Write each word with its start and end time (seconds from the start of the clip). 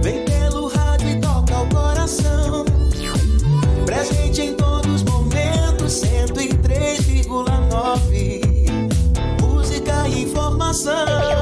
Vem 0.00 0.24
pelo 0.24 0.68
rádio 0.68 1.08
e 1.08 1.20
toca 1.20 1.58
o 1.58 1.68
coração. 1.68 2.64
Presente 3.84 4.42
em 4.42 4.54
todos 4.54 4.94
os 4.94 5.02
momentos, 5.02 6.04
103,9. 6.04 8.40
Música 9.40 10.08
e 10.08 10.22
informação. 10.22 11.41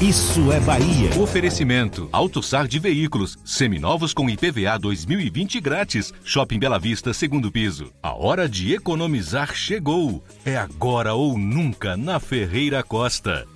Isso 0.00 0.52
é 0.52 0.60
Bahia. 0.60 1.10
Oferecimento: 1.18 2.08
AutoSar 2.12 2.68
de 2.68 2.78
Veículos, 2.78 3.38
seminovos 3.42 4.12
com 4.12 4.28
IPVA 4.28 4.78
2020 4.78 5.58
grátis. 5.58 6.12
Shopping 6.22 6.58
Bela 6.58 6.78
Vista, 6.78 7.14
segundo 7.14 7.50
piso. 7.50 7.90
A 8.02 8.12
hora 8.14 8.46
de 8.46 8.74
economizar 8.74 9.54
chegou. 9.54 10.22
É 10.44 10.54
agora 10.54 11.14
ou 11.14 11.38
nunca 11.38 11.96
na 11.96 12.20
Ferreira 12.20 12.82
Costa. 12.82 13.46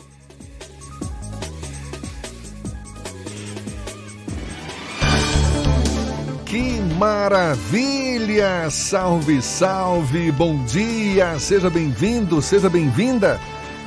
Que 6.46 6.80
maravilha! 6.98 8.70
Salve, 8.70 9.42
salve! 9.42 10.32
Bom 10.32 10.64
dia! 10.64 11.38
Seja 11.38 11.68
bem-vindo, 11.68 12.40
seja 12.40 12.70
bem-vinda! 12.70 13.38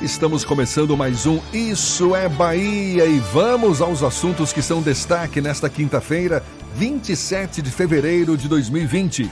Estamos 0.02 0.44
começando 0.44 0.96
mais 0.96 1.24
um 1.24 1.40
Isso 1.52 2.16
é 2.16 2.28
Bahia 2.28 3.06
e 3.06 3.18
vamos 3.32 3.80
aos 3.80 4.02
assuntos 4.02 4.52
que 4.52 4.60
são 4.60 4.82
destaque 4.82 5.40
nesta 5.40 5.70
quinta-feira, 5.70 6.42
27 6.76 7.62
de 7.62 7.70
fevereiro 7.70 8.36
de 8.36 8.48
2020. 8.48 9.30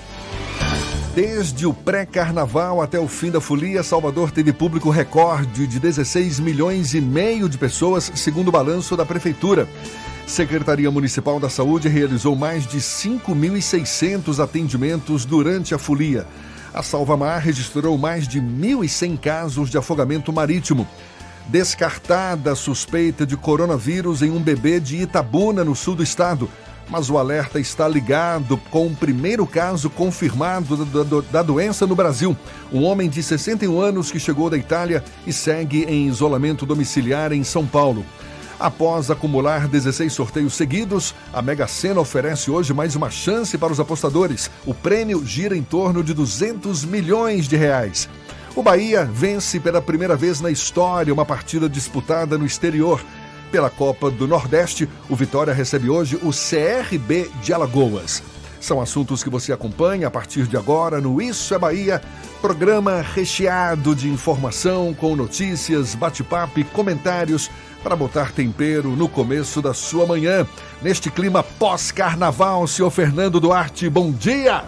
Desde 1.14 1.66
o 1.66 1.74
pré-carnaval 1.74 2.80
até 2.80 2.98
o 2.98 3.08
fim 3.08 3.30
da 3.30 3.40
folia, 3.40 3.83
Salvador 3.83 4.30
teve 4.30 4.52
público 4.52 4.88
recorde 4.88 5.66
de 5.66 5.78
16 5.78 6.40
milhões 6.40 6.94
e 6.94 7.00
meio 7.00 7.48
de 7.48 7.58
pessoas, 7.58 8.10
segundo 8.14 8.48
o 8.48 8.52
balanço 8.52 8.96
da 8.96 9.05
Prefeitura. 9.05 9.68
Secretaria 10.27 10.90
Municipal 10.90 11.38
da 11.40 11.50
Saúde 11.50 11.88
realizou 11.88 12.36
mais 12.36 12.67
de 12.67 12.79
5.600 12.79 14.42
atendimentos 14.42 15.24
durante 15.24 15.74
a 15.74 15.79
folia. 15.79 16.27
A 16.74 16.83
Salvamar 16.83 17.38
registrou 17.38 17.98
mais 17.98 18.27
de 18.27 18.40
1.100 18.40 19.18
casos 19.18 19.68
de 19.68 19.77
afogamento 19.77 20.33
marítimo. 20.33 20.88
Descartada 21.48 22.52
a 22.52 22.56
suspeita 22.56 23.27
de 23.27 23.36
coronavírus 23.36 24.22
em 24.22 24.30
um 24.30 24.40
bebê 24.40 24.80
de 24.80 24.96
Itabuna, 24.96 25.64
no 25.64 25.77
sul 25.77 25.94
do 25.94 26.02
estado. 26.02 26.48
Mas 26.88 27.11
o 27.11 27.18
alerta 27.18 27.61
está 27.61 27.86
ligado 27.86 28.56
com 28.70 28.86
o 28.86 28.96
primeiro 28.96 29.46
caso 29.46 29.90
confirmado 29.90 30.84
da, 31.30 31.42
doença 31.42 31.86
no 31.86 31.94
Brasil. 31.94 32.34
Um 32.72 32.84
homem 32.84 33.08
de 33.08 33.22
61 33.22 33.78
anos 33.80 34.11
que 34.11 34.18
chegou 34.18 34.48
da 34.48 34.56
Itália 34.56 35.05
e 35.27 35.32
segue 35.32 35.84
em 35.84 36.08
isolamento 36.08 36.64
domiciliar 36.64 37.32
em 37.32 37.44
São 37.44 37.66
Paulo. 37.66 38.05
Após 38.62 39.11
acumular 39.11 39.67
16 39.67 40.12
sorteios 40.12 40.55
seguidos, 40.55 41.17
a 41.33 41.42
Mega 41.42 41.67
Sena 41.67 41.98
oferece 41.98 42.48
hoje 42.48 42.73
mais 42.73 42.95
uma 42.95 43.11
chance 43.11 43.58
para 43.58 43.73
os 43.73 43.80
apostadores. 43.80 44.48
O 44.64 44.73
prêmio 44.73 45.27
gira 45.27 45.56
em 45.56 45.64
torno 45.64 46.00
de 46.00 46.14
200 46.14 46.84
milhões 46.84 47.48
de 47.48 47.56
reais. 47.56 48.08
O 48.55 48.62
Bahia 48.62 49.05
vence 49.05 49.58
pela 49.58 49.83
primeira 49.83 50.14
vez 50.14 50.40
na 50.40 50.48
história 50.48 51.12
uma 51.12 51.24
partida 51.24 51.68
disputada 51.68 52.39
no 52.39 52.46
exterior. 52.46 53.05
Pela 53.50 53.68
Copa 53.68 54.12
do 54.12 54.28
Nordeste, 54.28 54.89
o 55.11 55.17
Vitória 55.17 55.52
recebe 55.52 55.90
hoje 55.90 56.14
o 56.23 56.30
CRB 56.30 57.33
de 57.42 57.52
Alagoas. 57.52 58.23
São 58.61 58.80
assuntos 58.80 59.24
que 59.24 59.29
você 59.29 59.52
acompanha 59.52 60.06
a 60.06 60.11
partir 60.11 60.46
de 60.46 60.56
agora 60.56 61.00
no 61.00 61.20
Isso 61.20 61.52
é 61.52 61.58
Bahia, 61.58 62.00
programa 62.40 63.00
recheado 63.00 63.92
de 63.92 64.08
informação 64.08 64.94
com 64.94 65.17
notícias, 65.17 65.96
bate-papo 65.96 66.61
e 66.61 66.64
comentários 66.64 67.50
para 67.82 67.96
botar 67.96 68.32
tempero 68.32 68.90
no 68.90 69.08
começo 69.08 69.60
da 69.60 69.74
sua 69.74 70.06
manhã. 70.06 70.46
Neste 70.80 71.10
clima 71.10 71.42
pós-carnaval, 71.42 72.66
senhor 72.66 72.90
Fernando 72.90 73.40
Duarte, 73.40 73.88
bom 73.90 74.10
dia! 74.12 74.64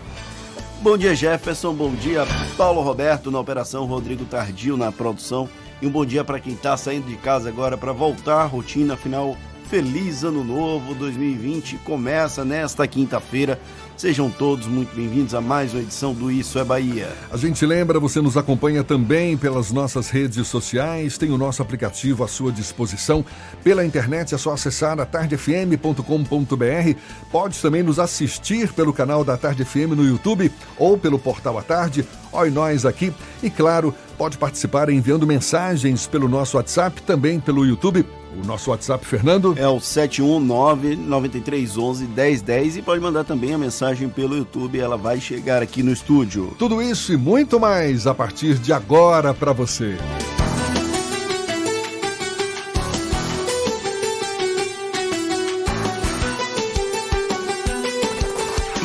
Bom 0.80 0.98
dia, 0.98 1.14
Jefferson. 1.14 1.72
Bom 1.72 1.94
dia, 1.94 2.26
Paulo 2.58 2.82
Roberto 2.82 3.30
na 3.30 3.40
operação, 3.40 3.86
Rodrigo 3.86 4.26
Tardio 4.26 4.76
na 4.76 4.92
produção. 4.92 5.48
E 5.80 5.86
um 5.86 5.90
bom 5.90 6.04
dia 6.04 6.22
para 6.22 6.38
quem 6.38 6.52
está 6.52 6.76
saindo 6.76 7.06
de 7.06 7.16
casa 7.16 7.48
agora 7.48 7.78
para 7.78 7.92
voltar 7.92 8.42
à 8.42 8.44
rotina. 8.44 8.92
Afinal, 8.92 9.34
feliz 9.70 10.24
ano 10.24 10.44
novo 10.44 10.94
2020 10.94 11.78
começa 11.78 12.44
nesta 12.44 12.86
quinta-feira. 12.86 13.58
Sejam 13.96 14.28
todos 14.28 14.66
muito 14.66 14.94
bem-vindos 14.94 15.34
a 15.34 15.40
mais 15.40 15.72
uma 15.72 15.80
edição 15.80 16.12
do 16.12 16.28
Isso 16.28 16.58
é 16.58 16.64
Bahia. 16.64 17.08
A 17.30 17.36
gente 17.36 17.64
lembra, 17.64 18.00
você 18.00 18.20
nos 18.20 18.36
acompanha 18.36 18.82
também 18.82 19.36
pelas 19.36 19.70
nossas 19.70 20.10
redes 20.10 20.48
sociais, 20.48 21.16
tem 21.16 21.30
o 21.30 21.38
nosso 21.38 21.62
aplicativo 21.62 22.24
à 22.24 22.28
sua 22.28 22.50
disposição. 22.50 23.24
Pela 23.62 23.86
internet 23.86 24.34
é 24.34 24.38
só 24.38 24.52
acessar 24.52 24.98
a 24.98 25.06
tardefm.com.br. 25.06 26.98
Pode 27.30 27.58
também 27.60 27.84
nos 27.84 28.00
assistir 28.00 28.72
pelo 28.72 28.92
canal 28.92 29.24
da 29.24 29.36
Tarde 29.36 29.64
FM 29.64 29.94
no 29.96 30.04
YouTube 30.04 30.50
ou 30.76 30.98
pelo 30.98 31.18
portal 31.18 31.56
à 31.56 31.62
tarde. 31.62 32.04
Oi 32.32 32.50
nós 32.50 32.84
aqui. 32.84 33.12
E 33.44 33.48
claro, 33.48 33.94
pode 34.18 34.36
participar 34.36 34.90
enviando 34.90 35.24
mensagens 35.24 36.04
pelo 36.04 36.28
nosso 36.28 36.56
WhatsApp, 36.56 37.00
também 37.02 37.38
pelo 37.38 37.64
YouTube. 37.64 38.04
O 38.36 38.46
nosso 38.46 38.70
WhatsApp, 38.70 39.06
Fernando? 39.06 39.54
É 39.56 39.68
o 39.68 39.76
719-9311-1010 39.76 42.76
e 42.76 42.82
pode 42.82 43.00
mandar 43.00 43.24
também 43.24 43.54
a 43.54 43.58
mensagem 43.58 44.08
pelo 44.08 44.36
YouTube, 44.36 44.78
ela 44.78 44.96
vai 44.96 45.20
chegar 45.20 45.62
aqui 45.62 45.82
no 45.82 45.92
estúdio. 45.92 46.54
Tudo 46.58 46.82
isso 46.82 47.12
e 47.12 47.16
muito 47.16 47.60
mais 47.60 48.06
a 48.06 48.14
partir 48.14 48.58
de 48.58 48.72
agora 48.72 49.32
para 49.32 49.52
você. 49.52 49.96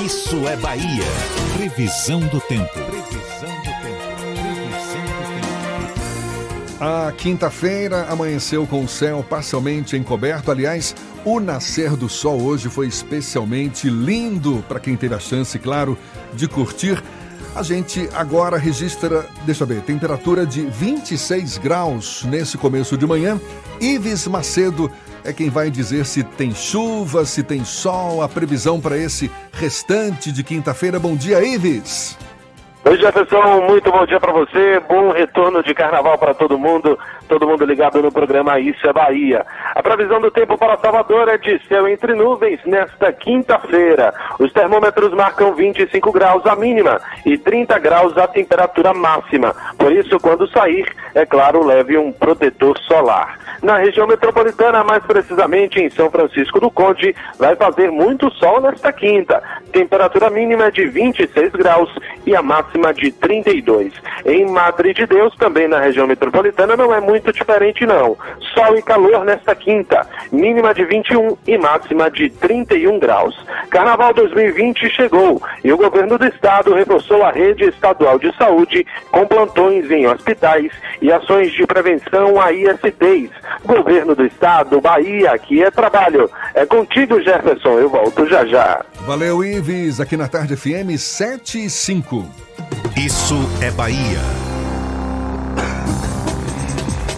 Isso 0.05 0.47
é 0.47 0.55
Bahia. 0.57 1.03
Previsão 1.55 2.19
do 2.19 2.39
tempo. 2.41 2.88
A 6.79 7.11
quinta-feira 7.11 8.05
amanheceu 8.09 8.65
com 8.65 8.81
o 8.85 8.87
céu 8.87 9.21
parcialmente 9.21 9.97
encoberto. 9.97 10.49
Aliás, 10.49 10.95
o 11.25 11.37
nascer 11.37 11.97
do 11.97 12.07
sol 12.07 12.41
hoje 12.41 12.69
foi 12.69 12.87
especialmente 12.87 13.89
lindo 13.89 14.63
para 14.65 14.79
quem 14.79 14.95
teve 14.95 15.13
a 15.13 15.19
chance, 15.19 15.59
claro, 15.59 15.97
de 16.33 16.47
curtir. 16.47 17.03
A 17.53 17.63
gente 17.63 18.07
agora 18.13 18.57
registra, 18.57 19.27
deixa 19.45 19.63
eu 19.63 19.67
ver, 19.67 19.81
temperatura 19.81 20.45
de 20.45 20.61
26 20.61 21.57
graus 21.57 22.23
nesse 22.23 22.57
começo 22.57 22.97
de 22.97 23.05
manhã. 23.05 23.37
Ives 23.81 24.25
Macedo 24.27 24.89
é 25.25 25.33
quem 25.33 25.49
vai 25.49 25.69
dizer 25.69 26.05
se 26.05 26.23
tem 26.23 26.55
chuva, 26.55 27.25
se 27.25 27.43
tem 27.43 27.65
sol, 27.65 28.21
a 28.21 28.29
previsão 28.29 28.79
para 28.79 28.97
esse 28.97 29.29
restante 29.51 30.31
de 30.31 30.45
quinta-feira. 30.45 30.97
Bom 30.97 31.13
dia, 31.13 31.43
Ives! 31.45 32.28
Oi 32.85 32.97
Jefferson, 32.97 33.59
muito 33.67 33.91
bom 33.91 34.05
dia 34.05 34.21
para 34.21 34.31
você, 34.31 34.79
bom 34.87 35.11
retorno 35.11 35.61
de 35.61 35.73
carnaval 35.73 36.17
para 36.17 36.33
todo 36.33 36.57
mundo, 36.57 36.97
todo 37.27 37.45
mundo 37.45 37.65
ligado 37.65 38.01
no 38.01 38.09
programa 38.09 38.57
Isso 38.57 38.87
é 38.87 38.93
Bahia. 38.93 39.45
A 39.75 39.83
previsão 39.83 40.21
do 40.21 40.31
tempo 40.31 40.57
para 40.57 40.77
Salvador 40.77 41.27
é 41.27 41.37
de 41.37 41.59
céu 41.67 41.89
entre 41.89 42.13
nuvens 42.13 42.57
nesta 42.65 43.11
quinta-feira. 43.11 44.13
Os 44.39 44.53
termômetros 44.53 45.13
marcam 45.13 45.53
25 45.53 46.09
graus 46.13 46.45
a 46.45 46.55
mínima 46.55 47.01
e 47.25 47.37
30 47.37 47.77
graus 47.79 48.17
a 48.17 48.27
temperatura 48.27 48.93
máxima. 48.93 49.53
Por 49.77 49.91
isso, 49.91 50.17
quando 50.17 50.47
sair, 50.47 50.87
é 51.13 51.25
claro, 51.25 51.65
leve 51.65 51.97
um 51.97 52.13
protetor 52.13 52.79
solar. 52.79 53.37
Na 53.61 53.77
região 53.77 54.07
metropolitana, 54.07 54.85
mais 54.85 55.03
precisamente 55.03 55.81
em 55.81 55.89
São 55.89 56.09
Francisco 56.09 56.61
do 56.61 56.71
Conde, 56.71 57.13
vai 57.37 57.57
fazer 57.57 57.91
muito 57.91 58.31
sol 58.35 58.61
nesta 58.61 58.93
quinta. 58.93 59.43
Temperatura 59.73 60.29
mínima 60.29 60.71
de 60.71 60.87
26 60.87 61.51
graus 61.51 61.93
e 62.25 62.33
a 62.33 62.41
máxima 62.41 62.68
de 62.95 63.11
32. 63.11 63.93
Em 64.25 64.45
Madre 64.49 64.93
de 64.93 65.05
Deus, 65.05 65.35
também 65.35 65.67
na 65.67 65.79
região 65.79 66.07
metropolitana, 66.07 66.75
não 66.75 66.93
é 66.93 66.99
muito 66.99 67.31
diferente 67.31 67.85
não. 67.85 68.17
Sol 68.53 68.77
e 68.77 68.81
calor 68.81 69.23
nesta 69.25 69.55
quinta, 69.55 70.07
mínima 70.31 70.73
de 70.73 70.85
21 70.85 71.37
e 71.47 71.57
máxima 71.57 72.09
de 72.09 72.29
31 72.29 72.99
graus. 72.99 73.35
Carnaval 73.69 74.13
2020 74.13 74.89
chegou 74.89 75.41
e 75.63 75.71
o 75.71 75.77
governo 75.77 76.17
do 76.17 76.25
estado 76.25 76.73
reforçou 76.73 77.23
a 77.23 77.31
rede 77.31 77.65
estadual 77.65 78.19
de 78.19 78.35
saúde 78.35 78.85
com 79.11 79.25
plantões 79.25 79.89
em 79.89 80.07
hospitais 80.07 80.71
e 81.01 81.11
ações 81.11 81.51
de 81.51 81.65
prevenção 81.65 82.39
a 82.41 82.51
ISTs 82.51 83.31
Governo 83.65 84.15
do 84.15 84.25
Estado, 84.25 84.79
Bahia, 84.81 85.31
aqui 85.31 85.63
é 85.63 85.69
trabalho. 85.69 86.29
É 86.53 86.65
contigo, 86.65 87.21
Jefferson. 87.21 87.79
Eu 87.79 87.89
volto 87.89 88.27
já 88.27 88.45
já. 88.45 88.83
Valeu, 89.01 89.43
Ives. 89.43 89.99
Aqui 89.99 90.15
na 90.15 90.27
Tarde 90.27 90.55
FM 90.55 90.97
7 90.97 91.65
e 91.65 91.69
5. 91.69 92.25
Isso 92.99 93.35
é 93.61 93.71
Bahia. 93.71 94.19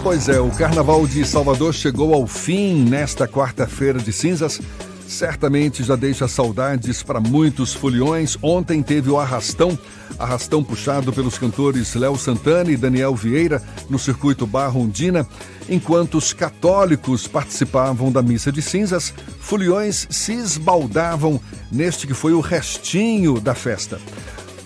Pois 0.03 0.29
é, 0.29 0.39
o 0.39 0.51
Carnaval 0.51 1.07
de 1.07 1.25
Salvador 1.25 1.73
chegou 1.73 2.13
ao 2.13 2.27
fim 2.27 2.83
nesta 2.83 3.27
quarta-feira 3.27 3.97
de 3.97 4.13
cinzas. 4.13 4.61
Certamente 5.07 5.83
já 5.83 5.95
deixa 5.95 6.27
saudades 6.27 7.01
para 7.01 7.19
muitos 7.19 7.73
foliões. 7.73 8.37
Ontem 8.43 8.83
teve 8.83 9.09
o 9.09 9.19
arrastão, 9.19 9.77
arrastão 10.19 10.63
puxado 10.63 11.11
pelos 11.11 11.39
cantores 11.39 11.95
Léo 11.95 12.15
Santana 12.15 12.69
e 12.69 12.77
Daniel 12.77 13.15
Vieira 13.15 13.59
no 13.89 13.97
circuito 13.97 14.45
Barra 14.45 14.77
Ondina. 14.77 15.27
Enquanto 15.67 16.19
os 16.19 16.31
católicos 16.31 17.27
participavam 17.27 18.11
da 18.11 18.21
missa 18.21 18.51
de 18.51 18.61
cinzas, 18.61 19.11
foliões 19.39 20.05
se 20.11 20.33
esbaldavam 20.33 21.41
neste 21.71 22.05
que 22.05 22.13
foi 22.13 22.33
o 22.33 22.39
restinho 22.39 23.41
da 23.41 23.55
festa. 23.55 23.99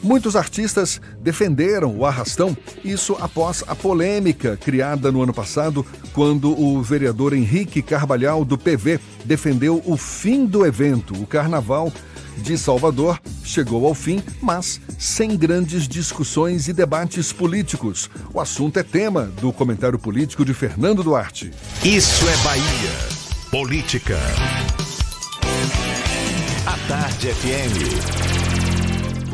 Muitos 0.05 0.35
artistas 0.35 1.01
defenderam 1.19 1.97
o 1.97 2.05
arrastão, 2.05 2.55
isso 2.83 3.17
após 3.19 3.63
a 3.65 3.73
polêmica 3.73 4.55
criada 4.55 5.11
no 5.11 5.23
ano 5.23 5.33
passado, 5.33 5.83
quando 6.13 6.51
o 6.51 6.79
vereador 6.83 7.33
Henrique 7.33 7.81
Carvalhal, 7.81 8.45
do 8.45 8.55
PV, 8.55 8.99
defendeu 9.25 9.81
o 9.83 9.97
fim 9.97 10.45
do 10.45 10.63
evento. 10.63 11.15
O 11.15 11.25
carnaval 11.25 11.91
de 12.37 12.55
Salvador 12.55 13.19
chegou 13.43 13.87
ao 13.87 13.95
fim, 13.95 14.21
mas 14.39 14.79
sem 14.99 15.35
grandes 15.35 15.87
discussões 15.87 16.67
e 16.67 16.73
debates 16.73 17.33
políticos. 17.33 18.07
O 18.31 18.39
assunto 18.39 18.77
é 18.77 18.83
tema 18.83 19.23
do 19.41 19.51
comentário 19.51 19.97
político 19.97 20.45
de 20.45 20.53
Fernando 20.53 21.01
Duarte. 21.01 21.49
Isso 21.83 22.29
é 22.29 22.37
Bahia. 22.43 22.91
Política. 23.49 24.19
A 26.67 26.77
Tarde 26.87 27.29
FM. 27.33 28.54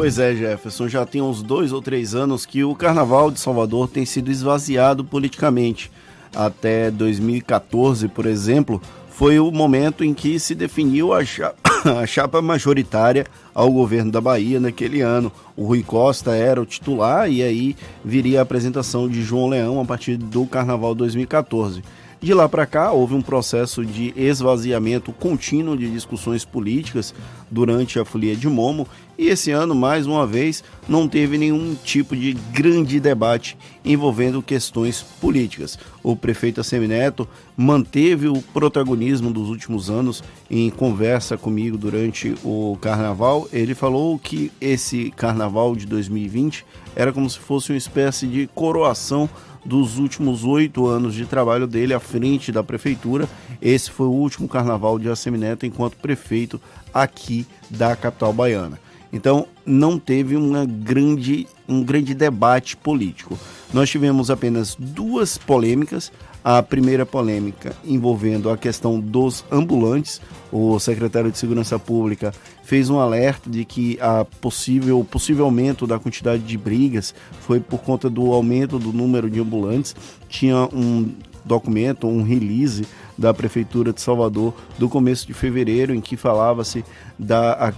Pois 0.01 0.17
é, 0.17 0.35
Jefferson, 0.35 0.87
já 0.87 1.05
tem 1.05 1.21
uns 1.21 1.43
dois 1.43 1.71
ou 1.71 1.79
três 1.79 2.15
anos 2.15 2.43
que 2.43 2.63
o 2.63 2.73
Carnaval 2.73 3.29
de 3.29 3.39
Salvador 3.39 3.87
tem 3.87 4.03
sido 4.03 4.31
esvaziado 4.31 5.05
politicamente. 5.05 5.91
Até 6.35 6.89
2014, 6.89 8.07
por 8.07 8.25
exemplo, 8.25 8.81
foi 9.11 9.39
o 9.39 9.51
momento 9.51 10.03
em 10.03 10.11
que 10.11 10.39
se 10.39 10.55
definiu 10.55 11.13
a 11.13 11.23
chapa, 11.23 11.55
a 12.01 12.07
chapa 12.07 12.41
majoritária 12.41 13.27
ao 13.53 13.71
governo 13.71 14.11
da 14.11 14.19
Bahia 14.19 14.59
naquele 14.59 15.01
ano. 15.01 15.31
O 15.55 15.65
Rui 15.65 15.83
Costa 15.83 16.35
era 16.35 16.59
o 16.59 16.65
titular 16.65 17.29
e 17.29 17.43
aí 17.43 17.75
viria 18.03 18.39
a 18.39 18.41
apresentação 18.41 19.07
de 19.07 19.21
João 19.21 19.49
Leão 19.49 19.79
a 19.79 19.85
partir 19.85 20.17
do 20.17 20.47
Carnaval 20.47 20.95
2014. 20.95 21.83
De 22.21 22.35
lá 22.35 22.47
para 22.47 22.67
cá, 22.67 22.91
houve 22.91 23.15
um 23.15 23.21
processo 23.21 23.83
de 23.83 24.13
esvaziamento 24.15 25.11
contínuo 25.11 25.75
de 25.75 25.89
discussões 25.89 26.45
políticas 26.45 27.15
durante 27.49 27.97
a 27.97 28.05
Folia 28.05 28.35
de 28.35 28.47
Momo 28.47 28.87
e 29.17 29.27
esse 29.27 29.49
ano, 29.49 29.73
mais 29.73 30.05
uma 30.05 30.25
vez, 30.27 30.63
não 30.87 31.07
teve 31.07 31.35
nenhum 31.35 31.75
tipo 31.83 32.15
de 32.15 32.33
grande 32.53 32.99
debate 32.99 33.57
envolvendo 33.83 34.41
questões 34.41 35.01
políticas. 35.19 35.79
O 36.03 36.15
prefeito 36.15 36.61
Assemineto 36.61 37.27
manteve 37.57 38.27
o 38.27 38.41
protagonismo 38.53 39.31
dos 39.31 39.49
últimos 39.49 39.89
anos 39.89 40.23
em 40.49 40.69
conversa 40.69 41.37
comigo 41.37 41.75
durante 41.75 42.35
o 42.43 42.77
carnaval. 42.81 43.47
Ele 43.51 43.73
falou 43.73 44.19
que 44.19 44.51
esse 44.61 45.11
carnaval 45.15 45.75
de 45.75 45.87
2020 45.87 46.65
era 46.95 47.11
como 47.11 47.27
se 47.27 47.39
fosse 47.39 47.71
uma 47.71 47.77
espécie 47.77 48.27
de 48.27 48.47
coroação 48.53 49.29
dos 49.63 49.97
últimos 49.97 50.43
oito 50.43 50.87
anos 50.87 51.13
de 51.13 51.25
trabalho 51.25 51.67
dele 51.67 51.93
à 51.93 51.99
frente 51.99 52.51
da 52.51 52.63
prefeitura. 52.63 53.27
Esse 53.61 53.91
foi 53.91 54.07
o 54.07 54.11
último 54.11 54.47
carnaval 54.47 54.97
de 54.97 55.09
Assemineto 55.09 55.65
enquanto 55.65 55.97
prefeito 55.97 56.59
aqui 56.93 57.45
da 57.69 57.95
capital 57.95 58.33
baiana. 58.33 58.79
Então, 59.13 59.45
não 59.65 59.99
teve 59.99 60.35
uma 60.35 60.65
grande, 60.65 61.47
um 61.67 61.83
grande 61.83 62.13
debate 62.13 62.77
político. 62.77 63.37
Nós 63.73 63.89
tivemos 63.89 64.29
apenas 64.29 64.75
duas 64.77 65.37
polêmicas. 65.37 66.11
A 66.43 66.63
primeira 66.63 67.05
polêmica 67.05 67.75
envolvendo 67.85 68.49
a 68.49 68.57
questão 68.57 68.99
dos 68.99 69.45
ambulantes. 69.51 70.19
O 70.51 70.79
secretário 70.79 71.31
de 71.31 71.37
Segurança 71.37 71.77
Pública 71.77 72.33
fez 72.63 72.89
um 72.89 72.99
alerta 72.99 73.47
de 73.47 73.63
que 73.63 73.99
a 74.01 74.25
possível, 74.25 75.05
possível 75.09 75.45
aumento 75.45 75.85
da 75.85 75.99
quantidade 75.99 76.41
de 76.41 76.57
brigas 76.57 77.13
foi 77.41 77.59
por 77.59 77.81
conta 77.81 78.09
do 78.09 78.33
aumento 78.33 78.79
do 78.79 78.91
número 78.91 79.29
de 79.29 79.39
ambulantes. 79.39 79.95
Tinha 80.27 80.67
um 80.73 81.11
documento, 81.45 82.07
um 82.07 82.23
release 82.23 82.85
da 83.21 83.33
Prefeitura 83.33 83.93
de 83.93 84.01
Salvador 84.01 84.53
do 84.79 84.89
começo 84.89 85.27
de 85.27 85.33
fevereiro, 85.33 85.93
em 85.93 86.01
que 86.01 86.17
falava-se 86.17 86.83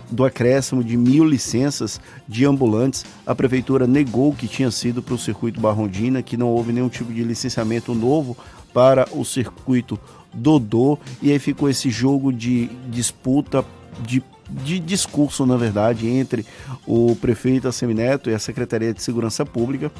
do 0.10 0.24
acréscimo 0.24 0.81
de 0.84 0.95
mil 0.95 1.25
licenças 1.25 2.00
de 2.28 2.45
ambulantes. 2.45 3.06
A 3.28 3.36
Prefeitura 3.36 3.86
negou 3.86 4.34
que 4.34 4.48
tinha 4.48 4.72
sido 4.72 5.04
para 5.04 5.13
o 5.13 5.18
circuito 5.18 5.60
Barrondina, 5.60 6.24
que 6.24 6.38
não 6.38 6.48
houve 6.48 6.72
nenhum 6.72 6.90
tipo 6.90 7.12
de 7.12 7.24
licenciamento 7.24 7.94
novo 7.94 8.38
para 8.74 9.06
o 9.12 9.25
circuito 9.25 10.00
Dodô, 10.34 10.98
e 11.22 11.31
aí 11.31 11.38
ficou 11.38 11.69
esse 11.69 11.92
jogo 11.92 12.31
de 12.31 12.68
disputa 12.89 13.63
de 14.01 14.24
de 14.50 14.78
discurso, 14.78 15.46
na 15.46 15.57
verdade, 15.57 16.07
entre 16.07 16.46
o 16.86 17.16
prefeito 17.16 17.68
Assemineto 17.68 18.30
e 18.30 18.36
a 18.36 18.39
Secretaria 18.39 18.94
de 18.94 19.01
Segurança 19.01 19.44
Pública, 19.46 19.92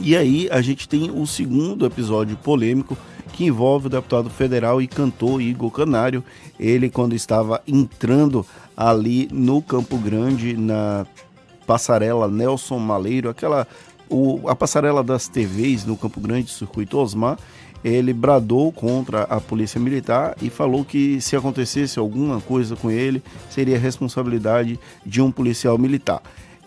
e 0.00 0.16
aí 0.16 0.48
a 0.50 0.60
gente 0.60 0.88
tem 0.88 1.10
o 1.10 1.26
segundo 1.26 1.86
episódio 1.86 2.36
polêmico 2.36 2.96
que 3.36 3.44
envolve 3.44 3.86
o 3.86 3.90
deputado 3.90 4.30
federal 4.30 4.80
e 4.80 4.86
cantor 4.86 5.42
Igor 5.42 5.70
Canário. 5.70 6.24
Ele, 6.58 6.88
quando 6.88 7.14
estava 7.14 7.60
entrando 7.68 8.46
ali 8.74 9.28
no 9.30 9.60
Campo 9.60 9.98
Grande, 9.98 10.56
na 10.56 11.06
passarela 11.66 12.28
Nelson 12.28 12.78
Maleiro, 12.78 13.28
aquela 13.28 13.68
o, 14.08 14.48
a 14.48 14.56
passarela 14.56 15.02
das 15.04 15.28
TVs 15.28 15.84
no 15.84 15.98
Campo 15.98 16.18
Grande, 16.18 16.50
circuito 16.50 16.96
Osmar, 16.96 17.38
ele 17.84 18.14
bradou 18.14 18.72
contra 18.72 19.24
a 19.24 19.38
polícia 19.38 19.78
militar 19.78 20.34
e 20.40 20.48
falou 20.48 20.82
que 20.82 21.20
se 21.20 21.36
acontecesse 21.36 21.98
alguma 21.98 22.40
coisa 22.40 22.74
com 22.74 22.90
ele, 22.90 23.22
seria 23.50 23.78
responsabilidade 23.78 24.80
de 25.04 25.20
um 25.20 25.30
policial 25.30 25.76
militar. 25.76 26.22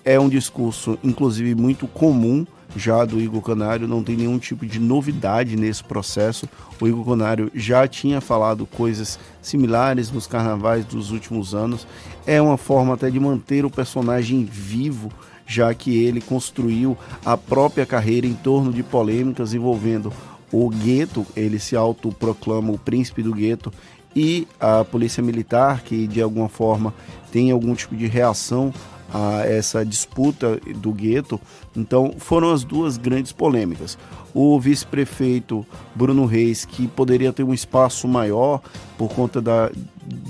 É 0.05 0.19
um 0.19 0.29
discurso, 0.29 0.99
inclusive, 1.03 1.55
muito 1.55 1.87
comum 1.87 2.45
já 2.75 3.03
do 3.05 3.19
Igor 3.19 3.41
Canário, 3.41 3.87
não 3.87 4.03
tem 4.03 4.15
nenhum 4.15 4.37
tipo 4.37 4.65
de 4.65 4.79
novidade 4.79 5.55
nesse 5.55 5.83
processo. 5.83 6.47
O 6.79 6.87
Igor 6.87 7.05
Canário 7.05 7.51
já 7.53 7.87
tinha 7.87 8.21
falado 8.21 8.65
coisas 8.65 9.19
similares 9.41 10.11
nos 10.11 10.27
carnavais 10.27 10.85
dos 10.85 11.11
últimos 11.11 11.55
anos. 11.55 11.87
É 12.25 12.41
uma 12.41 12.57
forma 12.57 12.93
até 12.93 13.09
de 13.09 13.19
manter 13.19 13.65
o 13.65 13.69
personagem 13.69 14.45
vivo, 14.45 15.11
já 15.47 15.73
que 15.73 15.97
ele 16.03 16.21
construiu 16.21 16.97
a 17.25 17.35
própria 17.35 17.85
carreira 17.85 18.27
em 18.27 18.35
torno 18.35 18.71
de 18.71 18.83
polêmicas 18.83 19.53
envolvendo 19.53 20.13
o 20.51 20.69
gueto, 20.69 21.25
ele 21.35 21.59
se 21.59 21.75
autoproclama 21.75 22.71
o 22.71 22.77
príncipe 22.77 23.21
do 23.21 23.33
gueto, 23.33 23.71
e 24.15 24.47
a 24.59 24.83
polícia 24.83 25.21
militar, 25.21 25.81
que 25.83 26.07
de 26.07 26.21
alguma 26.21 26.49
forma 26.49 26.93
tem 27.31 27.51
algum 27.51 27.75
tipo 27.75 27.95
de 27.95 28.07
reação 28.07 28.73
a 29.13 29.45
essa 29.45 29.85
disputa 29.85 30.59
do 30.75 30.91
gueto. 30.91 31.39
Então, 31.75 32.13
foram 32.17 32.51
as 32.51 32.63
duas 32.63 32.97
grandes 32.97 33.31
polêmicas. 33.31 33.97
O 34.33 34.59
vice-prefeito 34.59 35.65
Bruno 35.95 36.25
Reis, 36.25 36.65
que 36.65 36.87
poderia 36.87 37.31
ter 37.31 37.43
um 37.43 37.53
espaço 37.53 38.07
maior 38.07 38.61
por 38.97 39.09
conta 39.09 39.41
da, 39.41 39.71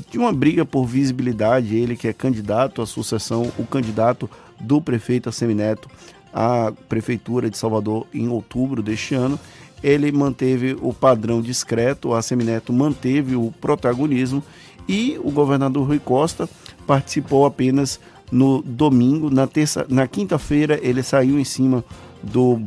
de 0.09 0.17
uma 0.17 0.33
briga 0.33 0.65
por 0.65 0.85
visibilidade, 0.85 1.75
ele 1.75 1.95
que 1.95 2.07
é 2.07 2.13
candidato 2.13 2.81
à 2.81 2.85
sucessão, 2.85 3.51
o 3.57 3.65
candidato 3.65 4.29
do 4.59 4.81
prefeito 4.81 5.29
Assemineto 5.29 5.89
à 6.33 6.71
Prefeitura 6.87 7.49
de 7.49 7.57
Salvador 7.57 8.05
em 8.13 8.27
outubro 8.27 8.83
deste 8.83 9.15
ano. 9.15 9.39
Ele 9.81 10.11
manteve 10.11 10.77
o 10.81 10.93
padrão 10.93 11.41
discreto, 11.41 12.09
o 12.09 12.13
Assemineto 12.13 12.73
manteve 12.73 13.35
o 13.35 13.53
protagonismo 13.61 14.43
e 14.87 15.17
o 15.23 15.31
governador 15.31 15.87
Rui 15.87 15.99
Costa 15.99 16.49
participou 16.85 17.45
apenas 17.45 17.99
no 18.31 18.61
domingo, 18.61 19.29
na 19.29 19.47
terça, 19.47 19.85
na 19.89 20.07
quinta-feira 20.07 20.79
ele 20.81 21.01
saiu 21.01 21.39
em 21.39 21.43
cima 21.43 21.83
do 22.21 22.61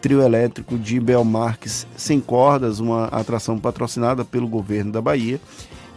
trio 0.00 0.22
elétrico 0.22 0.78
de 0.78 1.00
Belmarques 1.00 1.86
sem 1.96 2.20
cordas, 2.20 2.78
uma 2.78 3.06
atração 3.06 3.58
patrocinada 3.58 4.24
pelo 4.24 4.46
governo 4.48 4.92
da 4.92 5.00
Bahia. 5.00 5.40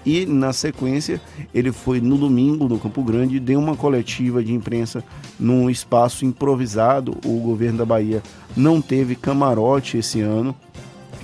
E 0.04 0.26
na 0.26 0.52
sequência, 0.52 1.22
ele 1.54 1.72
foi 1.72 2.02
no 2.02 2.18
domingo 2.18 2.68
no 2.68 2.80
Campo 2.80 3.04
Grande, 3.04 3.40
deu 3.40 3.60
uma 3.60 3.76
coletiva 3.76 4.44
de 4.44 4.52
imprensa 4.52 5.04
num 5.40 5.70
espaço 5.70 6.26
improvisado. 6.26 7.16
O 7.24 7.40
governo 7.40 7.78
da 7.78 7.86
Bahia 7.86 8.24
não 8.58 8.82
teve 8.82 9.16
camarote 9.16 9.98
esse 9.98 10.20
ano. 10.20 10.56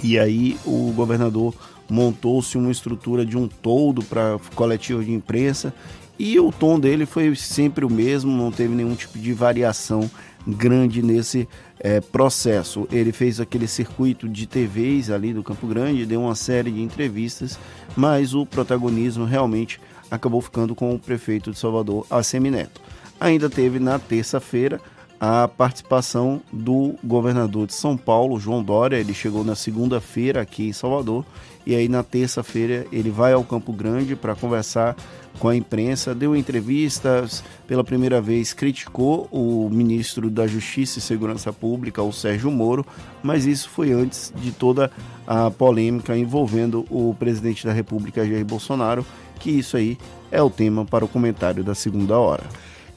E 0.03 0.19
aí 0.19 0.57
o 0.63 0.91
governador 0.95 1.55
montou-se 1.89 2.55
uma 2.55 2.69
estrutura 2.69 3.25
de 3.25 3.35
um 3.35 3.47
todo 3.47 4.03
para 4.03 4.37
coletiva 4.53 5.03
de 5.03 5.11
imprensa 5.11 5.73
e 6.19 6.39
o 6.39 6.51
tom 6.51 6.79
dele 6.79 7.05
foi 7.05 7.35
sempre 7.35 7.85
o 7.85 7.89
mesmo, 7.89 8.31
não 8.31 8.51
teve 8.51 8.73
nenhum 8.73 8.95
tipo 8.95 9.19
de 9.19 9.33
variação 9.33 10.09
grande 10.45 11.01
nesse 11.01 11.47
é, 11.79 11.99
processo. 11.99 12.87
Ele 12.91 13.11
fez 13.11 13.39
aquele 13.39 13.67
circuito 13.67 14.27
de 14.27 14.47
TVs 14.47 15.09
ali 15.09 15.33
do 15.33 15.43
Campo 15.43 15.67
Grande, 15.67 16.05
deu 16.05 16.21
uma 16.21 16.35
série 16.35 16.71
de 16.71 16.81
entrevistas, 16.81 17.59
mas 17.95 18.33
o 18.33 18.45
protagonismo 18.45 19.25
realmente 19.25 19.79
acabou 20.09 20.41
ficando 20.41 20.73
com 20.73 20.95
o 20.95 20.99
prefeito 20.99 21.51
de 21.51 21.59
Salvador, 21.59 22.05
Assemineto. 22.09 22.81
Ainda 23.19 23.49
teve 23.49 23.79
na 23.79 23.99
terça-feira 23.99 24.79
a 25.19 25.47
participação 25.47 26.41
do 26.51 26.95
governador 27.03 27.67
de 27.67 27.73
São 27.73 27.97
Paulo, 27.97 28.39
João 28.39 28.63
Dória. 28.63 28.97
Ele 28.97 29.13
chegou 29.13 29.43
na 29.43 29.55
segunda-feira 29.55 30.41
aqui 30.41 30.69
em 30.69 30.73
Salvador 30.73 31.25
e 31.67 31.75
aí 31.75 31.89
na 31.89 32.01
terça-feira 32.01 32.87
ele 32.93 33.09
vai 33.09 33.33
ao 33.33 33.43
Campo 33.43 33.73
Grande 33.73 34.15
para 34.15 34.33
conversar 34.33 34.95
com 35.37 35.49
a 35.49 35.55
imprensa, 35.55 36.15
deu 36.15 36.33
entrevistas, 36.33 37.43
pela 37.67 37.83
primeira 37.83 38.21
vez 38.21 38.53
criticou 38.53 39.27
o 39.29 39.69
ministro 39.69 40.29
da 40.29 40.47
Justiça 40.47 40.97
e 40.97 41.01
Segurança 41.01 41.51
Pública, 41.51 42.01
o 42.01 42.13
Sérgio 42.13 42.49
Moro, 42.49 42.85
mas 43.21 43.45
isso 43.45 43.69
foi 43.69 43.91
antes 43.91 44.31
de 44.37 44.53
toda 44.53 44.89
a 45.27 45.51
polêmica 45.51 46.17
envolvendo 46.17 46.85
o 46.89 47.13
presidente 47.19 47.65
da 47.65 47.73
República, 47.73 48.25
Jair 48.25 48.45
Bolsonaro, 48.45 49.05
que 49.37 49.51
isso 49.51 49.75
aí 49.75 49.97
é 50.31 50.41
o 50.41 50.49
tema 50.49 50.85
para 50.85 51.03
o 51.03 51.07
comentário 51.09 51.65
da 51.65 51.75
segunda 51.75 52.17
hora. 52.17 52.45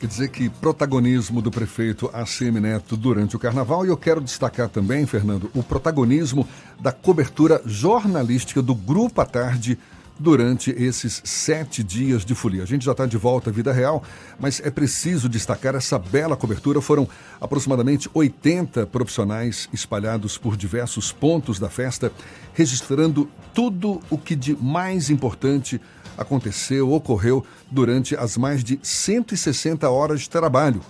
Quer 0.00 0.06
dizer 0.06 0.28
que 0.28 0.48
protagonismo 0.48 1.42
do 1.42 1.50
prefeito 1.50 2.08
ACM 2.14 2.58
Neto 2.58 2.96
durante 2.96 3.36
o 3.36 3.38
carnaval 3.38 3.84
e 3.84 3.90
eu 3.90 3.98
quero 3.98 4.22
destacar 4.22 4.66
também, 4.70 5.04
Fernando, 5.04 5.50
o 5.54 5.62
protagonismo 5.62 6.48
da 6.80 6.90
cobertura 6.90 7.60
jornalística 7.66 8.62
do 8.62 8.74
Grupo 8.74 9.20
à 9.20 9.26
Tarde 9.26 9.78
durante 10.18 10.70
esses 10.70 11.20
sete 11.22 11.84
dias 11.84 12.24
de 12.24 12.34
folia. 12.34 12.62
A 12.62 12.66
gente 12.66 12.82
já 12.82 12.92
está 12.92 13.04
de 13.04 13.18
volta 13.18 13.50
à 13.50 13.52
vida 13.52 13.74
real, 13.74 14.02
mas 14.38 14.58
é 14.64 14.70
preciso 14.70 15.28
destacar 15.28 15.74
essa 15.74 15.98
bela 15.98 16.34
cobertura. 16.34 16.80
Foram 16.80 17.06
aproximadamente 17.38 18.08
80 18.14 18.86
profissionais 18.86 19.68
espalhados 19.70 20.38
por 20.38 20.56
diversos 20.56 21.12
pontos 21.12 21.58
da 21.58 21.68
festa, 21.68 22.10
registrando 22.54 23.28
tudo 23.52 24.00
o 24.08 24.16
que 24.16 24.34
de 24.34 24.56
mais 24.56 25.10
importante 25.10 25.78
aconteceu, 26.20 26.92
ocorreu 26.92 27.44
durante 27.70 28.14
as 28.14 28.36
mais 28.36 28.62
de 28.62 28.78
160 28.82 29.88
horas 29.88 30.20
de 30.20 30.30
trabalho. 30.30 30.80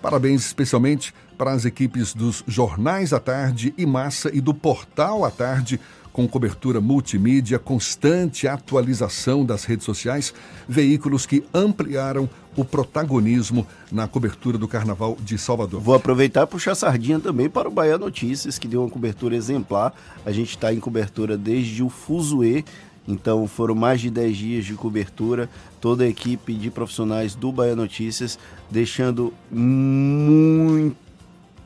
Parabéns 0.00 0.46
especialmente 0.46 1.12
para 1.36 1.52
as 1.52 1.64
equipes 1.64 2.14
dos 2.14 2.44
Jornais 2.46 3.12
à 3.12 3.18
Tarde 3.18 3.74
e 3.76 3.84
Massa 3.84 4.30
e 4.32 4.40
do 4.40 4.54
Portal 4.54 5.24
à 5.24 5.30
Tarde 5.30 5.80
com 6.16 6.26
cobertura 6.26 6.80
multimídia, 6.80 7.58
constante 7.58 8.48
atualização 8.48 9.44
das 9.44 9.64
redes 9.64 9.84
sociais, 9.84 10.32
veículos 10.66 11.26
que 11.26 11.44
ampliaram 11.52 12.26
o 12.56 12.64
protagonismo 12.64 13.66
na 13.92 14.08
cobertura 14.08 14.56
do 14.56 14.66
Carnaval 14.66 15.18
de 15.20 15.36
Salvador. 15.36 15.78
Vou 15.78 15.94
aproveitar 15.94 16.44
e 16.44 16.46
puxar 16.46 16.74
sardinha 16.74 17.20
também 17.20 17.50
para 17.50 17.68
o 17.68 17.70
Bahia 17.70 17.98
Notícias, 17.98 18.58
que 18.58 18.66
deu 18.66 18.80
uma 18.80 18.88
cobertura 18.88 19.36
exemplar. 19.36 19.92
A 20.24 20.32
gente 20.32 20.48
está 20.48 20.72
em 20.72 20.80
cobertura 20.80 21.36
desde 21.36 21.82
o 21.82 21.90
Fuzue, 21.90 22.64
então 23.06 23.46
foram 23.46 23.74
mais 23.74 24.00
de 24.00 24.10
10 24.10 24.36
dias 24.36 24.64
de 24.64 24.74
cobertura, 24.74 25.48
toda 25.80 26.04
a 26.04 26.08
equipe 26.08 26.54
de 26.54 26.70
profissionais 26.70 27.34
do 27.34 27.52
Bahia 27.52 27.76
Notícias 27.76 28.38
deixando 28.70 29.32
muito 29.50 31.06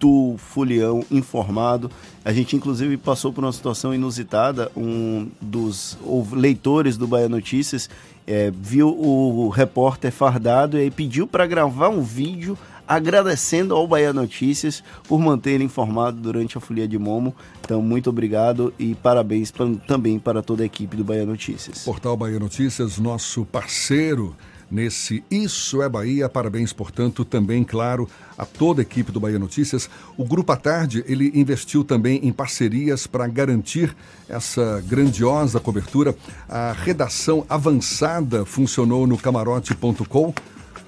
muito 0.01 0.37
folião 0.39 1.05
informado. 1.11 1.91
A 2.25 2.33
gente, 2.33 2.57
inclusive, 2.57 2.97
passou 2.97 3.33
por 3.33 3.45
uma 3.45 3.53
situação 3.53 3.95
inusitada. 3.95 4.71
Um 4.77 5.29
dos 5.41 5.99
leitores 6.33 6.97
do 6.97 7.07
Bahia 7.07 7.29
Notícias 7.29 7.91
é, 8.27 8.51
viu 8.51 8.89
o 8.89 9.49
repórter 9.49 10.11
fardado 10.11 10.79
e 10.79 10.83
aí 10.83 10.91
pediu 10.91 11.27
para 11.27 11.47
gravar 11.47 11.89
um 11.89 12.03
vídeo 12.03 12.57
agradecendo 12.91 13.73
ao 13.73 13.87
Bahia 13.87 14.13
Notícias 14.13 14.83
por 15.07 15.21
manter 15.21 15.53
ele 15.53 15.63
informado 15.63 16.21
durante 16.21 16.59
a 16.59 16.61
Folia 16.61 16.89
de 16.89 16.99
Momo. 16.99 17.33
Então, 17.61 17.81
muito 17.81 18.11
obrigado 18.11 18.75
e 18.77 18.97
parabéns 18.97 19.53
pra, 19.53 19.65
também 19.87 20.19
para 20.19 20.43
toda 20.43 20.65
a 20.65 20.67
equipe 20.67 20.97
do 20.97 21.05
Bahia 21.05 21.25
Notícias. 21.25 21.85
Portal 21.85 22.17
Bahia 22.17 22.41
Notícias, 22.41 22.99
nosso 22.99 23.45
parceiro 23.45 24.35
nesse 24.69 25.23
Isso 25.31 25.81
é 25.83 25.89
Bahia. 25.89 26.29
Parabéns, 26.29 26.73
portanto, 26.73 27.25
também, 27.25 27.63
claro, 27.63 28.09
a 28.37 28.45
toda 28.45 28.81
a 28.81 28.83
equipe 28.83 29.13
do 29.13 29.21
Bahia 29.21 29.39
Notícias. 29.39 29.89
O 30.17 30.25
Grupo 30.25 30.51
à 30.51 30.57
Tarde, 30.57 31.05
ele 31.07 31.31
investiu 31.33 31.85
também 31.85 32.19
em 32.25 32.33
parcerias 32.33 33.07
para 33.07 33.29
garantir 33.29 33.95
essa 34.29 34.83
grandiosa 34.85 35.61
cobertura. 35.61 36.13
A 36.49 36.73
redação 36.73 37.47
avançada 37.49 38.45
funcionou 38.45 39.07
no 39.07 39.17
camarote.com, 39.17 40.35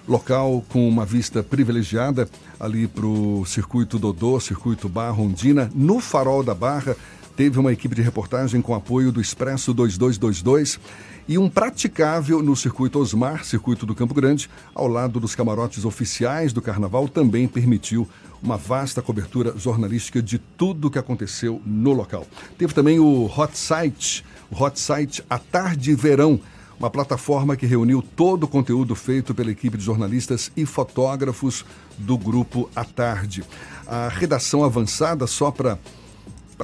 local 0.08 0.64
com 0.68 0.88
uma 0.88 1.04
vista 1.04 1.42
privilegiada 1.42 2.28
ali 2.58 2.86
para 2.86 3.06
o 3.06 3.44
circuito 3.46 3.98
Dodô, 3.98 4.38
circuito 4.40 4.88
Barra 4.88 5.20
Ondina, 5.20 5.70
no 5.74 6.00
Farol 6.00 6.42
da 6.42 6.54
Barra. 6.54 6.96
Teve 7.36 7.58
uma 7.58 7.72
equipe 7.72 7.94
de 7.94 8.02
reportagem 8.02 8.60
com 8.60 8.74
apoio 8.74 9.10
do 9.10 9.20
Expresso 9.20 9.72
2222 9.72 10.78
e 11.26 11.38
um 11.38 11.48
praticável 11.48 12.42
no 12.42 12.54
circuito 12.56 12.98
Osmar, 12.98 13.44
circuito 13.44 13.86
do 13.86 13.94
Campo 13.94 14.12
Grande, 14.12 14.50
ao 14.74 14.88
lado 14.88 15.20
dos 15.20 15.34
camarotes 15.34 15.84
oficiais 15.84 16.52
do 16.52 16.60
Carnaval, 16.60 17.08
também 17.08 17.46
permitiu 17.46 18.08
uma 18.42 18.56
vasta 18.56 19.00
cobertura 19.00 19.56
jornalística 19.56 20.20
de 20.20 20.38
tudo 20.38 20.88
o 20.88 20.90
que 20.90 20.98
aconteceu 20.98 21.62
no 21.64 21.92
local. 21.92 22.26
Teve 22.58 22.74
também 22.74 22.98
o 22.98 23.26
Hot 23.26 23.56
Site, 23.56 24.24
o 24.50 24.62
Hot 24.62 24.78
Site 24.78 25.24
à 25.30 25.38
tarde 25.38 25.94
verão, 25.94 26.40
uma 26.82 26.90
plataforma 26.90 27.56
que 27.56 27.64
reuniu 27.64 28.02
todo 28.02 28.42
o 28.42 28.48
conteúdo 28.48 28.96
feito 28.96 29.32
pela 29.32 29.52
equipe 29.52 29.78
de 29.78 29.84
jornalistas 29.84 30.50
e 30.56 30.66
fotógrafos 30.66 31.64
do 31.96 32.18
grupo 32.18 32.68
à 32.74 32.84
tarde. 32.84 33.44
A 33.86 34.08
redação 34.08 34.64
avançada, 34.64 35.28
só 35.28 35.52
para 35.52 35.78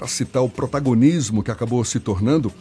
citar 0.09 0.43
o 0.43 0.49
protagonismo 0.49 1.41
que 1.41 1.53
acabou 1.53 1.85
se 1.85 2.01
tornando, 2.01 2.53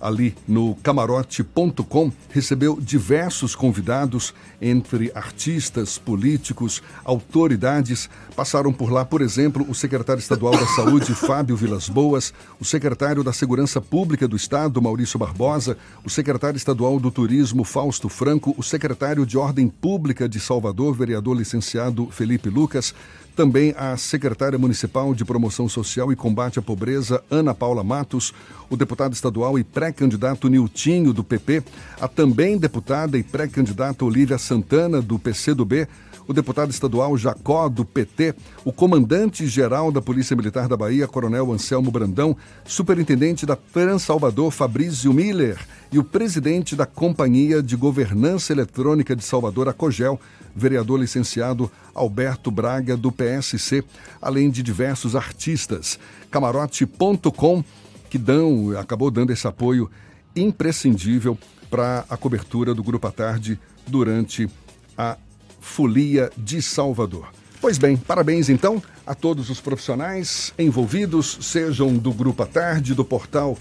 ali 0.00 0.34
no 0.46 0.74
camarote.com, 0.76 2.12
recebeu 2.30 2.78
diversos 2.80 3.54
convidados, 3.54 4.34
entre 4.60 5.10
artistas, 5.14 5.98
políticos, 5.98 6.82
autoridades. 7.04 8.08
Passaram 8.34 8.72
por 8.72 8.90
lá, 8.90 9.04
por 9.04 9.20
exemplo, 9.20 9.64
o 9.68 9.74
secretário 9.74 10.20
estadual 10.20 10.52
da 10.52 10.66
Saúde, 10.66 11.14
Fábio 11.16 11.56
Vilas 11.56 11.88
Boas, 11.88 12.32
o 12.60 12.64
secretário 12.64 13.22
da 13.22 13.32
Segurança 13.32 13.80
Pública 13.80 14.26
do 14.26 14.36
Estado, 14.36 14.80
Maurício 14.80 15.18
Barbosa, 15.18 15.76
o 16.04 16.10
secretário 16.10 16.56
estadual 16.56 16.98
do 16.98 17.10
Turismo, 17.10 17.64
Fausto 17.64 18.08
Franco, 18.08 18.54
o 18.56 18.62
secretário 18.62 19.26
de 19.26 19.36
Ordem 19.36 19.68
Pública 19.68 20.28
de 20.28 20.40
Salvador, 20.40 20.94
vereador 20.94 21.36
licenciado 21.36 22.08
Felipe 22.10 22.48
Lucas, 22.48 22.94
também 23.34 23.74
a 23.76 23.96
secretária 23.96 24.58
municipal 24.58 25.14
de 25.14 25.24
Promoção 25.24 25.68
Social 25.68 26.12
e 26.12 26.16
Combate 26.16 26.58
à 26.58 26.62
Pobreza, 26.62 27.22
Ana 27.30 27.54
Paula 27.54 27.82
Matos, 27.82 28.32
o 28.70 28.76
deputado 28.76 29.12
estadual 29.12 29.58
e 29.58 29.64
pré-candidato 29.64 30.48
Niltinho, 30.48 31.12
do 31.12 31.24
PP, 31.24 31.62
a 32.00 32.08
também 32.08 32.56
deputada 32.56 33.18
e 33.18 33.22
pré-candidata 33.22 34.04
Olívia 34.04 34.38
Santana, 34.38 35.02
do 35.02 35.18
PCdoB, 35.18 35.88
o 36.26 36.32
deputado 36.32 36.70
estadual 36.70 37.16
Jacó, 37.16 37.68
do 37.68 37.84
PT, 37.84 38.34
o 38.64 38.72
comandante-geral 38.72 39.92
da 39.92 40.00
Polícia 40.00 40.36
Militar 40.36 40.68
da 40.68 40.76
Bahia, 40.76 41.06
Coronel 41.06 41.52
Anselmo 41.52 41.90
Brandão, 41.90 42.36
superintendente 42.64 43.44
da 43.44 43.58
Salvador, 43.98 44.50
Fabrício 44.50 45.12
Miller, 45.12 45.58
e 45.92 45.98
o 45.98 46.04
presidente 46.04 46.74
da 46.74 46.86
Companhia 46.86 47.62
de 47.62 47.76
Governança 47.76 48.52
Eletrônica 48.52 49.14
de 49.14 49.22
Salvador, 49.22 49.68
a 49.68 49.72
COGEL, 49.72 50.18
vereador 50.54 51.00
licenciado 51.00 51.70
Alberto 51.94 52.50
Braga, 52.50 52.96
do 52.96 53.10
PSC, 53.10 53.84
além 54.20 54.50
de 54.50 54.62
diversos 54.62 55.16
artistas. 55.16 55.98
Camarote.com, 56.30 57.64
que 58.08 58.18
dão, 58.18 58.78
acabou 58.78 59.10
dando 59.10 59.32
esse 59.32 59.46
apoio 59.46 59.90
imprescindível 60.36 61.38
para 61.70 62.04
a 62.08 62.16
cobertura 62.16 62.74
do 62.74 62.82
Grupo 62.82 63.06
à 63.06 63.10
Tarde 63.10 63.58
durante 63.86 64.48
a 64.96 65.16
Folia 65.60 66.30
de 66.36 66.60
Salvador. 66.62 67.28
Pois 67.60 67.78
bem, 67.78 67.96
parabéns 67.96 68.48
então 68.48 68.82
a 69.06 69.14
todos 69.14 69.48
os 69.48 69.60
profissionais 69.60 70.52
envolvidos, 70.58 71.38
sejam 71.40 71.96
do 71.96 72.12
Grupo 72.12 72.42
à 72.42 72.46
Tarde, 72.46 72.94
do 72.94 73.04
portal 73.04 73.56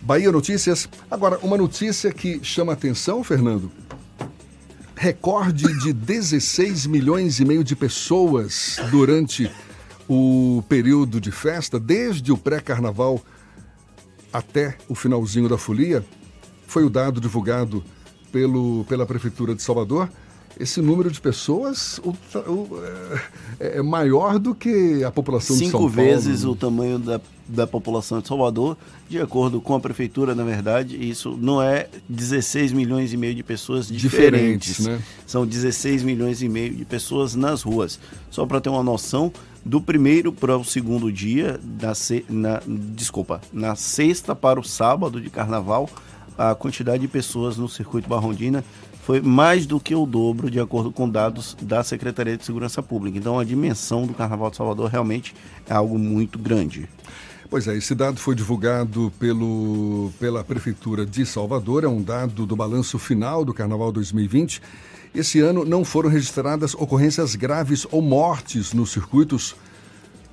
Bahia 0.00 0.32
Notícias. 0.32 0.88
Agora, 1.10 1.38
uma 1.42 1.56
notícia 1.56 2.12
que 2.12 2.40
chama 2.42 2.72
atenção, 2.72 3.22
Fernando. 3.22 3.70
Recorde 5.02 5.64
de 5.78 5.94
16 5.94 6.84
milhões 6.84 7.40
e 7.40 7.44
meio 7.46 7.64
de 7.64 7.74
pessoas 7.74 8.76
durante 8.90 9.50
o 10.06 10.62
período 10.68 11.18
de 11.18 11.32
festa, 11.32 11.80
desde 11.80 12.30
o 12.30 12.36
pré-carnaval 12.36 13.18
até 14.30 14.76
o 14.90 14.94
finalzinho 14.94 15.48
da 15.48 15.56
folia, 15.56 16.04
foi 16.66 16.84
o 16.84 16.90
dado 16.90 17.18
divulgado 17.18 17.82
pelo, 18.30 18.84
pela 18.90 19.06
Prefeitura 19.06 19.54
de 19.54 19.62
Salvador 19.62 20.06
esse 20.58 20.80
número 20.82 21.10
de 21.10 21.20
pessoas 21.20 21.98
o, 21.98 22.10
o, 22.10 22.82
é, 23.58 23.78
é, 23.78 23.82
maior 23.82 24.38
do 24.38 24.54
que 24.54 25.02
a 25.04 25.10
população 25.10 25.56
Cinco 25.56 25.64
de 25.64 25.70
São 25.70 25.80
Paulo. 25.80 25.90
Cinco 25.90 26.02
vezes 26.02 26.44
o 26.44 26.54
tamanho 26.54 26.98
da, 26.98 27.20
da 27.46 27.66
população 27.66 28.20
de 28.20 28.28
Salvador, 28.28 28.76
de 29.08 29.20
acordo 29.20 29.60
com 29.60 29.74
a 29.74 29.80
prefeitura, 29.80 30.34
na 30.34 30.44
verdade, 30.44 30.96
isso 30.96 31.36
não 31.40 31.62
é 31.62 31.88
16 32.08 32.72
milhões 32.72 33.12
e 33.12 33.16
meio 33.16 33.34
de 33.34 33.42
pessoas 33.42 33.86
diferentes. 33.86 34.76
diferentes 34.78 34.86
né? 34.86 35.02
São 35.26 35.46
16 35.46 36.02
milhões 36.02 36.42
e 36.42 36.48
meio 36.48 36.74
de 36.74 36.84
pessoas 36.84 37.34
nas 37.34 37.62
ruas. 37.62 37.98
Só 38.30 38.46
para 38.46 38.60
ter 38.60 38.68
uma 38.68 38.82
noção, 38.82 39.32
do 39.64 39.80
primeiro 39.80 40.32
para 40.32 40.56
o 40.56 40.64
segundo 40.64 41.12
dia, 41.12 41.60
na, 41.62 41.92
na, 42.28 42.62
desculpa, 42.94 43.40
na 43.52 43.74
sexta 43.74 44.34
para 44.34 44.58
o 44.58 44.64
sábado 44.64 45.20
de 45.20 45.28
carnaval, 45.28 45.88
a 46.36 46.54
quantidade 46.54 47.02
de 47.02 47.08
pessoas 47.08 47.58
no 47.58 47.68
circuito 47.68 48.08
Barrondina 48.08 48.64
foi 49.10 49.20
mais 49.20 49.66
do 49.66 49.80
que 49.80 49.92
o 49.92 50.06
dobro, 50.06 50.48
de 50.48 50.60
acordo 50.60 50.92
com 50.92 51.10
dados 51.10 51.56
da 51.60 51.82
Secretaria 51.82 52.36
de 52.36 52.44
Segurança 52.44 52.80
Pública. 52.80 53.18
Então, 53.18 53.40
a 53.40 53.44
dimensão 53.44 54.06
do 54.06 54.14
Carnaval 54.14 54.52
de 54.52 54.56
Salvador 54.56 54.88
realmente 54.88 55.34
é 55.68 55.72
algo 55.72 55.98
muito 55.98 56.38
grande. 56.38 56.88
Pois 57.50 57.66
é, 57.66 57.76
esse 57.76 57.92
dado 57.92 58.20
foi 58.20 58.36
divulgado 58.36 59.12
pelo, 59.18 60.12
pela 60.20 60.44
Prefeitura 60.44 61.04
de 61.04 61.26
Salvador, 61.26 61.82
é 61.82 61.88
um 61.88 62.00
dado 62.00 62.46
do 62.46 62.54
balanço 62.54 63.00
final 63.00 63.44
do 63.44 63.52
Carnaval 63.52 63.90
2020. 63.90 64.62
Esse 65.12 65.40
ano 65.40 65.64
não 65.64 65.84
foram 65.84 66.08
registradas 66.08 66.72
ocorrências 66.74 67.34
graves 67.34 67.84
ou 67.90 68.00
mortes 68.00 68.72
nos 68.72 68.92
circuitos 68.92 69.56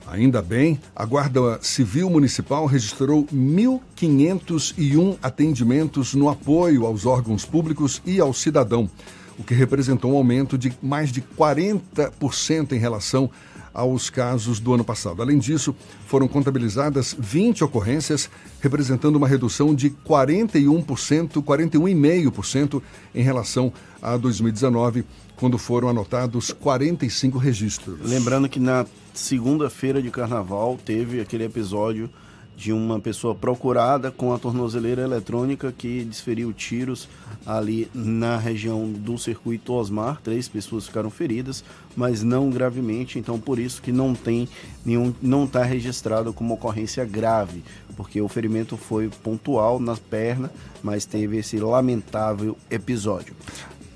Ainda 0.10 0.42
bem, 0.42 0.80
a 0.96 1.04
Guarda 1.04 1.60
Civil 1.62 2.10
Municipal 2.10 2.66
registrou 2.66 3.26
1.501 3.26 5.18
atendimentos 5.22 6.14
no 6.14 6.30
apoio 6.30 6.86
aos 6.86 7.06
órgãos 7.06 7.44
públicos 7.44 8.02
e 8.06 8.18
ao 8.22 8.34
cidadão, 8.34 8.90
o 9.38 9.44
que 9.44 9.54
representou 9.54 10.14
um 10.14 10.16
aumento 10.16 10.58
de 10.58 10.72
mais 10.82 11.12
de 11.12 11.22
40% 11.22 12.72
em 12.72 12.80
relação 12.80 13.30
aos 13.74 14.10
casos 14.10 14.62
do 14.62 14.74
ano 14.74 14.84
passado. 14.84 15.22
Além 15.22 15.38
disso, 15.38 15.76
foram 16.08 16.28
contabilizadas 16.28 17.14
20 17.20 17.66
ocorrências, 17.66 18.30
representando 18.62 19.18
uma 19.18 19.28
redução 19.28 19.76
de 19.76 19.90
41%, 19.90 21.44
41,5% 21.44 22.82
em 23.14 23.22
relação 23.22 23.74
a 24.02 24.16
2019, 24.16 25.06
quando 25.38 25.58
foram 25.58 25.88
anotados 25.88 26.52
45 26.52 27.38
registros. 27.38 28.00
Lembrando 28.02 28.50
que 28.50 28.60
na 28.60 28.86
segunda-feira 29.14 30.02
de 30.02 30.10
carnaval 30.12 30.78
teve 30.84 31.22
aquele 31.22 31.46
episódio 31.46 32.10
de 32.58 32.74
uma 32.74 33.00
pessoa 33.00 33.36
procurada 33.36 34.10
com 34.10 34.34
a 34.34 34.40
tornozeleira 34.40 35.04
eletrônica 35.04 35.72
que 35.72 36.04
desferiu 36.04 36.52
tiros 36.52 37.08
ali 37.46 37.88
na 37.94 38.36
região 38.36 38.92
do 38.92 39.16
circuito 39.16 39.74
Osmar. 39.74 40.20
Três 40.24 40.48
pessoas 40.48 40.88
ficaram 40.88 41.12
feridas, 41.12 41.64
mas 41.96 42.24
não 42.24 42.50
gravemente. 42.50 43.20
Então, 43.20 43.40
por 43.40 43.60
isso 43.60 43.80
que 43.80 43.92
não 43.92 44.16
tem 44.16 44.50
nenhum, 44.84 45.14
não 45.22 45.46
está 45.46 45.62
registrado 45.62 46.34
como 46.34 46.56
ocorrência 46.56 47.06
grave, 47.06 47.64
porque 47.96 48.20
o 48.20 48.28
ferimento 48.28 48.76
foi 48.76 49.08
pontual 49.22 49.80
na 49.80 49.96
perna, 49.96 50.52
mas 50.82 51.06
teve 51.06 51.38
esse 51.38 51.60
lamentável 51.60 52.58
episódio. 52.72 53.36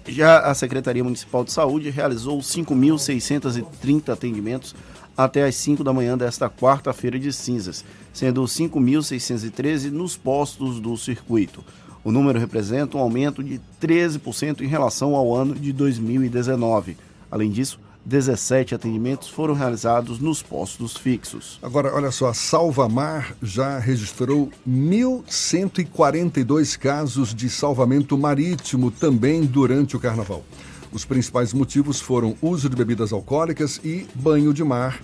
Já 0.07 0.39
a 0.39 0.53
Secretaria 0.55 1.03
Municipal 1.03 1.43
de 1.43 1.51
Saúde 1.51 1.89
realizou 1.89 2.39
5.630 2.39 4.09
atendimentos 4.09 4.75
até 5.15 5.43
às 5.45 5.55
5 5.55 5.83
da 5.83 5.93
manhã 5.93 6.17
desta 6.17 6.49
quarta-feira 6.49 7.19
de 7.19 7.31
cinzas, 7.31 7.85
sendo 8.11 8.41
5.613 8.43 9.91
nos 9.91 10.17
postos 10.17 10.79
do 10.79 10.97
circuito. 10.97 11.63
O 12.03 12.11
número 12.11 12.39
representa 12.39 12.97
um 12.97 13.01
aumento 13.01 13.43
de 13.43 13.61
13% 13.79 14.61
em 14.61 14.67
relação 14.67 15.15
ao 15.15 15.35
ano 15.35 15.53
de 15.53 15.71
2019. 15.71 16.97
Além 17.29 17.51
disso, 17.51 17.79
17 18.05 18.75
atendimentos 18.75 19.29
foram 19.29 19.53
realizados 19.53 20.19
nos 20.19 20.41
postos 20.41 20.97
fixos. 20.97 21.59
Agora, 21.61 21.93
olha 21.93 22.09
só, 22.11 22.29
a 22.29 22.33
Salvamar 22.33 23.35
já 23.41 23.77
registrou 23.79 24.49
1.142 24.67 26.77
casos 26.77 27.33
de 27.33 27.49
salvamento 27.49 28.17
marítimo 28.17 28.91
também 28.91 29.45
durante 29.45 29.95
o 29.95 29.99
carnaval. 29.99 30.43
Os 30.91 31.05
principais 31.05 31.53
motivos 31.53 32.01
foram 32.01 32.35
uso 32.41 32.67
de 32.69 32.75
bebidas 32.75 33.13
alcoólicas 33.13 33.79
e 33.83 34.07
banho 34.15 34.51
de 34.53 34.63
mar 34.63 34.99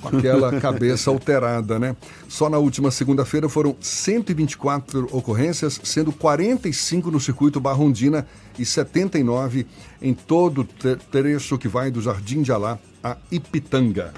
com 0.00 0.16
aquela 0.16 0.58
cabeça 0.60 1.10
alterada, 1.10 1.78
né? 1.78 1.96
Só 2.28 2.48
na 2.48 2.58
última 2.58 2.90
segunda-feira 2.90 3.48
foram 3.48 3.76
124 3.80 5.08
ocorrências, 5.12 5.80
sendo 5.82 6.12
45 6.12 7.10
no 7.10 7.20
circuito 7.20 7.60
Barrondina 7.60 8.26
e 8.58 8.64
79 8.64 9.66
em 10.00 10.14
todo 10.14 10.60
o 10.60 10.96
trecho 11.10 11.58
que 11.58 11.68
vai 11.68 11.90
do 11.90 12.00
Jardim 12.00 12.42
de 12.42 12.52
Alá 12.52 12.78
a 13.02 13.16
Ipitanga. 13.30 14.12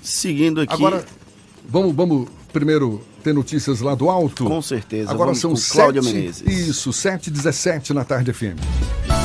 Seguindo 0.00 0.60
aqui. 0.60 0.74
Agora, 0.74 1.04
vamos, 1.68 1.94
vamos 1.94 2.28
primeiro 2.52 3.00
ter 3.22 3.32
notícias 3.32 3.80
lá 3.80 3.94
do 3.94 4.10
alto? 4.10 4.44
Com 4.44 4.60
certeza. 4.60 5.10
Agora 5.10 5.34
são 5.34 5.54
Cláudia 5.54 6.02
Menezes. 6.02 6.42
Isso, 6.46 6.90
7h17 6.90 7.90
na 7.90 8.04
tarde 8.04 8.32
FM. 8.32 9.21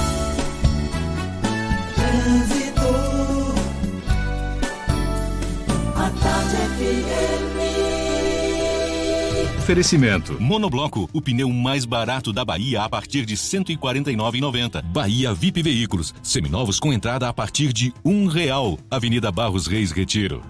Oferecimento. 9.68 10.42
Monobloco, 10.42 11.10
o 11.12 11.22
pneu 11.22 11.50
mais 11.50 11.84
barato 11.84 12.32
da 12.32 12.46
Bahia 12.46 12.84
a 12.84 12.90
partir 12.90 13.26
de 13.26 13.34
R$ 13.34 13.42
149,90. 13.42 14.82
Bahia 14.82 15.34
VIP 15.34 15.62
Veículos, 15.62 16.16
seminovos 16.24 16.80
com 16.80 16.94
entrada 16.94 17.28
a 17.28 17.34
partir 17.34 17.74
de 17.74 17.94
um 18.06 18.28
real. 18.28 18.78
Avenida 18.90 19.30
Barros 19.30 19.68
Reis 19.68 19.92
Retiro. 19.92 20.42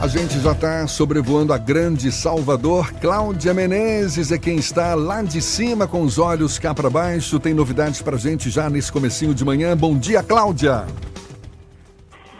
A 0.00 0.08
gente 0.08 0.40
já 0.40 0.52
está 0.52 0.86
sobrevoando 0.86 1.52
a 1.52 1.58
grande 1.58 2.10
Salvador. 2.10 2.90
Cláudia 3.02 3.52
Menezes 3.52 4.32
é 4.32 4.38
quem 4.38 4.56
está 4.56 4.94
lá 4.94 5.20
de 5.20 5.42
cima 5.42 5.86
com 5.86 6.00
os 6.00 6.18
olhos 6.18 6.58
cá 6.58 6.74
para 6.74 6.88
baixo. 6.88 7.38
Tem 7.38 7.52
novidades 7.52 8.00
para 8.00 8.16
gente 8.16 8.48
já 8.48 8.70
nesse 8.70 8.90
comecinho 8.90 9.34
de 9.34 9.44
manhã. 9.44 9.76
Bom 9.76 9.98
dia, 9.98 10.22
Cláudia. 10.22 10.86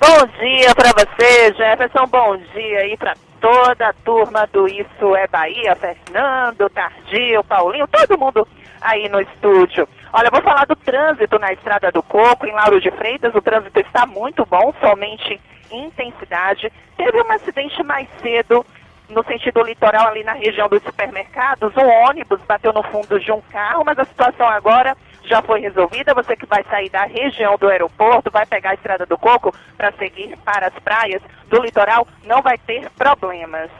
Bom 0.01 0.27
dia 0.41 0.75
para 0.75 0.91
você, 0.93 1.53
Jefferson. 1.53 2.07
Bom 2.07 2.39
dia 2.55 2.79
aí 2.79 2.97
para 2.97 3.15
toda 3.43 3.89
a 3.89 3.93
turma 3.93 4.47
do 4.53 4.69
Isso 4.69 5.17
é 5.17 5.27
Bahia, 5.27 5.75
Fernando, 5.75 6.71
Tardio, 6.71 7.43
Paulinho, 7.43 7.89
todo 7.89 8.19
mundo 8.19 8.47
aí 8.81 9.09
no 9.09 9.21
estúdio. 9.21 9.89
Olha, 10.13 10.31
vou 10.31 10.41
falar 10.43 10.65
do 10.65 10.77
trânsito 10.77 11.39
na 11.41 11.53
Estrada 11.53 11.91
do 11.91 12.03
Coco, 12.05 12.47
em 12.47 12.53
Lauro 12.53 12.81
de 12.81 12.91
Freitas. 12.93 13.35
O 13.35 13.43
trânsito 13.43 13.81
está 13.81 14.07
muito 14.07 14.47
bom, 14.47 14.73
somente 14.81 15.41
intensidade. 15.73 16.73
Teve 16.97 17.21
um 17.21 17.33
acidente 17.33 17.83
mais 17.83 18.09
cedo 18.23 18.65
no 19.09 19.25
sentido 19.25 19.63
litoral, 19.63 20.09
ali 20.09 20.23
na 20.23 20.35
região 20.35 20.69
dos 20.69 20.83
supermercados. 20.83 21.77
Um 21.77 21.89
ônibus 22.09 22.41
bateu 22.47 22.73
no 22.73 22.83
fundo 22.85 23.19
de 23.19 23.33
um 23.33 23.41
carro, 23.41 23.83
mas 23.85 23.99
a 23.99 24.05
situação 24.05 24.49
agora 24.49 24.97
já 25.25 25.43
foi 25.43 25.61
resolvida. 25.61 26.15
Você 26.15 26.37
que 26.37 26.47
vai 26.47 26.65
sair 26.65 26.91
da 26.91 27.05
região 27.05 27.57
do 27.57 27.69
aeroporto, 27.69 28.31
vai 28.31 28.47
pegar 28.47 28.71
a 28.71 28.75
Estrada 28.75 29.07
do 29.07 29.19
Coco 29.19 29.55
para 29.77 29.93
seguir 29.93 30.37
para 30.45 30.69
as 30.69 30.75
praias 30.83 31.23
do 31.49 31.61
litoral, 31.61 32.07
não 32.25 32.43
vai 32.43 32.59
ter 32.59 32.91
problemas. 32.91 33.71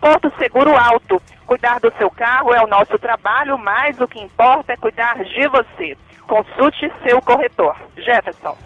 Porto 0.00 0.32
Seguro 0.38 0.76
Alto. 0.76 1.22
Cuidar 1.46 1.78
do 1.80 1.92
seu 1.98 2.10
carro 2.10 2.54
é 2.54 2.62
o 2.62 2.66
nosso 2.66 2.98
trabalho, 2.98 3.58
mas 3.58 4.00
o 4.00 4.08
que 4.08 4.20
importa 4.20 4.72
é 4.72 4.76
cuidar 4.76 5.22
de 5.22 5.46
você. 5.48 5.96
Consulte 6.26 6.90
seu 7.06 7.20
corretor. 7.20 7.76
Jefferson. 7.96 8.56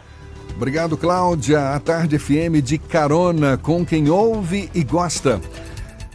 Obrigado, 0.54 0.96
Cláudia. 0.96 1.74
A 1.74 1.80
Tarde 1.80 2.18
FM 2.18 2.62
de 2.62 2.78
carona 2.78 3.58
com 3.58 3.84
quem 3.84 4.08
ouve 4.08 4.70
e 4.74 4.82
gosta. 4.82 5.40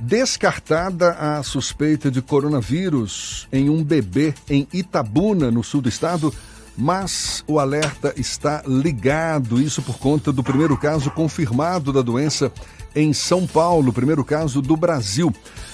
Descartada 0.02 1.12
a 1.12 1.44
suspeita 1.44 2.10
de 2.10 2.24
coronavírus 2.24 3.48
em 3.52 3.70
um 3.70 3.84
bebê 3.84 4.34
em 4.50 4.68
Itabuna, 4.74 5.52
no 5.52 5.64
sul 5.64 5.80
do 5.80 5.90
estado, 5.90 6.34
mas 6.76 7.44
o 7.46 7.60
alerta 7.60 8.12
está 8.18 8.64
ligado, 8.66 9.62
isso 9.62 9.80
por 9.84 10.00
conta 10.00 10.32
do 10.32 10.42
primeiro 10.42 10.76
caso 10.76 11.12
confirmado 11.12 11.94
da 11.94 12.02
doença 12.02 12.52
em 12.96 13.14
São 13.14 13.46
Paulo, 13.46 13.94
primeiro 13.94 14.26
caso 14.26 14.60
do 14.60 14.76
Brasil. 14.76 15.32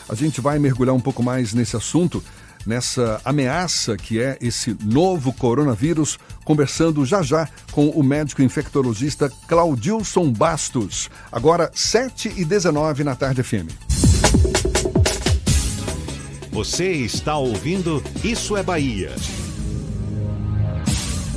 A 0.09 0.13
gente 0.13 0.41
vai 0.41 0.59
mergulhar 0.59 0.93
um 0.93 0.99
pouco 0.99 1.23
mais 1.23 1.53
nesse 1.53 1.77
assunto 1.77 2.21
nessa 2.67 3.21
ameaça 3.23 3.95
que 3.95 4.21
é 4.21 4.37
esse 4.41 4.77
novo 4.83 5.31
coronavírus, 5.31 6.19
conversando 6.43 7.05
já 7.05 7.23
já 7.23 7.47
com 7.71 7.87
o 7.89 8.03
médico 8.03 8.41
infectologista 8.41 9.31
Claudilson 9.47 10.31
Bastos. 10.31 11.09
Agora, 11.31 11.71
7 11.73 12.33
e 12.35 12.43
19 12.43 13.03
na 13.03 13.15
tarde 13.15 13.41
FM. 13.41 13.71
Você 16.51 16.91
está 16.91 17.37
ouvindo 17.37 18.03
Isso 18.23 18.57
é 18.57 18.63
Bahia. 18.63 19.15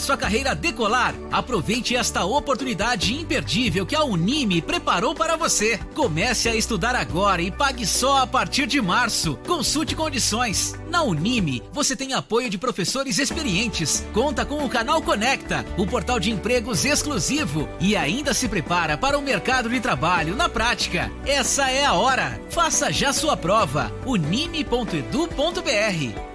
sua 0.00 0.16
carreira 0.16 0.54
decolar? 0.54 1.14
Aproveite 1.30 1.94
esta 1.94 2.24
oportunidade 2.24 3.14
imperdível 3.14 3.86
que 3.86 3.94
a 3.94 4.02
Unime 4.02 4.60
preparou 4.60 5.14
para 5.14 5.36
você. 5.36 5.78
Comece 5.94 6.48
a 6.48 6.56
estudar 6.56 6.94
agora 6.96 7.42
e 7.42 7.50
pague 7.50 7.86
só 7.86 8.18
a 8.22 8.26
partir 8.26 8.66
de 8.66 8.80
março. 8.80 9.38
Consulte 9.46 9.94
condições. 9.94 10.74
Na 10.88 11.02
Unime, 11.02 11.62
você 11.72 11.94
tem 11.94 12.14
apoio 12.14 12.50
de 12.50 12.58
professores 12.58 13.18
experientes, 13.18 14.04
conta 14.12 14.44
com 14.44 14.64
o 14.64 14.68
canal 14.68 15.00
Conecta, 15.02 15.64
o 15.76 15.86
portal 15.86 16.18
de 16.18 16.30
empregos 16.30 16.84
exclusivo 16.84 17.68
e 17.80 17.96
ainda 17.96 18.34
se 18.34 18.48
prepara 18.48 18.96
para 18.96 19.18
o 19.18 19.22
mercado 19.22 19.68
de 19.68 19.78
trabalho 19.80 20.34
na 20.34 20.48
prática. 20.48 21.10
Essa 21.26 21.70
é 21.70 21.84
a 21.84 21.94
hora. 21.94 22.40
Faça 22.50 22.92
já 22.92 23.12
sua 23.12 23.36
prova. 23.36 23.92
unime.edu.br. 24.06 25.30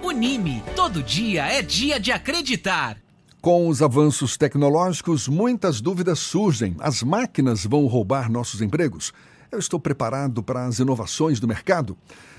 Unime, 0.04 0.64
todo 0.76 1.04
dia 1.04 1.46
é 1.46 1.62
dia 1.62 2.00
de 2.00 2.12
acreditar. 2.12 3.05
Com 3.46 3.68
os 3.68 3.84
avanços 3.84 4.38
tecnológicos, 4.38 5.28
muitas 5.28 5.80
dúvidas 5.80 6.18
surgem. 6.18 6.76
As 6.80 7.04
máquinas 7.04 7.64
vão 7.64 7.86
roubar 7.86 8.28
nossos 8.28 8.60
empregos? 8.60 9.14
Eu 9.52 9.60
estou 9.60 9.80
preparado 9.80 10.42
para 10.42 10.66
as 10.66 10.80
inovações 10.80 11.40
do 11.40 11.48
mercado? 11.48 11.96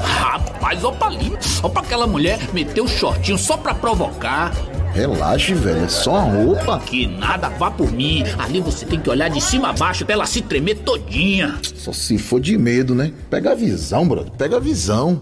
Rapaz, 0.00 0.84
ó 0.84 0.92
pra 0.92 1.08
ali, 1.08 1.32
ó 1.62 1.68
pra 1.68 1.82
aquela 1.82 2.06
mulher 2.06 2.38
meter 2.52 2.80
o 2.80 2.88
shortinho 2.88 3.38
só 3.38 3.56
pra 3.56 3.74
provocar. 3.74 4.52
Relaxe, 4.92 5.54
velho, 5.54 5.84
é 5.84 5.88
só 5.88 6.16
a 6.16 6.20
roupa. 6.20 6.78
Que 6.78 7.06
nada, 7.06 7.48
vá 7.48 7.68
por 7.70 7.90
mim. 7.90 8.22
Ali 8.38 8.60
você 8.60 8.86
tem 8.86 9.00
que 9.00 9.10
olhar 9.10 9.28
de 9.28 9.40
cima 9.40 9.70
a 9.70 9.72
baixo 9.72 10.04
pra 10.04 10.14
ela 10.14 10.24
se 10.24 10.40
tremer 10.40 10.76
todinha. 10.78 11.58
Só 11.74 11.92
se 11.92 12.16
for 12.16 12.40
de 12.40 12.56
medo, 12.56 12.94
né? 12.94 13.12
Pega 13.28 13.52
a 13.52 13.54
visão, 13.56 14.06
brother, 14.06 14.30
pega 14.32 14.56
a 14.56 14.60
visão. 14.60 15.20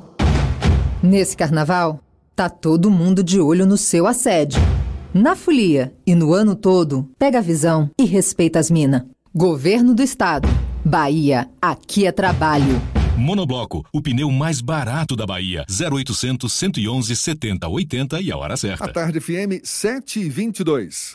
Nesse 1.03 1.35
carnaval, 1.35 2.01
tá 2.37 2.51
todo 2.51 2.91
mundo 2.91 3.23
de 3.25 3.41
olho 3.41 3.65
no 3.65 3.79
seu 3.79 4.07
assédio. 4.07 4.61
Na 5.15 5.35
folia 5.35 5.93
e 6.07 6.15
no 6.15 6.35
ano 6.35 6.55
todo, 6.55 7.09
pega 7.19 7.39
a 7.39 7.43
visão 7.43 7.91
e 7.99 8.05
respeita 8.05 8.59
as 8.59 8.71
minas. 8.71 9.03
Governo 9.35 9.95
do 9.95 10.03
Estado. 10.03 10.49
Bahia, 10.85 11.49
aqui 11.61 12.07
é 12.07 12.13
trabalho. 12.13 12.81
Monobloco, 13.17 13.85
o 13.93 14.01
pneu 14.01 14.31
mais 14.31 14.61
barato 14.61 15.15
da 15.15 15.27
Bahia. 15.27 15.65
0800 15.69 16.53
111 16.53 17.15
70 17.15 17.69
80 17.69 18.21
e 18.21 18.33
a 18.33 18.37
hora 18.37 18.57
certa. 18.57 18.85
A 18.85 18.89
tarde 18.89 19.21
FM 19.21 19.63
722. 19.63 21.15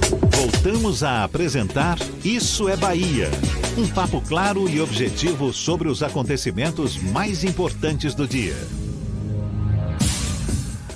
Voltamos 0.41 1.03
a 1.03 1.23
apresentar 1.23 1.99
Isso 2.25 2.67
é 2.67 2.75
Bahia. 2.75 3.29
Um 3.77 3.87
papo 3.87 4.19
claro 4.21 4.67
e 4.67 4.81
objetivo 4.81 5.53
sobre 5.53 5.87
os 5.87 6.01
acontecimentos 6.01 6.97
mais 6.97 7.43
importantes 7.43 8.15
do 8.15 8.27
dia. 8.27 8.55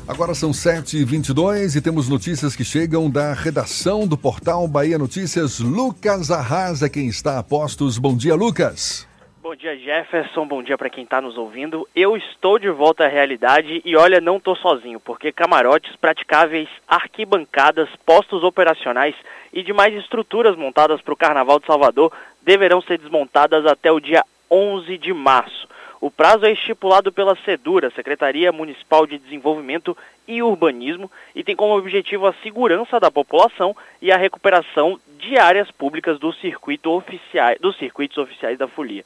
Agora 0.08 0.34
são 0.34 0.50
7h22 0.50 1.76
e 1.76 1.82
temos 1.82 2.10
notícias 2.10 2.56
que 2.56 2.66
chegam 2.66 3.08
da 3.08 3.36
redação 3.36 4.08
do 4.08 4.18
portal 4.18 4.68
Bahia 4.68 4.98
Notícias. 4.98 5.60
Lucas 5.60 6.32
Arrasa, 6.32 6.90
quem 6.90 7.08
está 7.08 7.38
a 7.38 7.44
postos. 7.44 8.00
Bom 8.00 8.18
dia, 8.18 8.34
Lucas. 8.34 9.06
Bom 9.46 9.56
dia, 9.56 9.78
Jefferson. 9.78 10.48
Bom 10.48 10.64
dia 10.64 10.76
para 10.76 10.90
quem 10.90 11.04
está 11.04 11.22
nos 11.22 11.38
ouvindo. 11.38 11.88
Eu 11.96 12.18
estou 12.18 12.58
de 12.58 12.68
volta 12.68 13.06
à 13.06 13.08
realidade 13.08 13.80
e 13.86 13.96
olha, 13.96 14.20
não 14.20 14.38
estou 14.38 14.56
sozinho, 14.56 15.00
porque 15.00 15.32
camarotes 15.32 15.96
praticáveis, 15.98 16.68
arquibancadas, 16.88 17.88
postos 18.04 18.44
operacionais 18.44 19.14
e 19.54 19.62
demais 19.62 19.94
estruturas 19.94 20.56
montadas 20.58 21.00
para 21.00 21.14
o 21.14 21.16
Carnaval 21.16 21.60
de 21.60 21.68
Salvador 21.68 22.12
deverão 22.42 22.82
ser 22.82 22.98
desmontadas 22.98 23.68
até 23.68 23.92
o 23.92 24.00
dia 24.00 24.24
11 24.50 24.98
de 24.98 25.14
março. 25.14 25.68
O 26.02 26.10
prazo 26.10 26.48
é 26.48 26.52
estipulado 26.52 27.12
pela 27.12 27.36
SEDURA, 27.46 27.92
Secretaria 27.92 28.52
Municipal 28.52 29.06
de 29.06 29.20
Desenvolvimento 29.20 29.96
e 30.28 30.42
Urbanismo, 30.42 31.12
e 31.36 31.44
tem 31.44 31.56
como 31.56 31.78
objetivo 31.78 32.26
a 32.26 32.34
segurança 32.42 33.00
da 33.00 33.12
população 33.12 33.78
e 34.02 34.12
a 34.12 34.18
recuperação 34.18 35.00
de 35.20 35.38
áreas 35.38 35.70
públicas 35.70 36.18
do 36.18 36.34
circuito 36.34 36.90
oficiais, 36.90 37.60
dos 37.60 37.78
circuitos 37.78 38.18
oficiais 38.18 38.58
da 38.58 38.68
folia. 38.68 39.06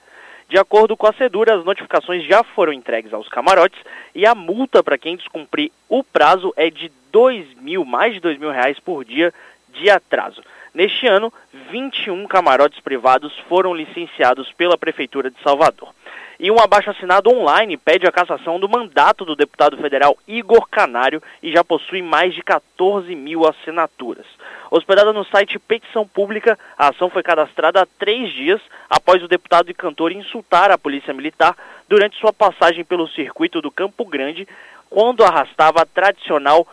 De 0.49 0.57
acordo 0.57 0.97
com 0.97 1.05
a 1.05 1.13
SEDURA, 1.13 1.53
as 1.53 1.63
notificações 1.63 2.25
já 2.25 2.43
foram 2.43 2.73
entregues 2.73 3.13
aos 3.13 3.29
camarotes 3.29 3.79
e 4.15 4.25
a 4.25 4.33
multa 4.33 4.83
para 4.83 4.97
quem 4.97 5.15
descumprir 5.15 5.71
o 5.87 6.03
prazo 6.03 6.51
é 6.57 6.71
de 6.71 6.91
dois 7.11 7.45
mil, 7.61 7.85
mais 7.85 8.15
de 8.15 8.19
dois 8.19 8.39
mil 8.39 8.49
reais 8.49 8.79
por 8.79 9.05
dia 9.05 9.31
de 9.71 9.91
atraso. 9.91 10.41
Neste 10.73 11.05
ano, 11.05 11.31
21 11.69 12.25
camarotes 12.25 12.79
privados 12.79 13.31
foram 13.47 13.75
licenciados 13.75 14.51
pela 14.51 14.75
Prefeitura 14.75 15.29
de 15.29 15.39
Salvador. 15.43 15.93
E 16.39 16.49
um 16.49 16.59
abaixo-assinado 16.59 17.29
online 17.29 17.77
pede 17.77 18.07
a 18.07 18.11
cassação 18.11 18.59
do 18.59 18.67
mandato 18.67 19.25
do 19.25 19.35
deputado 19.35 19.77
federal 19.77 20.17
Igor 20.27 20.67
Canário 20.67 21.21
e 21.43 21.51
já 21.51 21.63
possui 21.63 22.01
mais 22.01 22.33
de 22.33 22.41
14 22.41 23.13
mil 23.13 23.45
assinaturas. 23.45 24.25
Hospedada 24.71 25.11
no 25.11 25.25
site 25.25 25.57
Petição 25.57 26.07
Pública, 26.07 26.57
a 26.77 26.89
ação 26.89 27.09
foi 27.09 27.23
cadastrada 27.23 27.81
há 27.81 27.87
três 27.97 28.31
dias 28.31 28.61
após 28.87 29.23
o 29.23 29.27
deputado 29.27 29.71
e 29.71 29.73
cantor 29.73 30.11
insultar 30.11 30.69
a 30.69 30.77
polícia 30.77 31.13
militar 31.13 31.57
durante 31.87 32.19
sua 32.19 32.31
passagem 32.31 32.83
pelo 32.83 33.07
circuito 33.07 33.61
do 33.61 33.71
Campo 33.71 34.05
Grande, 34.05 34.47
quando 34.89 35.23
arrastava 35.23 35.81
a 35.81 35.85
tradicional 35.85 36.67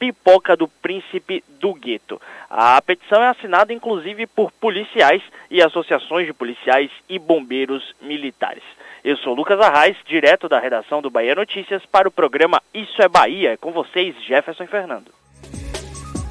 pipoca 0.00 0.56
do 0.56 0.66
príncipe 0.66 1.44
do 1.60 1.72
gueto. 1.74 2.20
A 2.50 2.82
petição 2.82 3.22
é 3.22 3.28
assinada 3.28 3.72
inclusive 3.72 4.26
por 4.26 4.50
policiais 4.50 5.22
e 5.48 5.62
associações 5.62 6.26
de 6.26 6.32
policiais 6.32 6.90
e 7.08 7.20
bombeiros 7.20 7.94
militares. 8.00 8.64
Eu 9.04 9.16
sou 9.18 9.32
Lucas 9.32 9.60
Arraes, 9.60 9.96
direto 10.04 10.48
da 10.48 10.58
redação 10.58 11.00
do 11.00 11.10
Bahia 11.10 11.36
Notícias, 11.36 11.86
para 11.86 12.08
o 12.08 12.12
programa 12.12 12.60
Isso 12.74 13.00
é 13.00 13.08
Bahia. 13.08 13.56
Com 13.56 13.70
vocês, 13.70 14.16
Jefferson 14.24 14.66
Fernando. 14.66 15.21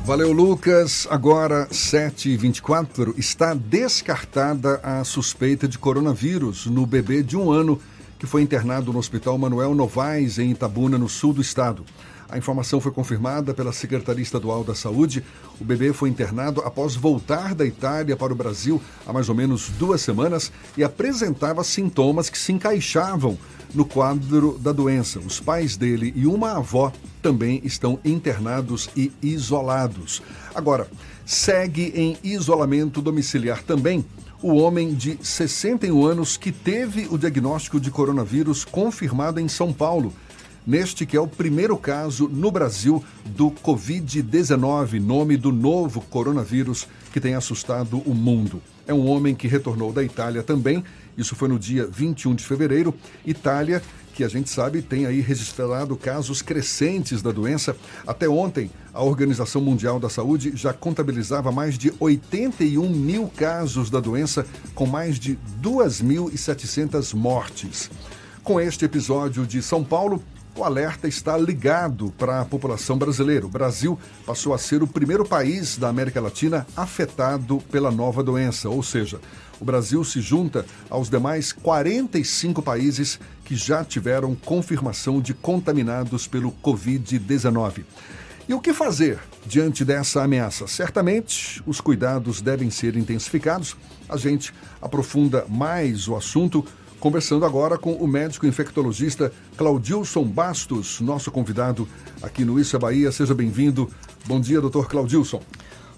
Valeu, 0.04 0.32
Lucas. 0.32 1.08
Agora, 1.12 1.68
7h24, 1.68 3.14
está 3.18 3.54
descartada 3.54 4.80
a 4.84 5.04
suspeita 5.04 5.68
de 5.68 5.78
coronavírus 5.78 6.66
no 6.66 6.88
bebê 6.88 7.22
de 7.22 7.38
um 7.38 7.52
ano 7.52 7.80
que 8.18 8.26
foi 8.26 8.42
internado 8.42 8.92
no 8.92 9.00
Hospital 9.00 9.38
Manuel 9.38 9.76
Novaes, 9.76 10.40
em 10.40 10.52
Itabuna, 10.52 10.98
no 10.98 11.08
sul 11.08 11.34
do 11.34 11.42
estado. 11.42 11.86
A 12.28 12.38
informação 12.38 12.80
foi 12.80 12.92
confirmada 12.92 13.54
pela 13.54 13.72
Secretaria 13.72 14.24
Estadual 14.24 14.64
da 14.64 14.74
Saúde. 14.74 15.24
O 15.60 15.64
bebê 15.64 15.94
foi 15.94 16.10
internado 16.10 16.62
após 16.62 16.96
voltar 16.96 17.54
da 17.54 17.66
Itália 17.66 18.16
para 18.18 18.34
o 18.34 18.36
Brasil 18.36 18.82
há 19.06 19.14
mais 19.14 19.30
ou 19.30 19.36
menos 19.36 19.70
duas 19.72 20.02
semanas 20.02 20.52
e 20.78 20.84
apresentava 20.84 21.64
sintomas 21.64 22.30
que 22.30 22.38
se 22.38 22.52
encaixavam 22.52 23.38
no 23.74 23.86
quadro 23.86 24.58
da 24.60 24.72
doença. 24.72 25.20
Os 25.20 25.40
pais 25.40 25.78
dele 25.78 26.14
e 26.16 26.26
uma 26.26 26.58
avó 26.58 26.92
também 27.22 27.62
estão 27.64 28.00
internados 28.04 28.90
e 28.96 29.12
isolados. 29.22 30.22
Agora, 30.54 30.88
segue 31.26 31.94
em 31.96 32.18
isolamento 32.24 33.02
domiciliar 33.02 33.64
também 33.64 34.06
o 34.42 34.56
homem 34.56 34.94
de 34.94 35.18
61 35.22 36.06
anos 36.06 36.36
que 36.36 36.52
teve 36.52 37.08
o 37.12 37.18
diagnóstico 37.18 37.80
de 37.80 37.92
coronavírus 37.92 38.66
confirmado 38.66 39.40
em 39.40 39.48
São 39.48 39.72
Paulo 39.72 40.14
neste 40.66 41.06
que 41.06 41.18
é 41.18 41.22
o 41.22 41.28
primeiro 41.28 41.78
caso 41.78 42.28
no 42.28 42.52
Brasil 42.52 43.04
do 43.26 43.52
Covid-19, 43.52 45.00
nome 45.00 45.38
do 45.38 45.52
novo 45.52 46.02
coronavírus 46.02 46.88
que 47.12 47.20
tem 47.20 47.34
assustado 47.34 48.02
o 48.06 48.14
mundo. 48.14 48.62
É 48.88 48.94
um 48.94 49.08
homem 49.08 49.36
que 49.36 49.48
retornou 49.48 49.92
da 49.92 50.04
Itália 50.04 50.44
também, 50.44 50.84
isso 51.18 51.36
foi 51.36 51.48
no 51.48 51.60
dia 51.60 51.86
21 51.86 52.36
de 52.36 52.44
fevereiro. 52.44 52.94
Itália, 53.26 53.82
que 54.14 54.24
a 54.24 54.28
gente 54.28 54.50
sabe 54.50 54.82
tem 54.82 55.06
aí 55.06 55.22
registrado 55.22 55.96
casos 55.96 56.42
crescentes 56.42 57.22
da 57.22 57.32
doença. 57.32 57.76
Até 58.06 58.28
ontem, 58.28 58.70
a 58.94 59.04
Organização 59.04 59.62
Mundial 59.62 60.00
da 60.00 60.10
Saúde 60.10 60.52
já 60.56 60.74
contabilizava 60.74 61.52
mais 61.52 61.78
de 61.78 61.94
81 62.00 62.90
mil 62.90 63.28
casos 63.28 63.90
da 63.90 64.00
doença, 64.00 64.46
com 64.76 64.86
mais 64.86 65.18
de 65.18 65.38
2.700 65.62 67.14
mortes. 67.16 67.90
Com 68.44 68.60
este 68.60 68.86
episódio 68.86 69.46
de 69.46 69.62
São 69.62 69.84
Paulo, 69.84 70.22
o 70.56 70.64
alerta 70.64 71.08
está 71.08 71.38
ligado 71.38 72.14
para 72.18 72.42
a 72.42 72.46
população 72.46 72.98
brasileira. 72.98 73.46
O 73.46 73.50
Brasil 73.50 73.98
passou 74.26 74.54
a 74.54 74.58
ser 74.58 74.84
o 74.84 74.88
primeiro 74.88 75.26
país 75.26 75.78
da 75.78 75.88
América 75.88 76.20
Latina 76.20 76.68
afetado 76.76 77.60
pela 77.72 77.92
nova 77.92 78.24
doença, 78.24 78.70
ou 78.70 78.84
seja, 78.84 79.20
o 79.60 79.66
Brasil 79.66 80.04
se 80.04 80.20
junta 80.20 80.66
aos 80.90 81.10
demais 81.10 81.52
45 81.52 82.62
países 82.62 83.20
que 83.46 83.56
já 83.56 83.86
tiveram 83.86 84.36
confirmação 84.36 85.22
de 85.22 85.34
contaminados 85.34 86.28
pelo 86.28 86.52
Covid-19. 86.52 87.84
E 88.50 88.54
o 88.54 88.60
que 88.60 88.74
fazer 88.74 89.20
diante 89.46 89.86
dessa 89.86 90.24
ameaça? 90.24 90.68
Certamente 90.68 91.62
os 91.66 91.80
cuidados 91.80 92.42
devem 92.42 92.70
ser 92.70 92.98
intensificados. 92.98 93.78
A 94.10 94.18
gente 94.18 94.54
aprofunda 94.82 95.46
mais 95.48 96.08
o 96.08 96.16
assunto 96.16 96.66
Conversando 97.02 97.48
agora 97.48 97.80
com 97.80 97.94
o 97.94 98.08
médico 98.08 98.46
infectologista 98.46 99.34
Claudilson 99.58 100.24
Bastos, 100.24 101.02
nosso 101.02 101.32
convidado 101.32 101.90
aqui 102.22 102.46
no 102.46 102.60
Isso 102.60 102.76
é 102.76 102.80
Bahia. 102.80 103.12
Seja 103.12 103.34
bem-vindo. 103.34 103.90
Bom 104.28 104.40
dia, 104.40 104.62
doutor 104.62 104.88
Claudilson. 104.88 105.42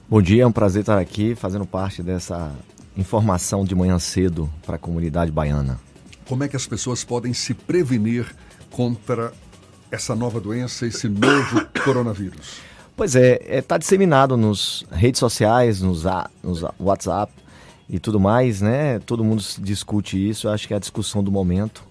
Bom 0.09 0.21
dia, 0.21 0.43
é 0.43 0.47
um 0.47 0.51
prazer 0.51 0.79
estar 0.79 0.97
aqui 0.97 1.35
fazendo 1.35 1.65
parte 1.65 2.01
dessa 2.01 2.53
informação 2.95 3.65
de 3.65 3.75
manhã 3.75 3.99
cedo 3.99 4.49
para 4.65 4.77
a 4.77 4.79
comunidade 4.79 5.29
baiana. 5.29 5.77
Como 6.25 6.41
é 6.41 6.47
que 6.47 6.55
as 6.55 6.65
pessoas 6.65 7.03
podem 7.03 7.33
se 7.33 7.53
prevenir 7.53 8.33
contra 8.71 9.33
essa 9.91 10.15
nova 10.15 10.39
doença, 10.39 10.87
esse 10.87 11.09
novo 11.09 11.67
coronavírus? 11.83 12.61
Pois 12.95 13.13
é, 13.17 13.33
está 13.41 13.53
é, 13.53 13.61
tá 13.61 13.77
disseminado 13.77 14.37
nos 14.37 14.85
redes 14.89 15.19
sociais, 15.19 15.81
nos, 15.81 16.05
nos 16.41 16.63
WhatsApp, 16.79 17.33
e 17.89 17.99
tudo 17.99 18.19
mais, 18.19 18.61
né? 18.61 18.99
Todo 18.99 19.23
mundo 19.23 19.43
discute 19.59 20.29
isso, 20.29 20.49
acho 20.49 20.67
que 20.67 20.73
é 20.73 20.77
a 20.77 20.79
discussão 20.79 21.23
do 21.23 21.31
momento. 21.31 21.83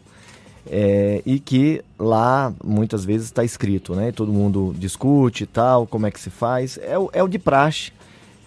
É, 0.65 1.23
e 1.27 1.41
que 1.41 1.83
lá 1.99 2.53
muitas 2.63 3.05
vezes 3.05 3.27
está 3.27 3.43
escrito, 3.43 3.95
né? 3.95 4.13
Todo 4.13 4.33
mundo 4.33 4.75
discute 4.79 5.45
e 5.45 5.47
tal, 5.47 5.87
como 5.87 6.07
é 6.07 6.11
que 6.11 6.21
se 6.21 6.31
faz. 6.31 6.79
É 6.83 6.99
o, 6.99 7.11
é 7.13 7.23
o 7.23 7.29
de 7.29 7.39
praxe 7.39 7.93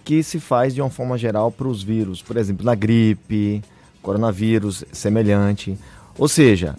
que 0.04 0.22
se 0.22 0.40
faz 0.40 0.74
de 0.74 0.80
uma 0.80 0.88
forma 0.88 1.18
geral 1.18 1.50
para 1.50 1.68
os 1.68 1.82
vírus. 1.82 2.22
Por 2.22 2.36
exemplo, 2.36 2.64
na 2.64 2.74
gripe, 2.74 3.62
coronavírus 4.00 4.84
semelhante. 4.92 5.76
Ou 6.16 6.28
seja, 6.28 6.76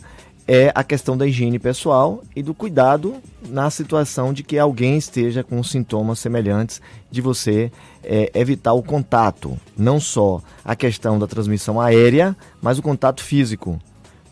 é 0.48 0.72
a 0.74 0.84
questão 0.84 1.18
da 1.18 1.28
higiene 1.28 1.60
pessoal 1.60 2.24
e 2.34 2.42
do 2.42 2.54
cuidado 2.54 3.16
na 3.50 3.70
situação 3.70 4.32
de 4.32 4.44
que 4.44 4.58
alguém 4.58 4.98
esteja 4.98 5.44
com 5.44 5.62
sintomas 5.62 6.20
semelhantes, 6.20 6.82
de 7.12 7.20
você 7.20 7.70
é, 8.02 8.32
evitar 8.34 8.72
o 8.72 8.82
contato, 8.82 9.60
não 9.78 10.00
só 10.00 10.42
a 10.64 10.76
questão 10.76 11.20
da 11.20 11.28
transmissão 11.28 11.82
aérea, 11.82 12.36
mas 12.62 12.80
o 12.80 12.82
contato 12.82 13.22
físico. 13.22 13.78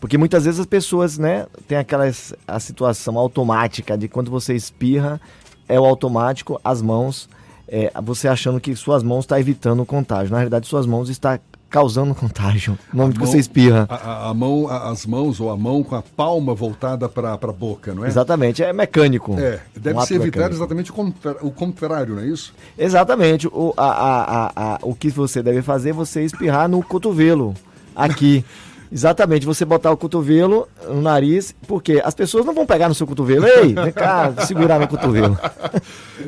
Porque 0.00 0.16
muitas 0.16 0.44
vezes 0.46 0.60
as 0.60 0.66
pessoas, 0.66 1.18
né, 1.18 1.46
tem 1.68 1.76
aquela 1.76 2.04
a 2.48 2.60
situação 2.60 3.18
automática 3.18 3.96
de 3.96 4.08
quando 4.08 4.30
você 4.30 4.54
espirra, 4.54 5.20
é 5.68 5.78
o 5.78 5.84
automático, 5.84 6.58
as 6.64 6.80
mãos, 6.80 7.28
é, 7.68 7.92
você 8.02 8.28
achando 8.28 8.60
que 8.60 8.74
suas 8.74 9.02
mãos 9.02 9.24
estão 9.24 9.36
tá 9.36 9.40
evitando 9.40 9.82
o 9.82 9.86
contágio. 9.86 10.30
Na 10.30 10.38
realidade, 10.38 10.66
suas 10.66 10.86
mãos 10.86 11.08
estão 11.08 11.38
causando 11.76 12.14
contágio. 12.14 12.78
No 12.90 13.00
momento 13.00 13.20
que 13.20 13.26
você 13.26 13.36
espirra. 13.36 13.86
A, 13.90 14.30
a, 14.30 14.34
mão, 14.34 14.66
as 14.66 15.04
mãos 15.04 15.38
ou 15.40 15.50
a 15.50 15.56
mão 15.58 15.82
com 15.82 15.94
a 15.94 16.00
palma 16.00 16.54
voltada 16.54 17.06
para 17.06 17.34
a 17.34 17.52
boca, 17.52 17.94
não 17.94 18.02
é? 18.02 18.08
Exatamente, 18.08 18.62
é 18.62 18.72
mecânico. 18.72 19.38
É, 19.38 19.60
deve 19.76 19.98
um 19.98 20.00
ser 20.00 20.14
evitar 20.14 20.50
exatamente 20.50 20.90
o 20.90 21.50
contrário, 21.50 22.14
não 22.14 22.22
é 22.22 22.28
isso? 22.28 22.54
Exatamente. 22.78 23.46
O, 23.48 23.74
a, 23.76 23.90
a, 23.90 24.52
a, 24.56 24.78
o 24.80 24.94
que 24.94 25.10
você 25.10 25.42
deve 25.42 25.60
fazer 25.60 25.90
é 25.90 25.92
você 25.92 26.24
espirrar 26.24 26.66
no 26.66 26.82
cotovelo, 26.82 27.54
aqui. 27.94 28.42
Exatamente, 28.90 29.44
você 29.44 29.64
botar 29.64 29.90
o 29.90 29.96
cotovelo 29.96 30.68
no 30.88 31.02
nariz, 31.02 31.54
porque 31.66 32.00
as 32.02 32.14
pessoas 32.14 32.46
não 32.46 32.54
vão 32.54 32.64
pegar 32.64 32.88
no 32.88 32.94
seu 32.94 33.06
cotovelo. 33.06 33.44
Ei, 33.44 33.74
vem 33.74 33.92
cá, 33.92 34.32
segurar 34.46 34.78
no 34.78 34.88
cotovelo. 34.88 35.36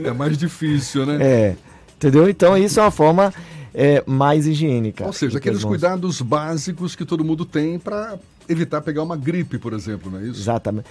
É 0.05 0.11
mais 0.11 0.37
difícil, 0.37 1.07
né? 1.07 1.19
É. 1.21 1.57
Entendeu? 1.97 2.29
Então, 2.29 2.59
isso 2.59 2.81
é 2.81 2.83
uma 2.83 2.91
forma 2.91 3.33
é, 3.75 4.03
mais 4.07 4.47
higiênica. 4.47 5.07
Ou 5.07 5.13
seja, 5.13 5.39
aqueles 5.39 5.65
cuidados 5.65 6.21
básicos 6.21 6.95
que 6.97 7.05
todo 7.05 7.25
mundo 7.25 7.45
tem 7.45 7.79
para 7.79 8.19
evitar 8.49 8.81
pegar 8.81 9.03
uma 9.03 9.17
gripe, 9.17 9.59
por 9.59 9.73
exemplo, 9.73 10.11
não 10.11 10.19
é 10.19 10.23
isso? 10.25 10.41
Exatamente. 10.41 10.89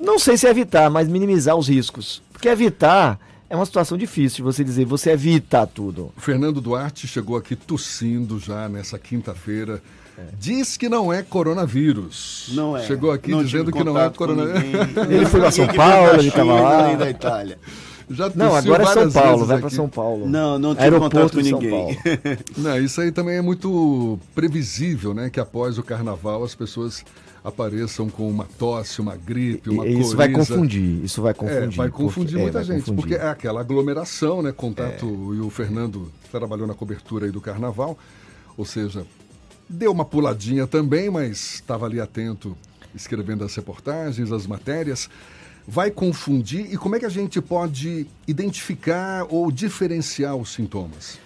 Não 0.00 0.18
sei 0.18 0.36
se 0.36 0.46
evitar, 0.46 0.88
mas 0.90 1.08
minimizar 1.08 1.56
os 1.56 1.68
riscos. 1.68 2.22
Porque 2.32 2.48
evitar 2.48 3.18
é 3.50 3.56
uma 3.56 3.66
situação 3.66 3.96
difícil 3.96 4.36
de 4.36 4.42
você 4.42 4.62
dizer, 4.62 4.84
você 4.84 5.10
evita 5.10 5.66
tudo. 5.66 6.12
O 6.16 6.20
Fernando 6.20 6.60
Duarte 6.60 7.08
chegou 7.08 7.36
aqui 7.36 7.56
tossindo 7.56 8.38
já 8.38 8.68
nessa 8.68 8.98
quinta-feira. 8.98 9.82
É. 10.16 10.22
Diz 10.38 10.76
que 10.76 10.88
não 10.88 11.12
é 11.12 11.22
coronavírus. 11.22 12.50
Não 12.52 12.76
é. 12.76 12.84
Chegou 12.84 13.10
aqui 13.10 13.30
não 13.30 13.42
dizendo 13.42 13.72
que 13.72 13.82
não 13.82 13.98
é 13.98 14.10
coronavírus. 14.10 14.96
Ele 15.08 15.26
foi 15.26 15.40
para 15.40 15.50
São 15.50 15.66
Paulo, 15.68 16.18
ele 16.18 16.28
estava 16.28 16.60
lá. 16.60 16.94
da 16.94 17.08
Itália. 17.08 17.58
Já 18.10 18.30
não, 18.34 18.54
agora 18.54 18.82
é 18.82 18.86
São 18.86 19.10
Paulo, 19.10 19.44
vai 19.44 19.58
para 19.58 19.70
São 19.70 19.88
Paulo. 19.88 20.28
Não, 20.28 20.58
não 20.58 20.74
tive 20.74 20.98
contato 20.98 21.32
com 21.32 21.40
ninguém. 21.40 21.98
não, 22.56 22.78
isso 22.78 23.00
aí 23.00 23.12
também 23.12 23.36
é 23.36 23.42
muito 23.42 24.18
previsível, 24.34 25.12
né? 25.12 25.28
Que 25.28 25.38
após 25.38 25.78
o 25.78 25.82
carnaval 25.82 26.42
as 26.42 26.54
pessoas 26.54 27.04
apareçam 27.44 28.08
com 28.08 28.28
uma 28.28 28.46
tosse, 28.58 29.00
uma 29.00 29.16
gripe, 29.16 29.70
uma 29.70 29.86
Isso 29.86 29.96
coriza. 29.96 30.16
vai 30.16 30.28
confundir, 30.30 31.04
isso 31.04 31.22
vai 31.22 31.34
confundir. 31.34 31.72
É, 31.72 31.76
vai 31.76 31.88
confundir 31.88 32.30
porque, 32.32 32.42
muita 32.42 32.60
é, 32.60 32.64
gente, 32.64 32.80
confundir. 32.80 33.00
porque 33.00 33.14
é 33.14 33.28
aquela 33.28 33.60
aglomeração, 33.60 34.42
né? 34.42 34.52
Contato, 34.52 35.06
é. 35.06 35.36
e 35.36 35.40
o 35.40 35.50
Fernando 35.50 36.10
trabalhou 36.30 36.66
na 36.66 36.74
cobertura 36.74 37.26
aí 37.26 37.32
do 37.32 37.40
carnaval, 37.40 37.96
ou 38.56 38.64
seja, 38.64 39.06
deu 39.68 39.92
uma 39.92 40.04
puladinha 40.04 40.66
também, 40.66 41.10
mas 41.10 41.54
estava 41.54 41.86
ali 41.86 42.00
atento, 42.00 42.56
escrevendo 42.94 43.44
as 43.44 43.54
reportagens, 43.54 44.32
as 44.32 44.46
matérias 44.46 45.08
vai 45.70 45.90
confundir 45.90 46.72
e 46.72 46.78
como 46.78 46.96
é 46.96 46.98
que 46.98 47.04
a 47.04 47.10
gente 47.10 47.42
pode 47.42 48.06
identificar 48.26 49.26
ou 49.28 49.52
diferenciar 49.52 50.34
os 50.34 50.54
sintomas? 50.54 51.18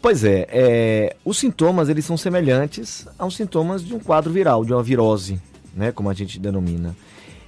Pois 0.00 0.24
é, 0.24 0.46
é, 0.48 1.16
os 1.22 1.36
sintomas 1.36 1.90
eles 1.90 2.06
são 2.06 2.16
semelhantes 2.16 3.06
aos 3.18 3.36
sintomas 3.36 3.84
de 3.84 3.94
um 3.94 3.98
quadro 3.98 4.32
viral, 4.32 4.64
de 4.64 4.72
uma 4.72 4.82
virose, 4.82 5.38
né, 5.76 5.92
como 5.92 6.08
a 6.08 6.14
gente 6.14 6.40
denomina. 6.40 6.96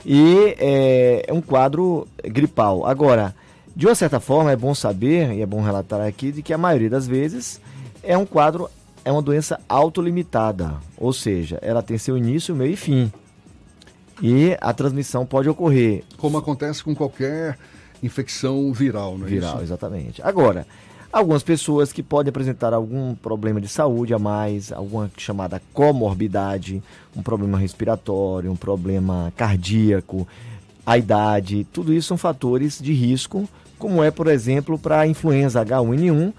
E 0.04 0.54
é, 0.58 1.24
é 1.26 1.32
um 1.32 1.40
quadro 1.40 2.06
gripal. 2.22 2.84
Agora, 2.84 3.34
de 3.74 3.86
uma 3.86 3.94
certa 3.94 4.20
forma, 4.20 4.52
é 4.52 4.56
bom 4.56 4.74
saber, 4.74 5.32
e 5.32 5.40
é 5.40 5.46
bom 5.46 5.62
relatar 5.62 6.02
aqui, 6.02 6.30
de 6.30 6.42
que 6.42 6.52
a 6.52 6.58
maioria 6.58 6.90
das 6.90 7.06
vezes 7.06 7.62
é 8.02 8.18
um 8.18 8.26
quadro, 8.26 8.68
é 9.06 9.10
uma 9.10 9.22
doença 9.22 9.58
autolimitada. 9.66 10.74
Ou 10.98 11.14
seja, 11.14 11.58
ela 11.62 11.82
tem 11.82 11.96
seu 11.96 12.18
início, 12.18 12.54
meio 12.54 12.74
e 12.74 12.76
fim 12.76 13.10
e 14.22 14.56
a 14.60 14.72
transmissão 14.72 15.26
pode 15.26 15.48
ocorrer. 15.48 16.04
Como 16.16 16.38
acontece 16.38 16.82
com 16.82 16.94
qualquer 16.94 17.58
infecção 18.02 18.72
viral, 18.72 19.18
não 19.18 19.26
é 19.26 19.30
viral, 19.30 19.54
isso? 19.56 19.64
exatamente. 19.64 20.22
Agora, 20.22 20.64
algumas 21.12 21.42
pessoas 21.42 21.92
que 21.92 22.02
podem 22.02 22.30
apresentar 22.30 22.72
algum 22.72 23.14
problema 23.16 23.60
de 23.60 23.68
saúde 23.68 24.14
a 24.14 24.18
mais, 24.18 24.72
alguma 24.72 25.10
chamada 25.16 25.60
comorbidade, 25.72 26.80
um 27.16 27.22
problema 27.22 27.58
respiratório, 27.58 28.50
um 28.50 28.56
problema 28.56 29.32
cardíaco, 29.36 30.26
a 30.86 30.96
idade, 30.96 31.66
tudo 31.72 31.92
isso 31.92 32.08
são 32.08 32.16
fatores 32.16 32.78
de 32.80 32.92
risco, 32.92 33.48
como 33.78 34.02
é, 34.02 34.10
por 34.10 34.28
exemplo, 34.28 34.78
para 34.78 35.00
a 35.00 35.06
influenza 35.06 35.64
H1N1, 35.64 36.32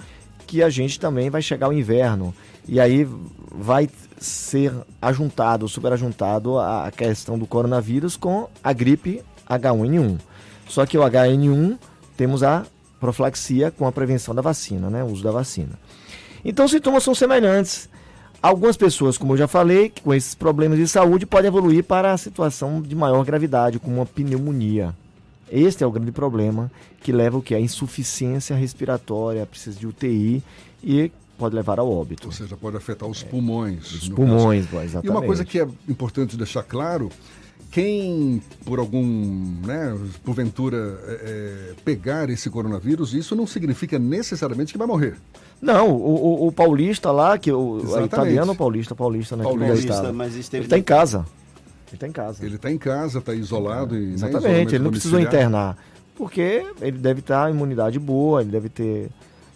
que 0.47 0.63
a 0.63 0.69
gente 0.69 0.99
também 0.99 1.29
vai 1.29 1.41
chegar 1.41 1.67
ao 1.67 1.73
inverno. 1.73 2.33
E 2.67 2.79
aí 2.79 3.07
vai 3.53 3.89
ser 4.25 4.73
ajuntado, 5.01 5.67
superajuntado 5.67 6.57
a 6.57 6.91
questão 6.95 7.37
do 7.37 7.45
coronavírus 7.45 8.15
com 8.15 8.47
a 8.63 8.73
gripe 8.73 9.21
H1N1. 9.49 10.19
Só 10.67 10.85
que 10.85 10.97
o 10.97 11.01
HN1 11.01 11.77
temos 12.15 12.43
a 12.43 12.65
profilaxia 12.99 13.69
com 13.69 13.85
a 13.85 13.91
prevenção 13.91 14.33
da 14.33 14.41
vacina, 14.41 14.89
né? 14.89 15.03
O 15.03 15.07
uso 15.07 15.23
da 15.23 15.31
vacina. 15.31 15.77
Então, 16.43 16.65
os 16.65 16.71
sintomas 16.71 17.03
são 17.03 17.13
semelhantes. 17.13 17.89
Algumas 18.41 18.75
pessoas, 18.75 19.17
como 19.17 19.33
eu 19.33 19.37
já 19.37 19.47
falei, 19.47 19.91
com 20.03 20.13
esses 20.13 20.35
problemas 20.35 20.77
de 20.77 20.87
saúde, 20.87 21.25
podem 21.25 21.47
evoluir 21.47 21.83
para 21.83 22.11
a 22.11 22.17
situação 22.17 22.81
de 22.81 22.95
maior 22.95 23.23
gravidade, 23.23 23.79
como 23.79 23.97
uma 23.97 24.05
pneumonia. 24.05 24.93
Este 25.49 25.83
é 25.83 25.87
o 25.87 25.91
grande 25.91 26.11
problema 26.11 26.71
que 27.01 27.11
leva 27.11 27.37
o 27.37 27.41
que? 27.41 27.53
A 27.53 27.59
insuficiência 27.59 28.55
respiratória, 28.55 29.45
precisa 29.45 29.79
de 29.79 29.85
UTI 29.85 30.43
e 30.83 31.11
pode 31.37 31.55
levar 31.55 31.79
ao 31.79 31.91
óbito. 31.91 32.27
Ou 32.27 32.31
seja, 32.31 32.55
pode 32.55 32.77
afetar 32.77 33.07
os 33.07 33.23
pulmões. 33.23 33.91
Os 33.91 34.09
pulmões, 34.09 34.65
caso. 34.65 34.83
exatamente. 34.83 35.07
E 35.07 35.09
uma 35.09 35.21
coisa 35.21 35.43
que 35.43 35.59
é 35.59 35.67
importante 35.87 36.37
deixar 36.37 36.63
claro 36.63 37.09
quem, 37.73 38.39
por 38.63 38.77
algum, 38.77 39.03
né, 39.65 39.97
porventura, 40.23 40.99
é, 41.07 41.11
é, 41.11 41.73
pegar 41.83 42.29
esse 42.29 42.47
coronavírus, 42.47 43.15
isso 43.15 43.35
não 43.35 43.47
significa 43.47 43.97
necessariamente 43.97 44.71
que 44.71 44.77
vai 44.77 44.85
morrer. 44.85 45.15
Não, 45.59 45.89
o, 45.89 46.43
o, 46.43 46.47
o 46.47 46.51
paulista 46.51 47.11
lá, 47.11 47.35
que 47.37 47.51
o, 47.51 47.81
o 47.83 48.05
italiano 48.05 48.55
paulista, 48.55 48.93
paulista, 48.93 49.35
né? 49.35 49.43
Paulista, 49.43 50.13
mas 50.13 50.35
esteve... 50.35 50.61
Ele 50.61 50.65
está 50.67 50.77
em 50.77 50.83
casa. 50.83 51.25
Ele 51.87 51.95
está 51.95 52.07
em 52.07 52.11
casa. 52.11 52.45
Ele 52.45 52.55
está 52.55 52.71
em 52.71 52.77
casa, 52.77 53.19
está 53.19 53.33
isolado. 53.33 53.95
É, 53.95 53.99
e, 53.99 54.13
exatamente, 54.13 54.71
né, 54.71 54.75
ele 54.75 54.83
não 54.83 54.91
precisou 54.91 55.19
internar. 55.19 55.77
Porque 56.15 56.65
ele 56.79 56.97
deve 56.97 57.21
estar 57.21 57.49
imunidade 57.49 57.97
boa, 57.97 58.41
ele 58.41 58.51
deve 58.51 58.69
ter. 58.69 59.09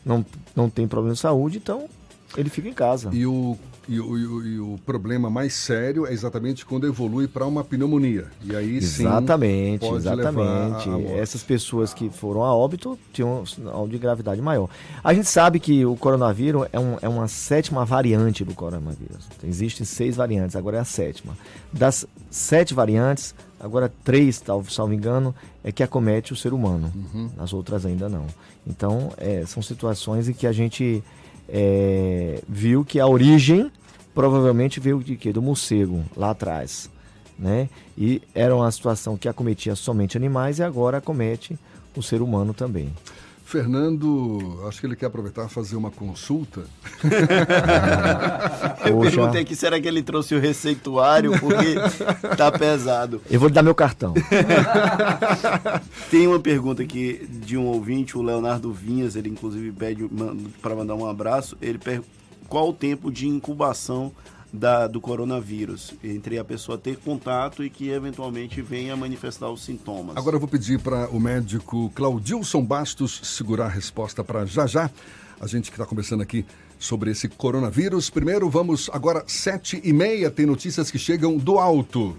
Não, 0.08 0.26
não 0.56 0.70
tem 0.70 0.88
problema 0.88 1.14
de 1.14 1.20
saúde, 1.20 1.58
então 1.58 1.88
ele 2.36 2.50
fica 2.50 2.68
em 2.68 2.74
casa. 2.74 3.10
E 3.14 3.26
o 3.26 3.58
e 3.90 4.02
o, 4.02 4.18
e, 4.18 4.26
o, 4.26 4.46
e 4.46 4.60
o, 4.60 4.80
problema 4.86 5.30
mais 5.30 5.54
sério 5.54 6.06
é 6.06 6.12
exatamente 6.12 6.66
quando 6.66 6.86
evolui 6.86 7.26
para 7.26 7.46
uma 7.46 7.64
pneumonia. 7.64 8.26
E 8.44 8.54
aí 8.54 8.76
exatamente, 8.76 9.86
sim, 9.86 9.96
exatamente. 9.96 10.90
Essas 11.18 11.42
pessoas 11.42 11.94
que 11.94 12.10
foram 12.10 12.44
a 12.44 12.54
óbito 12.54 13.00
tinham 13.14 13.42
um 13.42 13.46
sinal 13.46 13.88
de 13.88 13.98
gravidade 13.98 14.42
maior. 14.42 14.70
A 15.02 15.14
gente 15.14 15.30
sabe 15.30 15.60
que 15.60 15.86
o 15.86 15.96
coronavírus 15.96 16.68
é, 16.74 16.80
um, 16.80 16.98
é 17.02 17.08
uma 17.08 17.30
sétima 17.30 17.86
variante 17.86 18.44
do 18.44 18.54
coronavírus. 18.54 19.26
Existem 19.42 19.86
seis 19.86 20.18
variantes, 20.18 20.58
agora 20.58 20.78
é 20.78 20.80
a 20.82 20.86
sétima. 20.86 21.38
Das 21.72 22.06
sete 22.30 22.74
variantes, 22.74 23.34
agora 23.60 23.92
três, 24.04 24.42
salvo 24.70 24.94
engano, 24.94 25.34
é 25.64 25.72
que 25.72 25.84
acomete 25.84 26.34
o 26.34 26.36
ser 26.36 26.54
humano. 26.54 26.92
Uhum. 26.96 27.30
As 27.38 27.54
outras 27.54 27.86
ainda 27.86 28.08
não. 28.08 28.26
Então, 28.66 29.12
é, 29.18 29.46
são 29.46 29.62
situações 29.62 30.28
em 30.28 30.34
que 30.34 30.46
a 30.46 30.52
gente 30.52 31.04
é, 31.48 32.42
viu 32.48 32.84
que 32.84 33.00
a 33.00 33.08
origem 33.08 33.72
provavelmente 34.14 34.80
veio 34.80 35.04
de 35.04 35.16
quê? 35.16 35.32
Do 35.32 35.42
morcego, 35.42 36.04
lá 36.16 36.32
atrás. 36.32 36.90
Né? 37.38 37.70
E 37.98 38.22
era 38.34 38.56
uma 38.56 38.72
situação 38.72 39.16
que 39.16 39.30
acometia 39.30 39.76
somente 39.76 40.18
animais 40.18 40.60
e 40.60 40.64
agora 40.64 40.98
acomete 40.98 41.58
o 41.96 42.02
ser 42.02 42.22
humano 42.22 42.54
também. 42.54 42.92
Fernando, 43.48 44.60
acho 44.68 44.82
que 44.82 44.86
ele 44.86 44.96
quer 44.98 45.06
aproveitar 45.06 45.46
e 45.46 45.50
fazer 45.50 45.78
uma 45.78 45.90
consulta. 45.90 46.66
Eu 48.86 48.98
Poxa. 48.98 49.12
perguntei 49.12 49.42
aqui, 49.42 49.56
será 49.56 49.80
que 49.80 49.88
ele 49.88 50.04
trouxe 50.04 50.36
o 50.36 50.40
receituário? 50.40 51.32
Porque 51.40 51.76
tá 52.36 52.52
pesado. 52.52 53.22
Eu 53.32 53.40
vou 53.40 53.48
lhe 53.48 53.56
dar 53.56 53.64
meu 53.64 53.74
cartão. 53.74 54.14
Tem 56.12 56.28
uma 56.28 56.42
pergunta 56.42 56.84
aqui 56.84 57.26
de 57.42 57.56
um 57.56 57.68
ouvinte, 57.68 58.18
o 58.18 58.22
Leonardo 58.22 58.70
Vinhas, 58.74 59.16
ele 59.16 59.30
inclusive 59.30 59.72
pede 59.72 60.06
para 60.62 60.76
mandar 60.76 60.96
um 60.96 61.10
abraço. 61.10 61.58
Ele 61.62 61.78
pergunta 61.78 62.10
qual 62.50 62.68
o 62.68 62.74
tempo 62.74 63.10
de 63.10 63.30
incubação 63.30 64.12
da, 64.52 64.88
do 64.88 65.02
coronavírus, 65.02 65.94
entre 66.04 66.38
a 66.40 66.44
pessoa 66.44 66.78
ter 66.78 66.98
contato 66.98 67.64
e 67.64 67.70
que 67.70 67.90
eventualmente 67.90 68.62
venha 68.62 68.96
manifestar 68.96 69.50
os 69.50 69.64
sintomas. 69.64 70.16
Agora 70.16 70.36
eu 70.36 70.40
vou 70.40 70.48
pedir 70.48 70.80
para 70.80 71.10
o 71.10 71.20
médico 71.20 71.92
Claudilson 71.96 72.64
Bastos 72.64 73.20
segurar 73.24 73.66
a 73.66 73.70
resposta 73.70 74.24
para 74.24 74.46
já 74.46 74.66
já. 74.66 74.90
A 75.40 75.46
gente 75.46 75.70
que 75.70 75.76
está 75.76 75.86
conversando 75.86 76.24
aqui 76.24 76.46
sobre 76.80 77.12
esse 77.12 77.28
coronavírus. 77.28 78.10
Primeiro, 78.10 78.50
vamos 78.50 78.90
agora, 78.94 79.24
sete 79.28 79.80
e 79.84 79.94
meia, 79.94 80.32
tem 80.32 80.46
notícias 80.46 80.90
que 80.90 80.98
chegam 80.98 81.38
do 81.38 81.60
alto. 81.60 82.16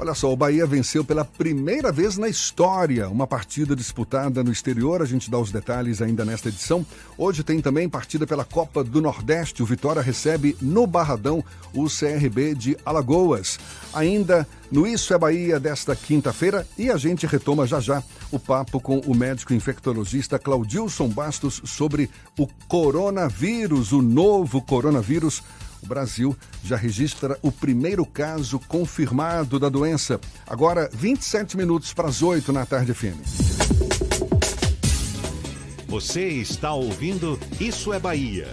Olha 0.00 0.14
só, 0.14 0.32
o 0.32 0.36
Bahia 0.36 0.64
venceu 0.64 1.04
pela 1.04 1.26
primeira 1.26 1.92
vez 1.92 2.16
na 2.16 2.26
história 2.26 3.06
uma 3.10 3.26
partida 3.26 3.76
disputada 3.76 4.42
no 4.42 4.50
exterior. 4.50 5.02
A 5.02 5.04
gente 5.04 5.30
dá 5.30 5.38
os 5.38 5.52
detalhes 5.52 6.00
ainda 6.00 6.24
nesta 6.24 6.48
edição. 6.48 6.86
Hoje 7.18 7.44
tem 7.44 7.60
também 7.60 7.86
partida 7.86 8.26
pela 8.26 8.42
Copa 8.42 8.82
do 8.82 9.02
Nordeste. 9.02 9.62
O 9.62 9.66
Vitória 9.66 10.00
recebe 10.00 10.56
no 10.58 10.86
Barradão 10.86 11.44
o 11.74 11.84
CRB 11.84 12.54
de 12.54 12.78
Alagoas. 12.82 13.58
Ainda 13.92 14.48
no 14.72 14.86
Isso 14.86 15.12
é 15.12 15.18
Bahia 15.18 15.60
desta 15.60 15.94
quinta-feira 15.94 16.66
e 16.78 16.90
a 16.90 16.96
gente 16.96 17.26
retoma 17.26 17.66
já 17.66 17.78
já 17.78 18.02
o 18.32 18.38
papo 18.38 18.80
com 18.80 19.00
o 19.00 19.14
médico 19.14 19.52
infectologista 19.52 20.38
Claudilson 20.38 21.08
Bastos 21.08 21.60
sobre 21.66 22.08
o 22.38 22.46
coronavírus, 22.66 23.92
o 23.92 24.00
novo 24.00 24.62
coronavírus 24.62 25.42
o 25.82 25.86
Brasil 25.86 26.36
já 26.64 26.76
registra 26.76 27.38
o 27.42 27.50
primeiro 27.50 28.04
caso 28.04 28.58
confirmado 28.58 29.58
da 29.58 29.68
doença. 29.68 30.20
Agora, 30.46 30.88
27 30.92 31.56
minutos 31.56 31.92
para 31.92 32.08
as 32.08 32.22
8 32.22 32.52
na 32.52 32.66
tarde 32.66 32.94
FM. 32.94 33.18
Você 35.88 36.28
está 36.28 36.72
ouvindo 36.72 37.38
Isso 37.58 37.92
é 37.92 37.98
Bahia. 37.98 38.48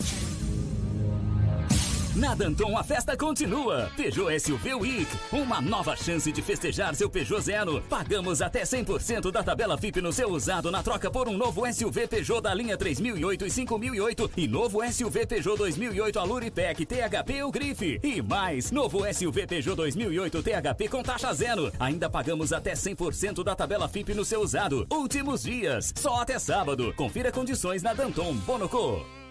Na 2.17 2.33
Danton 2.33 2.75
a 2.75 2.83
festa 2.83 3.15
continua. 3.15 3.91
Peugeot 3.95 4.39
SUV 4.39 4.73
Week, 4.73 5.07
uma 5.31 5.61
nova 5.61 5.95
chance 5.95 6.31
de 6.31 6.41
festejar 6.41 6.95
seu 6.95 7.07
Peugeot 7.07 7.39
Zero. 7.41 7.79
Pagamos 7.87 8.41
até 8.41 8.63
100% 8.63 9.31
da 9.31 9.43
tabela 9.43 9.77
FIP 9.77 10.01
no 10.01 10.11
seu 10.11 10.27
usado 10.31 10.71
na 10.71 10.81
troca 10.81 11.11
por 11.11 11.27
um 11.27 11.37
novo 11.37 11.71
SUV 11.71 12.07
Peugeot 12.07 12.41
da 12.41 12.55
linha 12.55 12.75
3008 12.75 13.45
e 13.45 13.51
5008 13.51 14.31
e 14.35 14.47
novo 14.47 14.79
SUV 14.91 15.27
Peugeot 15.27 15.57
2008 15.57 16.19
Aluripec 16.19 16.87
THP 16.87 17.43
ou 17.43 17.51
Grife. 17.51 17.99
E 18.01 18.19
mais, 18.19 18.71
novo 18.71 19.01
SUV 19.13 19.45
Peugeot 19.45 19.75
2008 19.75 20.41
THP 20.41 20.87
com 20.89 21.03
taxa 21.03 21.31
zero. 21.35 21.71
Ainda 21.79 22.09
pagamos 22.09 22.51
até 22.51 22.73
100% 22.73 23.43
da 23.43 23.53
tabela 23.53 23.87
FIP 23.87 24.15
no 24.15 24.25
seu 24.25 24.41
usado. 24.41 24.87
Últimos 24.91 25.43
dias, 25.43 25.93
só 25.95 26.21
até 26.23 26.39
sábado. 26.39 26.91
Confira 26.95 27.31
condições 27.31 27.83
na 27.83 27.93
Danton 27.93 28.33
Bonoco. 28.37 29.05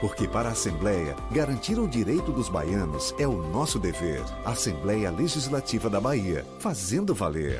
Porque 0.00 0.28
para 0.28 0.50
a 0.50 0.52
Assembleia, 0.52 1.16
garantir 1.32 1.78
o 1.78 1.88
direito 1.88 2.30
dos 2.30 2.48
baianos 2.48 3.14
é 3.18 3.26
o 3.26 3.42
nosso 3.50 3.78
dever. 3.78 4.22
Assembleia 4.44 5.10
Legislativa 5.10 5.90
da 5.90 6.00
Bahia, 6.00 6.46
fazendo 6.60 7.14
valer. 7.14 7.58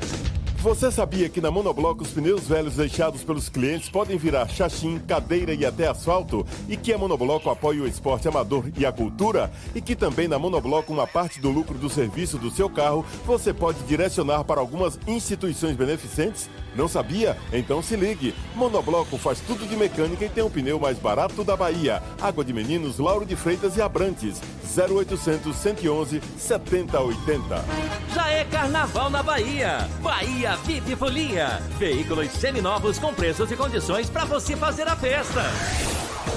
Você 0.61 0.91
sabia 0.91 1.29
que 1.29 1.39
na 1.39 1.49
Monobloco 1.49 2.03
os 2.03 2.11
pneus 2.11 2.45
velhos 2.45 2.75
deixados 2.75 3.23
pelos 3.23 3.47
clientes 3.47 3.89
podem 3.89 4.17
virar 4.17 4.45
chachim, 4.49 4.99
cadeira 4.99 5.53
e 5.53 5.65
até 5.65 5.87
asfalto? 5.87 6.45
E 6.67 6.75
que 6.75 6.91
a 6.91 6.97
Monobloco 6.97 7.49
apoia 7.49 7.81
o 7.81 7.87
esporte 7.87 8.27
amador 8.27 8.65
e 8.77 8.85
a 8.85 8.91
cultura? 8.91 9.49
E 9.73 9.79
que 9.79 9.95
também 9.95 10.27
na 10.27 10.37
Monobloco 10.37 10.91
uma 10.91 11.07
parte 11.07 11.39
do 11.39 11.49
lucro 11.49 11.77
do 11.77 11.89
serviço 11.89 12.37
do 12.37 12.51
seu 12.51 12.69
carro 12.69 13.05
você 13.25 13.53
pode 13.53 13.79
direcionar 13.83 14.43
para 14.43 14.59
algumas 14.59 14.99
instituições 15.07 15.77
beneficentes? 15.77 16.49
Não 16.75 16.89
sabia? 16.89 17.37
Então 17.53 17.81
se 17.81 17.95
ligue. 17.95 18.35
Monobloco 18.53 19.17
faz 19.17 19.39
tudo 19.39 19.65
de 19.65 19.77
mecânica 19.77 20.25
e 20.25 20.29
tem 20.29 20.43
o 20.43 20.49
pneu 20.49 20.77
mais 20.77 20.99
barato 20.99 21.41
da 21.41 21.55
Bahia. 21.55 22.03
Água 22.29 22.45
de 22.45 22.53
Meninos, 22.53 22.99
Lauro 22.99 23.25
de 23.25 23.35
Freitas 23.35 23.75
e 23.75 23.81
Abrantes. 23.81 24.39
0800 24.77 25.55
111 25.55 26.21
7080. 26.37 27.65
Já 28.13 28.29
é 28.29 28.43
carnaval 28.45 29.09
na 29.09 29.23
Bahia. 29.23 29.89
Bahia 29.99 30.55
VIP 30.57 30.95
Folia. 30.95 31.59
Veículos 31.79 32.31
seminovos 32.33 32.99
com 32.99 33.11
preços 33.11 33.51
e 33.51 33.55
condições 33.55 34.11
para 34.11 34.25
você 34.25 34.55
fazer 34.55 34.87
a 34.87 34.95
festa. 34.95 35.41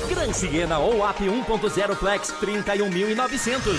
Gran 0.08 0.32
Siena 0.32 0.78
ou 0.78 1.04
AP 1.04 1.20
1.0 1.20 1.94
Flex 1.96 2.32
31.900. 2.40 3.78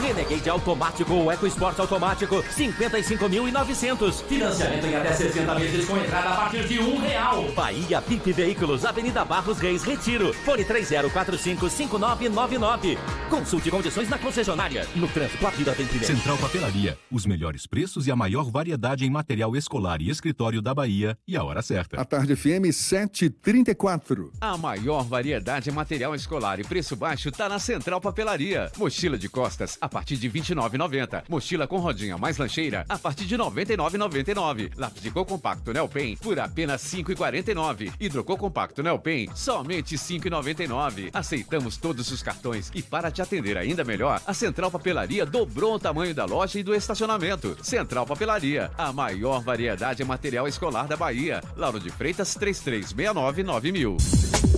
Renegade 0.00 0.48
automático 0.48 1.12
ou 1.12 1.32
EcoSport 1.32 1.76
automático 1.80 2.36
55.900. 2.42 4.22
Financiamento 4.24 4.86
em 4.86 4.94
até 4.94 5.12
60 5.12 5.54
meses 5.56 5.84
com 5.86 5.96
entrada 5.96 6.28
a 6.28 6.36
partir 6.36 6.68
de 6.68 6.78
um 6.78 7.00
real. 7.00 7.42
Bahia 7.56 8.00
VIP 8.00 8.32
Veículos, 8.32 8.84
Avenida 8.84 9.24
Barros 9.24 9.58
Reis, 9.58 9.82
Retiro. 9.82 10.32
Fone 10.32 10.64
30455999. 10.64 12.96
Consulte 13.28 13.68
condições 13.70 14.08
na 14.08 14.18
concessionária. 14.18 14.86
No 14.94 15.08
trânsito, 15.08 15.44
a 15.46 15.50
vida 15.50 15.74
tem 15.74 15.86
primeiro. 15.86 16.14
Central 16.14 16.38
Papelaria. 16.38 16.96
Os 17.10 17.26
melhores 17.26 17.66
preços 17.66 18.06
e 18.06 18.12
a 18.12 18.16
maior 18.16 18.48
variedade 18.50 19.04
em 19.04 19.10
material 19.10 19.56
escolar 19.56 20.00
e 20.00 20.10
escritório 20.10 20.62
da 20.62 20.72
Bahia. 20.72 21.18
E 21.26 21.36
a 21.36 21.42
hora 21.42 21.62
certa. 21.62 22.00
A 22.00 22.04
tarde 22.04 22.36
FM 22.36 22.70
734. 22.72 24.30
A 24.40 24.56
maior 24.56 25.02
variedade 25.02 25.47
em 25.48 25.70
material 25.70 26.14
escolar 26.14 26.60
e 26.60 26.64
preço 26.64 26.94
baixo 26.94 27.32
tá 27.32 27.48
na 27.48 27.58
Central 27.58 28.02
Papelaria. 28.02 28.70
Mochila 28.76 29.16
de 29.16 29.30
costas 29.30 29.78
a 29.80 29.88
partir 29.88 30.18
de 30.18 30.28
R$ 30.28 30.40
29,90. 30.40 31.24
Mochila 31.26 31.66
com 31.66 31.78
rodinha 31.78 32.18
mais 32.18 32.36
lancheira 32.36 32.84
a 32.86 32.98
partir 32.98 33.24
de 33.24 33.34
R$ 33.34 33.42
99,99. 33.44 34.72
Lápis 34.76 35.02
de 35.02 35.10
cor 35.10 35.24
compacto 35.24 35.72
Nelpen 35.72 36.18
por 36.18 36.38
apenas 36.38 36.92
R$ 36.92 37.02
5,49. 37.02 37.94
Hidrocor 37.98 38.36
compacto 38.36 38.82
Nelpen 38.82 39.30
somente 39.34 39.96
R$ 39.96 40.02
5,99. 40.02 41.08
Aceitamos 41.14 41.78
todos 41.78 42.10
os 42.10 42.22
cartões 42.22 42.70
e 42.74 42.82
para 42.82 43.10
te 43.10 43.22
atender 43.22 43.56
ainda 43.56 43.82
melhor, 43.84 44.20
a 44.26 44.34
Central 44.34 44.70
Papelaria 44.70 45.24
dobrou 45.24 45.76
o 45.76 45.78
tamanho 45.78 46.14
da 46.14 46.26
loja 46.26 46.60
e 46.60 46.62
do 46.62 46.74
estacionamento. 46.74 47.56
Central 47.62 48.04
Papelaria, 48.04 48.70
a 48.76 48.92
maior 48.92 49.40
variedade 49.40 50.02
em 50.02 50.06
material 50.06 50.46
escolar 50.46 50.86
da 50.86 50.96
Bahia. 50.96 51.42
Lauro 51.56 51.80
de 51.80 51.88
Freitas 51.88 52.34
3369 52.34 53.42
9000. 53.42 54.57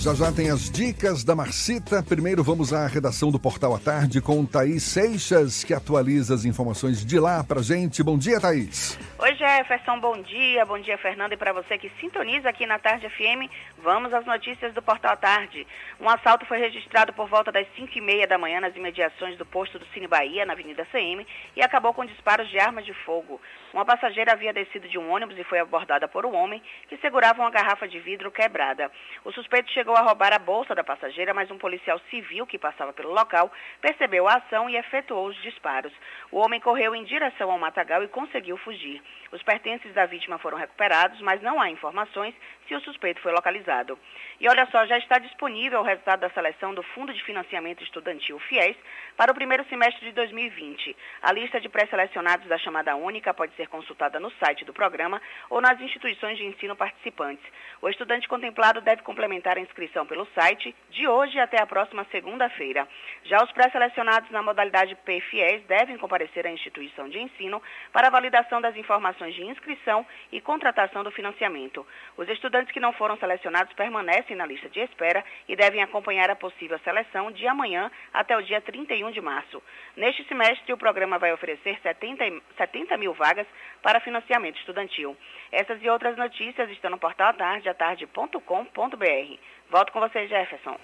Já 0.00 0.14
já 0.14 0.32
tem 0.32 0.48
as 0.48 0.70
dicas 0.70 1.22
da 1.22 1.36
Marcita. 1.36 2.02
Primeiro 2.02 2.42
vamos 2.42 2.72
à 2.72 2.86
redação 2.86 3.30
do 3.30 3.38
Portal 3.38 3.74
à 3.74 3.78
Tarde 3.78 4.22
com 4.22 4.46
Thaís 4.46 4.82
Seixas, 4.82 5.62
que 5.62 5.74
atualiza 5.74 6.34
as 6.34 6.46
informações 6.46 7.04
de 7.04 7.20
lá 7.20 7.44
pra 7.44 7.60
gente. 7.60 8.02
Bom 8.02 8.16
dia, 8.16 8.40
Thaís. 8.40 8.98
Oi, 9.18 9.34
Jefferson, 9.34 10.00
bom 10.00 10.22
dia. 10.22 10.64
Bom 10.64 10.78
dia, 10.78 10.96
Fernando. 10.96 11.34
E 11.34 11.36
para 11.36 11.52
você 11.52 11.76
que 11.76 11.92
sintoniza 12.00 12.48
aqui 12.48 12.64
na 12.64 12.78
Tarde 12.78 13.10
FM, 13.10 13.52
vamos 13.84 14.10
às 14.14 14.24
notícias 14.24 14.72
do 14.72 14.80
Portal 14.80 15.12
à 15.12 15.16
Tarde. 15.16 15.66
Um 16.00 16.08
assalto 16.08 16.46
foi 16.46 16.56
registrado 16.56 17.12
por 17.12 17.28
volta 17.28 17.52
das 17.52 17.66
5 17.76 17.98
e 17.98 18.00
meia 18.00 18.26
da 18.26 18.38
manhã 18.38 18.58
nas 18.58 18.74
imediações 18.74 19.36
do 19.36 19.44
posto 19.44 19.78
do 19.78 19.84
Cine 19.92 20.06
Bahia, 20.06 20.46
na 20.46 20.54
Avenida 20.54 20.86
CM, 20.90 21.26
e 21.54 21.60
acabou 21.60 21.92
com 21.92 22.06
disparos 22.06 22.48
de 22.48 22.58
armas 22.58 22.86
de 22.86 22.94
fogo. 23.04 23.38
Uma 23.72 23.84
passageira 23.84 24.32
havia 24.32 24.52
descido 24.52 24.88
de 24.88 24.98
um 24.98 25.12
ônibus 25.12 25.38
e 25.38 25.44
foi 25.44 25.60
abordada 25.60 26.08
por 26.08 26.26
um 26.26 26.34
homem 26.34 26.60
que 26.88 26.96
segurava 26.96 27.40
uma 27.40 27.50
garrafa 27.50 27.86
de 27.86 28.00
vidro 28.00 28.30
quebrada. 28.30 28.90
O 29.24 29.30
suspeito 29.32 29.70
chegou 29.70 29.94
a 29.96 30.02
roubar 30.02 30.32
a 30.32 30.40
bolsa 30.40 30.74
da 30.74 30.82
passageira, 30.82 31.32
mas 31.32 31.50
um 31.52 31.58
policial 31.58 32.00
civil 32.10 32.46
que 32.46 32.58
passava 32.58 32.92
pelo 32.92 33.12
local 33.12 33.50
percebeu 33.80 34.26
a 34.26 34.34
ação 34.34 34.68
e 34.68 34.76
efetuou 34.76 35.28
os 35.28 35.40
disparos. 35.42 35.92
O 36.32 36.38
homem 36.38 36.60
correu 36.60 36.96
em 36.96 37.04
direção 37.04 37.50
ao 37.50 37.58
matagal 37.58 38.02
e 38.02 38.08
conseguiu 38.08 38.56
fugir. 38.56 39.00
Os 39.32 39.42
pertences 39.44 39.94
da 39.94 40.06
vítima 40.06 40.38
foram 40.38 40.58
recuperados, 40.58 41.20
mas 41.20 41.40
não 41.40 41.60
há 41.60 41.70
informações 41.70 42.34
se 42.66 42.74
o 42.74 42.80
suspeito 42.80 43.20
foi 43.20 43.30
localizado. 43.30 43.96
E 44.40 44.48
olha 44.48 44.66
só, 44.66 44.84
já 44.86 44.98
está 44.98 45.18
disponível 45.18 45.80
o 45.80 45.84
resultado 45.84 46.20
da 46.20 46.30
seleção 46.30 46.74
do 46.74 46.82
Fundo 46.82 47.14
de 47.14 47.22
Financiamento 47.22 47.84
Estudantil 47.84 48.40
FIES 48.40 48.76
para 49.16 49.30
o 49.30 49.34
primeiro 49.34 49.64
semestre 49.68 50.04
de 50.04 50.12
2020. 50.12 50.96
A 51.22 51.32
lista 51.32 51.60
de 51.60 51.68
pré-selecionados 51.68 52.48
da 52.48 52.58
chamada 52.58 52.96
única 52.96 53.32
pode 53.32 53.54
ser 53.54 53.68
consultada 53.68 54.18
no 54.18 54.32
site 54.32 54.64
do 54.64 54.72
programa 54.72 55.22
ou 55.48 55.60
nas 55.60 55.80
instituições 55.80 56.36
de 56.36 56.46
ensino 56.46 56.74
participantes. 56.74 57.44
O 57.80 57.88
estudante 57.88 58.28
contemplado 58.28 58.80
deve 58.80 59.02
complementar 59.02 59.56
a 59.56 59.60
inscrição 59.60 60.06
pelo 60.06 60.26
site 60.34 60.74
de 60.90 61.06
hoje 61.06 61.38
até 61.38 61.62
a 61.62 61.66
próxima 61.66 62.04
segunda-feira. 62.10 62.86
Já 63.24 63.44
os 63.44 63.52
pré-selecionados 63.52 64.30
na 64.30 64.42
modalidade 64.42 64.96
PFIES 65.04 65.62
devem 65.68 65.98
comparecer 65.98 66.46
à 66.46 66.50
instituição 66.50 67.08
de 67.08 67.20
ensino 67.20 67.62
para 67.92 68.08
a 68.08 68.10
validação 68.10 68.60
das 68.60 68.76
informações 68.76 69.19
de 69.28 69.44
inscrição 69.44 70.06
e 70.32 70.40
contratação 70.40 71.02
do 71.02 71.10
financiamento. 71.10 71.86
Os 72.16 72.28
estudantes 72.28 72.72
que 72.72 72.80
não 72.80 72.92
foram 72.92 73.16
selecionados 73.18 73.72
permanecem 73.74 74.36
na 74.36 74.46
lista 74.46 74.68
de 74.68 74.80
espera 74.80 75.24
e 75.48 75.56
devem 75.56 75.82
acompanhar 75.82 76.30
a 76.30 76.36
possível 76.36 76.78
seleção 76.80 77.30
de 77.30 77.46
amanhã 77.46 77.90
até 78.12 78.36
o 78.36 78.42
dia 78.42 78.60
31 78.60 79.10
de 79.10 79.20
março. 79.20 79.62
Neste 79.96 80.24
semestre, 80.24 80.72
o 80.72 80.78
programa 80.78 81.18
vai 81.18 81.32
oferecer 81.32 81.78
70, 81.82 82.24
70 82.56 82.96
mil 82.96 83.12
vagas 83.12 83.46
para 83.82 84.00
financiamento 84.00 84.58
estudantil. 84.58 85.16
Essas 85.52 85.82
e 85.82 85.88
outras 85.88 86.16
notícias 86.16 86.70
estão 86.70 86.90
no 86.90 86.98
portal 86.98 87.30
atardeatarde.com.br. 87.30 89.38
Volto 89.70 89.92
com 89.92 90.00
você, 90.00 90.26
Jefferson. 90.26 90.78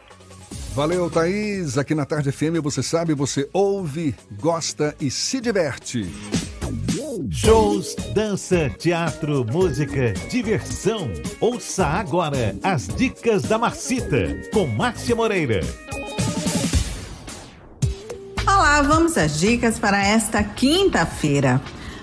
Valeu, 0.76 1.11
Thaís. 1.11 1.78
Aqui 1.78 1.95
na 1.95 2.05
Tarde 2.05 2.30
FM, 2.30 2.61
você 2.62 2.82
sabe, 2.82 3.14
você 3.14 3.49
ouve, 3.51 4.14
gosta 4.39 4.95
e 5.01 5.11
se 5.11 5.41
diverte. 5.41 6.03
Shows, 7.31 7.97
dança, 8.12 8.69
teatro, 8.79 9.45
música, 9.51 10.12
diversão. 10.29 11.11
Ouça 11.41 11.87
agora 11.87 12.55
as 12.62 12.89
dicas 12.89 13.43
da 13.43 13.57
Marcita 13.57 14.39
com 14.53 14.67
Márcia 14.67 15.17
Moreira. 15.17 15.61
Olá, 18.47 18.83
vamos 18.83 19.17
às 19.17 19.41
dicas 19.41 19.79
para 19.79 20.07
esta 20.07 20.45
quinta-feira. 20.45 21.61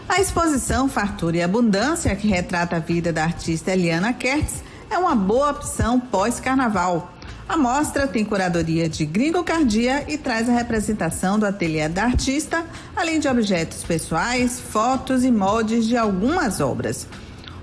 A 0.10 0.20
exposição 0.20 0.90
Fartura 0.90 1.38
e 1.38 1.44
Abundância, 1.44 2.16
que 2.16 2.28
retrata 2.28 2.78
a 2.78 2.80
vida 2.80 3.14
da 3.14 3.24
artista 3.24 3.72
Eliana 3.72 4.14
Kertz, 4.14 4.64
é 4.90 4.98
uma 4.98 5.16
boa 5.16 5.52
opção 5.52 6.00
pós-carnaval. 6.00 7.13
A 7.48 7.58
mostra 7.58 8.08
tem 8.08 8.24
curadoria 8.24 8.88
de 8.88 9.06
Gringo 9.06 9.44
Cardia 9.44 10.06
e 10.08 10.18
traz 10.18 10.48
a 10.48 10.54
representação 10.54 11.38
do 11.38 11.46
ateliê 11.46 11.90
da 11.90 12.04
artista, 12.06 12.66
além 12.96 13.20
de 13.20 13.28
objetos 13.28 13.84
pessoais, 13.84 14.60
fotos 14.60 15.24
e 15.24 15.32
moldes 15.32 15.86
de 15.86 15.98
algumas 15.98 16.62
obras. 16.62 17.06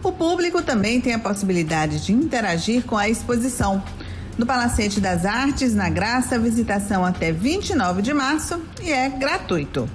O 0.02 0.12
público 0.12 0.62
também 0.62 1.00
tem 1.00 1.14
a 1.14 1.18
possibilidade 1.18 2.04
de 2.04 2.12
interagir 2.12 2.84
com 2.84 2.96
a 2.96 3.08
exposição. 3.08 3.82
No 4.38 4.46
Palacete 4.46 5.00
das 5.00 5.26
Artes, 5.26 5.74
na 5.74 5.90
Graça, 5.90 6.38
visitação 6.38 7.04
até 7.04 7.32
29 7.32 8.00
de 8.00 8.14
março 8.14 8.60
e 8.82 8.90
é 8.90 9.08
gratuito. 9.08 9.88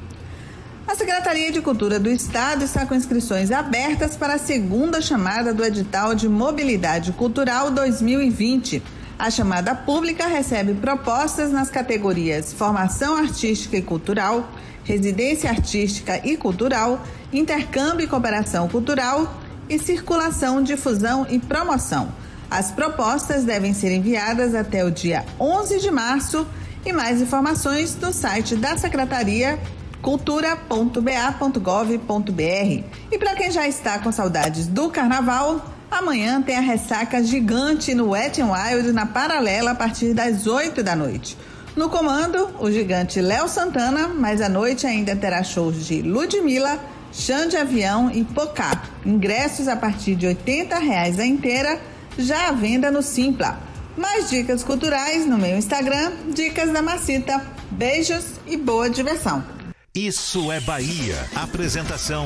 A 0.87 0.93
Secretaria 0.93 1.51
de 1.51 1.61
Cultura 1.61 1.99
do 1.99 2.09
Estado 2.09 2.63
está 2.63 2.85
com 2.85 2.93
inscrições 2.93 3.51
abertas 3.51 4.15
para 4.15 4.35
a 4.35 4.39
segunda 4.39 5.01
chamada 5.01 5.51
do 5.51 5.65
edital 5.65 6.13
de 6.13 6.29
Mobilidade 6.29 7.11
Cultural 7.13 7.71
2020. 7.71 8.83
A 9.17 9.31
chamada 9.31 9.73
pública 9.73 10.27
recebe 10.27 10.73
propostas 10.73 11.49
nas 11.49 11.69
categorias 11.69 12.51
Formação 12.51 13.15
Artística 13.15 13.77
e 13.77 13.81
Cultural, 13.81 14.49
Residência 14.83 15.49
Artística 15.49 16.19
e 16.23 16.35
Cultural, 16.35 17.01
Intercâmbio 17.31 18.03
e 18.03 18.07
Cooperação 18.07 18.67
Cultural 18.67 19.33
e 19.69 19.79
Circulação, 19.79 20.61
Difusão 20.61 21.25
e 21.29 21.39
Promoção. 21.39 22.11
As 22.51 22.71
propostas 22.71 23.45
devem 23.45 23.73
ser 23.73 23.91
enviadas 23.91 24.53
até 24.53 24.83
o 24.83 24.91
dia 24.91 25.25
11 25.39 25.79
de 25.79 25.89
março 25.89 26.45
e 26.85 26.91
mais 26.91 27.21
informações 27.21 27.95
no 27.95 28.11
site 28.11 28.55
da 28.55 28.77
Secretaria 28.77 29.57
cultura.ba.gov.br. 30.01 32.83
E 33.11 33.17
para 33.17 33.33
quem 33.33 33.49
já 33.49 33.67
está 33.67 33.97
com 33.97 34.11
saudades 34.11 34.67
do 34.67 34.91
carnaval, 34.91 35.74
amanhã 35.89 36.41
tem 36.41 36.57
a 36.57 36.61
ressaca 36.61 37.23
gigante 37.23 37.93
no 37.93 38.11
Wet 38.11 38.41
n 38.41 38.51
Wild 38.51 38.91
na 38.91 39.05
Paralela 39.05 39.71
a 39.71 39.75
partir 39.75 40.13
das 40.13 40.47
8 40.47 40.83
da 40.83 40.95
noite. 40.95 41.37
No 41.75 41.89
comando, 41.89 42.49
o 42.59 42.71
gigante 42.71 43.19
Léo 43.19 43.49
Santana, 43.49 44.07
mas 44.07 44.41
à 44.41 44.47
noite 44.47 44.87
ainda 44.87 45.15
terá 45.15 45.43
shows 45.43 45.85
de 45.85 46.01
Ludmilla, 46.01 46.79
Xande 47.11 47.57
Avião 47.57 48.09
e 48.09 48.23
Pocá. 48.23 48.83
Ingressos 49.05 49.67
a 49.67 49.75
partir 49.75 50.15
de 50.15 50.25
80 50.25 50.77
reais 50.79 51.19
a 51.19 51.25
inteira, 51.25 51.79
já 52.17 52.47
à 52.47 52.51
venda 52.51 52.89
no 52.89 53.01
Simpla. 53.01 53.59
Mais 53.97 54.29
dicas 54.29 54.63
culturais 54.63 55.25
no 55.25 55.37
meu 55.37 55.57
Instagram, 55.57 56.11
Dicas 56.33 56.71
da 56.71 56.81
Macita. 56.81 57.41
Beijos 57.71 58.25
e 58.45 58.55
boa 58.55 58.89
diversão. 58.89 59.54
Isso 59.95 60.51
é 60.51 60.59
Bahia. 60.59 61.15
Apresentação: 61.33 62.25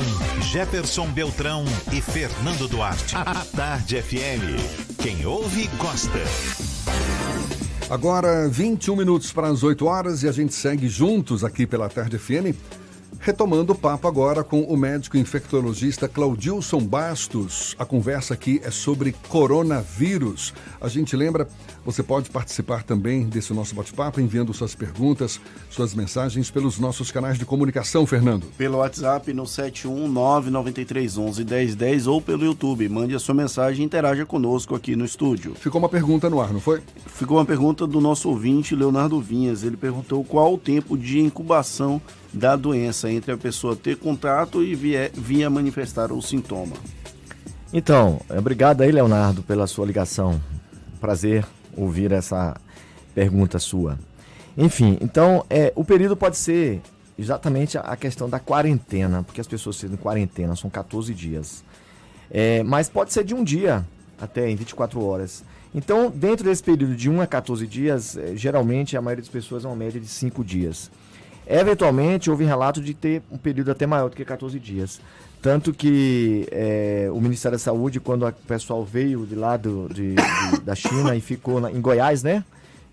Jefferson 0.51 1.05
Beltrão 1.11 1.63
e 1.93 2.01
Fernando 2.01 2.67
Duarte. 2.67 3.15
A 3.15 3.45
Tarde 3.55 4.01
FM. 4.01 4.97
Quem 4.97 5.24
ouve, 5.24 5.67
gosta. 5.78 6.17
Agora, 7.88 8.49
21 8.49 8.95
minutos 8.95 9.32
para 9.32 9.49
as 9.49 9.61
8 9.61 9.86
horas 9.86 10.24
e 10.24 10.28
a 10.28 10.32
gente 10.32 10.51
segue 10.51 10.89
juntos 10.89 11.43
aqui 11.43 11.67
pela 11.67 11.88
Tarde 11.88 12.17
FM 12.17 12.57
Retomando 13.22 13.74
o 13.74 13.76
papo 13.76 14.07
agora 14.07 14.45
com 14.45 14.61
o 14.61 14.78
médico 14.78 15.17
infectologista 15.17 16.07
Claudilson 16.07 16.80
Bastos. 16.80 17.76
A 17.78 17.84
conversa 17.84 18.34
aqui 18.34 18.61
é 18.63 18.72
sobre 18.72 19.13
coronavírus. 19.28 20.53
A 20.80 20.88
gente 20.88 21.17
lembra, 21.17 21.45
você 21.86 22.01
pode 22.01 22.30
participar 22.30 22.84
também 22.84 23.26
desse 23.26 23.53
nosso 23.53 23.76
bate-papo 23.76 24.22
enviando 24.22 24.53
suas 24.53 24.74
perguntas, 24.74 25.38
suas 25.70 25.93
mensagens 25.93 26.49
pelos 26.49 26.80
nossos 26.80 27.11
canais 27.11 27.38
de 27.38 27.45
comunicação, 27.45 28.07
Fernando. 28.07 28.45
Pelo 28.57 28.78
WhatsApp 28.78 29.34
no 29.34 29.43
71993111010 29.43 32.07
ou 32.07 32.22
pelo 32.22 32.45
YouTube. 32.45 32.88
Mande 32.88 33.15
a 33.15 33.20
sua 33.20 33.36
mensagem 33.36 33.84
e 33.84 33.86
interaja 33.86 34.26
conosco 34.26 34.76
aqui 34.76 34.95
no 34.95 35.03
estúdio. 35.03 35.55
Ficou 35.55 35.80
uma 35.80 35.89
pergunta 35.89 36.30
no 36.30 36.39
ar, 36.39 36.53
não 36.53 36.61
foi? 36.61 36.82
Ficou 37.05 37.38
uma 37.38 37.45
pergunta 37.45 37.86
do 37.86 37.99
nosso 37.99 38.30
ouvinte, 38.30 38.74
Leonardo 38.74 39.20
Vinhas. 39.20 39.61
Ele 39.63 39.76
perguntou 39.76 40.24
qual 40.24 40.53
o 40.53 40.57
tempo 40.57 40.97
de 40.97 41.20
incubação 41.20 42.01
da 42.34 42.55
doença 42.55 43.11
entre 43.11 43.32
a 43.32 43.38
pessoa 43.38 43.75
ter 43.75 43.97
contato 43.97 44.63
e 44.63 44.75
vier, 44.75 45.11
vinha 45.13 45.49
manifestar 45.49 46.11
o 46.11 46.21
sintoma. 46.21 46.75
Então, 47.71 48.19
obrigado 48.30 48.82
aí, 48.82 48.91
Leonardo, 48.91 49.43
pela 49.43 49.67
sua 49.67 49.86
ligação. 49.86 50.41
Prazer 50.99 51.45
ouvir 51.75 52.11
essa 52.11 52.55
pergunta 53.13 53.59
sua. 53.59 53.97
Enfim, 54.57 54.97
então, 55.01 55.45
é, 55.49 55.71
o 55.75 55.84
período 55.84 56.15
pode 56.15 56.38
ser 56.38 56.82
exatamente 57.17 57.77
a 57.77 57.95
questão 57.95 58.30
da 58.30 58.39
quarentena, 58.39 59.23
porque 59.23 59.41
as 59.41 59.47
pessoas 59.47 59.75
sendo 59.75 59.93
em 59.93 59.97
quarentena 59.97 60.55
são 60.55 60.69
14 60.69 61.13
dias. 61.13 61.63
É, 62.32 62.63
mas 62.63 62.89
pode 62.89 63.11
ser 63.11 63.23
de 63.23 63.34
um 63.34 63.43
dia 63.43 63.86
até 64.19 64.49
em 64.49 64.55
24 64.55 65.03
horas. 65.03 65.43
Então, 65.73 66.09
dentro 66.09 66.45
desse 66.45 66.63
período 66.63 66.95
de 66.95 67.09
1 67.09 67.21
a 67.21 67.27
14 67.27 67.67
dias, 67.67 68.17
é, 68.17 68.36
geralmente 68.36 68.97
a 68.97 69.01
maioria 69.01 69.21
das 69.21 69.32
pessoas 69.32 69.63
é 69.63 69.67
uma 69.67 69.75
média 69.75 69.99
de 69.99 70.07
5 70.07 70.43
dias. 70.43 70.89
Eventualmente, 71.49 72.29
houve 72.29 72.45
relato 72.45 72.79
de 72.79 72.93
ter 72.93 73.23
um 73.31 73.37
período 73.37 73.71
até 73.71 73.87
maior 73.87 74.09
do 74.09 74.15
que 74.15 74.23
14 74.23 74.59
dias. 74.59 75.01
Tanto 75.41 75.73
que 75.73 76.47
é, 76.51 77.09
o 77.11 77.19
Ministério 77.19 77.57
da 77.57 77.63
Saúde, 77.63 77.99
quando 77.99 78.27
o 78.27 78.31
pessoal 78.31 78.85
veio 78.85 79.25
de 79.25 79.33
lá 79.33 79.57
do, 79.57 79.87
de, 79.91 80.13
de, 80.13 80.59
da 80.61 80.75
China 80.75 81.15
e 81.15 81.21
ficou 81.21 81.59
na, 81.59 81.71
em 81.71 81.81
Goiás, 81.81 82.21
né? 82.21 82.43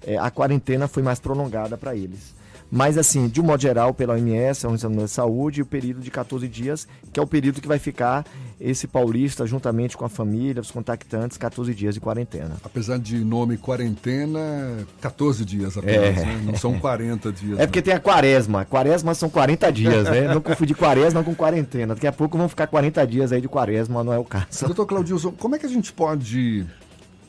É, 0.07 0.17
a 0.17 0.31
quarentena 0.31 0.89
foi 0.89 1.03
mais 1.03 1.19
prolongada 1.19 1.77
para 1.77 1.95
eles. 1.95 2.36
Mas, 2.71 2.99
assim, 2.99 3.29
de 3.29 3.41
um 3.41 3.45
modo 3.45 3.61
geral, 3.61 3.95
pela 3.95 4.15
OMS, 4.15 4.67
a 4.67 4.69
Organização 4.69 4.93
da 4.93 5.09
Saúde, 5.09 5.63
o 5.63 5.67
período 5.67 6.01
de 6.01 6.11
14 6.11 6.49
dias, 6.49 6.89
que 7.13 7.21
é 7.21 7.23
o 7.23 7.27
período 7.27 7.61
que 7.61 7.69
vai 7.69 7.79
ficar 7.79 8.25
esse 8.61 8.87
paulista, 8.87 9.47
juntamente 9.47 9.97
com 9.97 10.05
a 10.05 10.09
família, 10.09 10.61
os 10.61 10.71
contactantes, 10.71 11.37
14 11.37 11.75
dias 11.75 11.95
de 11.95 12.01
quarentena. 12.01 12.57
Apesar 12.65 12.99
de 12.99 13.19
nome 13.19 13.57
quarentena, 13.57 14.87
14 15.01 15.45
dias 15.45 15.77
apenas, 15.77 16.19
é. 16.19 16.25
né? 16.25 16.43
Não 16.45 16.57
são 16.57 16.79
40 16.79 17.33
dias. 17.33 17.59
É 17.61 17.67
porque 17.67 17.83
tem 17.83 17.95
a 17.95 18.01
quaresma. 18.01 18.65
Quaresma 18.65 19.15
são 19.15 19.29
40 19.29 19.73
dias, 19.73 20.05
né? 20.05 20.35
Não 20.35 20.41
confundir 20.41 20.75
quaresma 20.77 21.23
com 21.23 21.35
quarentena. 21.35 21.95
Daqui 21.95 22.07
a 22.07 22.13
pouco 22.13 22.37
vão 22.37 22.49
ficar 22.49 22.67
40 22.67 23.07
dias 23.07 23.33
aí 23.33 23.41
de 23.41 23.49
quaresma, 23.49 24.03
não 24.03 24.13
é 24.13 24.19
o 24.19 24.25
caso. 24.25 24.47
Doutor 24.65 24.87
Claudilson, 24.87 25.33
como 25.33 25.55
é 25.55 25.59
que 25.59 25.67
a 25.67 25.69
gente 25.69 25.93
pode 25.93 26.67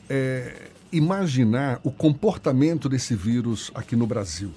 é, 0.08 0.54
imaginar 0.90 1.78
o 1.84 1.90
comportamento 1.90 2.88
desse 2.88 3.14
vírus 3.14 3.70
aqui 3.74 3.94
no 3.94 4.06
Brasil? 4.06 4.50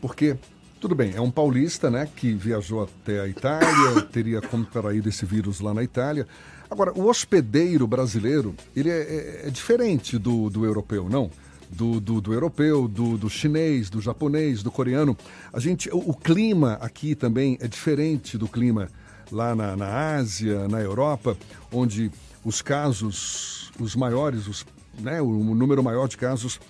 Porque 0.00 0.36
tudo 0.80 0.94
bem, 0.94 1.14
é 1.14 1.20
um 1.20 1.30
paulista, 1.30 1.90
né, 1.90 2.08
que 2.14 2.32
viajou 2.32 2.82
até 2.82 3.20
a 3.20 3.26
Itália, 3.26 4.02
teria 4.12 4.40
contraído 4.40 5.08
esse 5.08 5.24
vírus 5.24 5.60
lá 5.60 5.72
na 5.72 5.82
Itália. 5.82 6.26
Agora, 6.70 6.92
o 6.92 7.06
hospedeiro 7.06 7.86
brasileiro, 7.86 8.54
ele 8.74 8.90
é, 8.90 9.42
é, 9.44 9.48
é 9.48 9.50
diferente 9.50 10.18
do, 10.18 10.50
do 10.50 10.64
europeu, 10.64 11.08
não? 11.08 11.30
Do, 11.70 11.98
do, 11.98 12.20
do, 12.20 12.32
europeu, 12.32 12.86
do, 12.86 13.18
do 13.18 13.28
chinês, 13.28 13.90
do 13.90 14.00
japonês, 14.00 14.62
do 14.62 14.70
coreano. 14.70 15.16
A 15.52 15.58
gente, 15.58 15.88
o, 15.90 16.10
o, 16.10 16.14
clima 16.14 16.74
aqui 16.74 17.16
também 17.16 17.58
é 17.60 17.66
diferente 17.66 18.38
do 18.38 18.46
clima 18.46 18.88
lá 19.32 19.56
na, 19.56 19.76
na 19.76 20.14
Ásia, 20.14 20.68
na 20.68 20.80
Europa, 20.80 21.36
onde 21.72 22.12
os 22.44 22.62
casos, 22.62 23.72
os 23.80 23.96
maiores, 23.96 24.46
os, 24.46 24.64
né, 25.00 25.20
o, 25.20 25.26
o 25.26 25.54
número 25.54 25.82
maior 25.82 26.06
de 26.06 26.16
casos 26.16 26.60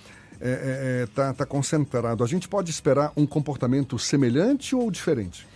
está 0.40 0.46
é, 0.46 1.02
é, 1.02 1.06
tá, 1.14 1.34
tá 1.34 1.46
concentrado. 1.46 2.22
A 2.22 2.26
gente 2.26 2.48
pode 2.48 2.70
esperar 2.70 3.12
um 3.16 3.26
comportamento 3.26 3.98
semelhante 3.98 4.74
ou 4.74 4.90
diferente? 4.90 5.46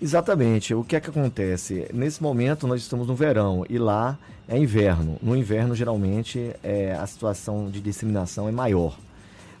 Exatamente. 0.00 0.74
O 0.74 0.84
que 0.84 0.96
é 0.96 1.00
que 1.00 1.10
acontece? 1.10 1.88
Nesse 1.92 2.22
momento 2.22 2.66
nós 2.66 2.82
estamos 2.82 3.06
no 3.06 3.14
verão 3.14 3.64
e 3.68 3.78
lá 3.78 4.18
é 4.48 4.58
inverno. 4.58 5.16
No 5.22 5.36
inverno, 5.36 5.74
geralmente, 5.74 6.54
é, 6.62 6.92
a 6.92 7.06
situação 7.06 7.70
de 7.70 7.80
disseminação 7.80 8.48
é 8.48 8.52
maior. 8.52 8.98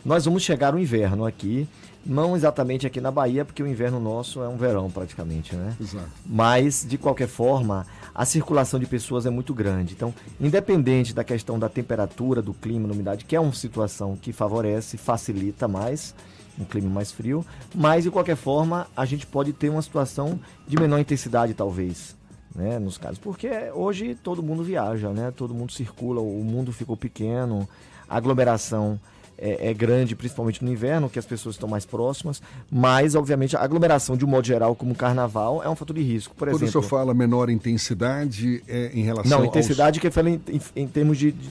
Nós 0.04 0.26
vamos 0.26 0.42
chegar 0.42 0.72
no 0.72 0.78
inverno 0.78 1.24
aqui, 1.24 1.66
não 2.04 2.36
exatamente 2.36 2.86
aqui 2.86 3.00
na 3.00 3.10
Bahia, 3.10 3.44
porque 3.44 3.62
o 3.62 3.66
inverno 3.66 3.98
nosso 3.98 4.42
é 4.42 4.48
um 4.48 4.56
verão 4.58 4.90
praticamente, 4.90 5.56
né? 5.56 5.74
Exato. 5.80 6.10
Mas, 6.26 6.84
de 6.86 6.98
qualquer 6.98 7.28
forma, 7.28 7.86
a 8.14 8.24
circulação 8.24 8.78
de 8.78 8.86
pessoas 8.86 9.26
é 9.26 9.30
muito 9.30 9.52
grande. 9.52 9.94
Então, 9.94 10.14
independente 10.40 11.12
da 11.12 11.24
questão 11.24 11.58
da 11.58 11.68
temperatura, 11.68 12.40
do 12.40 12.54
clima, 12.54 12.86
da 12.86 12.94
umidade, 12.94 13.24
que 13.24 13.34
é 13.34 13.40
uma 13.40 13.52
situação 13.52 14.16
que 14.16 14.32
favorece, 14.32 14.96
facilita 14.96 15.66
mais 15.66 16.14
um 16.58 16.64
clima 16.64 16.88
mais 16.88 17.10
frio, 17.10 17.44
mas 17.74 18.04
de 18.04 18.10
qualquer 18.12 18.36
forma 18.36 18.86
a 18.96 19.04
gente 19.04 19.26
pode 19.26 19.52
ter 19.52 19.68
uma 19.68 19.82
situação 19.82 20.38
de 20.68 20.76
menor 20.76 21.00
intensidade 21.00 21.52
talvez, 21.52 22.16
né, 22.54 22.78
nos 22.78 22.96
casos, 22.96 23.18
porque 23.18 23.48
hoje 23.74 24.14
todo 24.14 24.40
mundo 24.40 24.62
viaja, 24.62 25.10
né, 25.10 25.32
todo 25.32 25.52
mundo 25.52 25.72
circula, 25.72 26.20
o 26.20 26.44
mundo 26.44 26.72
ficou 26.72 26.96
pequeno, 26.96 27.68
a 28.08 28.16
aglomeração 28.16 29.00
é, 29.44 29.68
é, 29.68 29.74
grande, 29.74 30.16
principalmente 30.16 30.64
no 30.64 30.72
inverno, 30.72 31.10
que 31.10 31.18
as 31.18 31.26
pessoas 31.26 31.56
estão 31.56 31.68
mais 31.68 31.84
próximas, 31.84 32.40
mas, 32.70 33.14
obviamente, 33.14 33.54
a 33.54 33.60
aglomeração, 33.60 34.16
de 34.16 34.24
um 34.24 34.28
modo 34.28 34.46
geral, 34.46 34.74
como 34.74 34.94
carnaval, 34.94 35.62
é 35.62 35.68
um 35.68 35.76
fator 35.76 35.94
de 35.94 36.02
risco. 36.02 36.34
Por 36.34 36.48
Quando 36.48 36.62
exemplo, 36.62 36.80
o 36.80 36.82
senhor 36.82 36.82
fala 36.82 37.12
menor 37.12 37.50
intensidade, 37.50 38.64
é 38.66 38.90
em 38.94 39.02
relação 39.02 39.38
Não, 39.38 39.44
intensidade 39.44 39.98
aos... 39.98 40.00
que 40.00 40.06
eu 40.06 40.12
falei 40.12 40.40
em, 40.48 40.56
em, 40.56 40.84
em 40.84 40.88
termos 40.88 41.18
de, 41.18 41.32
de, 41.32 41.50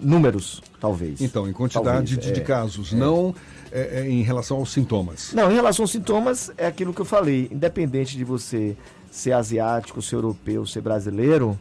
números, 0.00 0.62
talvez. 0.80 1.20
Então, 1.20 1.46
em 1.46 1.52
quantidade 1.52 2.16
talvez, 2.16 2.18
de, 2.18 2.30
é, 2.30 2.32
de, 2.32 2.40
casos, 2.40 2.94
é. 2.94 2.96
não 2.96 3.34
é, 3.70 4.00
é, 4.00 4.08
em 4.08 4.22
relação 4.22 4.56
aos 4.56 4.72
sintomas. 4.72 5.34
Não, 5.34 5.52
em 5.52 5.54
relação 5.54 5.82
aos 5.82 5.90
sintomas, 5.90 6.50
é 6.56 6.66
aquilo 6.66 6.94
que 6.94 7.00
eu 7.02 7.04
falei. 7.04 7.46
Independente 7.52 8.16
de 8.16 8.24
você 8.24 8.74
ser 9.10 9.32
asiático, 9.32 10.00
ser 10.00 10.14
europeu, 10.14 10.64
ser 10.64 10.80
brasileiro, 10.80 11.58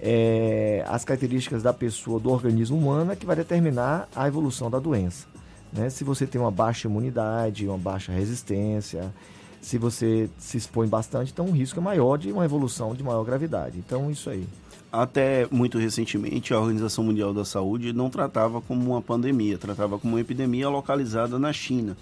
é, 0.00 0.84
as 0.86 1.04
características 1.04 1.62
da 1.62 1.72
pessoa, 1.72 2.20
do 2.20 2.30
organismo 2.30 2.76
humano, 2.76 3.12
é 3.12 3.16
que 3.16 3.26
vai 3.26 3.36
determinar 3.36 4.08
a 4.14 4.26
evolução 4.26 4.70
da 4.70 4.78
doença. 4.78 5.26
Né? 5.72 5.90
Se 5.90 6.04
você 6.04 6.26
tem 6.26 6.40
uma 6.40 6.50
baixa 6.50 6.88
imunidade, 6.88 7.66
uma 7.66 7.78
baixa 7.78 8.12
resistência, 8.12 9.12
se 9.60 9.76
você 9.76 10.30
se 10.38 10.56
expõe 10.56 10.86
bastante, 10.86 11.32
então 11.32 11.46
o 11.46 11.52
risco 11.52 11.80
é 11.80 11.82
maior 11.82 12.16
de 12.16 12.30
uma 12.32 12.44
evolução 12.44 12.94
de 12.94 13.02
maior 13.02 13.24
gravidade. 13.24 13.78
Então, 13.78 14.10
isso 14.10 14.30
aí. 14.30 14.46
Até 14.90 15.46
muito 15.50 15.76
recentemente, 15.76 16.54
a 16.54 16.60
Organização 16.60 17.04
Mundial 17.04 17.34
da 17.34 17.44
Saúde 17.44 17.92
não 17.92 18.08
tratava 18.08 18.60
como 18.62 18.92
uma 18.92 19.02
pandemia, 19.02 19.58
tratava 19.58 19.98
como 19.98 20.14
uma 20.14 20.20
epidemia 20.20 20.68
localizada 20.68 21.38
na 21.38 21.52
China. 21.52 21.94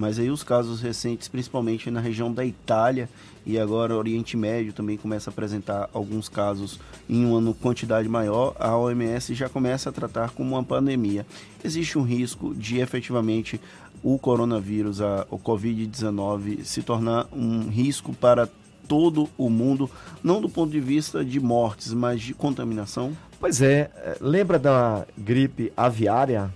Mas 0.00 0.18
aí 0.18 0.30
os 0.30 0.42
casos 0.42 0.80
recentes, 0.80 1.28
principalmente 1.28 1.90
na 1.90 2.00
região 2.00 2.32
da 2.32 2.42
Itália 2.42 3.06
e 3.44 3.58
agora 3.58 3.94
Oriente 3.94 4.34
Médio 4.34 4.72
também 4.72 4.96
começa 4.96 5.28
a 5.28 5.30
apresentar 5.30 5.90
alguns 5.92 6.26
casos 6.26 6.80
em 7.06 7.26
uma 7.26 7.52
quantidade 7.52 8.08
maior, 8.08 8.56
a 8.58 8.74
OMS 8.74 9.34
já 9.34 9.46
começa 9.46 9.90
a 9.90 9.92
tratar 9.92 10.30
como 10.30 10.54
uma 10.54 10.64
pandemia. 10.64 11.26
Existe 11.62 11.98
um 11.98 12.02
risco 12.02 12.54
de 12.54 12.78
efetivamente 12.80 13.60
o 14.02 14.18
coronavírus, 14.18 15.02
a, 15.02 15.26
o 15.30 15.38
Covid-19, 15.38 16.64
se 16.64 16.82
tornar 16.82 17.26
um 17.30 17.68
risco 17.68 18.14
para 18.14 18.48
todo 18.88 19.28
o 19.36 19.50
mundo, 19.50 19.90
não 20.24 20.40
do 20.40 20.48
ponto 20.48 20.72
de 20.72 20.80
vista 20.80 21.22
de 21.22 21.38
mortes, 21.38 21.92
mas 21.92 22.22
de 22.22 22.32
contaminação? 22.32 23.14
Pois 23.38 23.60
é, 23.60 23.90
é 23.96 24.16
lembra 24.18 24.58
da 24.58 25.04
gripe 25.18 25.70
aviária 25.76 26.50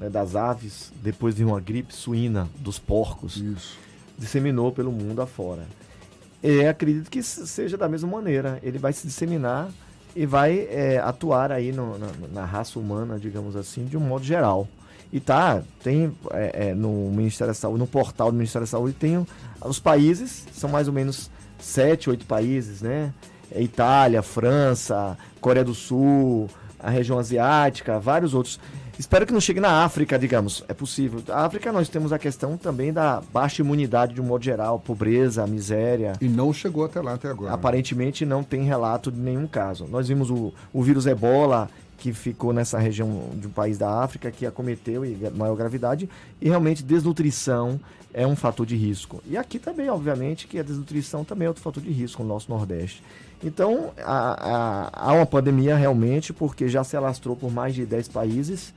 né, 0.00 0.08
das 0.08 0.34
aves, 0.34 0.90
depois 1.02 1.36
de 1.36 1.44
uma 1.44 1.60
gripe 1.60 1.94
suína 1.94 2.48
dos 2.58 2.78
porcos? 2.78 3.36
Isso. 3.36 3.78
Disseminou 4.18 4.72
pelo 4.72 4.90
mundo 4.90 5.20
afora. 5.20 5.66
E 6.42 6.64
acredito 6.64 7.10
que 7.10 7.22
seja 7.22 7.76
da 7.76 7.88
mesma 7.88 8.08
maneira. 8.08 8.58
Ele 8.62 8.78
vai 8.78 8.92
se 8.92 9.06
disseminar 9.06 9.68
e 10.16 10.24
vai 10.24 10.66
é, 10.70 10.98
atuar 10.98 11.52
aí 11.52 11.70
no, 11.70 11.98
na, 11.98 12.08
na, 12.32 12.44
raça 12.44 12.78
humana, 12.78 13.18
digamos 13.18 13.54
assim, 13.54 13.84
de 13.84 13.96
um 13.96 14.00
modo 14.00 14.24
geral. 14.24 14.66
E 15.12 15.20
tá, 15.20 15.62
tem 15.82 16.12
é, 16.32 16.68
é, 16.68 16.74
no 16.74 17.10
Ministério 17.10 17.50
da 17.50 17.54
Saúde, 17.54 17.78
no 17.78 17.86
portal 17.86 18.30
do 18.30 18.36
Ministério 18.36 18.66
da 18.66 18.70
Saúde, 18.70 18.94
tem 18.94 19.24
os 19.62 19.78
países, 19.78 20.46
são 20.52 20.70
mais 20.70 20.88
ou 20.88 20.94
menos 20.94 21.30
sete, 21.58 22.08
oito 22.08 22.24
países, 22.24 22.80
né? 22.80 23.12
É 23.52 23.60
Itália, 23.60 24.22
França, 24.22 25.18
Coreia 25.40 25.64
do 25.64 25.74
Sul, 25.74 26.48
a 26.78 26.88
região 26.88 27.18
asiática, 27.18 27.98
vários 27.98 28.34
outros. 28.34 28.58
Espero 29.00 29.26
que 29.26 29.32
não 29.32 29.40
chegue 29.40 29.60
na 29.60 29.82
África, 29.82 30.18
digamos. 30.18 30.62
É 30.68 30.74
possível. 30.74 31.22
A 31.30 31.46
África 31.46 31.72
nós 31.72 31.88
temos 31.88 32.12
a 32.12 32.18
questão 32.18 32.58
também 32.58 32.92
da 32.92 33.22
baixa 33.32 33.62
imunidade 33.62 34.12
de 34.12 34.20
um 34.20 34.24
modo 34.24 34.44
geral, 34.44 34.78
pobreza, 34.78 35.46
miséria. 35.46 36.12
E 36.20 36.28
não 36.28 36.52
chegou 36.52 36.84
até 36.84 37.00
lá 37.00 37.14
até 37.14 37.28
agora. 37.28 37.50
Aparentemente 37.50 38.26
não 38.26 38.44
tem 38.44 38.62
relato 38.62 39.10
de 39.10 39.18
nenhum 39.18 39.46
caso. 39.46 39.86
Nós 39.86 40.06
vimos 40.06 40.28
o, 40.28 40.52
o 40.70 40.82
vírus 40.82 41.06
ebola 41.06 41.70
que 41.96 42.12
ficou 42.12 42.52
nessa 42.52 42.78
região 42.78 43.30
de 43.36 43.46
um 43.46 43.50
país 43.50 43.78
da 43.78 44.02
África 44.02 44.30
que 44.30 44.44
acometeu 44.44 45.02
e 45.02 45.16
maior 45.34 45.56
gravidade 45.56 46.06
e 46.38 46.50
realmente 46.50 46.82
desnutrição 46.82 47.80
é 48.12 48.26
um 48.26 48.36
fator 48.36 48.66
de 48.66 48.76
risco. 48.76 49.22
E 49.26 49.34
aqui 49.34 49.58
também, 49.58 49.88
obviamente, 49.88 50.46
que 50.46 50.58
a 50.58 50.62
desnutrição 50.62 51.24
também 51.24 51.46
é 51.46 51.48
outro 51.48 51.62
fator 51.62 51.82
de 51.82 51.90
risco 51.90 52.22
no 52.22 52.28
nosso 52.28 52.50
Nordeste. 52.50 53.02
Então, 53.42 53.92
há, 54.04 54.90
há, 54.92 55.12
uma 55.14 55.24
pandemia 55.24 55.74
realmente, 55.74 56.32
porque 56.34 56.68
já 56.68 56.84
se 56.84 56.96
alastrou 56.96 57.34
por 57.34 57.50
mais 57.50 57.74
de 57.74 57.86
10 57.86 58.08
países, 58.08 58.74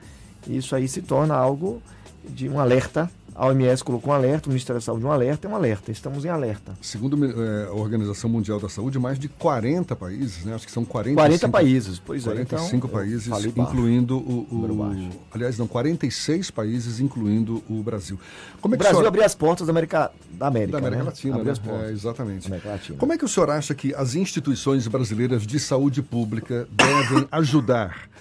isso 0.48 0.76
aí 0.76 0.88
se 0.88 1.02
torna 1.02 1.36
algo 1.36 1.82
de 2.24 2.48
um 2.48 2.60
alerta 2.60 3.10
a 3.36 3.48
OMS 3.48 3.84
colocou 3.84 4.12
um 4.12 4.16
alerta, 4.16 4.48
o 4.48 4.50
Ministério 4.50 4.80
da 4.80 4.86
Saúde 4.86 5.06
um 5.06 5.12
alerta, 5.12 5.48
é 5.48 5.50
um 5.50 5.56
alerta, 5.56 5.92
estamos 5.92 6.24
em 6.24 6.30
alerta. 6.30 6.74
Segundo 6.82 7.18
é, 7.26 7.66
a 7.66 7.74
Organização 7.74 8.30
Mundial 8.30 8.60
da 8.60 8.70
Saúde, 8.70 9.00
mais 9.00 9.18
de 9.18 9.28
40 9.28 9.96
países, 9.96 10.46
né? 10.46 10.54
Acho 10.54 10.66
que 10.66 10.72
são 10.72 10.86
45, 10.86 11.16
40 11.16 11.50
países, 11.50 12.00
pois 12.00 12.24
45 12.24 12.74
é. 12.74 12.78
Então, 12.78 12.90
países, 12.90 13.28
incluindo 13.58 14.18
o, 14.18 14.48
o 14.52 15.12
aliás, 15.34 15.58
não, 15.58 15.68
46 15.68 16.52
países, 16.52 17.00
incluindo 17.00 17.64
o 17.68 17.82
Brasil. 17.82 18.20
Como 18.62 18.76
é 18.76 18.78
o 18.78 18.80
Brasil 18.80 18.98
senhor... 18.98 19.08
abriu 19.08 19.26
as 19.26 19.34
portas 19.34 19.66
da 19.66 19.72
América, 19.72 20.12
da 20.32 20.48
América, 20.48 20.72
da 20.74 20.78
América 20.78 21.04
né? 21.04 21.10
Latina, 21.10 21.36
abriu 21.36 21.46
né? 21.46 21.52
as 21.52 21.60
portas. 21.60 21.90
É, 21.90 21.92
exatamente. 21.92 22.50
Como 22.98 23.14
é 23.14 23.18
que 23.18 23.26
o 23.26 23.28
senhor 23.28 23.50
acha 23.50 23.74
que 23.74 23.96
as 23.96 24.14
instituições 24.14 24.88
brasileiras 24.88 25.48
de 25.48 25.60
saúde 25.60 26.04
pública 26.04 26.68
devem 26.72 27.28
ajudar 27.32 28.14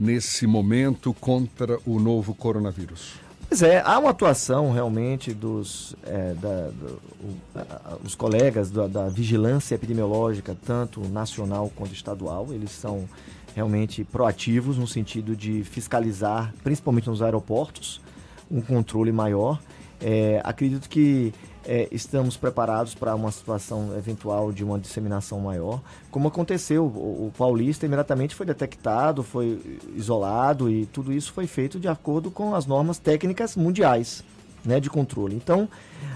nesse 0.00 0.46
momento 0.46 1.12
contra 1.12 1.78
o 1.84 2.00
novo 2.00 2.34
coronavírus? 2.34 3.20
Pois 3.46 3.62
é, 3.62 3.82
há 3.84 3.98
uma 3.98 4.10
atuação 4.10 4.70
realmente 4.70 5.34
dos 5.34 5.94
é, 6.04 6.34
da, 6.34 6.68
do, 6.68 7.00
o, 7.20 8.06
os 8.06 8.14
colegas 8.14 8.70
da, 8.70 8.86
da, 8.86 9.08
vigilância 9.08 9.74
epidemiológica, 9.74 10.56
tanto 10.64 11.00
nacional 11.08 11.70
quanto 11.74 11.92
estadual, 11.92 12.46
eles 12.52 12.70
são 12.70 13.08
realmente 13.54 14.04
proativos 14.04 14.78
no 14.78 14.86
sentido 14.86 15.34
de 15.34 15.64
fiscalizar, 15.64 16.54
principalmente 16.62 17.08
nos 17.08 17.20
aeroportos, 17.20 18.00
um 18.48 18.60
controle 18.60 19.10
maior. 19.10 19.60
É, 20.00 20.40
acredito 20.44 20.88
que 20.88 21.34
é, 21.70 21.86
estamos 21.92 22.36
preparados 22.36 22.96
para 22.96 23.14
uma 23.14 23.30
situação 23.30 23.96
eventual 23.96 24.50
de 24.50 24.64
uma 24.64 24.76
disseminação 24.76 25.38
maior. 25.38 25.80
Como 26.10 26.26
aconteceu, 26.26 26.82
o, 26.82 27.28
o, 27.28 27.32
paulista 27.38 27.86
imediatamente 27.86 28.34
foi 28.34 28.44
detectado, 28.44 29.22
foi 29.22 29.78
isolado 29.94 30.68
e 30.68 30.84
tudo 30.86 31.12
isso 31.12 31.32
foi 31.32 31.46
feito 31.46 31.78
de 31.78 31.86
acordo 31.86 32.28
com 32.28 32.56
as 32.56 32.66
normas 32.66 32.98
técnicas 32.98 33.54
mundiais 33.54 34.24
né, 34.64 34.80
de 34.80 34.90
controle. 34.90 35.36
Então, 35.36 35.68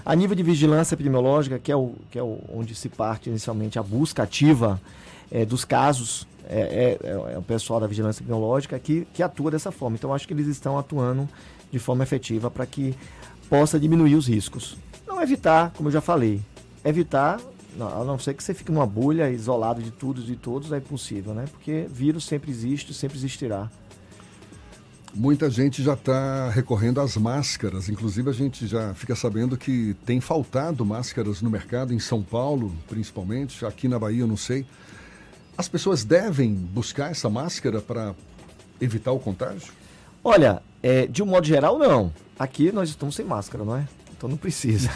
a 0.05 0.13
nível 0.13 0.35
de 0.35 0.43
vigilância 0.43 0.93
epidemiológica, 0.93 1.57
que 1.57 1.71
é, 1.71 1.75
o, 1.77 1.93
que 2.11 2.19
é 2.19 2.21
o, 2.21 2.37
onde 2.53 2.75
se 2.75 2.89
parte 2.89 3.29
inicialmente 3.29 3.79
a 3.79 3.83
busca 3.83 4.23
ativa 4.23 4.81
é, 5.31 5.45
dos 5.45 5.63
casos, 5.63 6.27
é, 6.49 6.97
é, 7.01 7.31
é, 7.33 7.37
o 7.37 7.41
pessoal 7.41 7.79
da 7.79 7.87
vigilância 7.87 8.19
epidemiológica 8.19 8.77
que, 8.77 9.07
que 9.13 9.23
atua 9.23 9.51
dessa 9.51 9.71
forma. 9.71 9.95
Então, 9.95 10.13
acho 10.13 10.27
que 10.27 10.33
eles 10.33 10.47
estão 10.47 10.77
atuando 10.77 11.29
de 11.71 11.79
forma 11.79 12.03
efetiva 12.03 12.51
para 12.51 12.65
que 12.65 12.93
possa 13.49 13.79
diminuir 13.79 14.15
os 14.15 14.27
riscos. 14.27 14.77
Não 15.07 15.21
evitar, 15.21 15.71
como 15.71 15.89
eu 15.89 15.93
já 15.93 16.01
falei, 16.01 16.41
evitar, 16.83 17.39
não, 17.77 18.01
a 18.01 18.03
não 18.03 18.17
ser 18.17 18.33
que 18.33 18.43
você 18.43 18.53
fique 18.53 18.71
numa 18.71 18.85
bolha, 18.85 19.29
isolado 19.29 19.81
de 19.81 19.91
tudo 19.91 20.21
e 20.21 20.23
de 20.23 20.35
todos, 20.35 20.71
é 20.71 20.77
impossível, 20.77 21.33
né? 21.33 21.45
Porque 21.51 21.85
vírus 21.89 22.25
sempre 22.25 22.49
existe, 22.51 22.93
sempre 22.93 23.17
existirá. 23.17 23.69
Muita 25.13 25.49
gente 25.49 25.81
já 25.81 25.93
está 25.93 26.49
recorrendo 26.49 26.99
às 26.99 27.15
máscaras, 27.15 27.87
inclusive 27.87 28.29
a 28.29 28.33
gente 28.33 28.67
já 28.67 28.93
fica 28.93 29.15
sabendo 29.15 29.55
que 29.55 29.95
tem 30.05 30.19
faltado 30.19 30.85
máscaras 30.85 31.41
no 31.41 31.49
mercado, 31.49 31.93
em 31.93 31.99
São 31.99 32.21
Paulo 32.21 32.75
principalmente, 32.87 33.65
aqui 33.65 33.87
na 33.87 33.97
Bahia 33.97 34.21
eu 34.21 34.27
não 34.27 34.35
sei. 34.35 34.65
As 35.57 35.69
pessoas 35.69 36.03
devem 36.03 36.53
buscar 36.53 37.11
essa 37.11 37.29
máscara 37.29 37.79
para 37.79 38.13
evitar 38.81 39.13
o 39.13 39.19
contágio? 39.19 39.71
Olha, 40.21 40.61
é, 40.83 41.07
de 41.07 41.23
um 41.23 41.25
modo 41.25 41.47
geral, 41.47 41.77
não. 41.77 42.11
Aqui 42.37 42.71
nós 42.71 42.89
estamos 42.89 43.15
sem 43.15 43.25
máscara, 43.25 43.63
não 43.63 43.77
é? 43.77 43.87
Então 44.17 44.29
não 44.29 44.37
precisa. 44.37 44.89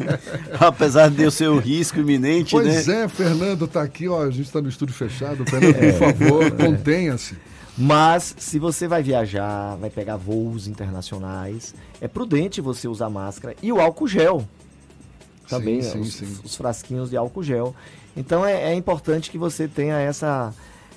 Apesar 0.58 1.08
de 1.10 1.22
eu 1.22 1.30
ser 1.30 1.48
o 1.48 1.58
risco 1.58 2.00
iminente, 2.00 2.50
pois 2.50 2.66
né? 2.66 2.72
Pois 2.74 2.88
é, 2.88 3.08
Fernando 3.08 3.64
está 3.64 3.82
aqui, 3.82 4.08
ó, 4.08 4.22
a 4.22 4.30
gente 4.30 4.46
está 4.46 4.60
no 4.60 4.68
estúdio 4.68 4.94
fechado. 4.94 5.44
Fernando, 5.48 5.76
é, 5.76 5.92
por 5.92 5.98
favor, 5.98 6.44
é. 6.44 6.50
contenha-se. 6.66 7.36
Mas 7.78 8.34
se 8.38 8.58
você 8.58 8.88
vai 8.88 9.02
viajar, 9.02 9.76
vai 9.76 9.90
pegar 9.90 10.16
voos 10.16 10.66
internacionais, 10.66 11.74
é 12.00 12.08
prudente 12.08 12.60
você 12.60 12.88
usar 12.88 13.10
máscara 13.10 13.54
e 13.62 13.70
o 13.70 13.80
álcool 13.80 14.08
gel. 14.08 14.48
Também, 15.46 15.82
sim, 15.82 15.90
sim, 15.92 16.00
os, 16.00 16.14
sim. 16.14 16.40
os, 16.42 16.56
frasquinhos 16.56 17.10
de 17.10 17.16
álcool 17.16 17.42
gel. 17.42 17.74
Então 18.16 18.44
é, 18.44 18.72
é 18.72 18.74
importante 18.74 19.30
que 19.30 19.38
você 19.38 19.68
tenha 19.68 19.98
essa, 19.98 20.52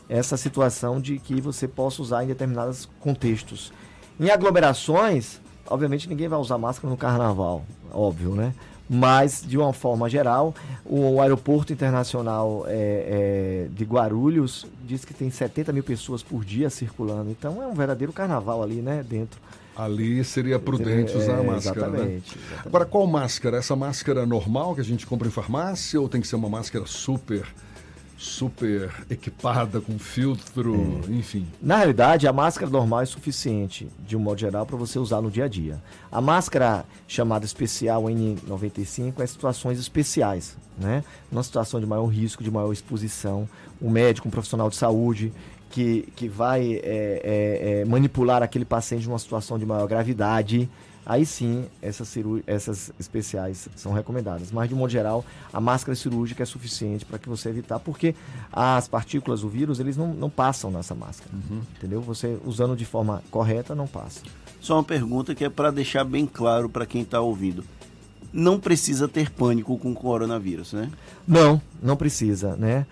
essa 0.07 0.37
situação 0.37 0.99
de 0.99 1.19
que 1.19 1.39
você 1.39 1.67
possa 1.67 2.01
usar 2.01 2.23
em 2.23 2.27
determinados 2.27 2.89
contextos. 2.99 3.71
Em 4.19 4.29
aglomerações, 4.31 5.39
Obviamente 5.69 6.09
ninguém 6.09 6.27
vai 6.27 6.39
usar 6.39 6.57
máscara 6.57 6.89
no 6.89 6.97
carnaval, 6.97 7.63
óbvio, 7.93 8.33
né? 8.35 8.53
Mas, 8.89 9.43
de 9.45 9.55
uma 9.55 9.71
forma 9.71 10.09
geral, 10.09 10.55
o 10.83 11.21
aeroporto 11.21 11.71
internacional 11.71 12.65
é, 12.67 13.67
é, 13.67 13.67
de 13.71 13.85
Guarulhos 13.85 14.65
diz 14.83 15.05
que 15.05 15.13
tem 15.13 15.29
70 15.29 15.71
mil 15.71 15.83
pessoas 15.83 16.23
por 16.23 16.43
dia 16.43 16.71
circulando. 16.71 17.29
Então 17.29 17.61
é 17.61 17.67
um 17.67 17.75
verdadeiro 17.75 18.11
carnaval 18.11 18.63
ali, 18.63 18.81
né? 18.81 19.05
Dentro. 19.07 19.39
Ali 19.75 20.23
seria 20.23 20.57
prudente 20.57 21.15
usar 21.15 21.37
a 21.37 21.43
é, 21.43 21.45
máscara, 21.45 21.79
exatamente, 21.81 22.03
né? 22.03 22.15
Exatamente. 22.15 22.39
Agora, 22.65 22.85
qual 22.85 23.05
máscara? 23.05 23.57
Essa 23.57 23.75
máscara 23.75 24.25
normal 24.25 24.73
que 24.73 24.81
a 24.81 24.83
gente 24.83 25.05
compra 25.05 25.27
em 25.27 25.31
farmácia 25.31 26.01
ou 26.01 26.09
tem 26.09 26.19
que 26.19 26.27
ser 26.27 26.35
uma 26.35 26.49
máscara 26.49 26.85
super 26.87 27.45
super 28.19 28.91
equipada 29.09 29.79
com 29.79 29.97
filtro, 29.97 31.01
é. 31.07 31.11
enfim. 31.13 31.47
Na 31.61 31.77
realidade, 31.77 32.27
a 32.27 32.33
máscara 32.33 32.69
normal 32.69 33.01
é 33.01 33.05
suficiente, 33.05 33.87
de 34.05 34.17
um 34.17 34.19
modo 34.19 34.37
geral, 34.37 34.65
para 34.65 34.75
você 34.75 34.99
usar 34.99 35.21
no 35.21 35.31
dia 35.31 35.45
a 35.45 35.47
dia. 35.47 35.81
A 36.11 36.19
máscara 36.19 36.85
chamada 37.07 37.45
especial 37.45 38.03
N95 38.03 39.21
é 39.21 39.25
situações 39.25 39.79
especiais, 39.79 40.57
né? 40.77 41.01
Numa 41.31 41.43
situação 41.43 41.79
de 41.79 41.85
maior 41.85 42.07
risco, 42.07 42.43
de 42.43 42.51
maior 42.51 42.73
exposição, 42.73 43.47
um 43.81 43.89
médico, 43.89 44.27
um 44.27 44.31
profissional 44.31 44.69
de 44.69 44.75
saúde 44.75 45.31
que, 45.69 46.11
que 46.15 46.27
vai 46.27 46.81
é, 46.83 47.81
é 47.83 47.85
manipular 47.85 48.43
aquele 48.43 48.65
paciente 48.65 49.07
numa 49.07 49.19
situação 49.19 49.57
de 49.57 49.65
maior 49.65 49.87
gravidade, 49.87 50.69
aí 51.09 51.25
sim 51.25 51.65
essas, 51.81 52.15
essas 52.45 52.91
especiais 52.99 53.67
são 53.75 53.91
recomendadas. 53.91 54.51
Mas, 54.51 54.69
de 54.69 54.75
modo 54.75 54.91
geral, 54.91 55.25
a 55.51 55.59
máscara 55.59 55.95
cirúrgica 55.95 56.43
é 56.43 56.45
suficiente 56.45 57.03
para 57.03 57.17
que 57.17 57.27
você 57.27 57.49
evitar, 57.49 57.79
porque 57.79 58.13
as 58.53 58.87
partículas 58.87 59.41
do 59.41 59.49
vírus, 59.49 59.79
eles 59.79 59.97
não, 59.97 60.13
não 60.13 60.29
passam 60.29 60.69
nessa 60.69 60.93
máscara. 60.93 61.31
Uhum. 61.33 61.61
Entendeu? 61.75 61.99
Você 62.01 62.37
usando 62.45 62.75
de 62.75 62.85
forma 62.85 63.23
correta, 63.31 63.73
não 63.73 63.87
passa. 63.87 64.21
Só 64.61 64.75
uma 64.75 64.83
pergunta 64.83 65.33
que 65.33 65.43
é 65.43 65.49
para 65.49 65.71
deixar 65.71 66.03
bem 66.03 66.27
claro 66.27 66.69
para 66.69 66.85
quem 66.85 67.01
está 67.01 67.19
ouvindo. 67.19 67.65
Não 68.31 68.59
precisa 68.59 69.07
ter 69.07 69.31
pânico 69.31 69.75
com 69.79 69.91
o 69.91 69.95
coronavírus, 69.95 70.73
né? 70.73 70.91
Não, 71.27 71.59
não 71.81 71.97
precisa, 71.97 72.55
né? 72.55 72.85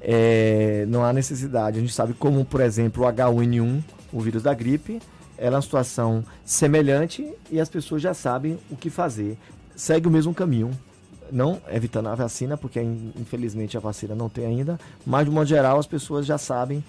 É, 0.00 0.86
não 0.88 1.04
há 1.04 1.12
necessidade. 1.12 1.76
A 1.76 1.80
gente 1.82 1.92
sabe 1.92 2.14
como, 2.14 2.42
por 2.46 2.62
exemplo, 2.62 3.04
o 3.04 3.06
H1N1, 3.06 3.82
o 4.10 4.20
vírus 4.20 4.42
da 4.42 4.54
gripe, 4.54 5.02
ela 5.38 5.54
é 5.54 5.56
uma 5.56 5.62
situação 5.62 6.24
semelhante 6.44 7.26
e 7.50 7.60
as 7.60 7.68
pessoas 7.68 8.02
já 8.02 8.12
sabem 8.12 8.58
o 8.70 8.76
que 8.76 8.90
fazer. 8.90 9.38
Segue 9.76 10.08
o 10.08 10.10
mesmo 10.10 10.34
caminho, 10.34 10.70
não 11.30 11.60
evitando 11.70 12.08
a 12.08 12.14
vacina, 12.14 12.56
porque 12.56 12.80
infelizmente 12.80 13.76
a 13.76 13.80
vacina 13.80 14.14
não 14.14 14.28
tem 14.28 14.44
ainda, 14.44 14.78
mas 15.06 15.24
de 15.24 15.30
modo 15.30 15.46
geral 15.46 15.78
as 15.78 15.86
pessoas 15.86 16.26
já 16.26 16.36
sabem 16.36 16.82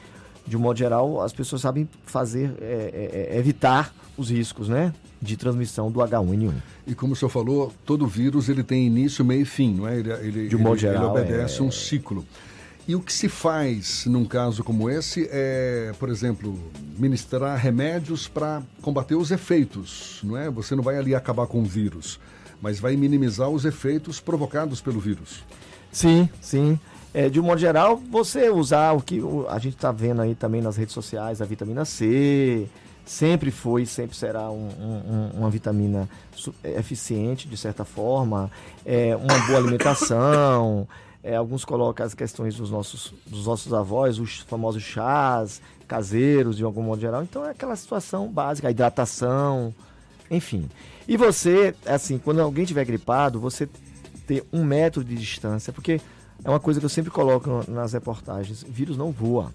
de 0.48 0.58
um 0.58 0.60
modo 0.60 0.78
geral, 0.80 1.22
as 1.22 1.32
pessoas 1.32 1.62
sabem 1.62 1.88
fazer, 2.06 2.52
é, 2.60 3.28
é, 3.30 3.36
é 3.36 3.38
evitar 3.38 3.94
os 4.18 4.32
riscos, 4.32 4.68
né? 4.68 4.92
De 5.22 5.38
transmissão 5.38 5.92
do 5.92 6.00
H1N1. 6.00 6.54
E 6.88 6.96
como 6.96 7.14
o 7.14 7.16
senhor 7.16 7.30
falou, 7.30 7.72
todo 7.86 8.08
vírus 8.08 8.50
ele 8.50 8.64
tem 8.64 8.88
início, 8.88 9.24
meio 9.24 9.42
e 9.42 9.46
fim, 9.46 9.76
não 9.76 9.88
é? 9.88 10.00
Ele, 10.00 10.12
ele, 10.12 10.48
de 10.48 10.56
um 10.56 10.60
modo 10.60 10.74
ele, 10.74 10.80
geral, 10.80 11.16
ele 11.16 11.22
obedece 11.22 11.60
é- 11.60 11.64
um 11.64 11.70
ciclo. 11.70 12.26
E 12.90 12.96
o 12.96 13.00
que 13.00 13.14
se 13.14 13.30
faz 13.30 14.08
num 14.08 14.26
caso 14.26 14.64
como 14.64 14.90
esse 14.90 15.30
é, 15.32 15.92
por 16.00 16.10
exemplo, 16.10 16.58
ministrar 16.98 17.56
remédios 17.56 18.28
para 18.28 18.64
combater 18.82 19.14
os 19.14 19.30
efeitos, 19.30 20.20
não 20.24 20.36
é? 20.36 20.50
Você 20.50 20.76
não 20.76 20.82
vai 20.82 20.98
ali 20.98 21.14
acabar 21.14 21.46
com 21.46 21.60
o 21.60 21.64
vírus, 21.64 22.20
mas 22.60 22.80
vai 22.80 22.96
minimizar 22.96 23.48
os 23.48 23.64
efeitos 23.64 24.20
provocados 24.20 24.82
pelo 24.82 25.00
vírus. 25.00 25.44
Sim, 25.92 26.28
sim. 26.42 26.80
É, 27.14 27.30
de 27.30 27.40
um 27.40 27.44
modo 27.44 27.60
geral, 27.62 27.96
você 28.10 28.50
usar 28.50 28.94
o 28.94 29.02
que 29.04 29.22
a 29.50 29.60
gente 29.60 29.76
está 29.76 29.92
vendo 29.92 30.24
aí 30.24 30.34
também 30.34 30.60
nas 30.60 30.76
redes 30.76 30.96
sociais, 30.96 31.44
a 31.44 31.46
vitamina 31.46 31.86
C, 31.86 32.66
sempre 33.06 33.52
foi, 33.52 33.86
sempre 33.86 34.18
será 34.18 34.50
um- 34.50 34.68
um- 34.80 35.14
um- 35.14 35.40
uma 35.42 35.50
vitamina 35.52 36.10
é, 36.64 36.80
eficiente, 36.80 37.48
de 37.48 37.56
certa 37.56 37.86
forma, 37.86 38.50
é, 38.84 39.16
uma 39.16 39.38
boa 39.46 39.60
alimentação. 39.60 40.88
É, 41.24 41.36
alguns 41.36 41.66
colocam 41.66 42.06
as 42.06 42.14
questões 42.14 42.56
dos 42.56 42.72
nossos, 42.72 43.14
dos 43.28 43.46
nossos 43.46 43.74
avós, 43.74 44.20
os 44.20 44.40
famosos 44.40 44.84
chás 44.84 45.62
caseiros, 45.90 46.56
de 46.56 46.64
algum 46.64 46.84
modo 46.84 47.02
geral. 47.02 47.24
Então 47.24 47.44
é 47.44 47.50
aquela 47.50 47.76
situação 47.76 48.28
básica, 48.28 48.68
a 48.68 48.72
hidratação, 48.72 49.74
enfim. 50.30 50.70
E 51.08 51.18
você, 51.18 51.74
assim, 51.86 52.20
quando 52.20 52.40
alguém 52.40 52.64
tiver 52.64 52.86
gripado, 52.86 53.40
você 53.40 53.68
ter 54.28 54.46
um 54.54 54.64
metro 54.64 55.04
de 55.04 55.16
distância, 55.16 55.74
porque 55.74 56.00
é 56.44 56.50
uma 56.50 56.60
coisa 56.60 56.80
que 56.80 56.86
eu 56.86 56.90
sempre 56.90 57.10
coloco 57.10 57.66
nas 57.68 57.94
reportagens: 57.94 58.64
vírus 58.64 58.96
não 58.96 59.12
voa. 59.12 59.52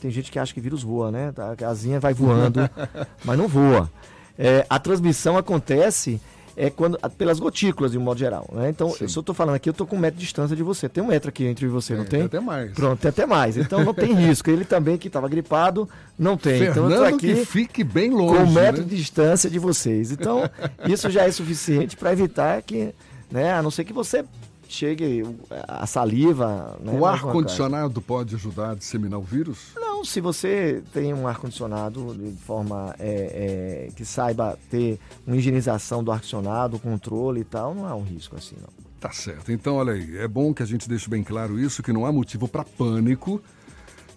Tem 0.00 0.10
gente 0.10 0.30
que 0.30 0.38
acha 0.38 0.52
que 0.52 0.60
vírus 0.60 0.82
voa, 0.82 1.10
né? 1.10 1.32
A 1.52 1.56
casinha 1.56 2.00
vai 2.00 2.12
voando, 2.12 2.60
mas 3.24 3.38
não 3.38 3.48
voa. 3.48 3.90
É, 4.36 4.66
a 4.68 4.78
transmissão 4.78 5.36
acontece 5.36 6.20
é 6.58 6.70
quando 6.70 6.98
pelas 7.16 7.38
gotículas, 7.38 7.92
de 7.92 7.98
um 7.98 8.00
modo 8.00 8.18
geral. 8.18 8.48
Né? 8.52 8.68
Então, 8.68 8.90
se 8.90 9.04
eu 9.04 9.06
estou 9.06 9.34
falando 9.34 9.54
aqui, 9.54 9.68
eu 9.68 9.72
estou 9.72 9.86
com 9.86 9.94
um 9.94 9.98
metro 9.98 10.18
de 10.18 10.24
distância 10.24 10.56
de 10.56 10.62
você. 10.62 10.88
Tem 10.88 11.02
um 11.02 11.06
metro 11.06 11.28
aqui 11.28 11.44
entre 11.44 11.68
você, 11.68 11.94
não 11.94 12.04
tem? 12.04 12.20
tem 12.20 12.26
até 12.26 12.40
mais. 12.40 12.72
Pronto, 12.72 13.00
tem 13.00 13.08
até 13.08 13.24
mais. 13.24 13.56
Então 13.56 13.84
não 13.84 13.94
tem 13.94 14.12
risco. 14.12 14.50
Ele 14.50 14.64
também, 14.64 14.98
que 14.98 15.06
estava 15.06 15.28
gripado, 15.28 15.88
não 16.18 16.36
tem. 16.36 16.64
então 16.64 16.90
eu 16.90 16.90
tô 16.90 17.04
Fernando 17.04 17.14
aqui 17.14 17.34
que 17.34 17.44
fique 17.46 17.84
bem 17.84 18.10
longe. 18.10 18.38
com 18.38 18.50
um 18.50 18.52
metro 18.52 18.82
né? 18.82 18.88
de 18.88 18.96
distância 18.96 19.48
de 19.48 19.58
vocês. 19.58 20.10
Então, 20.10 20.50
isso 20.86 21.08
já 21.10 21.24
é 21.24 21.30
suficiente 21.30 21.96
para 21.96 22.12
evitar 22.12 22.60
que, 22.62 22.92
né, 23.30 23.52
a 23.52 23.62
não 23.62 23.70
ser 23.70 23.84
que 23.84 23.92
você 23.92 24.24
chegue 24.68 25.24
a 25.66 25.86
saliva. 25.86 26.78
Né, 26.80 26.92
O 26.92 27.00
mais 27.00 27.14
ar 27.14 27.24
uma 27.24 27.32
condicionado 27.32 28.00
pode 28.00 28.34
ajudar 28.34 28.72
a 28.72 28.74
disseminar 28.74 29.18
o 29.18 29.22
vírus? 29.22 29.72
Não, 29.74 30.04
se 30.04 30.20
você 30.20 30.82
tem 30.92 31.12
um 31.14 31.26
ar 31.26 31.38
condicionado 31.38 32.14
de 32.14 32.36
forma 32.36 32.94
é, 32.98 33.88
é, 33.88 33.92
que 33.96 34.04
saiba 34.04 34.58
ter 34.70 35.00
uma 35.26 35.36
higienização 35.36 36.04
do 36.04 36.12
ar 36.12 36.18
condicionado, 36.18 36.78
controle 36.78 37.40
e 37.40 37.44
tal, 37.44 37.74
não 37.74 37.86
há 37.86 37.94
um 37.94 38.02
risco 38.02 38.36
assim, 38.36 38.56
não. 38.60 38.68
Tá 39.00 39.10
certo. 39.12 39.50
Então, 39.50 39.76
olha 39.76 39.92
aí, 39.92 40.18
é 40.18 40.28
bom 40.28 40.52
que 40.52 40.62
a 40.62 40.66
gente 40.66 40.88
deixe 40.88 41.08
bem 41.08 41.22
claro 41.22 41.58
isso, 41.58 41.82
que 41.82 41.92
não 41.92 42.04
há 42.04 42.12
motivo 42.12 42.46
para 42.46 42.64
pânico. 42.64 43.40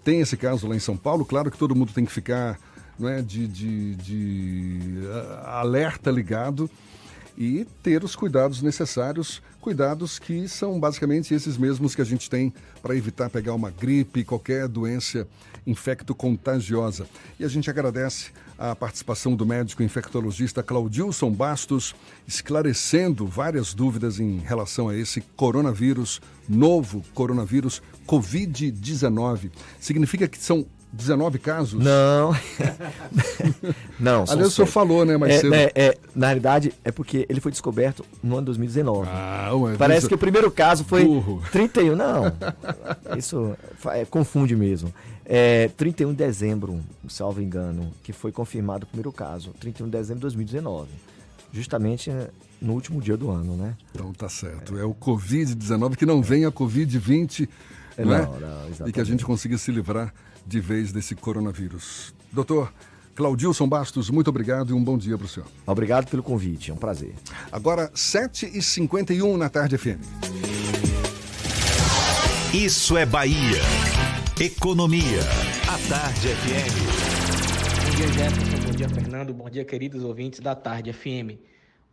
Tem 0.03 0.19
esse 0.19 0.35
caso 0.35 0.67
lá 0.67 0.75
em 0.75 0.79
São 0.79 0.97
Paulo, 0.97 1.23
claro 1.23 1.51
que 1.51 1.57
todo 1.57 1.75
mundo 1.75 1.93
tem 1.93 2.03
que 2.03 2.11
ficar 2.11 2.59
não 2.97 3.07
é, 3.07 3.21
de, 3.21 3.47
de, 3.47 3.95
de 3.95 4.79
ah, 5.43 5.59
alerta 5.61 6.11
ligado 6.11 6.69
e 7.37 7.65
ter 7.81 8.03
os 8.03 8.15
cuidados 8.15 8.61
necessários, 8.61 9.41
cuidados 9.59 10.19
que 10.19 10.47
são 10.47 10.79
basicamente 10.79 11.33
esses 11.33 11.57
mesmos 11.57 11.95
que 11.95 12.01
a 12.01 12.05
gente 12.05 12.29
tem 12.29 12.53
para 12.81 12.95
evitar 12.95 13.29
pegar 13.29 13.53
uma 13.53 13.69
gripe, 13.69 14.23
qualquer 14.23 14.67
doença 14.67 15.27
infecto-contagiosa. 15.65 17.07
E 17.39 17.45
a 17.45 17.47
gente 17.47 17.69
agradece 17.69 18.31
a 18.57 18.75
participação 18.75 19.35
do 19.35 19.45
médico 19.45 19.81
infectologista 19.81 20.61
Claudilson 20.61 21.31
Bastos, 21.31 21.95
esclarecendo 22.27 23.25
várias 23.25 23.73
dúvidas 23.73 24.19
em 24.19 24.37
relação 24.37 24.89
a 24.89 24.95
esse 24.95 25.21
coronavírus, 25.35 26.21
novo 26.47 27.03
coronavírus 27.13 27.81
Covid-19. 28.07 29.51
Significa 29.79 30.27
que 30.27 30.37
são 30.37 30.65
19 30.93 31.39
casos? 31.39 31.81
Não. 31.83 32.35
não, 33.99 34.25
Aliás, 34.27 34.47
o 34.47 34.51
senhor 34.51 34.67
falou, 34.67 35.05
né, 35.05 35.17
mais 35.17 35.35
é, 35.35 35.37
cedo. 35.39 35.49
né, 35.51 35.69
é, 35.73 35.97
na 36.15 36.27
realidade, 36.27 36.73
é 36.83 36.91
porque 36.91 37.25
ele 37.29 37.39
foi 37.39 37.51
descoberto 37.51 38.05
no 38.21 38.35
ano 38.37 38.45
2019. 38.47 39.07
Ah, 39.11 39.51
ué, 39.55 39.75
Parece 39.77 39.99
isso- 39.99 40.07
que 40.09 40.15
o 40.15 40.17
primeiro 40.17 40.51
caso 40.51 40.83
foi 40.83 41.05
Burro. 41.05 41.41
31. 41.51 41.95
Não, 41.95 42.23
isso 43.17 43.55
é, 43.87 44.05
confunde 44.05 44.55
mesmo. 44.55 44.93
É 45.25 45.69
31 45.77 46.09
de 46.11 46.17
dezembro, 46.17 46.81
salvo 47.07 47.41
engano, 47.41 47.91
que 48.03 48.11
foi 48.11 48.31
confirmado 48.31 48.83
o 48.83 48.87
primeiro 48.87 49.11
caso. 49.13 49.51
31 49.59 49.85
de 49.85 49.91
dezembro 49.91 50.19
de 50.19 50.21
2019. 50.23 50.89
Justamente 51.53 52.09
né, 52.09 52.27
no 52.61 52.73
último 52.73 53.01
dia 53.01 53.15
do 53.15 53.29
ano, 53.31 53.55
né? 53.55 53.75
Então 53.93 54.11
tá 54.13 54.27
certo. 54.27 54.77
É 54.77 54.83
o 54.83 54.93
Covid-19, 54.93 55.95
que 55.95 56.05
não 56.05 56.21
vem 56.21 56.43
a 56.45 56.51
Covid-20, 56.51 57.47
É, 57.97 58.03
não 58.05 58.13
é? 58.13 58.21
não, 58.23 58.39
não, 58.39 58.67
exatamente. 58.67 58.89
E 58.89 58.91
que 58.93 58.99
a 58.99 59.03
gente 59.03 59.23
consiga 59.25 59.57
se 59.57 59.71
livrar 59.71 60.13
de 60.45 60.59
vez 60.59 60.91
desse 60.91 61.15
coronavírus. 61.15 62.13
Doutor 62.31 62.73
Claudilson 63.15 63.67
Bastos, 63.67 64.09
muito 64.09 64.29
obrigado 64.29 64.71
e 64.71 64.73
um 64.73 64.83
bom 64.83 64.97
dia 64.97 65.17
para 65.17 65.25
o 65.25 65.29
senhor. 65.29 65.47
Obrigado 65.65 66.09
pelo 66.09 66.23
convite, 66.23 66.71
é 66.71 66.73
um 66.73 66.77
prazer. 66.77 67.13
Agora, 67.51 67.89
7h51 67.91 69.37
na 69.37 69.49
tarde 69.49 69.77
FM. 69.77 70.01
Isso 72.53 72.97
é 72.97 73.05
Bahia. 73.05 73.61
Economia. 74.39 75.21
A 75.69 75.77
Tarde 75.87 76.29
FM. 76.29 76.75
Bom 77.85 77.95
dia, 77.95 78.07
Jefferson. 78.07 78.65
Bom 78.65 78.71
dia, 78.71 78.89
Fernando. 78.89 79.33
Bom 79.33 79.49
dia, 79.49 79.63
queridos 79.63 80.03
ouvintes 80.03 80.39
da 80.39 80.55
Tarde 80.55 80.91
FM. 80.91 81.39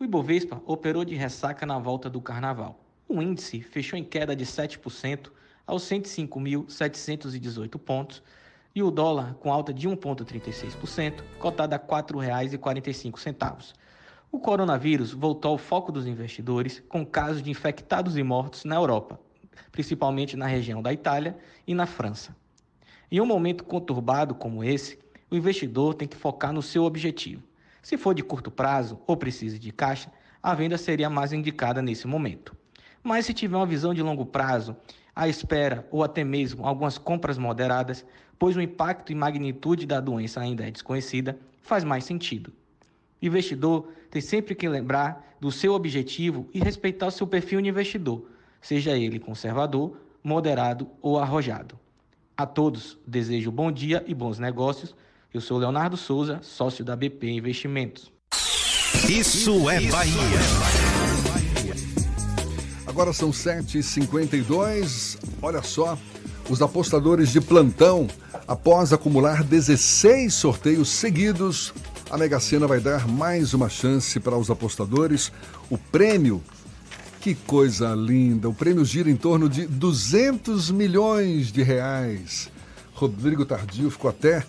O 0.01 0.05
Ibovespa 0.05 0.63
operou 0.67 1.05
de 1.05 1.15
ressaca 1.15 1.67
na 1.67 1.79
volta 1.79 2.09
do 2.11 2.21
carnaval. 2.21 2.83
O 3.09 3.23
índice 3.23 3.61
fechou 3.61 3.99
em 3.99 4.05
queda 4.05 4.35
de 4.35 4.47
7% 4.47 5.31
aos 5.67 5.83
105.718 5.85 7.79
pontos 7.79 8.23
e 8.79 8.83
o 8.83 8.93
dólar 8.93 9.35
com 9.41 9.53
alta 9.53 9.75
de 9.75 9.89
1,36%, 9.89 11.25
cotado 11.41 11.75
a 11.75 11.79
R$ 11.79 11.83
4,45. 11.83 13.73
O 14.31 14.39
coronavírus 14.39 15.13
voltou 15.13 15.51
ao 15.51 15.59
foco 15.59 15.91
dos 15.91 16.07
investidores 16.07 16.81
com 16.89 17.05
casos 17.05 17.43
de 17.43 17.51
infectados 17.51 18.17
e 18.17 18.23
mortos 18.23 18.65
na 18.65 18.77
Europa, 18.77 19.19
principalmente 19.73 20.37
na 20.37 20.47
região 20.47 20.81
da 20.81 20.93
Itália 20.93 21.37
e 21.67 21.75
na 21.75 21.87
França. 21.87 22.37
Em 23.11 23.21
um 23.21 23.27
momento 23.27 23.65
conturbado 23.65 24.33
como 24.33 24.63
esse, 24.63 24.97
o 25.29 25.35
investidor 25.35 25.95
tem 25.95 26.07
que 26.07 26.17
focar 26.17 26.53
no 26.53 26.63
seu 26.63 26.85
objetivo. 26.85 27.43
Se 27.83 27.97
for 27.97 28.15
de 28.15 28.23
curto 28.23 28.49
prazo 28.49 29.01
ou 29.09 29.17
precisa 29.17 29.59
de 29.59 29.73
caixa, 29.73 30.09
a 30.41 30.55
venda 30.55 30.79
seria 30.79 31.11
mais 31.11 31.33
indicada 31.33 31.83
nesse 31.83 32.07
momento. 32.07 32.57
Mas 33.03 33.27
se 33.27 33.35
tiver 33.35 33.57
uma 33.57 33.67
visão 33.67 33.93
de 33.93 34.03
longo 34.03 34.25
prazo, 34.25 34.77
a 35.19 35.27
espera 35.27 35.85
ou 35.91 36.05
até 36.05 36.23
mesmo 36.23 36.65
algumas 36.65 36.97
compras 36.97 37.39
moderadas, 37.39 38.07
pois 38.39 38.57
o 38.57 38.61
impacto 38.61 39.13
e 39.13 39.15
magnitude 39.15 39.87
da 39.87 40.01
doença 40.01 40.41
ainda 40.41 40.67
é 40.67 40.71
desconhecida, 40.71 41.39
faz 41.63 41.85
mais 41.85 42.05
sentido. 42.05 42.53
O 43.21 43.27
investidor 43.27 43.93
tem 44.11 44.23
sempre 44.23 44.55
que 44.55 44.69
lembrar 44.69 45.37
do 45.41 45.51
seu 45.51 45.73
objetivo 45.73 46.49
e 46.53 46.61
respeitar 46.61 47.09
o 47.09 47.11
seu 47.11 47.27
perfil 47.27 47.61
de 47.61 47.69
investidor, 47.69 48.31
seja 48.61 48.97
ele 48.97 49.19
conservador, 49.19 49.97
moderado 50.23 50.89
ou 51.01 51.19
arrojado. 51.19 51.79
A 52.37 52.47
todos 52.47 52.99
desejo 53.07 53.51
bom 53.51 53.73
dia 53.73 54.05
e 54.07 54.15
bons 54.15 54.39
negócios. 54.39 54.95
Eu 55.35 55.41
sou 55.41 55.59
Leonardo 55.59 55.97
Souza, 55.97 56.41
sócio 56.43 56.85
da 56.85 56.95
BP 56.95 57.29
Investimentos. 57.31 58.13
Isso 59.09 59.69
é 59.69 59.81
Bahia. 59.91 60.15
Agora 62.87 63.13
são 63.13 63.31
7h52. 63.31 65.19
Olha 65.43 65.63
só, 65.63 65.99
os 66.49 66.63
apostadores 66.63 67.31
de 67.31 67.41
plantão, 67.41 68.09
após 68.47 68.93
acumular 68.93 69.45
16 69.45 70.33
sorteios 70.33 70.89
seguidos, 70.89 71.75
a 72.11 72.17
Mega 72.17 72.41
Sena 72.41 72.67
vai 72.67 72.81
dar 72.81 73.07
mais 73.07 73.53
uma 73.53 73.69
chance 73.69 74.19
para 74.19 74.37
os 74.37 74.51
apostadores. 74.51 75.31
O 75.69 75.77
prêmio, 75.77 76.43
que 77.21 77.35
coisa 77.35 77.95
linda! 77.95 78.49
O 78.49 78.55
prêmio 78.55 78.85
gira 78.85 79.11
em 79.11 79.17
torno 79.17 79.49
de 79.49 79.67
200 79.67 80.71
milhões 80.71 81.53
de 81.53 81.63
reais. 81.63 82.51
Rodrigo 82.95 83.45
Tardio 83.45 83.91
ficou 83.91 84.09
até 84.11 84.45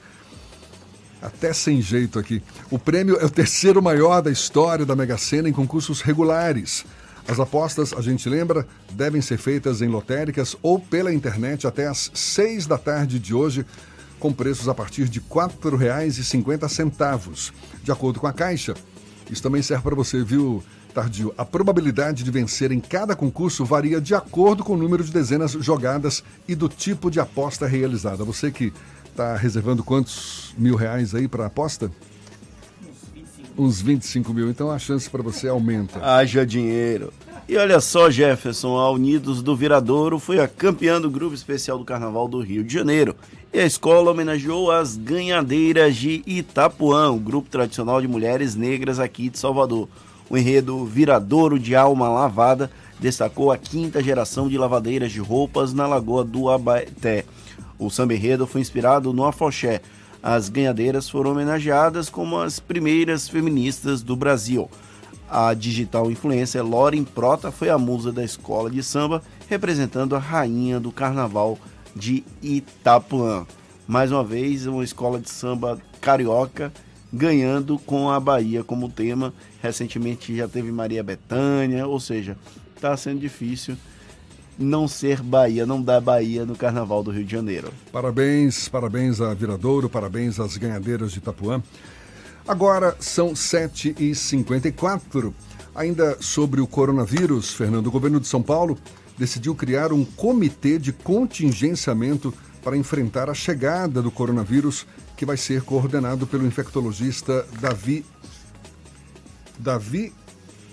até 1.22 1.52
sem 1.52 1.82
jeito 1.82 2.18
aqui. 2.18 2.42
O 2.72 2.80
prêmio 2.80 3.18
é 3.18 3.26
o 3.26 3.30
terceiro 3.30 3.82
maior 3.82 4.22
da 4.22 4.32
história 4.32 4.86
da 4.86 4.96
Mega 4.96 5.18
Sena 5.18 5.50
em 5.50 5.54
concursos 5.54 6.00
regulares. 6.00 6.86
As 7.30 7.40
apostas, 7.40 7.94
a 7.94 8.02
gente 8.02 8.28
lembra, 8.28 8.66
devem 8.92 9.22
ser 9.22 9.38
feitas 9.38 9.84
em 9.84 9.88
lotéricas 9.88 10.58
ou 10.64 10.80
pela 10.80 11.14
internet 11.14 11.68
até 11.68 11.86
às 11.86 12.10
seis 12.14 12.66
da 12.66 12.78
tarde 12.78 13.20
de 13.20 13.36
hoje, 13.36 13.64
com 14.20 14.34
preços 14.34 14.68
a 14.68 14.74
partir 14.74 15.08
de 15.08 15.20
R$ 15.20 15.26
4,50. 15.30 17.52
De 17.84 17.92
acordo 17.92 18.20
com 18.20 18.26
a 18.26 18.34
Caixa, 18.34 18.74
isso 19.30 19.44
também 19.44 19.62
serve 19.62 19.84
para 19.84 19.96
você, 19.96 20.24
viu, 20.24 20.64
Tardio? 20.92 21.32
A 21.38 21.46
probabilidade 21.46 22.24
de 22.24 22.32
vencer 22.32 22.72
em 22.72 22.80
cada 22.80 23.16
concurso 23.16 23.64
varia 23.64 24.02
de 24.02 24.16
acordo 24.16 24.64
com 24.64 24.74
o 24.74 24.78
número 24.78 25.04
de 25.04 25.12
dezenas 25.12 25.52
jogadas 25.52 26.24
e 26.48 26.56
do 26.56 26.68
tipo 26.68 27.12
de 27.12 27.20
aposta 27.20 27.68
realizada. 27.68 28.24
Você 28.24 28.50
que 28.50 28.74
Está 29.20 29.36
reservando 29.36 29.84
quantos 29.84 30.56
mil 30.58 30.78
reais 30.78 31.14
aí 31.14 31.28
para 31.28 31.46
aposta? 31.46 31.92
Uns 33.60 33.82
25 33.82 34.34
mil. 34.34 34.50
Então 34.50 34.72
a 34.72 34.80
chance 34.80 35.10
para 35.10 35.22
você 35.22 35.50
aumenta. 35.50 36.00
Haja 36.02 36.46
dinheiro. 36.46 37.12
E 37.46 37.58
olha 37.58 37.82
só, 37.82 38.10
Jefferson, 38.10 38.78
a 38.78 38.90
Unidos 38.90 39.42
do 39.42 39.54
Viradouro 39.54 40.18
foi 40.18 40.40
a 40.40 40.48
campeã 40.48 41.02
do 41.02 41.10
grupo 41.10 41.36
especial 41.36 41.78
do 41.78 41.84
Carnaval 41.84 42.30
do 42.30 42.40
Rio 42.40 42.64
de 42.64 42.74
Janeiro. 42.74 43.18
E 43.52 43.60
a 43.60 43.66
escola 43.66 44.12
homenageou 44.12 44.72
as 44.72 44.96
ganhadeiras 44.96 45.98
de 45.98 46.24
Itapuã, 46.26 47.12
o 47.12 47.20
grupo 47.20 47.50
tradicional 47.50 48.00
de 48.00 48.08
mulheres 48.08 48.56
negras 48.56 48.98
aqui 48.98 49.28
de 49.28 49.38
Salvador. 49.38 49.90
O 50.30 50.38
enredo 50.38 50.86
Viradouro 50.86 51.60
de 51.60 51.76
Alma 51.76 52.08
Lavada 52.08 52.72
destacou 52.98 53.52
a 53.52 53.58
quinta 53.58 54.02
geração 54.02 54.48
de 54.48 54.58
lavadeiras 54.58 55.12
de 55.12 55.20
roupas 55.20 55.74
na 55.74 55.86
Lagoa 55.86 56.24
do 56.24 56.50
Abaeté. 56.50 57.26
O 57.78 57.90
samba 57.90 58.14
enredo 58.14 58.48
foi 58.48 58.62
inspirado 58.62 59.12
no 59.12 59.26
afoxé. 59.26 59.82
As 60.22 60.50
ganhadeiras 60.50 61.10
foram 61.10 61.32
homenageadas 61.32 62.10
como 62.10 62.40
as 62.40 62.60
primeiras 62.60 63.30
feministas 63.30 64.02
do 64.02 64.16
Brasil. 64.16 64.70
A 65.30 65.54
digital 65.54 66.12
influencer 66.12 66.66
Lauren 66.66 67.04
Prota 67.04 67.52
foi 67.52 67.70
a 67.70 67.78
musa 67.78 68.12
da 68.12 68.24
escola 68.24 68.70
de 68.70 68.84
samba, 68.84 69.22
representando 69.48 70.16
a 70.16 70.20
rainha 70.20 70.80
do 70.80 70.92
carnaval 70.92 71.58
de 71.96 72.24
Itapuã. 72.42 73.46
Mais 73.88 74.12
uma 74.12 74.24
vez, 74.24 74.66
uma 74.66 74.84
escola 74.84 75.20
de 75.20 75.30
samba 75.30 75.80
carioca 76.02 76.72
ganhando 77.12 77.78
com 77.80 78.10
a 78.10 78.20
Bahia 78.20 78.64
como 78.64 78.90
tema. 78.90 79.34
Recentemente 79.62 80.36
já 80.36 80.48
teve 80.48 80.72
Maria 80.72 81.04
Bethânia, 81.04 81.88
ou 81.88 82.00
seja, 82.00 82.38
está 82.76 82.96
sendo 82.96 83.20
difícil 83.20 83.76
não 84.60 84.88
ser 84.88 85.22
Bahia, 85.22 85.66
não 85.66 85.82
dar 85.82 86.02
Bahia 86.02 86.46
no 86.46 86.56
Carnaval 86.56 87.02
do 87.02 87.12
Rio 87.12 87.24
de 87.24 87.32
Janeiro. 87.32 87.72
Parabéns, 87.92 88.68
parabéns 88.68 89.22
a 89.22 89.34
Viradouro, 89.34 89.90
parabéns 89.90 90.40
às 90.40 90.58
ganhadeiras 90.58 91.14
de 91.14 91.20
Itapuã. 91.20 91.64
Agora 92.46 92.96
são 93.00 93.34
7h54. 93.34 95.34
Ainda 95.74 96.18
sobre 96.20 96.60
o 96.60 96.68
coronavírus, 96.68 97.54
Fernando, 97.54 97.88
o 97.88 97.92
governo 97.92 98.20
de 98.20 98.28
São 98.28 98.42
Paulo 98.42 98.78
decidiu 99.18 99.56
criar 99.56 99.94
um 99.94 100.04
comitê 100.04 100.78
de 100.78 100.92
contingenciamento 100.92 102.34
para 102.62 102.76
enfrentar 102.76 103.30
a 103.30 103.34
chegada 103.34 104.02
do 104.02 104.12
coronavírus, 104.12 104.86
que 105.16 105.26
vai 105.26 105.38
ser 105.38 105.62
coordenado 105.62 106.28
pelo 106.28 106.46
infectologista 106.46 107.46
Davi. 107.62 108.06
Davi. 109.58 110.12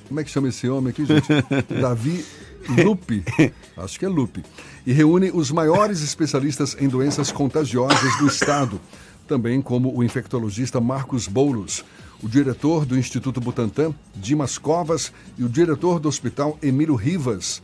Como 0.08 0.20
é 0.20 0.24
que 0.24 0.30
chama 0.30 0.48
esse 0.48 0.68
homem 0.68 0.90
aqui, 0.90 1.04
gente? 1.04 1.28
Davi 1.80 2.24
Lupe. 2.68 3.24
Acho 3.76 3.98
que 3.98 4.04
é 4.04 4.08
Lupe. 4.08 4.42
E 4.86 4.92
reúne 4.92 5.30
os 5.32 5.50
maiores 5.50 6.02
especialistas 6.02 6.76
em 6.78 6.88
doenças 6.88 7.30
contagiosas 7.32 8.16
do 8.18 8.26
estado 8.26 8.80
também 9.26 9.60
como 9.60 9.94
o 9.94 10.02
infectologista 10.02 10.80
Marcos 10.80 11.26
Boulos, 11.26 11.84
o 12.22 12.28
diretor 12.28 12.86
do 12.86 12.96
Instituto 12.96 13.40
Butantan, 13.40 13.92
Dimas 14.14 14.56
Covas, 14.56 15.12
e 15.36 15.44
o 15.44 15.48
diretor 15.48 15.98
do 16.00 16.08
Hospital 16.08 16.58
Emílio 16.62 16.94
Rivas, 16.94 17.62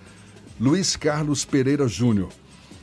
Luiz 0.61 0.97
Carlos 0.97 1.45
Pereira 1.45 1.89
Júnior. 1.89 2.31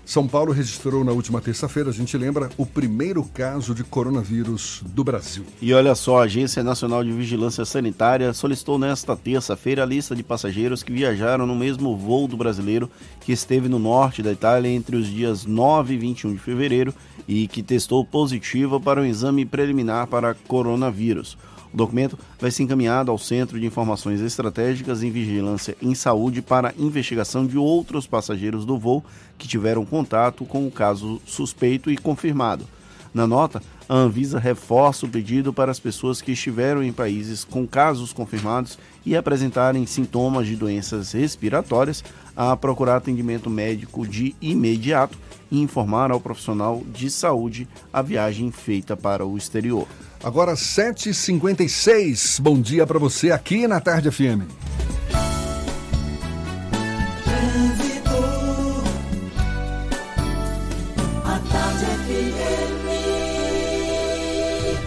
São 0.09 0.27
Paulo 0.27 0.51
registrou 0.51 1.03
na 1.03 1.11
última 1.11 1.39
terça-feira, 1.39 1.91
a 1.91 1.93
gente 1.93 2.17
lembra, 2.17 2.49
o 2.57 2.65
primeiro 2.65 3.23
caso 3.23 3.75
de 3.75 3.83
coronavírus 3.83 4.81
do 4.87 5.03
Brasil. 5.03 5.45
E 5.61 5.71
olha 5.71 5.93
só, 5.93 6.19
a 6.19 6.23
Agência 6.23 6.63
Nacional 6.63 7.03
de 7.03 7.11
Vigilância 7.11 7.63
Sanitária 7.63 8.33
solicitou 8.33 8.79
nesta 8.79 9.15
terça-feira 9.15 9.83
a 9.83 9.85
lista 9.85 10.15
de 10.15 10.23
passageiros 10.23 10.81
que 10.81 10.91
viajaram 10.91 11.45
no 11.45 11.55
mesmo 11.55 11.95
voo 11.95 12.27
do 12.27 12.35
brasileiro 12.35 12.89
que 13.21 13.31
esteve 13.31 13.69
no 13.69 13.77
norte 13.77 14.23
da 14.23 14.31
Itália 14.31 14.71
entre 14.71 14.95
os 14.95 15.05
dias 15.05 15.45
9 15.45 15.93
e 15.93 15.97
21 15.99 16.33
de 16.33 16.39
fevereiro 16.39 16.91
e 17.27 17.47
que 17.47 17.61
testou 17.61 18.03
positiva 18.03 18.79
para 18.79 19.01
um 19.01 19.05
exame 19.05 19.45
preliminar 19.45 20.07
para 20.07 20.33
coronavírus. 20.33 21.37
O 21.73 21.77
documento 21.77 22.17
vai 22.39 22.49
ser 22.49 22.63
encaminhado 22.63 23.11
ao 23.11 23.17
Centro 23.17 23.59
de 23.59 23.65
Informações 23.65 24.21
Estratégicas 24.21 25.03
em 25.03 25.11
Vigilância 25.11 25.75
em 25.81 25.93
Saúde 25.93 26.41
para 26.41 26.73
investigação 26.77 27.45
de 27.45 27.57
outros 27.57 28.07
passageiros 28.07 28.65
do 28.65 28.77
voo 28.77 29.03
que 29.37 29.47
tiveram 29.47 29.85
contato 29.85 30.45
com 30.45 30.65
o 30.65 30.71
caso 30.71 31.21
suspeito 31.25 31.91
e 31.91 31.97
confirmado. 31.97 32.65
Na 33.13 33.25
nota, 33.25 33.61
a 33.87 33.95
Anvisa 33.95 34.37
reforça 34.37 35.05
o 35.05 35.09
pedido 35.09 35.51
para 35.51 35.71
as 35.71 35.79
pessoas 35.79 36.21
que 36.21 36.31
estiveram 36.31 36.83
em 36.83 36.93
países 36.93 37.43
com 37.43 37.67
casos 37.67 38.13
confirmados 38.13 38.77
e 39.03 39.15
apresentarem 39.15 39.85
sintomas 39.87 40.45
de 40.45 40.55
doenças 40.55 41.13
respiratórias 41.13 42.03
a 42.35 42.55
procurar 42.55 42.97
atendimento 42.97 43.49
médico 43.49 44.07
de 44.07 44.35
imediato 44.39 45.17
e 45.49 45.59
informar 45.59 46.11
ao 46.11 46.19
profissional 46.19 46.83
de 46.93 47.09
saúde 47.09 47.67
a 47.91 48.03
viagem 48.03 48.51
feita 48.51 48.95
para 48.95 49.25
o 49.25 49.35
exterior. 49.35 49.87
Agora 50.23 50.53
7h56. 50.53 52.41
Bom 52.41 52.59
dia 52.61 52.85
para 52.85 52.99
você 52.99 53.31
aqui 53.31 53.67
na 53.67 53.79
Tarde 53.79 54.11
FM. 54.11 54.43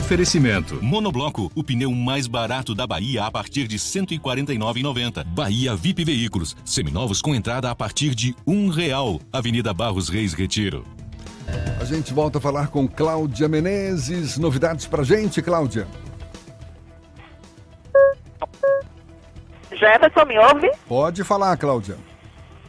Oferecimento. 0.01 0.78
Monobloco, 0.83 1.51
o 1.55 1.64
pneu 1.64 1.91
mais 1.93 2.26
barato 2.26 2.74
da 2.74 2.87
Bahia 2.87 3.24
a 3.24 3.30
partir 3.30 3.66
de 3.66 3.76
R$ 3.76 3.83
149,90. 3.83 5.24
Bahia 5.24 5.74
VIP 5.74 6.05
Veículos, 6.05 6.55
seminovos 6.66 7.22
com 7.22 7.35
entrada 7.35 7.70
a 7.70 7.74
partir 7.74 8.14
de 8.14 8.37
um 8.47 8.68
real. 8.68 9.18
Avenida 9.33 9.72
Barros 9.72 10.11
Reis 10.11 10.35
Retiro. 10.35 10.85
A 11.80 11.84
gente 11.84 12.14
volta 12.14 12.38
a 12.38 12.40
falar 12.40 12.68
com 12.68 12.86
Cláudia 12.86 13.48
Menezes. 13.48 14.38
Novidades 14.38 14.86
pra 14.86 15.03
gente, 15.03 15.42
Cláudia? 15.42 15.86
Jefferson, 19.72 20.24
me 20.26 20.38
ouve? 20.38 20.70
Pode 20.86 21.24
falar, 21.24 21.57
Cláudia. 21.57 21.96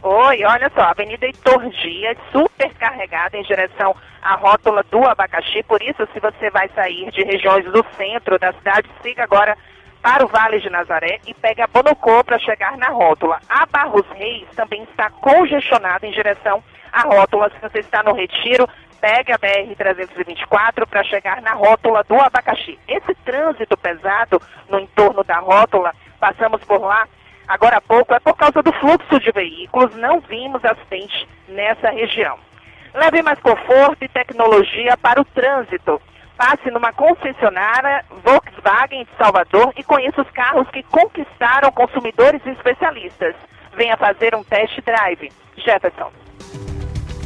Oi, 0.01 0.43
olha 0.43 0.69
só, 0.75 0.81
Avenida 0.81 1.25
Heitor 1.25 1.69
Dias, 1.69 2.17
super 2.31 2.73
carregada 2.73 3.37
em 3.37 3.43
direção 3.43 3.95
à 4.21 4.35
rótula 4.35 4.83
do 4.91 5.05
abacaxi. 5.05 5.63
Por 5.63 5.81
isso, 5.81 6.05
se 6.11 6.19
você 6.19 6.49
vai 6.49 6.67
sair 6.75 7.09
de 7.11 7.23
regiões 7.23 7.63
do 7.65 7.85
centro 7.95 8.37
da 8.37 8.51
cidade, 8.51 8.89
siga 9.01 9.23
agora 9.23 9.57
para 10.01 10.25
o 10.25 10.27
Vale 10.27 10.59
de 10.59 10.69
Nazaré 10.69 11.21
e 11.25 11.33
pegue 11.33 11.61
a 11.61 11.67
Bonocô 11.67 12.21
para 12.23 12.37
chegar 12.37 12.77
na 12.77 12.89
rótula. 12.89 13.39
A 13.47 13.65
Barros 13.65 14.05
Reis 14.15 14.45
também 14.55 14.83
está 14.83 15.09
congestionada 15.09 16.05
em 16.05 16.11
direção 16.11 16.61
à 16.93 17.01
rótula. 17.01 17.49
Se 17.49 17.59
você 17.59 17.79
está 17.79 18.03
no 18.03 18.13
Retiro, 18.13 18.69
pegue 19.01 19.33
a 19.33 19.39
BR-324 19.39 20.87
para 20.87 21.03
chegar 21.03 21.41
na 21.41 21.53
rótula 21.53 22.03
do 22.03 22.15
abacaxi. 22.15 22.79
Esse 22.87 23.13
trânsito 23.25 23.75
pesado 23.75 24.41
no 24.69 24.79
entorno 24.79 25.23
da 25.23 25.39
rótula, 25.39 25.93
passamos 26.19 26.63
por 26.63 26.79
lá 26.79 27.05
agora 27.47 27.77
há 27.77 27.81
pouco, 27.81 28.13
é 28.13 28.19
por 28.19 28.35
causa 28.35 28.61
do 28.61 28.71
fluxo 28.73 29.19
de 29.19 29.31
veículos, 29.31 29.95
não 29.95 30.19
vimos 30.21 30.63
acidente 30.63 31.27
nessa 31.47 31.89
região. 31.89 32.37
Leve 32.93 33.21
mais 33.21 33.39
conforto 33.39 34.03
e 34.03 34.07
tecnologia 34.07 34.95
para 34.97 35.19
o 35.19 35.25
trânsito. 35.25 36.01
Passe 36.37 36.69
numa 36.71 36.91
concessionária 36.93 38.03
Volkswagen 38.23 39.03
de 39.03 39.17
Salvador 39.17 39.73
e 39.75 39.83
conheça 39.83 40.21
os 40.21 40.29
carros 40.31 40.67
que 40.69 40.83
conquistaram 40.83 41.71
consumidores 41.71 42.41
e 42.45 42.49
especialistas. 42.51 43.35
Venha 43.75 43.97
fazer 43.97 44.35
um 44.35 44.43
test 44.43 44.79
drive. 44.81 45.31
Jefferson. 45.57 46.11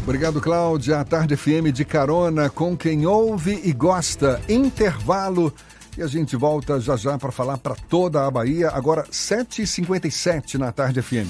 Obrigado, 0.08 0.40
Cláudia. 0.40 1.02
A 1.02 1.04
Tarde 1.04 1.36
FM 1.36 1.70
de 1.74 1.84
carona 1.84 2.50
com 2.50 2.78
quem 2.78 3.06
ouve 3.06 3.60
e 3.66 3.74
gosta. 3.74 4.42
Intervalo. 4.48 5.54
E 5.98 6.02
a 6.02 6.08
gente 6.08 6.34
volta 6.38 6.80
já 6.80 6.96
já 6.96 7.18
para 7.18 7.30
falar 7.30 7.58
para 7.58 7.76
toda 7.76 8.26
a 8.26 8.32
Bahia. 8.32 8.70
Agora, 8.70 9.04
7h57 9.12 10.54
na 10.54 10.72
Tarde 10.72 11.02
FM. 11.02 11.28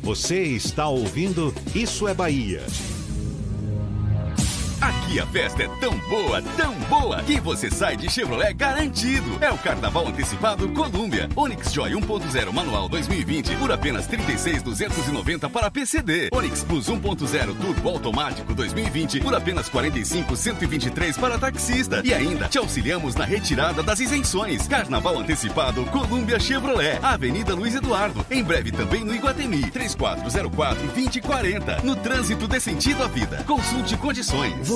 Você 0.00 0.40
está 0.40 0.88
ouvindo 0.88 1.52
Isso 1.74 2.08
é 2.08 2.14
Bahia. 2.14 2.62
Aqui 4.86 5.18
a 5.18 5.26
festa 5.26 5.64
é 5.64 5.68
tão 5.80 5.98
boa, 6.08 6.40
tão 6.56 6.72
boa, 6.88 7.20
que 7.24 7.40
você 7.40 7.68
sai 7.68 7.96
de 7.96 8.08
Chevrolet 8.08 8.54
garantido. 8.54 9.36
É 9.40 9.50
o 9.50 9.58
Carnaval 9.58 10.06
Antecipado 10.06 10.68
Colômbia. 10.68 11.28
Onix 11.34 11.72
Joy 11.72 11.90
1.0 11.90 12.52
Manual 12.52 12.88
2020 12.88 13.56
por 13.56 13.72
apenas 13.72 14.06
36,290 14.06 15.50
para 15.50 15.72
PCD. 15.72 16.28
Onix 16.32 16.62
Plus 16.62 16.86
1.0 16.86 17.56
Turbo 17.60 17.88
Automático 17.88 18.54
2020 18.54 19.18
por 19.22 19.34
apenas 19.34 19.68
45,123 19.68 21.18
para 21.18 21.36
taxista. 21.36 22.00
E 22.04 22.14
ainda 22.14 22.46
te 22.46 22.58
auxiliamos 22.58 23.16
na 23.16 23.24
retirada 23.24 23.82
das 23.82 23.98
isenções. 23.98 24.68
Carnaval 24.68 25.18
Antecipado 25.18 25.84
Colômbia 25.86 26.38
Chevrolet. 26.38 27.00
Avenida 27.02 27.56
Luiz 27.56 27.74
Eduardo. 27.74 28.24
Em 28.30 28.44
breve 28.44 28.70
também 28.70 29.04
no 29.04 29.12
Iguatemi. 29.12 29.68
3404 29.68 30.80
2040. 30.86 31.82
No 31.82 31.96
trânsito 31.96 32.46
dê 32.46 32.60
sentido 32.60 33.02
à 33.02 33.08
vida. 33.08 33.42
Consulte 33.44 33.96
condições. 33.96 34.75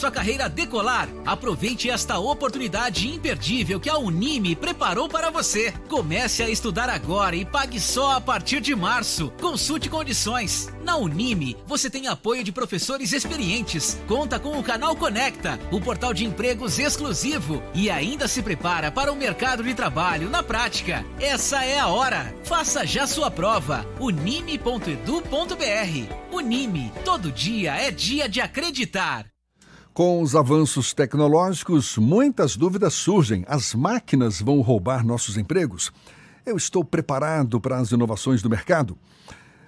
sua 0.01 0.09
carreira 0.09 0.49
decolar? 0.49 1.07
Aproveite 1.27 1.87
esta 1.87 2.17
oportunidade 2.17 3.07
imperdível 3.07 3.79
que 3.79 3.87
a 3.87 3.99
Unime 3.99 4.55
preparou 4.55 5.07
para 5.07 5.29
você. 5.29 5.71
Comece 5.87 6.41
a 6.41 6.49
estudar 6.49 6.89
agora 6.89 7.35
e 7.35 7.45
pague 7.45 7.79
só 7.79 8.13
a 8.13 8.21
partir 8.21 8.61
de 8.61 8.75
março. 8.75 9.31
Consulte 9.39 9.91
condições. 9.91 10.73
Na 10.83 10.97
Unime, 10.97 11.55
você 11.67 11.87
tem 11.87 12.07
apoio 12.07 12.43
de 12.43 12.51
professores 12.51 13.13
experientes, 13.13 14.01
conta 14.07 14.39
com 14.39 14.57
o 14.57 14.63
canal 14.63 14.95
Conecta, 14.95 15.59
o 15.71 15.79
portal 15.79 16.15
de 16.15 16.25
empregos 16.25 16.79
exclusivo 16.79 17.61
e 17.71 17.87
ainda 17.87 18.27
se 18.27 18.41
prepara 18.41 18.91
para 18.91 19.13
o 19.13 19.15
mercado 19.15 19.63
de 19.63 19.75
trabalho 19.75 20.31
na 20.31 20.41
prática. 20.41 21.05
Essa 21.19 21.63
é 21.63 21.77
a 21.77 21.87
hora. 21.87 22.35
Faça 22.43 22.87
já 22.87 23.05
sua 23.05 23.29
prova. 23.29 23.85
unime.edu.br. 23.99 24.65
Unime, 26.31 26.91
todo 27.05 27.31
dia 27.31 27.75
é 27.75 27.91
dia 27.91 28.27
de 28.27 28.41
acreditar. 28.41 29.31
Com 29.93 30.21
os 30.21 30.37
avanços 30.37 30.93
tecnológicos, 30.93 31.97
muitas 31.97 32.55
dúvidas 32.55 32.93
surgem. 32.93 33.43
As 33.45 33.75
máquinas 33.75 34.39
vão 34.39 34.61
roubar 34.61 35.05
nossos 35.05 35.35
empregos? 35.35 35.91
Eu 36.45 36.55
estou 36.55 36.81
preparado 36.81 37.59
para 37.59 37.77
as 37.77 37.91
inovações 37.91 38.41
do 38.41 38.49
mercado? 38.49 38.97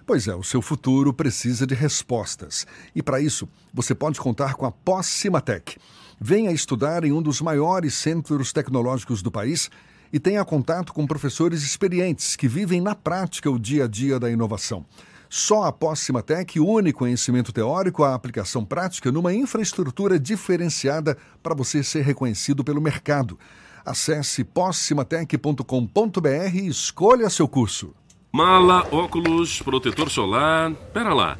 Pois 0.06 0.26
é, 0.30 0.34
o 0.34 0.42
seu 0.42 0.62
futuro 0.62 1.14
precisa 1.14 1.68
de 1.68 1.76
respostas. 1.76 2.66
E 2.96 3.04
para 3.04 3.20
isso, 3.20 3.50
você 3.74 3.94
pode 3.94 4.18
contar 4.18 4.54
com 4.54 4.66
a 4.66 4.72
Pós-Cimatec. 4.72 5.78
Venha 6.18 6.54
estudar 6.54 7.04
em 7.04 7.12
um 7.12 7.22
dos 7.22 7.42
maiores 7.42 7.94
centros 7.94 8.54
tecnológicos 8.54 9.22
do 9.22 9.30
país 9.30 9.70
e 10.12 10.22
tenha 10.22 10.46
contato 10.46 10.94
com 10.94 11.06
professores 11.06 11.64
experientes 11.64 12.38
que 12.38 12.48
vivem 12.48 12.80
na 12.80 12.96
prática 12.96 13.52
o 13.52 13.60
dia 13.60 13.84
a 13.84 13.88
dia 13.90 14.18
da 14.18 14.32
inovação. 14.32 14.86
Só 15.36 15.64
a 15.64 15.72
Pós-Cimatec 15.72 16.60
une 16.60 16.94
conhecimento 16.94 17.52
teórico 17.52 18.04
à 18.04 18.14
aplicação 18.14 18.64
prática 18.64 19.12
numa 19.12 19.34
infraestrutura 19.34 20.20
diferenciada 20.20 21.18
para 21.42 21.56
você 21.56 21.82
ser 21.82 22.04
reconhecido 22.04 22.64
pelo 22.64 22.80
mercado. 22.80 23.40
Acesse 23.84 24.44
possimatec.com.br 24.44 26.30
e 26.54 26.68
escolha 26.68 27.32
seu 27.32 27.48
curso. 27.48 27.96
Mala, 28.32 28.88
óculos, 28.92 29.60
protetor 29.60 30.08
solar. 30.12 30.72
Pera 30.94 31.16
lá. 31.16 31.40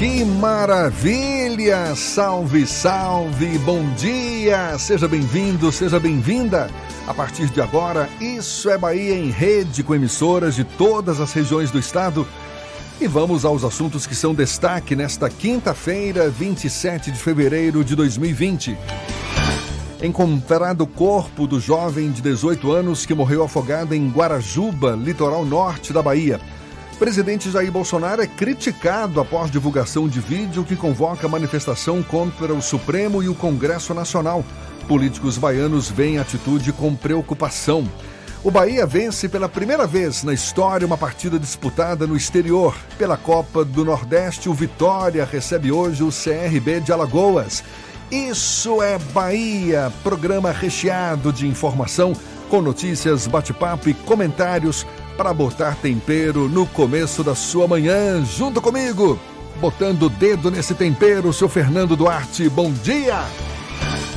Que 0.00 0.24
maravilha! 0.24 1.94
Salve, 1.94 2.66
salve! 2.66 3.58
Bom 3.58 3.84
dia! 3.96 4.78
Seja 4.78 5.06
bem-vindo, 5.06 5.70
seja 5.70 6.00
bem-vinda. 6.00 6.70
A 7.06 7.12
partir 7.12 7.50
de 7.50 7.60
agora, 7.60 8.08
Isso 8.18 8.70
é 8.70 8.78
Bahia 8.78 9.14
em 9.14 9.28
rede 9.28 9.82
com 9.82 9.94
emissoras 9.94 10.54
de 10.54 10.64
todas 10.64 11.20
as 11.20 11.34
regiões 11.34 11.70
do 11.70 11.78
estado. 11.78 12.26
E 12.98 13.06
vamos 13.06 13.44
aos 13.44 13.62
assuntos 13.62 14.06
que 14.06 14.14
são 14.14 14.34
destaque 14.34 14.96
nesta 14.96 15.28
quinta-feira, 15.28 16.30
27 16.30 17.10
de 17.10 17.18
fevereiro 17.18 17.84
de 17.84 17.94
2020. 17.94 18.78
Encontrado 20.02 20.80
o 20.80 20.86
corpo 20.86 21.46
do 21.46 21.60
jovem 21.60 22.10
de 22.10 22.22
18 22.22 22.72
anos 22.72 23.04
que 23.04 23.12
morreu 23.12 23.44
afogado 23.44 23.94
em 23.94 24.08
Guarajuba, 24.08 24.92
litoral 24.92 25.44
norte 25.44 25.92
da 25.92 26.00
Bahia. 26.00 26.40
Presidente 27.00 27.50
Jair 27.50 27.72
Bolsonaro 27.72 28.20
é 28.20 28.26
criticado 28.26 29.22
após 29.22 29.50
divulgação 29.50 30.06
de 30.06 30.20
vídeo 30.20 30.62
que 30.62 30.76
convoca 30.76 31.26
manifestação 31.26 32.02
contra 32.02 32.52
o 32.52 32.60
Supremo 32.60 33.22
e 33.22 33.28
o 33.28 33.34
Congresso 33.34 33.94
Nacional. 33.94 34.44
Políticos 34.86 35.38
baianos 35.38 35.90
veem 35.90 36.18
atitude 36.18 36.74
com 36.74 36.94
preocupação. 36.94 37.88
O 38.44 38.50
Bahia 38.50 38.84
vence 38.84 39.30
pela 39.30 39.48
primeira 39.48 39.86
vez 39.86 40.22
na 40.22 40.34
história 40.34 40.86
uma 40.86 40.98
partida 40.98 41.38
disputada 41.38 42.06
no 42.06 42.14
exterior. 42.14 42.76
Pela 42.98 43.16
Copa 43.16 43.64
do 43.64 43.82
Nordeste, 43.82 44.50
o 44.50 44.54
Vitória 44.54 45.24
recebe 45.24 45.72
hoje 45.72 46.02
o 46.02 46.10
CRB 46.10 46.80
de 46.80 46.92
Alagoas. 46.92 47.64
Isso 48.10 48.82
é 48.82 48.98
Bahia, 48.98 49.90
programa 50.02 50.52
recheado 50.52 51.32
de 51.32 51.48
informação, 51.48 52.12
com 52.50 52.60
notícias, 52.60 53.26
bate-papo 53.26 53.88
e 53.88 53.94
comentários 53.94 54.84
para 55.20 55.34
botar 55.34 55.76
tempero 55.76 56.48
no 56.48 56.64
começo 56.64 57.22
da 57.22 57.34
sua 57.34 57.68
manhã, 57.68 58.24
junto 58.24 58.58
comigo. 58.58 59.20
Botando 59.60 60.04
o 60.04 60.08
dedo 60.08 60.50
nesse 60.50 60.74
tempero, 60.74 61.30
seu 61.30 61.46
Fernando 61.46 61.94
Duarte. 61.94 62.48
Bom 62.48 62.72
dia! 62.72 63.18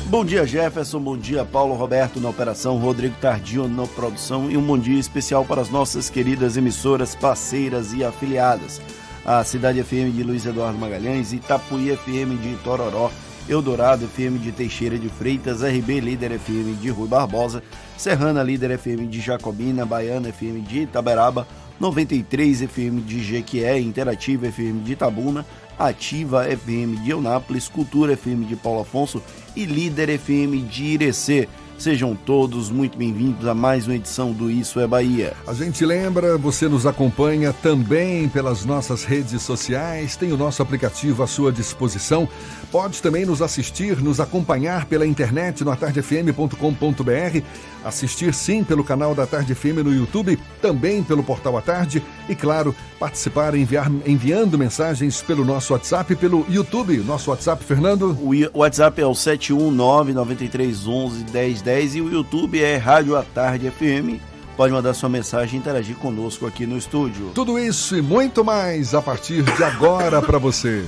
Bom 0.06 0.24
dia, 0.24 0.48
Jefferson. 0.48 1.02
Bom 1.02 1.18
dia, 1.18 1.44
Paulo 1.44 1.76
Roberto 1.76 2.22
na 2.22 2.30
operação, 2.30 2.78
Rodrigo 2.78 3.18
Tardio 3.20 3.68
na 3.68 3.86
produção 3.86 4.50
e 4.50 4.56
um 4.56 4.62
bom 4.62 4.78
dia 4.78 4.98
especial 4.98 5.44
para 5.44 5.60
as 5.60 5.70
nossas 5.70 6.10
queridas 6.10 6.56
emissoras 6.56 7.14
parceiras 7.14 7.92
e 7.92 8.02
afiliadas. 8.02 8.80
A 9.26 9.44
Cidade 9.44 9.84
FM 9.84 10.16
de 10.16 10.24
Luiz 10.24 10.46
Eduardo 10.46 10.80
Magalhães, 10.80 11.34
Itapuí 11.34 11.94
FM 11.98 12.42
de 12.42 12.56
Tororó, 12.64 13.12
Eldorado 13.50 14.08
FM 14.08 14.38
de 14.40 14.52
Teixeira 14.52 14.98
de 14.98 15.10
Freitas, 15.10 15.62
RB 15.62 16.00
Líder 16.00 16.40
FM 16.40 16.80
de 16.80 16.90
Rui 16.90 17.08
Barbosa, 17.08 17.62
Serrana 17.98 18.42
Líder 18.42 18.78
FM 18.78 19.08
de 19.08 19.20
Jacobina, 19.20 19.86
Baiana 19.86 20.32
FM 20.32 20.62
de 20.68 20.82
Itaberaba, 20.82 21.48
93 21.80 22.62
FM 22.62 23.02
de 23.06 23.24
Jequié, 23.24 23.80
Interativa 23.80 24.50
FM 24.50 24.84
de 24.84 24.94
Itabuna, 24.94 25.46
Ativa 25.78 26.46
FM 26.46 27.04
de 27.04 27.12
Eunápolis, 27.12 27.68
Cultura 27.68 28.16
FM 28.16 28.46
de 28.48 28.56
Paulo 28.56 28.82
Afonso 28.82 29.22
e 29.56 29.66
Líder 29.66 30.18
FM 30.18 30.68
de 30.70 30.84
Irecê. 30.84 31.50
Sejam 31.78 32.16
todos 32.16 32.70
muito 32.70 32.98
bem-vindos 32.98 33.46
a 33.46 33.54
mais 33.54 33.88
uma 33.88 33.96
edição 33.96 34.32
do 34.32 34.50
Isso 34.50 34.80
é 34.80 34.88
Bahia. 34.88 35.34
A 35.46 35.54
gente 35.54 35.86
lembra, 35.86 36.38
você 36.38 36.70
nos 36.70 36.86
acompanha 36.86 37.52
também 37.52 38.30
pelas 38.30 38.64
nossas 38.64 39.04
redes 39.04 39.42
sociais, 39.42 40.16
tem 40.16 40.32
o 40.32 40.38
nosso 40.38 40.62
aplicativo 40.62 41.24
à 41.24 41.28
sua 41.28 41.52
disposição. 41.52 42.30
Pode 42.74 43.04
também 43.04 43.24
nos 43.24 43.40
assistir, 43.40 44.02
nos 44.02 44.20
acompanhar 44.20 44.86
pela 44.88 45.06
internet 45.06 45.64
no 45.64 45.70
atardefm.com.br, 45.70 47.44
assistir 47.86 48.34
sim 48.34 48.64
pelo 48.64 48.84
canal 48.84 49.14
da 49.14 49.28
Tarde 49.28 49.54
FM 49.54 49.84
no 49.86 49.94
YouTube, 49.94 50.40
também 50.60 51.04
pelo 51.04 51.24
portal 51.24 51.56
à 51.56 51.62
tarde 51.62 52.02
e, 52.28 52.34
claro, 52.34 52.76
participar 53.00 53.54
enviar, 53.54 53.92
enviando 54.08 54.58
mensagens 54.58 55.22
pelo 55.22 55.46
nosso 55.46 55.74
WhatsApp, 55.74 56.16
pelo 56.16 56.48
YouTube. 56.50 56.98
Nosso 57.04 57.30
WhatsApp, 57.30 57.64
Fernando? 57.64 58.18
O 58.20 58.32
WhatsApp 58.58 59.00
é 59.00 59.06
o 59.06 59.14
719 59.14 60.12
9311 60.12 61.26
1010 61.32 61.96
e 61.96 62.02
o 62.02 62.12
YouTube 62.12 62.60
é 62.60 62.76
Rádio 62.78 63.16
à 63.16 63.22
Tarde 63.22 63.70
FM. 63.70 64.20
Pode 64.58 64.74
mandar 64.74 64.96
sua 64.96 65.10
mensagem 65.10 65.58
e 65.58 65.60
interagir 65.60 65.96
conosco 65.98 66.48
aqui 66.48 66.66
no 66.66 66.76
estúdio. 66.76 67.34
Tudo 67.36 67.60
isso 67.60 67.96
e 67.96 68.02
muito 68.02 68.44
mais 68.44 68.96
a 68.96 69.02
partir 69.02 69.44
de 69.44 69.64
agora 69.64 70.24
para 70.24 70.40
você. 70.40 70.84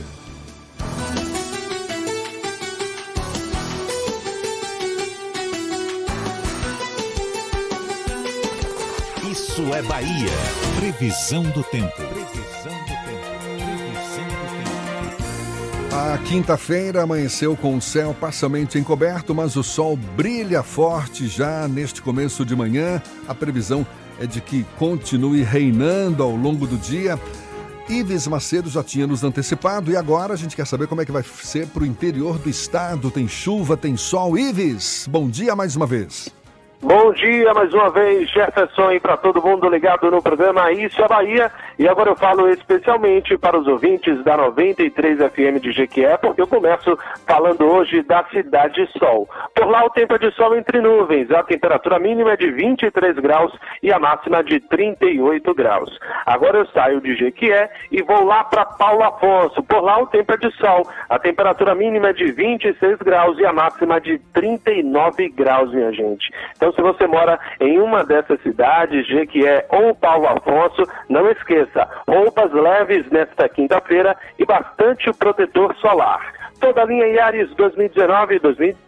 Isso 9.56 9.74
é 9.74 9.82
Bahia. 9.84 10.32
Previsão 10.76 11.42
do 11.44 11.64
tempo. 11.64 11.96
Previsão 11.96 12.74
do 12.74 12.88
tempo. 13.06 13.24
Previsão 13.48 14.26
do 14.28 15.88
tempo. 15.88 15.96
A 15.96 16.18
quinta-feira 16.18 17.04
amanheceu 17.04 17.56
com 17.56 17.78
o 17.78 17.82
céu 17.82 18.14
parcialmente 18.20 18.78
encoberto, 18.78 19.34
mas 19.34 19.56
o 19.56 19.64
sol 19.64 19.96
brilha 19.96 20.62
forte 20.62 21.26
já 21.30 21.70
neste 21.70 22.02
começo 22.02 22.44
de 22.44 22.54
manhã. 22.54 23.02
A 23.30 23.34
previsão 23.34 23.88
é 24.20 24.28
de 24.28 24.42
que 24.42 24.66
continue 24.78 25.42
reinando 25.42 26.22
ao 26.22 26.36
longo 26.36 26.68
do 26.68 26.76
dia. 26.76 27.18
Ives 27.88 28.28
Macedo 28.28 28.70
já 28.70 28.84
tinha 28.84 29.08
nos 29.08 29.24
antecipado 29.24 29.90
e 29.90 29.96
agora 29.96 30.34
a 30.34 30.38
gente 30.38 30.54
quer 30.54 30.68
saber 30.68 30.88
como 30.88 31.00
é 31.00 31.06
que 31.06 31.14
vai 31.14 31.24
ser 31.24 31.68
para 31.68 31.84
o 31.84 31.86
interior 31.86 32.38
do 32.38 32.50
estado. 32.50 33.10
Tem 33.10 33.26
chuva, 33.26 33.78
tem 33.78 33.96
sol. 33.96 34.38
Ives, 34.38 35.08
bom 35.10 35.30
dia 35.30 35.56
mais 35.56 35.78
uma 35.78 35.88
vez. 35.88 36.30
Bom 36.86 37.12
dia 37.14 37.52
mais 37.52 37.74
uma 37.74 37.90
vez, 37.90 38.30
Jefferson, 38.30 38.92
e 38.92 39.00
para 39.00 39.18
todo 39.18 39.42
mundo 39.42 39.68
ligado 39.68 40.12
no 40.12 40.22
programa 40.22 40.72
Isso 40.72 41.02
é 41.02 41.08
Bahia. 41.08 41.52
E 41.80 41.88
agora 41.88 42.12
eu 42.12 42.16
falo 42.16 42.48
especialmente 42.48 43.36
para 43.40 43.58
os 43.58 43.66
ouvintes 43.66 44.24
da 44.24 44.38
93 44.38 45.18
FM 45.18 45.60
de 45.60 45.72
Jequié, 45.72 46.16
porque 46.18 46.44
eu 46.44 46.48
começo 46.48 46.96
falando 47.26 47.66
hoje 47.66 48.04
da 48.04 48.24
Cidade 48.26 48.88
Sol. 49.00 49.28
Por 49.56 49.68
lá 49.68 49.84
o 49.84 49.90
tempo 49.90 50.14
é 50.14 50.20
de 50.20 50.32
sol 50.36 50.56
entre 50.56 50.80
nuvens, 50.80 51.32
a 51.32 51.42
temperatura 51.42 51.98
mínima 51.98 52.34
é 52.34 52.38
de 52.38 52.52
23 52.52 53.18
graus 53.18 53.52
e 53.82 53.92
a 53.92 53.98
máxima 53.98 54.44
de 54.44 54.60
38 54.60 55.56
graus. 55.56 55.90
Agora 56.24 56.60
eu 56.60 56.68
saio 56.68 57.02
de 57.02 57.16
Jequié 57.16 57.68
e 57.92 58.04
vou 58.04 58.24
lá 58.24 58.44
para 58.44 58.64
Paulo 58.64 59.04
Afonso. 59.04 59.64
Por 59.64 59.82
lá 59.82 60.04
o 60.04 60.06
tempo 60.06 60.32
é 60.34 60.38
de 60.38 60.52
sol, 60.58 60.88
a 61.10 61.18
temperatura 61.18 61.74
mínima 61.74 62.10
é 62.10 62.14
de 62.14 62.32
26 62.32 63.00
graus 63.00 63.40
e 63.40 63.46
a 63.46 63.52
máxima 63.52 64.00
de 64.00 64.20
39 64.34 65.30
graus, 65.30 65.74
minha 65.74 65.92
gente. 65.92 66.32
Então, 66.56 66.75
se 66.76 66.82
você 66.82 67.08
mora 67.08 67.40
em 67.60 67.80
uma 67.80 68.04
dessas 68.04 68.42
cidades, 68.42 69.08
Jequié 69.08 69.66
ou 69.70 69.96
Paulo 69.96 70.28
Afonso, 70.28 70.84
não 71.10 71.30
esqueça, 71.30 71.88
roupas 72.08 72.52
leves 72.52 73.10
nesta 73.10 73.48
quinta-feira 73.50 74.16
e 74.38 74.46
bastante 74.46 75.12
protetor 75.14 75.76
solar. 75.78 76.45
Toda 76.60 76.82
a 76.82 76.86
linha 76.86 77.06
Yaris 77.08 77.54
2019 77.56 78.36
e 78.36 78.40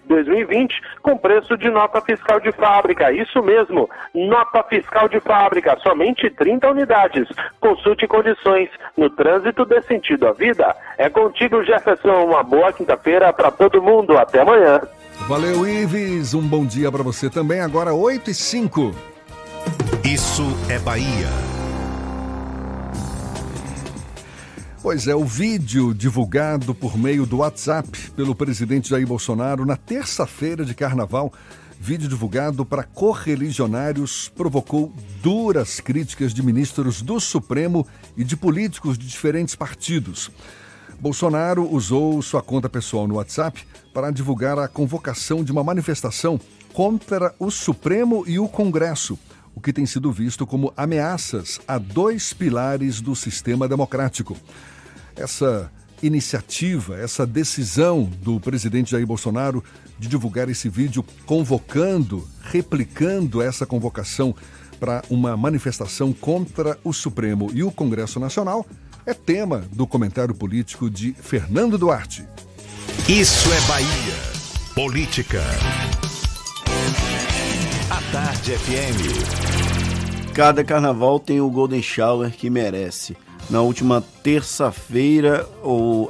2020 0.07 0.73
com 1.01 1.17
preço 1.17 1.57
de 1.57 1.69
nota 1.69 2.01
fiscal 2.01 2.39
de 2.39 2.51
fábrica. 2.51 3.11
Isso 3.11 3.41
mesmo, 3.43 3.89
nota 4.13 4.63
fiscal 4.63 5.07
de 5.07 5.19
fábrica, 5.19 5.77
somente 5.83 6.29
30 6.29 6.71
unidades. 6.71 7.27
Consulte 7.59 8.07
condições 8.07 8.69
no 8.95 9.09
trânsito 9.09 9.65
dê 9.65 9.81
sentido 9.83 10.27
à 10.27 10.31
vida. 10.33 10.75
É 10.97 11.09
contigo, 11.09 11.63
Jefferson. 11.63 12.25
Uma 12.25 12.43
boa 12.43 12.73
quinta-feira 12.73 13.31
para 13.31 13.51
todo 13.51 13.81
mundo. 13.81 14.17
Até 14.17 14.41
amanhã. 14.41 14.81
Valeu, 15.27 15.67
Ives. 15.67 16.33
Um 16.33 16.41
bom 16.41 16.65
dia 16.65 16.91
para 16.91 17.03
você 17.03 17.29
também. 17.29 17.61
Agora 17.61 17.93
8 17.93 18.31
e 18.31 18.33
5. 18.33 18.91
Isso 20.03 20.43
é 20.69 20.79
Bahia. 20.79 21.56
Pois 24.87 25.05
é, 25.05 25.13
o 25.13 25.25
vídeo 25.25 25.93
divulgado 25.93 26.73
por 26.73 26.97
meio 26.97 27.25
do 27.25 27.39
WhatsApp 27.39 28.09
pelo 28.11 28.33
presidente 28.33 28.89
Jair 28.89 29.05
Bolsonaro 29.05 29.65
na 29.65 29.75
terça-feira 29.75 30.63
de 30.63 30.73
carnaval, 30.73 31.33
vídeo 31.77 32.07
divulgado 32.07 32.65
para 32.65 32.83
correligionários, 32.83 34.29
provocou 34.29 34.93
duras 35.21 35.81
críticas 35.81 36.33
de 36.33 36.41
ministros 36.41 37.01
do 37.01 37.19
Supremo 37.19 37.85
e 38.15 38.23
de 38.23 38.37
políticos 38.37 38.97
de 38.97 39.05
diferentes 39.05 39.55
partidos. 39.55 40.31
Bolsonaro 41.01 41.69
usou 41.69 42.21
sua 42.21 42.41
conta 42.41 42.69
pessoal 42.69 43.09
no 43.09 43.15
WhatsApp 43.15 43.67
para 43.93 44.09
divulgar 44.09 44.57
a 44.57 44.69
convocação 44.69 45.43
de 45.43 45.51
uma 45.51 45.65
manifestação 45.65 46.39
contra 46.71 47.35
o 47.37 47.51
Supremo 47.51 48.23
e 48.25 48.39
o 48.39 48.47
Congresso, 48.47 49.19
o 49.53 49.59
que 49.59 49.73
tem 49.73 49.85
sido 49.85 50.13
visto 50.13 50.47
como 50.47 50.71
ameaças 50.77 51.59
a 51.67 51.77
dois 51.77 52.31
pilares 52.31 53.01
do 53.01 53.13
sistema 53.17 53.67
democrático. 53.67 54.37
Essa 55.17 55.71
iniciativa, 56.01 56.97
essa 56.97 57.25
decisão 57.25 58.03
do 58.21 58.39
presidente 58.39 58.91
Jair 58.91 59.05
Bolsonaro 59.05 59.63
de 59.97 60.07
divulgar 60.07 60.47
esse 60.47 60.69
vídeo 60.69 61.03
convocando, 61.25 62.27
replicando 62.43 63.41
essa 63.41 63.65
convocação 63.65 64.35
para 64.79 65.03
uma 65.09 65.35
manifestação 65.35 66.13
contra 66.13 66.77
o 66.83 66.93
Supremo 66.93 67.49
e 67.53 67.63
o 67.63 67.71
Congresso 67.71 68.19
Nacional 68.19 68.65
é 69.05 69.13
tema 69.13 69.63
do 69.71 69.87
comentário 69.87 70.35
político 70.35 70.89
de 70.89 71.13
Fernando 71.13 71.77
Duarte. 71.77 72.27
Isso 73.07 73.49
é 73.51 73.61
Bahia. 73.67 74.37
Política. 74.75 75.41
A 77.89 78.11
Tarde 78.11 78.51
FM. 78.51 80.33
Cada 80.33 80.63
carnaval 80.63 81.19
tem 81.19 81.41
o 81.41 81.49
Golden 81.49 81.81
Shower 81.81 82.31
que 82.31 82.49
merece. 82.49 83.17
Na 83.49 83.61
última 83.61 84.03
terça-feira, 84.21 85.47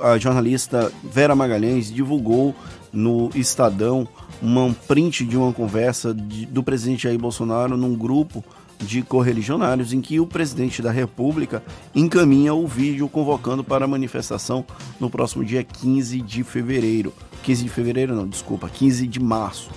a 0.02 0.18
jornalista 0.18 0.92
Vera 1.04 1.36
Magalhães 1.36 1.92
divulgou 1.92 2.56
no 2.92 3.30
Estadão 3.36 4.08
um 4.42 4.74
print 4.74 5.24
de 5.24 5.38
uma 5.38 5.54
conversa 5.54 6.16
de, 6.16 6.48
do 6.48 6.64
presidente 6.64 7.04
Jair 7.04 7.20
Bolsonaro 7.20 7.78
num 7.78 7.96
grupo 7.96 8.44
de 8.80 9.04
correligionários 9.04 9.94
em 9.94 10.02
que 10.02 10.20
o 10.20 10.26
presidente 10.26 10.82
da 10.82 10.92
República 10.92 11.64
encaminha 11.94 12.56
o 12.56 12.66
vídeo 12.66 13.08
convocando 13.08 13.64
para 13.64 13.86
a 13.86 13.88
manifestação 13.88 14.66
no 15.00 15.10
próximo 15.10 15.46
dia 15.46 15.64
15 15.64 16.22
de 16.22 16.44
fevereiro. 16.44 17.14
15 17.44 17.64
de 17.64 17.70
fevereiro 17.70 18.16
não, 18.16 18.28
desculpa, 18.28 18.68
15 18.68 19.06
de 19.06 19.20
março. 19.20 19.70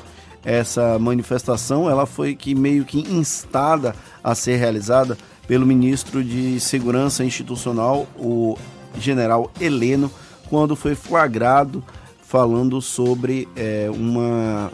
Essa 0.43 0.99
manifestação 0.99 1.91
ela 1.91 2.07
foi 2.07 2.35
que 2.35 2.55
meio 2.55 2.87
que 2.87 3.01
instada 3.01 3.95
a 4.25 4.35
ser 4.35 4.57
realizada 4.57 5.17
pelo 5.51 5.67
ministro 5.67 6.23
de 6.23 6.61
Segurança 6.61 7.25
Institucional, 7.25 8.07
o 8.17 8.57
general 8.97 9.51
Heleno, 9.61 10.09
quando 10.49 10.77
foi 10.77 10.95
flagrado 10.95 11.83
falando 12.23 12.81
sobre 12.81 13.49
é, 13.57 13.91
uma 13.93 14.71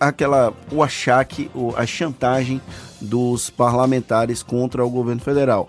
aquela 0.00 0.52
o 0.72 0.82
achaque, 0.82 1.48
a 1.76 1.86
chantagem 1.86 2.60
dos 3.00 3.50
parlamentares 3.50 4.42
contra 4.42 4.84
o 4.84 4.90
governo 4.90 5.20
federal. 5.20 5.68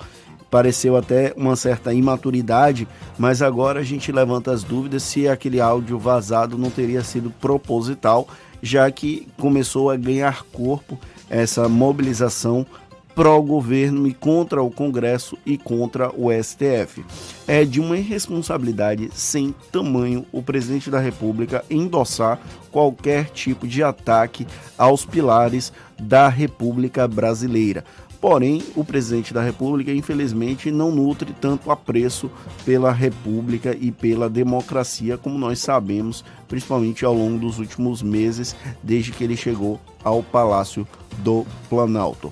Pareceu 0.49 0.97
até 0.97 1.35
uma 1.37 1.55
certa 1.55 1.93
imaturidade, 1.93 2.87
mas 3.15 3.43
agora 3.43 3.81
a 3.81 3.83
gente 3.83 4.11
levanta 4.11 4.51
as 4.51 4.63
dúvidas 4.63 5.03
se 5.03 5.27
aquele 5.27 5.61
áudio 5.61 5.99
vazado 5.99 6.57
não 6.57 6.71
teria 6.71 7.03
sido 7.03 7.29
proposital, 7.29 8.27
já 8.59 8.89
que 8.89 9.27
começou 9.37 9.91
a 9.91 9.95
ganhar 9.95 10.41
corpo 10.51 10.99
essa 11.29 11.69
mobilização 11.69 12.65
pró-governo 13.17 14.07
e 14.07 14.13
contra 14.13 14.61
o 14.61 14.69
Congresso 14.69 15.35
e 15.43 15.57
contra 15.57 16.11
o 16.15 16.29
STF. 16.31 17.03
É 17.47 17.65
de 17.65 17.79
uma 17.79 17.97
irresponsabilidade 17.97 19.09
sem 19.11 19.55
tamanho 19.71 20.23
o 20.31 20.43
presidente 20.43 20.91
da 20.91 20.99
República 20.99 21.65
endossar 21.67 22.39
qualquer 22.71 23.31
tipo 23.31 23.67
de 23.67 23.81
ataque 23.81 24.45
aos 24.77 25.03
pilares 25.03 25.73
da 25.99 26.29
República 26.29 27.07
Brasileira. 27.07 27.83
Porém, 28.21 28.61
o 28.75 28.85
presidente 28.85 29.33
da 29.33 29.41
República, 29.41 29.91
infelizmente, 29.91 30.69
não 30.69 30.91
nutre 30.91 31.33
tanto 31.41 31.71
apreço 31.71 32.29
pela 32.63 32.91
República 32.91 33.75
e 33.75 33.91
pela 33.91 34.29
democracia 34.29 35.17
como 35.17 35.39
nós 35.39 35.57
sabemos, 35.57 36.23
principalmente 36.47 37.03
ao 37.03 37.15
longo 37.15 37.39
dos 37.39 37.57
últimos 37.57 38.03
meses, 38.03 38.55
desde 38.83 39.11
que 39.11 39.23
ele 39.23 39.35
chegou 39.35 39.79
ao 40.03 40.21
Palácio 40.21 40.87
do 41.23 41.47
Planalto. 41.67 42.31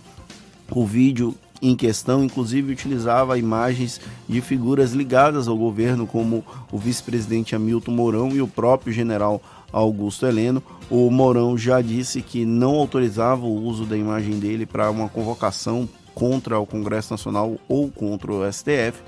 O 0.71 0.85
vídeo 0.85 1.35
em 1.61 1.75
questão, 1.75 2.23
inclusive, 2.23 2.73
utilizava 2.73 3.39
imagens 3.39 3.99
de 4.27 4.41
figuras 4.41 4.91
ligadas 4.91 5.47
ao 5.47 5.57
governo, 5.57 6.05
como 6.05 6.43
o 6.71 6.77
vice-presidente 6.77 7.55
Hamilton 7.55 7.91
Mourão 7.91 8.29
e 8.29 8.41
o 8.41 8.47
próprio 8.47 8.91
general 8.93 9.41
Augusto 9.71 10.25
Heleno, 10.25 10.63
O 10.89 11.09
Mourão 11.09 11.57
já 11.57 11.81
disse 11.81 12.21
que 12.21 12.45
não 12.45 12.75
autorizava 12.75 13.45
o 13.45 13.63
uso 13.63 13.85
da 13.85 13.97
imagem 13.97 14.39
dele 14.39 14.65
para 14.65 14.89
uma 14.89 15.09
convocação 15.09 15.89
contra 16.13 16.59
o 16.59 16.65
Congresso 16.65 17.11
Nacional 17.11 17.55
ou 17.67 17.89
contra 17.91 18.31
o 18.31 18.51
STF. 18.51 19.01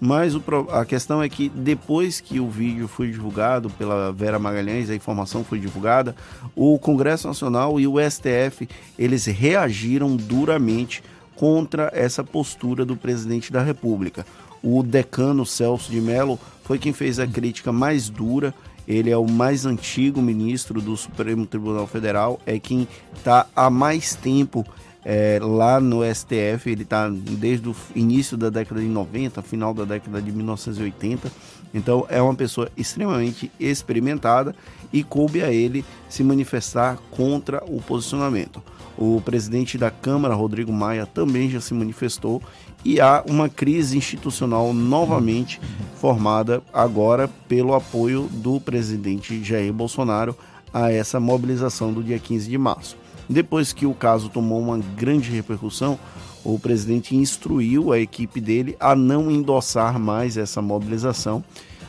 Mas 0.00 0.34
o, 0.34 0.42
a 0.70 0.84
questão 0.84 1.22
é 1.22 1.28
que 1.28 1.48
depois 1.48 2.20
que 2.20 2.40
o 2.40 2.48
vídeo 2.48 2.88
foi 2.88 3.10
divulgado 3.10 3.70
pela 3.70 4.12
Vera 4.12 4.38
Magalhães, 4.38 4.90
a 4.90 4.94
informação 4.94 5.44
foi 5.44 5.58
divulgada, 5.58 6.14
o 6.54 6.78
Congresso 6.78 7.26
Nacional 7.26 7.80
e 7.80 7.86
o 7.86 7.94
STF 7.98 8.68
eles 8.98 9.24
reagiram 9.26 10.16
duramente 10.16 11.02
contra 11.36 11.90
essa 11.94 12.22
postura 12.22 12.84
do 12.84 12.96
presidente 12.96 13.52
da 13.52 13.62
República. 13.62 14.26
O 14.62 14.82
decano 14.82 15.44
Celso 15.44 15.90
de 15.90 16.00
Mello 16.00 16.38
foi 16.62 16.78
quem 16.78 16.92
fez 16.92 17.18
a 17.18 17.26
crítica 17.26 17.72
mais 17.72 18.08
dura. 18.08 18.54
Ele 18.86 19.10
é 19.10 19.16
o 19.16 19.26
mais 19.26 19.64
antigo 19.64 20.20
ministro 20.20 20.80
do 20.80 20.96
Supremo 20.96 21.46
Tribunal 21.46 21.86
Federal, 21.86 22.38
é 22.44 22.58
quem 22.58 22.86
está 23.16 23.46
há 23.56 23.70
mais 23.70 24.14
tempo 24.14 24.64
é, 25.04 25.38
lá 25.42 25.78
no 25.80 26.02
STF, 26.02 26.70
ele 26.70 26.82
está 26.82 27.08
desde 27.10 27.68
o 27.68 27.76
início 27.94 28.36
da 28.36 28.48
década 28.48 28.80
de 28.80 28.86
90, 28.86 29.42
final 29.42 29.74
da 29.74 29.84
década 29.84 30.20
de 30.22 30.32
1980. 30.32 31.30
Então 31.74 32.06
é 32.08 32.22
uma 32.22 32.34
pessoa 32.34 32.70
extremamente 32.76 33.50
experimentada 33.60 34.54
e 34.92 35.02
coube 35.02 35.42
a 35.42 35.52
ele 35.52 35.84
se 36.08 36.22
manifestar 36.24 36.98
contra 37.10 37.62
o 37.66 37.82
posicionamento. 37.82 38.62
O 38.96 39.20
presidente 39.20 39.76
da 39.76 39.90
Câmara, 39.90 40.34
Rodrigo 40.34 40.72
Maia, 40.72 41.04
também 41.04 41.50
já 41.50 41.60
se 41.60 41.74
manifestou 41.74 42.40
e 42.84 43.00
há 43.00 43.24
uma 43.26 43.48
crise 43.48 43.98
institucional 43.98 44.72
novamente 44.72 45.60
formada 45.96 46.62
agora 46.72 47.28
pelo 47.48 47.74
apoio 47.74 48.28
do 48.30 48.60
presidente 48.60 49.42
Jair 49.42 49.72
Bolsonaro 49.72 50.36
a 50.72 50.92
essa 50.92 51.18
mobilização 51.18 51.92
do 51.92 52.02
dia 52.02 52.18
15 52.18 52.48
de 52.48 52.58
março. 52.58 53.03
Depois 53.28 53.72
que 53.72 53.86
o 53.86 53.94
caso 53.94 54.28
tomou 54.28 54.60
uma 54.60 54.78
grande 54.78 55.30
repercussão, 55.30 55.98
o 56.44 56.58
presidente 56.58 57.16
instruiu 57.16 57.92
a 57.92 57.98
equipe 57.98 58.40
dele 58.40 58.76
a 58.78 58.94
não 58.94 59.30
endossar 59.30 59.98
mais 59.98 60.36
essa 60.36 60.60
mobilização. 60.60 61.42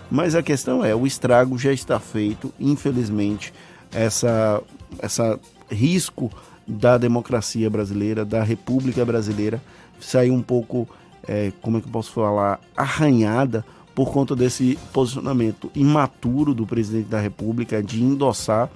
Mas 0.09 0.35
a 0.35 0.41
questão 0.41 0.85
é, 0.85 0.95
o 0.95 1.05
estrago 1.05 1.57
já 1.57 1.73
está 1.73 1.99
feito, 1.99 2.53
infelizmente, 2.59 3.53
essa, 3.91 4.61
essa 4.99 5.39
risco 5.69 6.31
da 6.67 6.97
democracia 6.97 7.69
brasileira, 7.69 8.23
da 8.23 8.43
República 8.43 9.03
Brasileira, 9.03 9.61
saiu 9.99 10.33
um 10.33 10.41
pouco, 10.41 10.87
é, 11.27 11.51
como 11.61 11.77
é 11.77 11.81
que 11.81 11.87
eu 11.87 11.91
posso 11.91 12.11
falar, 12.11 12.59
arranhada 12.77 13.65
por 13.93 14.11
conta 14.11 14.35
desse 14.35 14.77
posicionamento 14.91 15.71
imaturo 15.73 16.53
do 16.53 16.65
presidente 16.65 17.07
da 17.07 17.19
República 17.19 17.81
de 17.81 18.03
endossar 18.03 18.69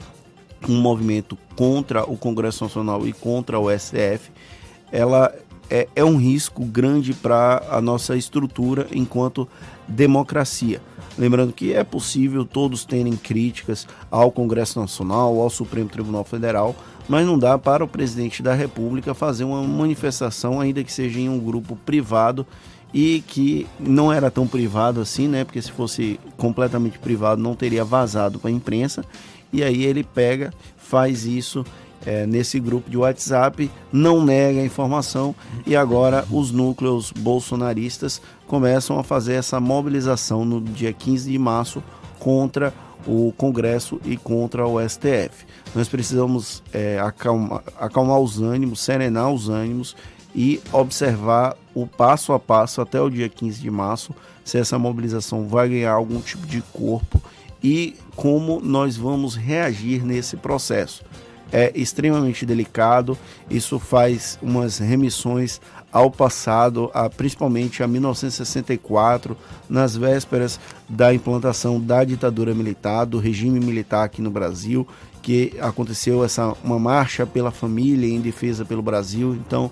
um 0.67 0.79
movimento 0.81 1.37
contra 1.55 2.03
o 2.03 2.17
Congresso 2.17 2.63
Nacional 2.63 3.07
e 3.07 3.13
contra 3.13 3.59
o 3.59 3.69
STF, 3.69 4.31
ela 4.91 5.33
é, 5.69 5.87
é 5.95 6.03
um 6.03 6.17
risco 6.17 6.65
grande 6.65 7.13
para 7.13 7.63
a 7.69 7.79
nossa 7.79 8.15
estrutura 8.17 8.87
enquanto 8.91 9.47
democracia. 9.87 10.81
Lembrando 11.17 11.53
que 11.53 11.73
é 11.73 11.83
possível 11.83 12.45
todos 12.45 12.85
terem 12.85 13.15
críticas 13.15 13.87
ao 14.09 14.31
Congresso 14.31 14.79
Nacional, 14.79 15.39
ao 15.39 15.49
Supremo 15.49 15.89
Tribunal 15.89 16.23
Federal, 16.23 16.75
mas 17.07 17.25
não 17.25 17.37
dá 17.37 17.57
para 17.57 17.83
o 17.83 17.87
presidente 17.87 18.41
da 18.41 18.53
República 18.53 19.13
fazer 19.13 19.43
uma 19.43 19.61
manifestação, 19.61 20.61
ainda 20.61 20.83
que 20.83 20.91
seja 20.91 21.19
em 21.19 21.27
um 21.27 21.39
grupo 21.39 21.75
privado 21.75 22.45
e 22.93 23.21
que 23.27 23.67
não 23.79 24.11
era 24.11 24.31
tão 24.31 24.47
privado 24.47 25.01
assim, 25.01 25.27
né? 25.27 25.43
Porque 25.43 25.61
se 25.61 25.71
fosse 25.71 26.19
completamente 26.37 26.97
privado 26.97 27.41
não 27.41 27.53
teria 27.53 27.83
vazado 27.83 28.39
para 28.39 28.49
a 28.49 28.53
imprensa 28.53 29.03
e 29.51 29.63
aí 29.63 29.83
ele 29.83 30.03
pega, 30.03 30.53
faz 30.77 31.25
isso 31.25 31.65
é, 32.05 32.25
nesse 32.25 32.59
grupo 32.59 32.89
de 32.89 32.97
WhatsApp, 32.97 33.69
não 33.91 34.23
nega 34.23 34.61
a 34.61 34.65
informação 34.65 35.35
e 35.65 35.75
agora 35.75 36.25
os 36.31 36.51
núcleos 36.51 37.11
bolsonaristas 37.11 38.21
começam 38.47 38.97
a 38.97 39.03
fazer 39.03 39.33
essa 39.33 39.59
mobilização 39.59 40.45
no 40.45 40.61
dia 40.61 40.93
15 40.93 41.31
de 41.31 41.37
março 41.37 41.83
contra 42.19 42.73
o 43.07 43.33
Congresso 43.37 43.99
e 44.05 44.17
contra 44.17 44.67
o 44.67 44.79
STF. 44.87 45.45
Nós 45.73 45.87
precisamos 45.87 46.63
é, 46.73 46.99
acalmar, 46.99 47.63
acalmar 47.77 48.19
os 48.19 48.41
ânimos, 48.41 48.81
serenar 48.81 49.31
os 49.31 49.49
ânimos 49.49 49.95
e 50.35 50.61
observar 50.71 51.55
o 51.73 51.87
passo 51.87 52.33
a 52.33 52.39
passo 52.39 52.81
até 52.81 53.01
o 53.01 53.09
dia 53.09 53.27
15 53.29 53.59
de 53.59 53.71
março 53.71 54.13
se 54.43 54.57
essa 54.57 54.77
mobilização 54.77 55.47
vai 55.47 55.69
ganhar 55.69 55.93
algum 55.93 56.19
tipo 56.19 56.45
de 56.45 56.61
corpo 56.73 57.21
e 57.63 57.95
como 58.15 58.61
nós 58.61 58.95
vamos 58.95 59.35
reagir 59.35 60.03
nesse 60.05 60.37
processo. 60.37 61.03
É 61.51 61.71
extremamente 61.73 62.45
delicado, 62.45 63.17
isso 63.49 63.79
faz 63.79 64.37
umas 64.41 64.77
remissões 64.77 65.59
ao 65.91 66.11
passado, 66.11 66.91
a, 66.93 67.09
principalmente 67.09 67.81
a 67.81 67.87
1964, 67.87 69.35
nas 69.67 69.95
vésperas 69.95 70.59
da 70.87 71.11
implantação 71.11 71.81
da 71.81 72.03
ditadura 72.03 72.53
militar, 72.53 73.05
do 73.05 73.17
regime 73.17 73.59
militar 73.59 74.03
aqui 74.03 74.21
no 74.21 74.29
Brasil, 74.29 74.87
que 75.23 75.53
aconteceu 75.59 76.23
essa 76.23 76.53
uma 76.63 76.77
marcha 76.77 77.25
pela 77.25 77.51
família 77.51 78.07
em 78.07 78.21
defesa 78.21 78.63
pelo 78.63 78.83
Brasil. 78.83 79.33
Então, 79.33 79.71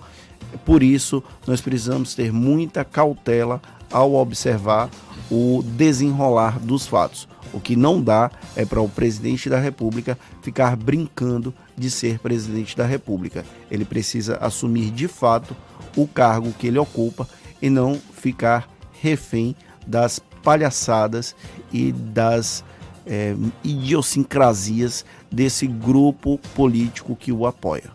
por 0.65 0.83
isso, 0.83 1.23
nós 1.45 1.61
precisamos 1.61 2.13
ter 2.13 2.31
muita 2.31 2.83
cautela 2.83 3.61
ao 3.91 4.13
observar 4.15 4.89
o 5.29 5.63
desenrolar 5.63 6.59
dos 6.59 6.85
fatos. 6.85 7.27
O 7.53 7.59
que 7.59 7.75
não 7.75 8.01
dá 8.01 8.29
é 8.55 8.65
para 8.65 8.81
o 8.81 8.89
presidente 8.89 9.49
da 9.49 9.59
República 9.59 10.17
ficar 10.41 10.75
brincando 10.75 11.53
de 11.77 11.89
ser 11.89 12.19
presidente 12.19 12.75
da 12.75 12.85
República. 12.85 13.45
Ele 13.71 13.85
precisa 13.85 14.37
assumir 14.37 14.91
de 14.91 15.07
fato 15.07 15.55
o 15.95 16.07
cargo 16.07 16.51
que 16.53 16.67
ele 16.67 16.77
ocupa 16.77 17.27
e 17.61 17.69
não 17.69 17.95
ficar 17.95 18.69
refém 19.01 19.55
das 19.85 20.19
palhaçadas 20.43 21.35
e 21.71 21.91
das 21.91 22.63
é, 23.05 23.35
idiosincrasias 23.63 25.05
desse 25.31 25.65
grupo 25.65 26.37
político 26.53 27.15
que 27.15 27.31
o 27.31 27.45
apoia. 27.45 27.91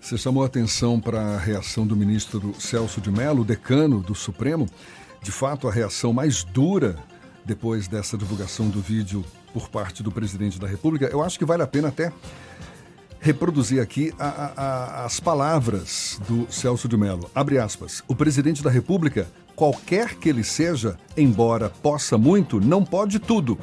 Você 0.00 0.16
chamou 0.16 0.42
a 0.42 0.46
atenção 0.46 0.98
para 0.98 1.20
a 1.20 1.38
reação 1.38 1.86
do 1.86 1.94
ministro 1.94 2.54
Celso 2.58 3.00
de 3.00 3.10
Mello, 3.10 3.44
decano 3.44 4.00
do 4.00 4.14
Supremo. 4.14 4.66
De 5.22 5.30
fato, 5.30 5.68
a 5.68 5.72
reação 5.72 6.12
mais 6.12 6.42
dura 6.42 6.96
depois 7.44 7.86
dessa 7.86 8.16
divulgação 8.16 8.68
do 8.68 8.80
vídeo 8.80 9.24
por 9.52 9.68
parte 9.68 10.02
do 10.02 10.10
presidente 10.10 10.58
da 10.58 10.66
República, 10.66 11.06
eu 11.06 11.22
acho 11.22 11.38
que 11.38 11.44
vale 11.44 11.62
a 11.62 11.66
pena 11.66 11.88
até 11.88 12.12
reproduzir 13.20 13.82
aqui 13.82 14.12
a, 14.18 14.52
a, 14.56 15.04
as 15.04 15.20
palavras 15.20 16.18
do 16.26 16.50
Celso 16.50 16.88
de 16.88 16.96
Mello. 16.96 17.30
Abre 17.34 17.58
aspas. 17.58 18.02
O 18.08 18.16
presidente 18.16 18.62
da 18.62 18.70
República, 18.70 19.28
qualquer 19.54 20.14
que 20.14 20.28
ele 20.30 20.42
seja, 20.42 20.96
embora 21.16 21.68
possa 21.68 22.16
muito, 22.16 22.58
não 22.58 22.82
pode 22.84 23.18
tudo, 23.18 23.58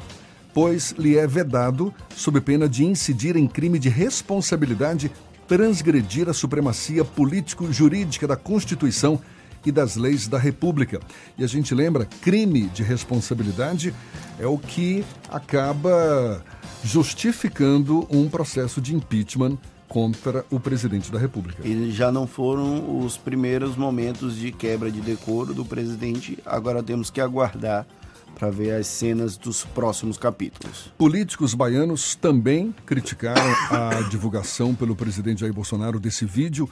pois 0.54 0.92
lhe 0.92 1.18
é 1.18 1.26
vedado, 1.26 1.92
sob 2.14 2.40
pena 2.40 2.68
de 2.68 2.84
incidir 2.84 3.36
em 3.36 3.48
crime 3.48 3.78
de 3.78 3.88
responsabilidade, 3.88 5.10
transgredir 5.48 6.28
a 6.28 6.34
supremacia 6.34 7.04
político-jurídica 7.04 8.28
da 8.28 8.36
Constituição 8.36 9.18
e 9.64 9.72
das 9.72 9.96
leis 9.96 10.28
da 10.28 10.38
República. 10.38 11.00
E 11.36 11.42
a 11.42 11.46
gente 11.46 11.74
lembra, 11.74 12.04
crime 12.20 12.66
de 12.68 12.82
responsabilidade 12.82 13.94
é 14.38 14.46
o 14.46 14.58
que 14.58 15.04
acaba 15.30 16.44
justificando 16.84 18.06
um 18.10 18.28
processo 18.28 18.80
de 18.80 18.94
impeachment 18.94 19.58
contra 19.88 20.44
o 20.50 20.60
presidente 20.60 21.10
da 21.10 21.18
República. 21.18 21.66
E 21.66 21.90
já 21.90 22.12
não 22.12 22.26
foram 22.26 23.00
os 23.00 23.16
primeiros 23.16 23.74
momentos 23.74 24.36
de 24.36 24.52
quebra 24.52 24.90
de 24.90 25.00
decoro 25.00 25.54
do 25.54 25.64
presidente, 25.64 26.38
agora 26.44 26.82
temos 26.82 27.10
que 27.10 27.20
aguardar 27.20 27.86
para 28.34 28.50
ver 28.50 28.72
as 28.72 28.86
cenas 28.86 29.36
dos 29.36 29.64
próximos 29.64 30.16
capítulos. 30.16 30.92
Políticos 30.96 31.54
baianos 31.54 32.14
também 32.14 32.74
criticaram 32.86 33.54
a 33.70 34.08
divulgação 34.08 34.74
pelo 34.74 34.94
presidente 34.94 35.40
Jair 35.40 35.52
Bolsonaro 35.52 35.98
desse 36.00 36.24
vídeo 36.24 36.68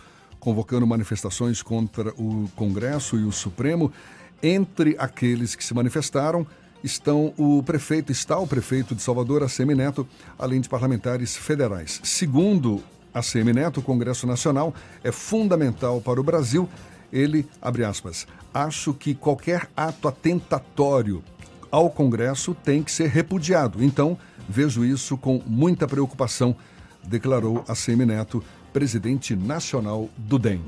convocando 0.46 0.86
manifestações 0.86 1.60
contra 1.60 2.10
o 2.10 2.48
Congresso 2.54 3.16
e 3.16 3.24
o 3.24 3.32
Supremo. 3.32 3.92
Entre 4.40 4.94
aqueles 4.98 5.56
que 5.56 5.64
se 5.64 5.74
manifestaram 5.74 6.46
estão 6.84 7.34
o 7.36 7.62
prefeito, 7.64 8.12
está 8.12 8.38
o 8.38 8.46
prefeito 8.46 8.94
de 8.94 9.02
Salvador, 9.02 9.42
ACM 9.42 9.74
Neto, 9.74 10.06
além 10.38 10.60
de 10.60 10.68
parlamentares 10.68 11.36
federais. 11.36 12.00
Segundo 12.04 12.80
ACM 13.12 13.52
Neto, 13.52 13.80
o 13.80 13.82
Congresso 13.82 14.26
Nacional 14.26 14.74
é 15.02 15.10
fundamental 15.10 16.00
para 16.00 16.20
o 16.20 16.22
Brasil. 16.22 16.68
Ele, 17.12 17.44
abre 17.60 17.84
aspas, 17.84 18.26
acho 18.52 18.92
que 18.92 19.14
qualquer 19.14 19.68
ato 19.76 20.06
atentatório 20.06 21.24
ao 21.70 21.90
Congresso 21.90 22.54
tem 22.54 22.82
que 22.82 22.92
ser 22.92 23.08
repudiado. 23.08 23.82
Então, 23.82 24.18
vejo 24.48 24.84
isso 24.84 25.16
com 25.16 25.42
muita 25.46 25.86
preocupação, 25.86 26.56
declarou 27.04 27.64
ACM 27.68 28.04
Neto 28.06 28.42
presidente 28.72 29.34
nacional 29.34 30.08
do 30.16 30.38
DEM. 30.38 30.60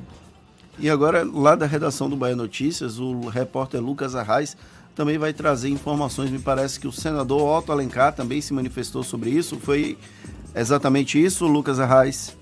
E 0.78 0.88
agora, 0.88 1.24
lá 1.24 1.54
da 1.54 1.66
redação 1.66 2.08
do 2.08 2.16
Bahia 2.16 2.36
Notícias, 2.36 2.98
o 2.98 3.28
repórter 3.28 3.82
Lucas 3.82 4.14
Arraes 4.14 4.56
também 4.94 5.18
vai 5.18 5.32
trazer 5.32 5.68
informações. 5.68 6.30
Me 6.30 6.38
parece 6.38 6.80
que 6.80 6.86
o 6.86 6.92
senador 6.92 7.42
Otto 7.42 7.70
Alencar 7.70 8.12
também 8.14 8.40
se 8.40 8.54
manifestou 8.54 9.02
sobre 9.02 9.30
isso. 9.30 9.58
Foi 9.58 9.98
exatamente 10.54 11.22
isso, 11.22 11.46
Lucas 11.46 11.78
Arraes? 11.78 12.36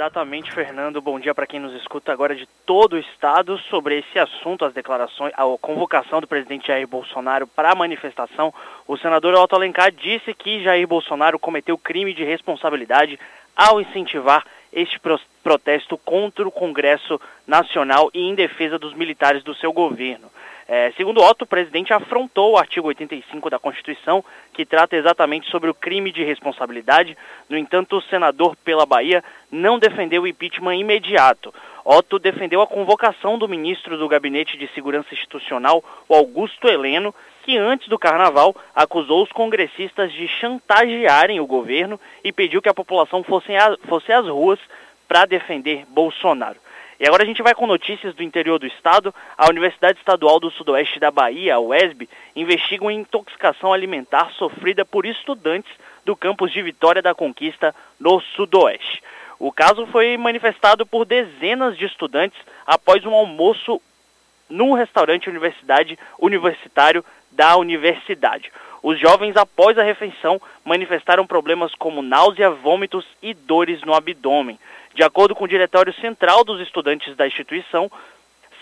Exatamente, 0.00 0.50
Fernando. 0.50 0.98
Bom 1.02 1.20
dia 1.20 1.34
para 1.34 1.46
quem 1.46 1.60
nos 1.60 1.74
escuta 1.74 2.10
agora 2.10 2.34
de 2.34 2.48
todo 2.64 2.94
o 2.94 2.98
estado 2.98 3.58
sobre 3.68 3.98
esse 3.98 4.18
assunto, 4.18 4.64
as 4.64 4.72
declarações, 4.72 5.30
a 5.36 5.44
convocação 5.60 6.22
do 6.22 6.26
presidente 6.26 6.68
Jair 6.68 6.88
Bolsonaro 6.88 7.46
para 7.46 7.70
a 7.70 7.74
manifestação. 7.74 8.50
O 8.88 8.96
senador 8.96 9.34
Otto 9.34 9.56
Alencar 9.56 9.92
disse 9.92 10.32
que 10.32 10.62
Jair 10.62 10.88
Bolsonaro 10.88 11.38
cometeu 11.38 11.76
crime 11.76 12.14
de 12.14 12.24
responsabilidade 12.24 13.20
ao 13.54 13.78
incentivar 13.78 14.42
este 14.72 14.98
protesto 15.42 15.98
contra 15.98 16.48
o 16.48 16.50
Congresso 16.50 17.20
Nacional 17.46 18.10
e 18.14 18.26
em 18.26 18.34
defesa 18.34 18.78
dos 18.78 18.94
militares 18.94 19.42
do 19.42 19.54
seu 19.54 19.70
governo. 19.70 20.30
É, 20.72 20.92
segundo 20.92 21.20
Otto, 21.20 21.42
o 21.42 21.48
presidente 21.48 21.92
afrontou 21.92 22.52
o 22.52 22.56
artigo 22.56 22.86
85 22.86 23.50
da 23.50 23.58
Constituição, 23.58 24.24
que 24.52 24.64
trata 24.64 24.94
exatamente 24.94 25.50
sobre 25.50 25.68
o 25.68 25.74
crime 25.74 26.12
de 26.12 26.22
responsabilidade. 26.22 27.18
No 27.48 27.58
entanto, 27.58 27.96
o 27.96 28.02
senador 28.02 28.54
pela 28.54 28.86
Bahia 28.86 29.24
não 29.50 29.80
defendeu 29.80 30.22
o 30.22 30.28
impeachment 30.28 30.76
imediato. 30.76 31.52
Otto 31.84 32.20
defendeu 32.20 32.62
a 32.62 32.68
convocação 32.68 33.36
do 33.36 33.48
ministro 33.48 33.98
do 33.98 34.06
Gabinete 34.06 34.56
de 34.56 34.68
Segurança 34.68 35.12
Institucional, 35.12 35.82
o 36.08 36.14
Augusto 36.14 36.68
Heleno, 36.68 37.12
que 37.42 37.58
antes 37.58 37.88
do 37.88 37.98
carnaval 37.98 38.54
acusou 38.72 39.24
os 39.24 39.32
congressistas 39.32 40.12
de 40.12 40.28
chantagearem 40.28 41.40
o 41.40 41.48
governo 41.48 41.98
e 42.22 42.30
pediu 42.30 42.62
que 42.62 42.68
a 42.68 42.74
população 42.74 43.24
fosse, 43.24 43.56
às 43.56 44.26
ruas 44.28 44.60
para 45.08 45.24
defender 45.24 45.84
Bolsonaro. 45.88 46.60
E 47.00 47.06
agora 47.06 47.22
a 47.22 47.26
gente 47.26 47.42
vai 47.42 47.54
com 47.54 47.66
notícias 47.66 48.14
do 48.14 48.22
interior 48.22 48.58
do 48.58 48.66
estado. 48.66 49.14
A 49.38 49.48
Universidade 49.48 49.98
Estadual 49.98 50.38
do 50.38 50.50
Sudoeste 50.50 51.00
da 51.00 51.10
Bahia, 51.10 51.54
a 51.54 51.58
UESB, 51.58 52.06
investiga 52.36 52.84
uma 52.84 52.92
intoxicação 52.92 53.72
alimentar 53.72 54.30
sofrida 54.32 54.84
por 54.84 55.06
estudantes 55.06 55.72
do 56.04 56.14
campus 56.14 56.52
de 56.52 56.60
Vitória 56.60 57.00
da 57.00 57.14
Conquista, 57.14 57.74
no 57.98 58.20
Sudoeste. 58.20 59.02
O 59.38 59.50
caso 59.50 59.86
foi 59.86 60.14
manifestado 60.18 60.84
por 60.84 61.06
dezenas 61.06 61.74
de 61.78 61.86
estudantes 61.86 62.38
após 62.66 63.02
um 63.06 63.14
almoço 63.14 63.80
num 64.46 64.74
restaurante 64.74 65.30
universidade, 65.30 65.98
universitário 66.18 67.02
da 67.32 67.56
universidade. 67.56 68.52
Os 68.82 68.98
jovens, 68.98 69.38
após 69.38 69.78
a 69.78 69.82
refeição, 69.82 70.38
manifestaram 70.62 71.26
problemas 71.26 71.74
como 71.74 72.02
náusea, 72.02 72.50
vômitos 72.50 73.06
e 73.22 73.32
dores 73.32 73.80
no 73.82 73.94
abdômen. 73.94 74.58
De 74.94 75.02
acordo 75.02 75.34
com 75.34 75.44
o 75.44 75.48
Diretório 75.48 75.92
Central 75.94 76.44
dos 76.44 76.60
Estudantes 76.60 77.16
da 77.16 77.26
instituição, 77.26 77.90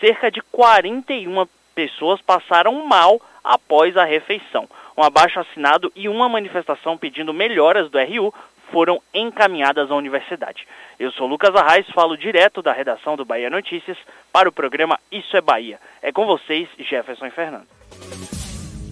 cerca 0.00 0.30
de 0.30 0.40
41 0.42 1.46
pessoas 1.74 2.20
passaram 2.20 2.86
mal 2.86 3.20
após 3.42 3.96
a 3.96 4.05
refeição. 4.05 4.68
Um 4.96 5.02
abaixo 5.02 5.40
assinado 5.40 5.92
e 5.94 6.09
uma 6.09 6.28
manifestação 6.28 6.98
pedindo 6.98 7.32
melhoras 7.32 7.90
do 7.90 7.98
RU 7.98 8.34
foram 8.70 9.00
encaminhadas 9.14 9.90
à 9.90 9.94
universidade. 9.94 10.66
Eu 10.98 11.10
sou 11.12 11.26
Lucas 11.26 11.55
Arraes, 11.55 11.88
falo 11.90 12.16
direto 12.16 12.60
da 12.60 12.72
redação 12.72 13.16
do 13.16 13.24
Bahia 13.24 13.48
Notícias 13.48 13.96
para 14.32 14.48
o 14.48 14.52
programa 14.52 14.98
Isso 15.10 15.36
é 15.36 15.40
Bahia. 15.40 15.78
É 16.02 16.12
com 16.12 16.26
vocês, 16.26 16.68
Jefferson 16.78 17.26
e 17.26 17.30
Fernando. 17.30 17.66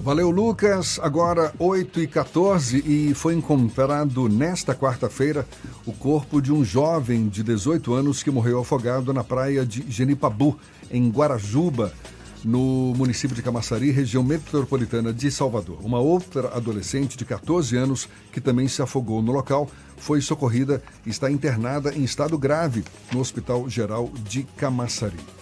Valeu, 0.06 0.30
Lucas. 0.30 1.00
Agora 1.02 1.52
8 1.58 2.00
e 2.00 2.06
14 2.06 2.76
e 2.86 3.12
foi 3.12 3.34
encontrado 3.34 4.28
nesta 4.28 4.72
quarta-feira 4.72 5.44
o 5.84 5.92
corpo 5.92 6.40
de 6.40 6.52
um 6.52 6.64
jovem 6.64 7.26
de 7.26 7.42
18 7.42 7.92
anos 7.92 8.22
que 8.22 8.30
morreu 8.30 8.60
afogado 8.60 9.12
na 9.12 9.24
praia 9.24 9.66
de 9.66 9.84
Genipabu, 9.90 10.56
em 10.92 11.10
Guarajuba, 11.10 11.92
no 12.44 12.94
município 12.96 13.34
de 13.34 13.42
Camaçari, 13.42 13.90
região 13.90 14.22
metropolitana 14.22 15.12
de 15.12 15.28
Salvador. 15.28 15.78
Uma 15.82 15.98
outra 15.98 16.56
adolescente 16.56 17.16
de 17.16 17.24
14 17.24 17.76
anos 17.76 18.08
que 18.30 18.40
também 18.40 18.68
se 18.68 18.80
afogou 18.80 19.20
no 19.20 19.32
local 19.32 19.68
foi 19.96 20.20
socorrida 20.20 20.80
e 21.04 21.10
está 21.10 21.28
internada 21.28 21.92
em 21.92 22.04
estado 22.04 22.38
grave 22.38 22.84
no 23.12 23.18
Hospital 23.18 23.68
Geral 23.68 24.08
de 24.22 24.44
Camaçari. 24.56 25.35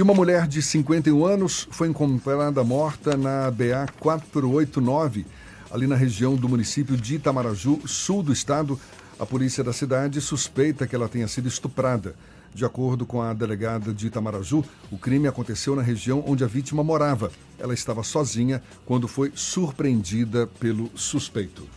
E 0.00 0.02
uma 0.02 0.14
mulher 0.14 0.46
de 0.46 0.62
51 0.62 1.26
anos 1.26 1.68
foi 1.70 1.86
encontrada 1.86 2.64
morta 2.64 3.18
na 3.18 3.50
BA 3.50 3.86
489, 4.00 5.26
ali 5.70 5.86
na 5.86 5.94
região 5.94 6.34
do 6.36 6.48
município 6.48 6.96
de 6.96 7.16
Itamaraju, 7.16 7.86
sul 7.86 8.22
do 8.22 8.32
estado. 8.32 8.80
A 9.18 9.26
polícia 9.26 9.62
da 9.62 9.74
cidade 9.74 10.18
suspeita 10.22 10.86
que 10.86 10.96
ela 10.96 11.06
tenha 11.06 11.28
sido 11.28 11.48
estuprada. 11.48 12.14
De 12.54 12.64
acordo 12.64 13.04
com 13.04 13.20
a 13.20 13.34
delegada 13.34 13.92
de 13.92 14.06
Itamaraju, 14.06 14.64
o 14.90 14.96
crime 14.96 15.28
aconteceu 15.28 15.76
na 15.76 15.82
região 15.82 16.24
onde 16.26 16.44
a 16.44 16.46
vítima 16.46 16.82
morava. 16.82 17.30
Ela 17.58 17.74
estava 17.74 18.02
sozinha 18.02 18.62
quando 18.86 19.06
foi 19.06 19.30
surpreendida 19.34 20.46
pelo 20.58 20.90
suspeito. 20.94 21.68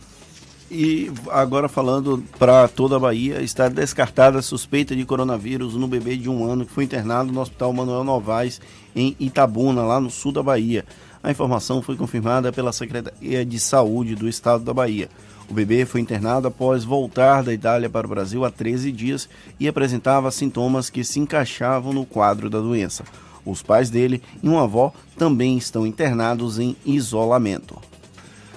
E 0.70 1.12
agora 1.30 1.68
falando 1.68 2.24
para 2.38 2.66
toda 2.66 2.96
a 2.96 2.98
Bahia, 2.98 3.42
está 3.42 3.68
descartada 3.68 4.38
a 4.38 4.42
suspeita 4.42 4.96
de 4.96 5.04
coronavírus 5.04 5.74
no 5.74 5.86
bebê 5.86 6.16
de 6.16 6.28
um 6.28 6.50
ano 6.50 6.64
que 6.64 6.72
foi 6.72 6.84
internado 6.84 7.30
no 7.30 7.40
Hospital 7.40 7.72
Manuel 7.72 8.02
Novaes, 8.02 8.60
em 8.96 9.14
Itabuna, 9.20 9.82
lá 9.82 10.00
no 10.00 10.10
sul 10.10 10.32
da 10.32 10.42
Bahia. 10.42 10.84
A 11.22 11.30
informação 11.30 11.82
foi 11.82 11.96
confirmada 11.96 12.52
pela 12.52 12.72
Secretaria 12.72 13.44
de 13.44 13.60
Saúde 13.60 14.14
do 14.14 14.28
Estado 14.28 14.64
da 14.64 14.74
Bahia. 14.74 15.08
O 15.48 15.54
bebê 15.54 15.84
foi 15.84 16.00
internado 16.00 16.48
após 16.48 16.84
voltar 16.84 17.42
da 17.42 17.52
Itália 17.52 17.90
para 17.90 18.06
o 18.06 18.10
Brasil 18.10 18.44
há 18.44 18.50
13 18.50 18.90
dias 18.90 19.28
e 19.60 19.68
apresentava 19.68 20.30
sintomas 20.30 20.88
que 20.88 21.04
se 21.04 21.20
encaixavam 21.20 21.92
no 21.92 22.06
quadro 22.06 22.48
da 22.48 22.58
doença. 22.58 23.04
Os 23.44 23.62
pais 23.62 23.90
dele 23.90 24.22
e 24.42 24.48
uma 24.48 24.64
avó 24.64 24.92
também 25.18 25.58
estão 25.58 25.86
internados 25.86 26.58
em 26.58 26.74
isolamento. 26.84 27.78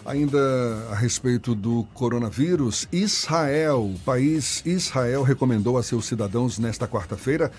Ainda 0.08 0.88
a 0.90 0.96
respeito 0.96 1.54
do 1.54 1.86
coronavírus, 1.94 2.88
Israel, 2.94 3.92
o 3.94 4.00
país 4.06 4.64
Israel 4.66 5.22
recomendou 5.22 5.78
a 5.78 5.84
seus 5.84 6.06
cidadãos 6.06 6.58
nesta 6.58 6.88
quarta-feira 6.88 7.52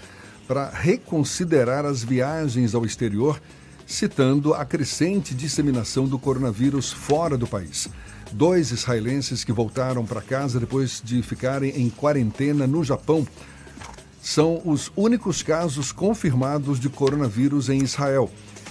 para 0.46 0.70
reconsiderar 0.70 1.84
as 1.84 2.02
viagens 2.02 2.74
ao 2.74 2.86
exterior, 2.86 3.38
citando 3.86 4.54
a 4.54 4.64
crescente 4.64 5.34
disseminação 5.34 6.06
do 6.06 6.18
coronavírus 6.18 6.90
fora 6.90 7.36
do 7.36 7.46
país. 7.46 7.86
Dois 8.32 8.70
israelenses 8.70 9.44
que 9.44 9.52
voltaram 9.52 10.06
para 10.06 10.22
casa 10.22 10.58
depois 10.58 11.02
de 11.04 11.20
ficarem 11.20 11.70
em 11.76 11.90
quarentena 11.90 12.66
no 12.66 12.82
Japão 12.82 13.28
são 14.22 14.62
os 14.64 14.90
únicos 14.96 15.42
casos 15.42 15.92
confirmados 15.92 16.80
de 16.80 16.88
coronavírus 16.88 17.68
em 17.68 17.82
Israel 17.82 18.30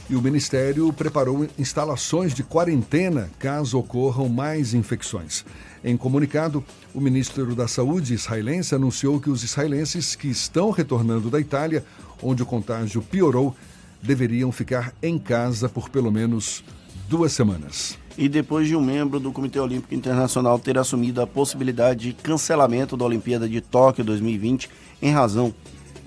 e 0.09 0.15
o 0.15 0.21
Ministério 0.21 0.91
preparou 0.93 1.47
instalações 1.59 2.34
de 2.34 2.43
quarentena 2.43 3.29
caso 3.38 3.77
ocorram 3.77 4.29
mais 4.29 4.73
infecções. 4.73 5.43
Em 5.84 5.97
comunicado, 5.97 6.63
o 6.93 7.01
ministro 7.01 7.53
da 7.53 7.67
Saúde 7.67 8.13
israelense 8.13 8.73
anunciou 8.73 9.19
que 9.19 9.29
os 9.29 9.43
israelenses 9.43 10.15
que 10.15 10.27
estão 10.27 10.71
retornando 10.71 11.29
da 11.29 11.39
Itália, 11.39 11.84
onde 12.21 12.41
o 12.41 12.45
contágio 12.45 13.01
piorou, 13.01 13.55
deveriam 14.01 14.51
ficar 14.51 14.93
em 15.01 15.19
casa 15.19 15.67
por 15.67 15.89
pelo 15.89 16.11
menos 16.11 16.63
duas 17.09 17.34
semanas. 17.34 17.97
E 18.17 18.27
depois 18.27 18.67
de 18.67 18.75
um 18.75 18.81
membro 18.81 19.19
do 19.19 19.31
Comitê 19.31 19.59
Olímpico 19.59 19.93
Internacional 19.93 20.57
ter 20.57 20.77
assumido 20.77 21.21
a 21.21 21.27
possibilidade 21.27 22.07
de 22.07 22.13
cancelamento 22.13 22.97
da 22.97 23.05
Olimpíada 23.05 23.47
de 23.47 23.61
Tóquio 23.61 24.03
2020 24.03 24.69
em 25.01 25.11
razão 25.11 25.53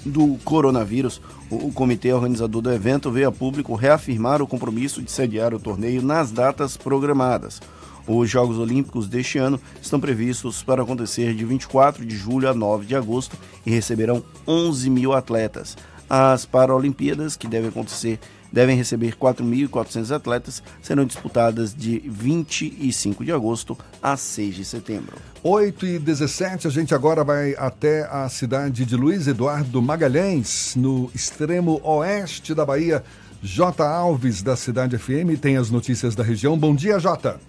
do 0.04 0.38
coronavírus, 0.44 1.20
o 1.50 1.72
comitê 1.72 2.12
organizador 2.12 2.62
do 2.62 2.72
evento 2.72 3.10
veio 3.10 3.28
a 3.28 3.32
público 3.32 3.74
reafirmar 3.74 4.40
o 4.40 4.46
compromisso 4.46 5.02
de 5.02 5.10
sediar 5.10 5.54
o 5.54 5.60
torneio 5.60 6.02
nas 6.02 6.30
datas 6.30 6.76
programadas. 6.76 7.60
Os 8.06 8.28
Jogos 8.28 8.58
Olímpicos 8.58 9.08
deste 9.08 9.38
ano 9.38 9.60
estão 9.80 10.00
previstos 10.00 10.62
para 10.62 10.82
acontecer 10.82 11.34
de 11.34 11.44
24 11.44 12.04
de 12.04 12.16
julho 12.16 12.48
a 12.48 12.54
9 12.54 12.86
de 12.86 12.96
agosto 12.96 13.36
e 13.64 13.70
receberão 13.70 14.22
11 14.46 14.90
mil 14.90 15.12
atletas. 15.12 15.76
As 16.08 16.44
Paralimpíadas, 16.44 17.36
que 17.36 17.46
devem 17.46 17.68
acontecer 17.68 18.18
devem 18.52 18.76
receber 18.76 19.14
4.400 19.16 20.14
atletas, 20.14 20.62
serão 20.82 21.04
disputadas 21.04 21.74
de 21.74 21.98
25 22.06 23.24
de 23.24 23.32
agosto 23.32 23.76
a 24.02 24.16
6 24.16 24.54
de 24.54 24.64
setembro. 24.64 25.16
8 25.42 25.86
e 25.86 25.98
17, 25.98 26.66
a 26.66 26.70
gente 26.70 26.94
agora 26.94 27.24
vai 27.24 27.54
até 27.56 28.02
a 28.10 28.28
cidade 28.28 28.84
de 28.84 28.96
Luiz 28.96 29.26
Eduardo 29.26 29.80
Magalhães, 29.80 30.74
no 30.76 31.10
extremo 31.14 31.80
oeste 31.82 32.54
da 32.54 32.64
Bahia. 32.64 33.02
J. 33.42 33.82
Alves, 33.82 34.42
da 34.42 34.54
Cidade 34.54 34.98
FM, 34.98 35.40
tem 35.40 35.56
as 35.56 35.70
notícias 35.70 36.14
da 36.14 36.22
região. 36.22 36.58
Bom 36.58 36.74
dia, 36.74 36.98
Jota. 36.98 37.40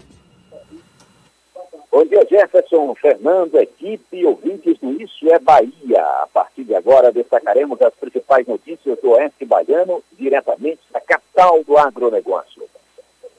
Bom 1.92 2.06
dia, 2.06 2.26
Jefferson, 2.26 2.96
Fernando, 2.96 3.60
equipe 3.60 4.26
ouvintes 4.26 4.78
do 4.80 4.94
Isso 5.02 5.30
é 5.30 5.38
Bahia. 5.38 6.02
A 6.22 6.28
partir 6.34 6.64
de 6.64 6.74
agora, 6.74 7.12
destacaremos 7.12 7.82
as 7.82 7.94
principais 7.94 8.48
notícias 8.48 8.98
do 9.02 9.12
Oeste 9.12 9.44
Baiano, 9.44 10.02
diretamente 10.14 10.80
da 10.90 11.02
capital 11.02 11.62
do 11.66 11.78
agronegócio. 11.78 12.64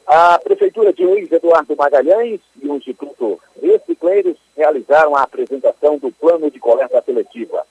A 0.07 0.39
Prefeitura 0.39 0.93
de 0.93 1.03
Luiz 1.03 1.33
Eduardo 1.33 1.75
Magalhães 1.75 2.41
e 2.61 2.69
o 2.69 2.77
Instituto 2.77 3.41
Recicleiros 3.59 4.37
realizaram 4.55 5.17
a 5.17 5.23
apresentação 5.23 5.97
do 5.97 6.13
plano 6.13 6.51
de 6.51 6.61
coleta 6.61 7.01
seletiva. 7.01 7.67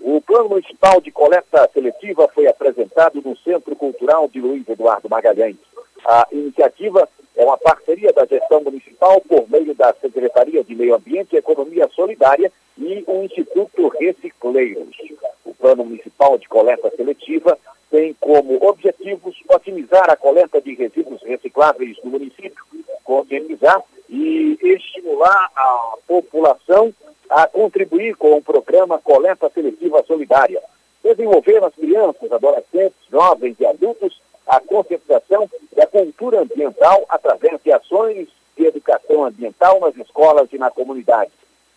O 0.00 0.20
Plano 0.20 0.50
Municipal 0.50 1.00
de 1.00 1.10
Coleta 1.10 1.68
Seletiva 1.72 2.28
foi 2.28 2.46
apresentado 2.46 3.20
no 3.24 3.36
Centro 3.38 3.74
Cultural 3.74 4.28
de 4.28 4.40
Luiz 4.40 4.68
Eduardo 4.68 5.08
Magalhães. 5.08 5.56
A 6.04 6.26
iniciativa 6.30 7.08
é 7.36 7.44
uma 7.44 7.58
parceria 7.58 8.12
da 8.12 8.24
gestão 8.24 8.62
municipal 8.62 9.20
por 9.22 9.48
meio 9.50 9.74
da 9.74 9.94
Secretaria 10.00 10.62
de 10.62 10.74
Meio 10.74 10.94
Ambiente 10.94 11.34
e 11.34 11.38
Economia 11.38 11.88
Solidária 11.94 12.52
e 12.78 13.04
o 13.06 13.22
Instituto 13.24 13.88
Recicleiros. 13.88 14.96
O 15.44 15.54
Plano 15.54 15.84
Municipal 15.84 16.38
de 16.38 16.48
Coleta 16.48 16.90
Seletiva 16.96 17.58
tem 17.90 18.14
como 18.20 18.62
objetivos 18.66 19.36
otimizar 19.48 20.10
a 20.10 20.16
coleta 20.16 20.60
de 20.60 20.74
resíduos 20.74 21.22
recicláveis 21.22 21.96
no 22.02 22.10
município, 22.10 22.64
conscientizar 23.04 23.82
e 24.08 24.58
estimular 24.62 25.50
a 25.54 25.96
população 26.06 26.92
a 27.30 27.46
contribuir 27.46 28.16
com 28.16 28.36
o 28.36 28.42
programa 28.42 28.98
Coleta 28.98 29.50
Seletiva 29.50 30.02
Solidária, 30.06 30.62
desenvolver 31.02 31.60
nas 31.60 31.74
crianças, 31.74 32.30
adolescentes, 32.32 32.98
jovens 33.10 33.56
e 33.58 33.66
adultos 33.66 34.20
a 34.46 34.60
conscientização 34.60 35.50
e 35.76 35.80
a 35.80 35.86
cultura 35.86 36.40
ambiental 36.40 37.04
através 37.08 37.60
de 37.62 37.72
ações 37.72 38.28
de 38.56 38.64
educação 38.64 39.24
ambiental 39.24 39.80
nas 39.80 39.96
escolas 39.96 40.48
e 40.52 40.58
na 40.58 40.70
comunidade. 40.70 41.30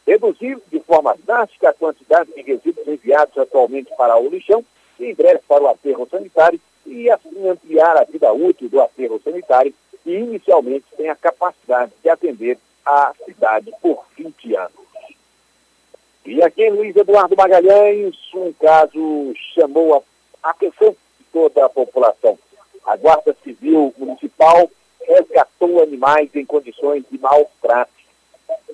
Reduzir 0.05 0.59
de 0.71 0.79
forma 0.79 1.15
drástica 1.25 1.69
a 1.69 1.73
quantidade 1.73 2.31
de 2.33 2.41
resíduos 2.41 2.87
enviados 2.87 3.37
atualmente 3.37 3.91
para 3.97 4.17
o 4.17 4.29
lixão 4.29 4.63
e 4.99 5.05
em 5.05 5.13
breve 5.13 5.41
para 5.47 5.63
o 5.63 5.67
aterro 5.67 6.07
sanitário 6.09 6.59
e 6.85 7.09
assim 7.09 7.47
ampliar 7.47 7.97
a 7.97 8.03
vida 8.03 8.31
útil 8.31 8.69
do 8.69 8.81
aterro 8.81 9.19
sanitário 9.23 9.73
que 10.03 10.11
inicialmente 10.11 10.85
tem 10.95 11.09
a 11.09 11.15
capacidade 11.15 11.91
de 12.01 12.09
atender 12.09 12.57
a 12.85 13.13
cidade 13.25 13.71
por 13.81 14.05
20 14.17 14.55
anos. 14.55 14.88
E 16.29 16.43
aqui 16.43 16.61
em 16.61 16.69
Luiz 16.69 16.95
Eduardo 16.95 17.35
Magalhães, 17.35 18.15
um 18.35 18.53
caso 18.53 19.33
chamou 19.55 20.05
a 20.43 20.51
atenção 20.51 20.91
de 20.91 21.25
toda 21.33 21.65
a 21.65 21.69
população. 21.69 22.37
A 22.85 22.95
Guarda 22.95 23.35
Civil 23.43 23.91
Municipal 23.97 24.69
resgatou 25.01 25.81
animais 25.81 26.29
em 26.35 26.45
condições 26.45 27.03
de 27.09 27.17
maus 27.17 27.47
tratos. 27.59 27.95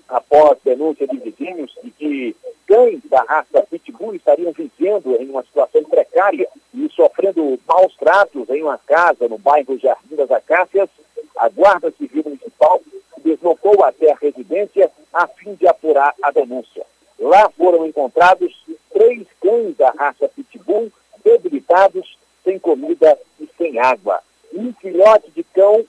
Após 0.10 0.57
denúncia 0.65 1.07
de 1.07 1.15
vizinhos 1.18 1.73
de 1.82 1.91
que 1.91 2.36
cães 2.68 2.99
da 3.06 3.23
raça 3.23 3.65
Pitbull 3.72 4.15
estariam 4.15 4.52
vivendo 4.52 5.15
em 5.15 5.30
uma 5.30 5.44
situação 5.44 5.82
precária 5.86 6.49
e 6.73 6.90
sofrendo 6.90 7.57
maus 7.65 7.95
tratos 7.95 8.49
em 8.49 8.64
uma 8.64 8.77
casa 8.80 9.30
no 9.30 9.38
bairro 9.38 9.80
Jardim 9.80 10.18
das 10.18 10.30
Acácias, 10.30 10.90
a 11.38 11.48
Guarda 11.48 11.90
Civil 11.91 12.23
Municipal 12.26 12.82
deslocou 13.23 13.82
até 13.86 14.11
a 14.11 14.18
residência 14.18 14.91
a 15.14 15.26
fim 15.26 15.53
de 15.53 15.65
apurar 15.65 16.14
a 16.22 16.32
denúncia. 16.32 16.86
Lá 17.19 17.49
foram 17.57 17.85
encontrados 17.85 18.53
três 18.91 19.25
cães 19.41 19.75
da 19.77 19.91
raça 19.91 20.29
Pitbull 20.29 20.91
debilitados, 21.23 22.17
sem 22.43 22.59
comida 22.59 23.17
e 23.39 23.49
sem 23.57 23.79
água. 23.79 24.19
Um 24.53 24.71
filhote 24.73 25.31
de 25.31 25.43
cão 25.43 25.85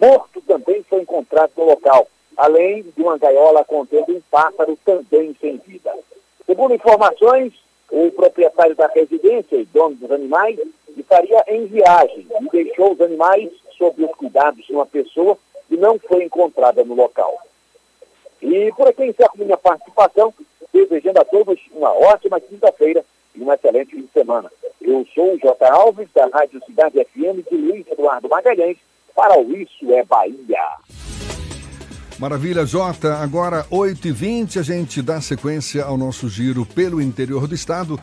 morto 0.00 0.40
também 0.42 0.82
foi 0.84 1.02
encontrado 1.02 1.52
no 1.56 1.64
local, 1.64 2.08
além 2.36 2.82
de 2.82 3.02
uma 3.02 3.18
gaiola 3.18 3.64
contendo 3.64 4.16
um 4.16 4.20
pássaro 4.30 4.78
também 4.84 5.36
sem 5.40 5.58
vida. 5.58 5.92
Segundo 6.46 6.74
informações, 6.74 7.52
o 7.90 8.10
proprietário 8.12 8.74
da 8.74 8.86
residência 8.86 9.56
e 9.56 9.64
dono 9.66 9.96
dos 9.96 10.10
animais 10.10 10.58
estaria 10.96 11.42
em 11.48 11.66
viagem 11.66 12.26
e 12.40 12.50
deixou 12.50 12.92
os 12.92 13.00
animais 13.00 13.50
sob 13.76 14.04
os 14.04 14.12
cuidados 14.12 14.64
de 14.64 14.72
uma 14.72 14.86
pessoa 14.86 15.36
que 15.68 15.76
não 15.76 15.98
foi 15.98 16.24
encontrada 16.24 16.84
no 16.84 16.94
local. 16.94 17.36
E 18.40 18.72
por 18.72 18.88
aqui 18.88 19.04
encerro 19.04 19.32
minha 19.36 19.56
participação, 19.56 20.32
desejando 20.72 21.20
a 21.20 21.24
todos 21.24 21.58
uma 21.72 21.92
ótima 21.92 22.40
quinta-feira 22.40 23.04
e 23.34 23.42
um 23.42 23.52
excelente 23.52 23.94
fim 23.94 24.02
de 24.02 24.12
semana. 24.12 24.50
Eu 24.80 25.06
sou 25.14 25.34
o 25.34 25.38
J. 25.38 25.66
Alves, 25.66 26.08
da 26.14 26.26
Rádio 26.26 26.60
Cidade 26.64 27.04
FM 27.04 27.48
de 27.48 27.56
Luiz 27.56 27.86
Eduardo 27.86 28.28
Magalhães, 28.28 28.76
para 29.14 29.38
o 29.38 29.52
Isso 29.56 29.92
é 29.92 30.04
Bahia. 30.04 30.78
Maravilha, 32.18 32.66
Jota. 32.66 33.14
Agora, 33.14 33.64
8h20, 33.70 34.58
a 34.58 34.62
gente 34.62 35.00
dá 35.00 35.20
sequência 35.20 35.84
ao 35.84 35.96
nosso 35.96 36.28
giro 36.28 36.66
pelo 36.66 37.00
interior 37.00 37.46
do 37.46 37.54
estado. 37.54 37.98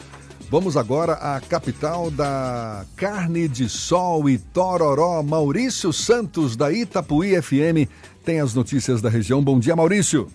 Vamos 0.49 0.77
agora 0.77 1.13
à 1.13 1.41
capital 1.41 2.09
da 2.09 2.85
carne 2.95 3.47
de 3.47 3.67
sol 3.67 4.29
e 4.29 4.39
tororó. 4.39 5.21
Maurício 5.21 5.91
Santos, 5.91 6.55
da 6.55 6.71
Itapuí 6.71 7.39
FM, 7.39 7.87
tem 8.23 8.39
as 8.39 8.53
notícias 8.53 9.01
da 9.01 9.09
região. 9.09 9.43
Bom 9.43 9.59
dia, 9.59 9.75
Maurício. 9.75 10.27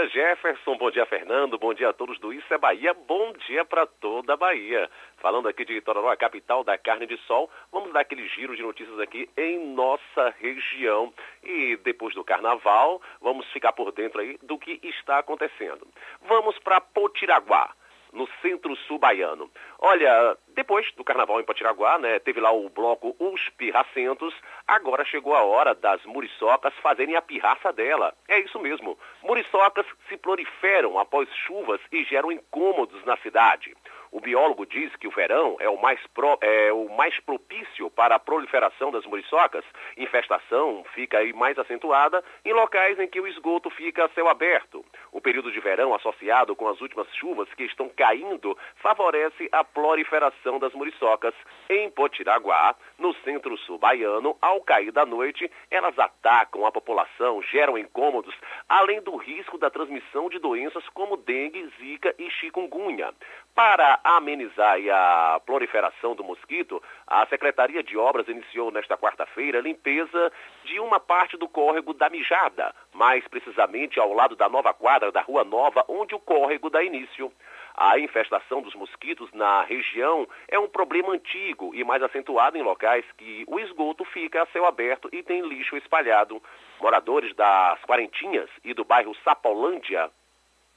Dia, 0.00 0.08
Jefferson. 0.08 0.76
Bom 0.76 0.90
dia, 0.90 1.04
Fernando. 1.04 1.58
Bom 1.58 1.74
dia 1.74 1.90
a 1.90 1.92
todos 1.92 2.18
do 2.20 2.32
Isso 2.32 2.54
é 2.54 2.56
Bahia. 2.56 2.94
Bom 2.94 3.32
dia 3.46 3.64
para 3.64 3.84
toda 3.86 4.32
a 4.32 4.36
Bahia. 4.36 4.88
Falando 5.18 5.48
aqui 5.48 5.64
de 5.64 5.74
Itororó, 5.74 6.10
a 6.10 6.16
capital 6.16 6.64
da 6.64 6.78
carne 6.78 7.06
de 7.06 7.18
sol, 7.26 7.50
vamos 7.70 7.92
dar 7.92 8.00
aquele 8.00 8.26
giro 8.28 8.56
de 8.56 8.62
notícias 8.62 8.98
aqui 8.98 9.28
em 9.36 9.58
nossa 9.74 10.34
região. 10.38 11.12
E 11.42 11.76
depois 11.84 12.14
do 12.14 12.24
carnaval, 12.24 13.02
vamos 13.20 13.46
ficar 13.52 13.72
por 13.72 13.92
dentro 13.92 14.20
aí 14.20 14.38
do 14.42 14.58
que 14.58 14.80
está 14.82 15.18
acontecendo. 15.18 15.86
Vamos 16.22 16.58
para 16.60 16.80
Potiraguá 16.80 17.74
no 18.12 18.28
centro-sul 18.42 18.98
baiano. 18.98 19.50
Olha, 19.78 20.36
depois 20.48 20.90
do 20.92 21.04
carnaval 21.04 21.40
em 21.40 21.44
Potiraguá, 21.44 21.98
né, 21.98 22.18
teve 22.18 22.40
lá 22.40 22.52
o 22.52 22.68
bloco 22.68 23.14
Os 23.18 23.48
Pirracentos, 23.50 24.34
agora 24.66 25.04
chegou 25.04 25.34
a 25.34 25.44
hora 25.44 25.74
das 25.74 26.04
muriçocas 26.04 26.74
fazerem 26.82 27.16
a 27.16 27.22
pirraça 27.22 27.72
dela. 27.72 28.14
É 28.28 28.38
isso 28.40 28.58
mesmo, 28.58 28.98
muriçocas 29.22 29.86
se 30.08 30.16
proliferam 30.16 30.98
após 30.98 31.28
chuvas 31.34 31.80
e 31.92 32.04
geram 32.04 32.32
incômodos 32.32 33.04
na 33.04 33.16
cidade. 33.18 33.74
O 34.12 34.20
biólogo 34.20 34.66
diz 34.66 34.94
que 34.96 35.06
o 35.06 35.10
verão 35.12 35.56
é 35.60 35.68
o 35.68 35.80
mais, 35.80 36.00
pro, 36.08 36.36
é 36.40 36.72
o 36.72 36.88
mais 36.96 37.18
propício 37.20 37.88
para 37.90 38.16
a 38.16 38.18
proliferação 38.18 38.90
das 38.90 39.06
muriçocas. 39.06 39.64
Infestação 39.96 40.84
fica 40.94 41.18
aí 41.18 41.32
mais 41.32 41.56
acentuada 41.56 42.22
em 42.44 42.52
locais 42.52 42.98
em 42.98 43.06
que 43.06 43.20
o 43.20 43.26
esgoto 43.28 43.70
fica 43.70 44.04
a 44.04 44.08
céu 44.08 44.28
aberto. 44.28 44.84
O 45.12 45.20
período 45.20 45.52
de 45.52 45.60
verão 45.60 45.94
associado 45.94 46.56
com 46.56 46.66
as 46.66 46.80
últimas 46.80 47.06
chuvas 47.14 47.48
que 47.54 47.62
estão 47.62 47.88
caindo 47.88 48.58
favorece 48.76 49.48
a 49.52 49.62
proliferação 49.62 50.58
das 50.58 50.72
muriçocas. 50.72 51.34
Em 51.68 51.88
Potiraguá, 51.90 52.74
no 52.98 53.14
centro-sul 53.22 53.78
baiano, 53.78 54.36
ao 54.42 54.60
cair 54.60 54.90
da 54.90 55.06
noite, 55.06 55.48
elas 55.70 55.96
atacam 55.96 56.66
a 56.66 56.72
população, 56.72 57.40
geram 57.42 57.78
incômodos, 57.78 58.34
além 58.68 59.00
do 59.02 59.14
risco 59.16 59.56
da 59.56 59.70
transmissão 59.70 60.28
de 60.28 60.40
doenças 60.40 60.88
como 60.88 61.16
dengue, 61.16 61.70
zika 61.78 62.12
e 62.18 62.28
chikungunya. 62.30 63.14
Para 63.62 64.00
amenizar 64.02 64.78
a 64.90 65.38
proliferação 65.44 66.14
do 66.14 66.24
mosquito, 66.24 66.82
a 67.06 67.26
Secretaria 67.26 67.82
de 67.82 67.94
Obras 67.94 68.26
iniciou 68.26 68.70
nesta 68.70 68.96
quarta-feira 68.96 69.58
a 69.58 69.60
limpeza 69.60 70.32
de 70.64 70.80
uma 70.80 70.98
parte 70.98 71.36
do 71.36 71.46
córrego 71.46 71.92
da 71.92 72.08
Mijada, 72.08 72.74
mais 72.94 73.22
precisamente 73.28 74.00
ao 74.00 74.14
lado 74.14 74.34
da 74.34 74.48
nova 74.48 74.72
quadra 74.72 75.12
da 75.12 75.20
Rua 75.20 75.44
Nova, 75.44 75.84
onde 75.88 76.14
o 76.14 76.18
córrego 76.18 76.70
dá 76.70 76.82
início. 76.82 77.30
A 77.76 77.98
infestação 77.98 78.62
dos 78.62 78.74
mosquitos 78.74 79.30
na 79.34 79.60
região 79.64 80.26
é 80.48 80.58
um 80.58 80.66
problema 80.66 81.12
antigo 81.12 81.74
e 81.74 81.84
mais 81.84 82.02
acentuado 82.02 82.56
em 82.56 82.62
locais 82.62 83.04
que 83.18 83.44
o 83.46 83.60
esgoto 83.60 84.06
fica 84.06 84.42
a 84.42 84.46
céu 84.46 84.64
aberto 84.64 85.10
e 85.12 85.22
tem 85.22 85.42
lixo 85.42 85.76
espalhado. 85.76 86.42
Moradores 86.80 87.36
das 87.36 87.78
Quarentinhas 87.82 88.48
e 88.64 88.72
do 88.72 88.86
bairro 88.86 89.14
Sapolândia 89.16 90.10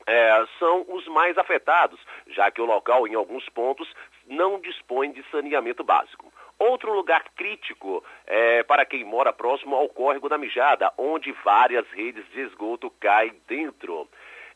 é, 0.06 0.46
são 0.60 0.86
os 0.90 1.08
mais 1.08 1.38
afetados, 1.38 2.00
já 2.28 2.52
que 2.52 2.62
o 2.62 2.66
local, 2.66 3.08
em 3.08 3.16
alguns 3.16 3.48
pontos, 3.50 3.92
não 4.28 4.60
dispõe 4.60 5.12
de 5.12 5.24
saneamento 5.30 5.84
básico. 5.84 6.32
Outro 6.60 6.94
lugar 6.94 7.24
crítico 7.36 8.04
é 8.26 8.64
para 8.64 8.86
quem 8.86 9.04
mora 9.04 9.34
próximo 9.34 9.76
ao 9.76 9.90
córrego 9.90 10.30
da 10.30 10.38
Mijada, 10.38 10.92
onde 10.98 11.32
várias 11.44 11.86
redes 11.90 12.24
de 12.32 12.42
esgoto 12.42 12.90
caem 13.00 13.34
dentro. 13.48 14.08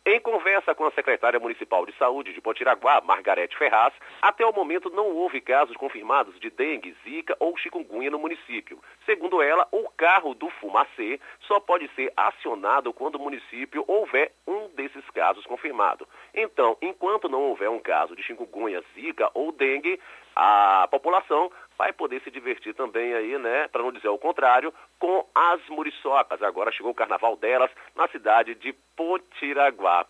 Em 0.05 0.19
conversa 0.19 0.73
com 0.73 0.85
a 0.85 0.91
secretária 0.91 1.39
municipal 1.39 1.85
de 1.85 1.93
saúde 1.97 2.33
de 2.33 2.41
Potiraguá, 2.41 3.01
Margarete 3.01 3.57
Ferraz, 3.57 3.93
até 4.21 4.45
o 4.45 4.53
momento 4.53 4.89
não 4.89 5.07
houve 5.07 5.41
casos 5.41 5.75
confirmados 5.75 6.39
de 6.39 6.49
dengue, 6.49 6.95
zika 7.03 7.35
ou 7.39 7.57
chikungunya 7.57 8.09
no 8.09 8.19
município. 8.19 8.79
Segundo 9.05 9.41
ela, 9.41 9.67
o 9.71 9.89
carro 9.89 10.33
do 10.33 10.49
fumacê 10.49 11.19
só 11.41 11.59
pode 11.59 11.89
ser 11.95 12.11
acionado 12.15 12.93
quando 12.93 13.15
o 13.15 13.19
município 13.19 13.83
houver 13.87 14.31
um 14.47 14.69
desses 14.69 15.03
casos 15.09 15.45
confirmado. 15.45 16.07
Então, 16.33 16.77
enquanto 16.81 17.29
não 17.29 17.41
houver 17.41 17.69
um 17.69 17.79
caso 17.79 18.15
de 18.15 18.23
chikungunya, 18.23 18.83
zika 18.95 19.29
ou 19.33 19.51
dengue, 19.51 19.99
a 20.35 20.87
população 20.89 21.51
vai 21.77 21.93
poder 21.93 22.21
se 22.21 22.31
divertir 22.31 22.73
também 22.73 23.13
aí, 23.13 23.37
né, 23.37 23.67
para 23.67 23.83
não 23.83 23.91
dizer 23.91 24.07
o 24.07 24.17
contrário, 24.17 24.73
com 24.99 25.25
as 25.33 25.61
muriçocas. 25.69 26.41
Agora 26.41 26.71
chegou 26.71 26.91
o 26.91 26.95
carnaval 26.95 27.35
delas 27.35 27.69
na 27.95 28.07
cidade 28.07 28.55
de 28.55 28.73
Potiraguá. 28.95 30.05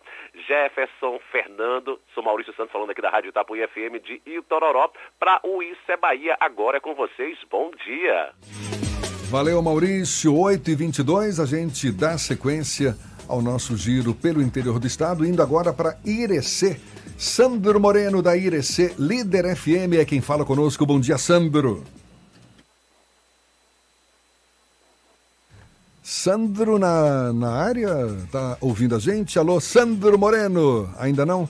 Jefferson 0.46 1.20
Fernando, 1.30 2.00
sou 2.14 2.22
Maurício 2.22 2.54
Santos 2.54 2.72
falando 2.72 2.90
aqui 2.90 3.02
da 3.02 3.10
Rádio 3.10 3.28
Itapuí 3.28 3.66
FM 3.66 4.02
de 4.02 4.22
Itororó 4.24 4.90
para 5.18 5.40
o 5.44 5.62
Isso 5.62 5.80
é 5.88 5.96
Bahia. 5.96 6.36
Agora 6.40 6.78
é 6.78 6.80
com 6.80 6.94
vocês. 6.94 7.38
Bom 7.50 7.70
dia. 7.84 8.32
Valeu, 9.30 9.60
Maurício. 9.62 10.34
8 10.34 10.70
e 10.70 10.74
22 10.74 11.38
a 11.38 11.44
gente 11.44 11.92
dá 11.92 12.16
sequência 12.16 12.94
ao 13.28 13.42
nosso 13.42 13.76
giro 13.76 14.14
pelo 14.14 14.42
interior 14.42 14.78
do 14.78 14.86
estado, 14.86 15.24
indo 15.24 15.42
agora 15.42 15.72
para 15.72 15.98
Irecê. 16.04 16.80
Sandro 17.16 17.78
Moreno, 17.78 18.22
da 18.22 18.36
Irecê, 18.36 18.94
líder 18.98 19.54
FM, 19.54 19.94
é 19.98 20.04
quem 20.04 20.20
fala 20.20 20.44
conosco. 20.44 20.86
Bom 20.86 20.98
dia, 20.98 21.18
Sandro. 21.18 21.84
Sandro 26.02 26.78
na, 26.78 27.32
na 27.34 27.50
área, 27.50 27.92
tá 28.32 28.56
ouvindo 28.60 28.96
a 28.96 28.98
gente? 28.98 29.38
Alô, 29.38 29.60
Sandro 29.60 30.18
Moreno, 30.18 30.88
ainda 30.98 31.26
não? 31.26 31.46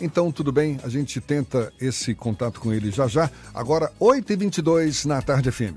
Então, 0.00 0.32
tudo 0.32 0.50
bem, 0.50 0.80
a 0.82 0.88
gente 0.88 1.20
tenta 1.20 1.72
esse 1.80 2.14
contato 2.14 2.58
com 2.58 2.72
ele 2.72 2.90
já 2.90 3.06
já. 3.06 3.30
Agora, 3.54 3.92
8h22 4.00 5.04
na 5.04 5.22
Tarde 5.22 5.52
FM. 5.52 5.76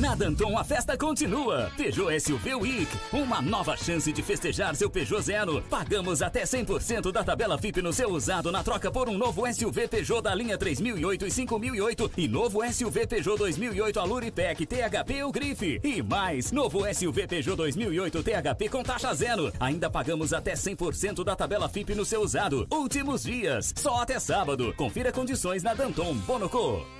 Na 0.00 0.14
Danton 0.14 0.56
a 0.56 0.64
festa 0.64 0.96
continua. 0.96 1.70
Peugeot 1.76 2.18
SUV 2.18 2.54
Week, 2.54 2.88
uma 3.12 3.42
nova 3.42 3.76
chance 3.76 4.10
de 4.10 4.22
festejar 4.22 4.74
seu 4.74 4.88
Peugeot 4.88 5.20
Zero. 5.20 5.62
Pagamos 5.68 6.22
até 6.22 6.44
100% 6.44 7.12
da 7.12 7.22
tabela 7.22 7.58
FIP 7.58 7.82
no 7.82 7.92
seu 7.92 8.08
usado 8.10 8.50
na 8.50 8.64
troca 8.64 8.90
por 8.90 9.10
um 9.10 9.18
novo 9.18 9.42
SUV 9.52 9.88
Peugeot 9.88 10.22
da 10.22 10.34
linha 10.34 10.56
3008 10.56 11.26
e 11.26 11.30
5008 11.30 12.12
e 12.16 12.26
novo 12.26 12.60
SUV 12.72 13.06
Peugeot 13.06 13.36
2008 13.36 14.00
Aluripec 14.00 14.64
THP 14.64 15.22
ou 15.22 15.30
Grife. 15.30 15.78
E 15.84 16.02
mais, 16.02 16.50
novo 16.50 16.80
SUV 16.94 17.26
Peugeot 17.26 17.56
2008 17.56 18.22
THP 18.22 18.70
com 18.70 18.82
taxa 18.82 19.12
zero. 19.12 19.52
Ainda 19.60 19.90
pagamos 19.90 20.32
até 20.32 20.54
100% 20.54 21.22
da 21.22 21.36
tabela 21.36 21.68
FIP 21.68 21.94
no 21.94 22.06
seu 22.06 22.22
usado. 22.22 22.66
Últimos 22.70 23.24
dias, 23.24 23.74
só 23.76 24.00
até 24.00 24.18
sábado. 24.18 24.72
Confira 24.78 25.12
condições 25.12 25.62
na 25.62 25.74
Danton 25.74 26.14
Bonoco 26.14 26.99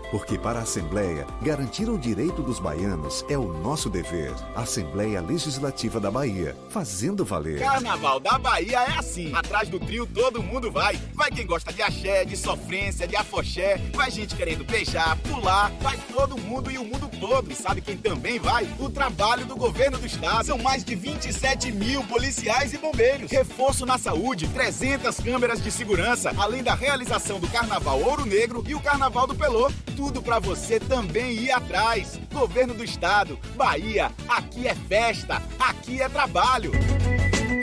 Porque 0.11 0.37
para 0.37 0.59
a 0.59 0.63
Assembleia, 0.63 1.25
garantir 1.41 1.89
o 1.89 1.97
direito 1.97 2.41
dos 2.41 2.59
baianos 2.59 3.25
é 3.29 3.37
o 3.37 3.53
nosso 3.53 3.89
dever. 3.89 4.33
Assembleia 4.53 5.21
Legislativa 5.21 6.01
da 6.01 6.11
Bahia, 6.11 6.53
fazendo 6.69 7.23
valer. 7.23 7.59
Carnaval 7.59 8.19
da 8.19 8.37
Bahia 8.37 8.81
é 8.81 8.99
assim. 8.99 9.33
Atrás 9.33 9.69
do 9.69 9.79
trio 9.79 10.05
todo 10.05 10.43
mundo 10.43 10.69
vai. 10.69 10.99
Vai 11.13 11.31
quem 11.31 11.45
gosta 11.45 11.71
de 11.71 11.81
axé, 11.81 12.25
de 12.25 12.35
sofrência, 12.35 13.07
de 13.07 13.15
afoxé. 13.15 13.77
Vai 13.95 14.11
gente 14.11 14.35
querendo 14.35 14.65
beijar, 14.65 15.17
pular. 15.19 15.71
Vai 15.79 15.97
todo 16.13 16.37
mundo 16.37 16.69
e 16.69 16.77
o 16.77 16.83
mundo 16.83 17.09
todo. 17.17 17.49
E 17.49 17.55
sabe 17.55 17.79
quem 17.79 17.95
também 17.95 18.37
vai? 18.37 18.67
O 18.79 18.89
trabalho 18.89 19.45
do 19.45 19.55
governo 19.55 19.97
do 19.97 20.05
estado. 20.05 20.45
São 20.45 20.57
mais 20.57 20.83
de 20.83 20.93
27 20.93 21.71
mil 21.71 22.03
policiais 22.03 22.73
e 22.73 22.77
bombeiros. 22.77 23.31
Reforço 23.31 23.85
na 23.85 23.97
saúde, 23.97 24.49
300 24.49 25.15
câmeras 25.21 25.63
de 25.63 25.71
segurança. 25.71 26.33
Além 26.37 26.61
da 26.61 26.75
realização 26.75 27.39
do 27.39 27.47
Carnaval 27.47 28.01
Ouro 28.01 28.25
Negro 28.25 28.61
e 28.67 28.75
o 28.75 28.81
Carnaval 28.81 29.25
do 29.25 29.35
Pelô 29.35 29.71
tudo 30.01 30.19
para 30.19 30.39
você 30.39 30.79
também 30.79 31.33
ir 31.33 31.51
atrás. 31.51 32.19
Governo 32.33 32.73
do 32.73 32.83
Estado, 32.83 33.37
Bahia, 33.55 34.11
aqui 34.27 34.67
é 34.67 34.73
festa, 34.73 35.39
aqui 35.59 36.01
é 36.01 36.09
trabalho. 36.09 36.71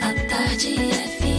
A 0.01 0.29
tarde 0.29 0.73
FM. 0.73 1.38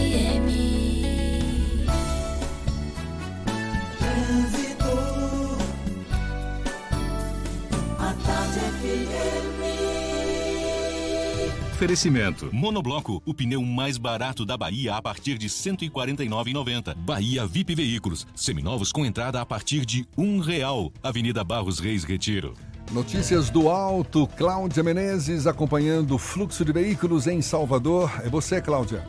Oferecimento. 11.81 12.47
Monobloco, 12.53 13.23
o 13.25 13.33
pneu 13.33 13.63
mais 13.63 13.97
barato 13.97 14.45
da 14.45 14.55
Bahia 14.55 14.95
a 14.95 15.01
partir 15.01 15.35
de 15.35 15.47
R$ 15.47 15.51
149,90. 15.51 16.93
Bahia 16.95 17.47
VIP 17.47 17.73
Veículos, 17.73 18.27
seminovos 18.35 18.91
com 18.91 19.03
entrada 19.03 19.41
a 19.41 19.45
partir 19.47 19.83
de 19.83 20.07
um 20.15 20.39
real. 20.41 20.93
Avenida 21.01 21.43
Barros 21.43 21.79
Reis 21.79 22.03
Retiro. 22.03 22.53
Notícias 22.91 23.49
do 23.49 23.67
Alto, 23.67 24.27
Cláudia 24.27 24.83
Menezes 24.83 25.47
acompanhando 25.47 26.13
o 26.13 26.19
fluxo 26.19 26.63
de 26.63 26.71
veículos 26.71 27.25
em 27.25 27.41
Salvador. 27.41 28.11
É 28.23 28.29
você, 28.29 28.61
Cláudia. 28.61 29.03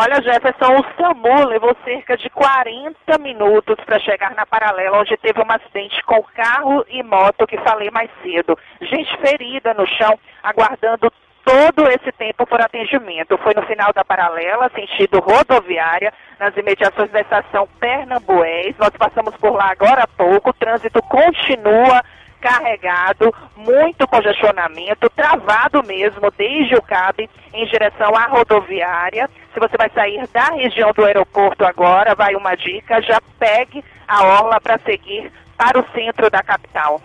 Olha, 0.00 0.22
Jefferson, 0.22 0.76
o 0.76 0.84
SAMU 0.96 1.48
levou 1.48 1.76
cerca 1.84 2.16
de 2.16 2.30
40 2.30 3.18
minutos 3.18 3.74
para 3.84 3.98
chegar 3.98 4.32
na 4.36 4.46
paralela, 4.46 5.00
onde 5.00 5.16
teve 5.16 5.40
um 5.40 5.50
acidente 5.50 6.00
com 6.04 6.22
carro 6.36 6.86
e 6.88 7.02
moto, 7.02 7.48
que 7.48 7.58
falei 7.58 7.90
mais 7.90 8.08
cedo. 8.22 8.56
Gente 8.80 9.16
ferida 9.16 9.74
no 9.74 9.84
chão, 9.88 10.16
aguardando 10.40 11.12
todo 11.44 11.88
esse 11.88 12.12
tempo 12.12 12.46
por 12.46 12.60
atendimento. 12.60 13.36
Foi 13.38 13.52
no 13.54 13.62
final 13.62 13.92
da 13.92 14.04
paralela, 14.04 14.70
sentido 14.72 15.18
rodoviária, 15.18 16.14
nas 16.38 16.56
imediações 16.56 17.10
da 17.10 17.20
estação 17.20 17.66
Pernambués. 17.80 18.76
Nós 18.78 18.90
passamos 18.90 19.34
por 19.38 19.50
lá 19.50 19.72
agora 19.72 20.04
há 20.04 20.06
pouco, 20.06 20.50
o 20.50 20.54
trânsito 20.54 21.02
continua 21.02 22.04
carregado, 22.40 23.34
muito 23.56 24.06
congestionamento, 24.06 25.10
travado 25.10 25.82
mesmo 25.84 26.30
desde 26.36 26.74
o 26.74 26.82
CAB 26.82 27.28
em 27.52 27.66
direção 27.66 28.14
à 28.14 28.26
rodoviária. 28.26 29.28
Se 29.52 29.60
você 29.60 29.76
vai 29.76 29.90
sair 29.90 30.26
da 30.28 30.46
região 30.50 30.92
do 30.92 31.04
aeroporto 31.04 31.64
agora, 31.64 32.14
vai 32.14 32.34
uma 32.34 32.54
dica, 32.54 33.02
já 33.02 33.20
pegue 33.38 33.84
a 34.06 34.24
orla 34.24 34.60
para 34.60 34.78
seguir 34.78 35.30
para 35.56 35.78
o 35.78 35.84
centro 35.92 36.30
da 36.30 36.42
capital. 36.42 37.00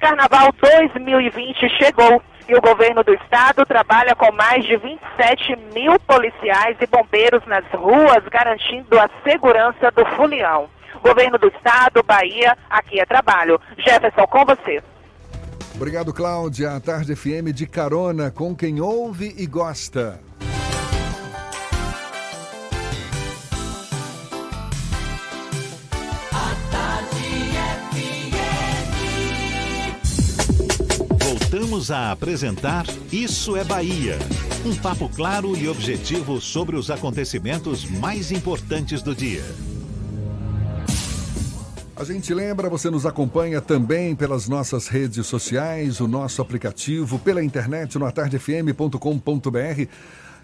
Carnaval 0.00 0.52
2020 0.60 1.68
chegou 1.70 2.22
e 2.48 2.54
o 2.54 2.60
governo 2.60 3.02
do 3.02 3.14
estado 3.14 3.64
trabalha 3.66 4.14
com 4.14 4.30
mais 4.32 4.64
de 4.64 4.76
27 4.76 5.56
mil 5.74 5.98
policiais 6.00 6.76
e 6.80 6.86
bombeiros 6.86 7.44
nas 7.46 7.64
ruas, 7.72 8.22
garantindo 8.30 8.98
a 8.98 9.08
segurança 9.24 9.90
do 9.90 10.04
folião. 10.14 10.68
Governo 11.02 11.38
do 11.38 11.48
Estado, 11.48 12.02
Bahia, 12.02 12.56
aqui 12.68 13.00
é 13.00 13.06
trabalho. 13.06 13.60
Jefferson, 13.78 14.26
com 14.26 14.44
você. 14.44 14.82
Obrigado, 15.74 16.12
Cláudia. 16.12 16.74
A 16.74 16.80
Tarde 16.80 17.14
FM 17.14 17.52
de 17.54 17.66
carona 17.66 18.30
com 18.30 18.56
quem 18.56 18.80
ouve 18.80 19.34
e 19.36 19.46
gosta. 19.46 20.20
Voltamos 31.22 31.90
a 31.90 32.10
apresentar 32.10 32.86
Isso 33.12 33.54
é 33.54 33.62
Bahia. 33.62 34.18
Um 34.64 34.74
papo 34.74 35.10
claro 35.10 35.54
e 35.56 35.68
objetivo 35.68 36.40
sobre 36.40 36.74
os 36.74 36.90
acontecimentos 36.90 37.84
mais 37.84 38.32
importantes 38.32 39.02
do 39.02 39.14
dia. 39.14 39.44
A 41.98 42.04
gente 42.04 42.34
lembra, 42.34 42.68
você 42.68 42.90
nos 42.90 43.06
acompanha 43.06 43.58
também 43.58 44.14
pelas 44.14 44.46
nossas 44.46 44.86
redes 44.86 45.26
sociais, 45.26 45.98
o 45.98 46.06
nosso 46.06 46.42
aplicativo, 46.42 47.18
pela 47.18 47.42
internet 47.42 47.98
no 47.98 48.04
atardefm.com.br. 48.04 49.88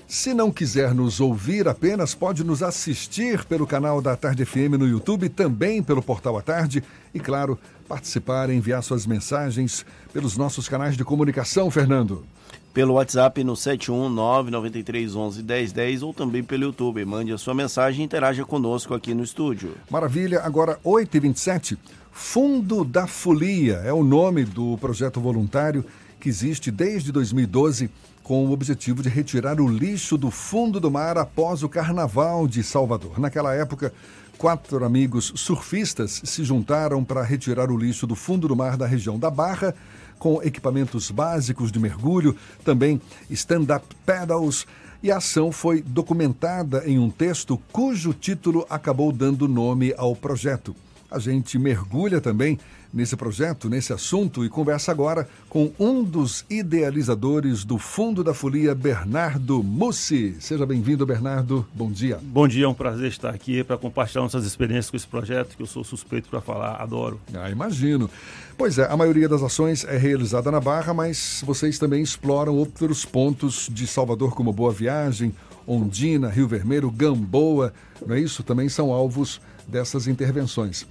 Se 0.08 0.32
não 0.32 0.50
quiser 0.50 0.94
nos 0.94 1.20
ouvir 1.20 1.68
apenas, 1.68 2.14
pode 2.14 2.42
nos 2.42 2.62
assistir 2.62 3.44
pelo 3.44 3.66
canal 3.66 4.00
da 4.00 4.16
Tarde 4.16 4.46
FM 4.46 4.78
no 4.78 4.88
YouTube, 4.88 5.28
também 5.28 5.82
pelo 5.82 6.02
Portal 6.02 6.38
à 6.38 6.42
Tarde 6.42 6.82
e, 7.12 7.20
claro, 7.20 7.58
participar 7.86 8.48
enviar 8.48 8.82
suas 8.82 9.04
mensagens 9.06 9.84
pelos 10.10 10.38
nossos 10.38 10.70
canais 10.70 10.96
de 10.96 11.04
comunicação, 11.04 11.70
Fernando. 11.70 12.24
Pelo 12.72 12.94
WhatsApp 12.94 13.44
no 13.44 13.52
71993111010 13.52 16.02
ou 16.02 16.14
também 16.14 16.42
pelo 16.42 16.64
YouTube. 16.64 17.04
Mande 17.04 17.32
a 17.32 17.38
sua 17.38 17.52
mensagem 17.52 18.00
e 18.00 18.04
interaja 18.04 18.44
conosco 18.44 18.94
aqui 18.94 19.12
no 19.12 19.22
estúdio. 19.22 19.74
Maravilha, 19.90 20.40
agora 20.40 20.78
8h27. 20.84 21.76
Fundo 22.10 22.84
da 22.84 23.06
Folia 23.06 23.82
é 23.84 23.92
o 23.92 24.02
nome 24.02 24.44
do 24.44 24.78
projeto 24.78 25.20
voluntário 25.20 25.84
que 26.18 26.28
existe 26.28 26.70
desde 26.70 27.12
2012 27.12 27.90
com 28.22 28.46
o 28.46 28.52
objetivo 28.52 29.02
de 29.02 29.08
retirar 29.08 29.60
o 29.60 29.68
lixo 29.68 30.16
do 30.16 30.30
fundo 30.30 30.78
do 30.78 30.90
mar 30.90 31.18
após 31.18 31.62
o 31.62 31.68
Carnaval 31.68 32.46
de 32.46 32.62
Salvador. 32.62 33.18
Naquela 33.18 33.54
época, 33.54 33.92
quatro 34.38 34.84
amigos 34.84 35.32
surfistas 35.34 36.22
se 36.24 36.44
juntaram 36.44 37.04
para 37.04 37.22
retirar 37.22 37.70
o 37.70 37.76
lixo 37.76 38.06
do 38.06 38.14
fundo 38.14 38.46
do 38.46 38.56
mar 38.56 38.76
da 38.76 38.86
região 38.86 39.18
da 39.18 39.30
Barra, 39.30 39.74
com 40.22 40.40
equipamentos 40.40 41.10
básicos 41.10 41.72
de 41.72 41.80
mergulho, 41.80 42.36
também 42.64 43.00
stand-up 43.28 43.84
paddles, 44.06 44.68
e 45.02 45.10
a 45.10 45.16
ação 45.16 45.50
foi 45.50 45.82
documentada 45.82 46.84
em 46.86 46.96
um 46.96 47.10
texto 47.10 47.60
cujo 47.72 48.14
título 48.14 48.64
acabou 48.70 49.10
dando 49.10 49.48
nome 49.48 49.92
ao 49.98 50.14
projeto. 50.14 50.76
A 51.10 51.18
gente 51.18 51.58
mergulha 51.58 52.20
também 52.20 52.56
nesse 52.92 53.16
projeto, 53.16 53.68
nesse 53.68 53.92
assunto, 53.92 54.44
e 54.44 54.48
conversa 54.48 54.92
agora 54.92 55.28
com 55.48 55.72
um 55.78 56.04
dos 56.04 56.44
idealizadores 56.50 57.64
do 57.64 57.78
Fundo 57.78 58.22
da 58.22 58.34
Folia, 58.34 58.74
Bernardo 58.74 59.62
Mussi. 59.62 60.36
Seja 60.40 60.66
bem-vindo, 60.66 61.06
Bernardo. 61.06 61.66
Bom 61.72 61.90
dia. 61.90 62.18
Bom 62.22 62.46
dia, 62.46 62.66
é 62.66 62.68
um 62.68 62.74
prazer 62.74 63.08
estar 63.08 63.30
aqui 63.30 63.64
para 63.64 63.78
compartilhar 63.78 64.22
nossas 64.22 64.44
experiências 64.44 64.90
com 64.90 64.96
esse 64.96 65.06
projeto, 65.06 65.56
que 65.56 65.62
eu 65.62 65.66
sou 65.66 65.82
suspeito 65.82 66.28
para 66.28 66.40
falar, 66.40 66.76
adoro. 66.82 67.20
Ah, 67.34 67.50
imagino. 67.50 68.10
Pois 68.58 68.78
é, 68.78 68.86
a 68.90 68.96
maioria 68.96 69.28
das 69.28 69.42
ações 69.42 69.84
é 69.84 69.96
realizada 69.96 70.50
na 70.50 70.60
Barra, 70.60 70.92
mas 70.92 71.42
vocês 71.46 71.78
também 71.78 72.02
exploram 72.02 72.54
outros 72.54 73.04
pontos 73.04 73.68
de 73.72 73.86
Salvador, 73.86 74.34
como 74.34 74.52
Boa 74.52 74.72
Viagem, 74.72 75.34
Ondina, 75.66 76.28
Rio 76.28 76.46
Vermelho, 76.46 76.90
Gamboa, 76.90 77.72
não 78.06 78.14
é 78.14 78.20
isso? 78.20 78.42
Também 78.42 78.68
são 78.68 78.92
alvos 78.92 79.40
dessas 79.66 80.06
intervenções. 80.06 80.86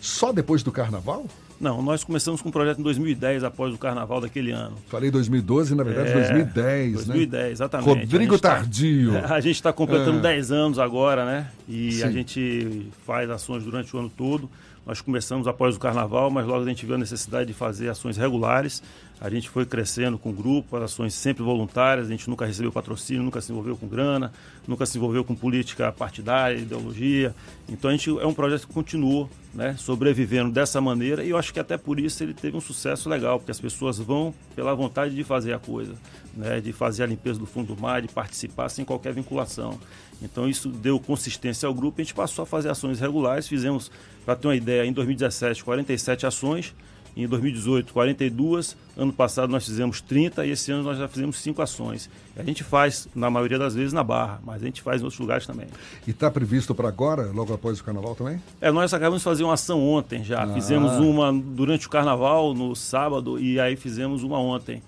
Só 0.00 0.32
depois 0.32 0.62
do 0.62 0.70
carnaval? 0.72 1.26
Não, 1.58 1.80
nós 1.80 2.04
começamos 2.04 2.42
com 2.42 2.50
o 2.50 2.52
projeto 2.52 2.78
em 2.80 2.82
2010, 2.82 3.42
após 3.42 3.72
o 3.72 3.78
carnaval 3.78 4.20
daquele 4.20 4.50
ano. 4.50 4.76
Falei 4.88 5.10
2012, 5.10 5.74
na 5.74 5.82
verdade, 5.82 6.10
É, 6.10 6.12
2010, 6.12 6.92
2010, 6.96 7.42
né? 7.44 7.50
exatamente. 7.50 7.88
Rodrigo 7.88 8.34
A 8.34 8.38
tá- 8.38 8.54
Tardio. 8.56 9.12
A 9.32 9.40
gente 9.40 9.54
está 9.56 9.72
completando 9.72 10.18
Ah. 10.18 10.22
10 10.22 10.52
anos 10.52 10.78
agora, 10.78 11.24
né? 11.24 11.48
E 11.66 11.92
Sim. 11.92 12.02
a 12.04 12.10
gente 12.10 12.88
faz 13.06 13.30
ações 13.30 13.64
durante 13.64 13.96
o 13.96 13.98
ano 13.98 14.10
todo. 14.14 14.50
Nós 14.84 15.00
começamos 15.00 15.48
após 15.48 15.74
o 15.74 15.80
carnaval, 15.80 16.30
mas 16.30 16.46
logo 16.46 16.62
a 16.62 16.68
gente 16.68 16.84
viu 16.86 16.94
a 16.94 16.98
necessidade 16.98 17.46
de 17.48 17.54
fazer 17.54 17.88
ações 17.88 18.16
regulares. 18.18 18.82
A 19.18 19.30
gente 19.30 19.48
foi 19.48 19.64
crescendo 19.64 20.18
com 20.18 20.28
o 20.28 20.32
grupo, 20.32 20.76
as 20.76 20.82
ações 20.84 21.14
sempre 21.14 21.42
voluntárias, 21.42 22.06
a 22.06 22.10
gente 22.10 22.28
nunca 22.28 22.44
recebeu 22.44 22.70
patrocínio, 22.70 23.22
nunca 23.22 23.40
se 23.40 23.50
envolveu 23.50 23.76
com 23.78 23.88
grana, 23.88 24.30
nunca 24.68 24.84
se 24.84 24.98
envolveu 24.98 25.24
com 25.24 25.34
política 25.34 25.90
partidária, 25.90 26.58
ideologia. 26.58 27.34
Então 27.66 27.88
a 27.90 27.94
gente 27.94 28.10
é 28.10 28.26
um 28.26 28.34
projeto 28.34 28.68
que 28.68 28.74
continuou, 28.74 29.28
né, 29.56 29.74
sobrevivendo 29.78 30.52
dessa 30.52 30.82
maneira 30.82 31.24
e 31.24 31.30
eu 31.30 31.38
acho 31.38 31.50
que 31.50 31.58
até 31.58 31.78
por 31.78 31.98
isso 31.98 32.22
ele 32.22 32.34
teve 32.34 32.54
um 32.58 32.60
sucesso 32.60 33.08
legal, 33.08 33.38
porque 33.38 33.50
as 33.50 33.58
pessoas 33.58 33.98
vão 33.98 34.34
pela 34.54 34.74
vontade 34.74 35.14
de 35.14 35.24
fazer 35.24 35.54
a 35.54 35.58
coisa, 35.58 35.94
né, 36.36 36.60
de 36.60 36.74
fazer 36.74 37.04
a 37.04 37.06
limpeza 37.06 37.38
do 37.38 37.46
fundo 37.46 37.74
do 37.74 37.80
mar, 37.80 38.02
de 38.02 38.08
participar 38.08 38.68
sem 38.68 38.84
qualquer 38.84 39.14
vinculação. 39.14 39.80
Então 40.20 40.46
isso 40.46 40.68
deu 40.68 41.00
consistência 41.00 41.66
ao 41.66 41.72
grupo 41.72 41.98
e 41.98 42.02
a 42.02 42.04
gente 42.04 42.14
passou 42.14 42.42
a 42.42 42.46
fazer 42.46 42.68
ações 42.68 43.00
regulares, 43.00 43.48
fizemos, 43.48 43.90
para 44.26 44.36
ter 44.36 44.46
uma 44.46 44.56
ideia, 44.56 44.84
em 44.84 44.92
2017 44.92 45.64
47 45.64 46.26
ações, 46.26 46.74
em 47.16 47.26
2018 47.26 47.92
42, 47.92 48.76
ano 48.96 49.12
passado 49.12 49.50
nós 49.50 49.64
fizemos 49.64 50.00
30 50.00 50.44
e 50.44 50.50
esse 50.50 50.70
ano 50.70 50.82
nós 50.82 50.98
já 50.98 51.08
fizemos 51.08 51.38
5 51.38 51.62
ações. 51.62 52.10
A 52.36 52.42
gente 52.42 52.62
faz, 52.62 53.08
na 53.14 53.30
maioria 53.30 53.58
das 53.58 53.74
vezes, 53.74 53.92
na 53.92 54.04
Barra, 54.04 54.40
mas 54.44 54.62
a 54.62 54.66
gente 54.66 54.82
faz 54.82 55.00
em 55.00 55.04
outros 55.04 55.18
lugares 55.18 55.46
também. 55.46 55.66
E 56.06 56.10
está 56.10 56.30
previsto 56.30 56.74
para 56.74 56.88
agora, 56.88 57.30
logo 57.32 57.54
após 57.54 57.80
o 57.80 57.84
carnaval 57.84 58.14
também? 58.14 58.40
É, 58.60 58.70
nós 58.70 58.92
acabamos 58.92 59.20
de 59.20 59.24
fazer 59.24 59.44
uma 59.44 59.54
ação 59.54 59.82
ontem 59.82 60.22
já. 60.22 60.42
Ah. 60.42 60.54
Fizemos 60.54 60.92
uma 60.98 61.32
durante 61.32 61.86
o 61.86 61.90
carnaval, 61.90 62.52
no 62.52 62.76
sábado, 62.76 63.38
e 63.40 63.58
aí 63.58 63.76
fizemos 63.76 64.22
uma 64.22 64.38
ontem. 64.38 64.82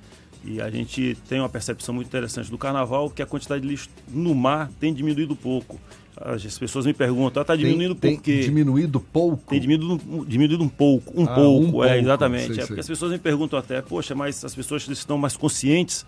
E 0.44 0.60
a 0.60 0.70
gente 0.70 1.16
tem 1.28 1.40
uma 1.40 1.48
percepção 1.48 1.94
muito 1.94 2.06
interessante 2.06 2.50
do 2.50 2.59
carnaval, 2.59 3.10
que 3.10 3.22
a 3.22 3.26
quantidade 3.26 3.62
de 3.62 3.68
lixo 3.68 3.88
no 4.09 4.34
mar 4.34 4.70
tem 4.78 4.92
diminuído 4.92 5.34
pouco. 5.34 5.80
As 6.20 6.59
pessoas 6.59 6.85
me 6.85 6.93
perguntam, 6.93 7.43
está 7.43 7.55
diminuindo 7.55 7.95
tem, 7.95 8.16
por 8.16 8.23
quê? 8.23 8.32
Tem 8.35 8.43
diminuído 8.43 8.99
pouco? 9.01 9.51
Tem 9.51 9.61
diminuído, 9.61 10.27
diminuído 10.27 10.65
um 10.65 10.69
pouco, 10.69 11.20
um 11.20 11.24
Ah, 11.24 11.35
pouco, 11.35 11.65
um 11.66 11.70
pouco, 11.70 11.85
é, 11.85 11.99
exatamente. 12.01 12.47
sei, 12.47 12.53
é 12.53 12.57
sei. 12.57 12.66
porque 12.66 12.81
as 12.81 12.86
pessoas 12.89 13.12
me 13.12 13.19
perguntam 13.19 13.59
até, 13.59 13.81
poxa, 13.81 14.15
mas 14.15 14.45
as 14.45 14.55
pessoas 14.55 14.86
estão 14.89 15.16
mais 15.16 15.36
conscientes 15.36 16.05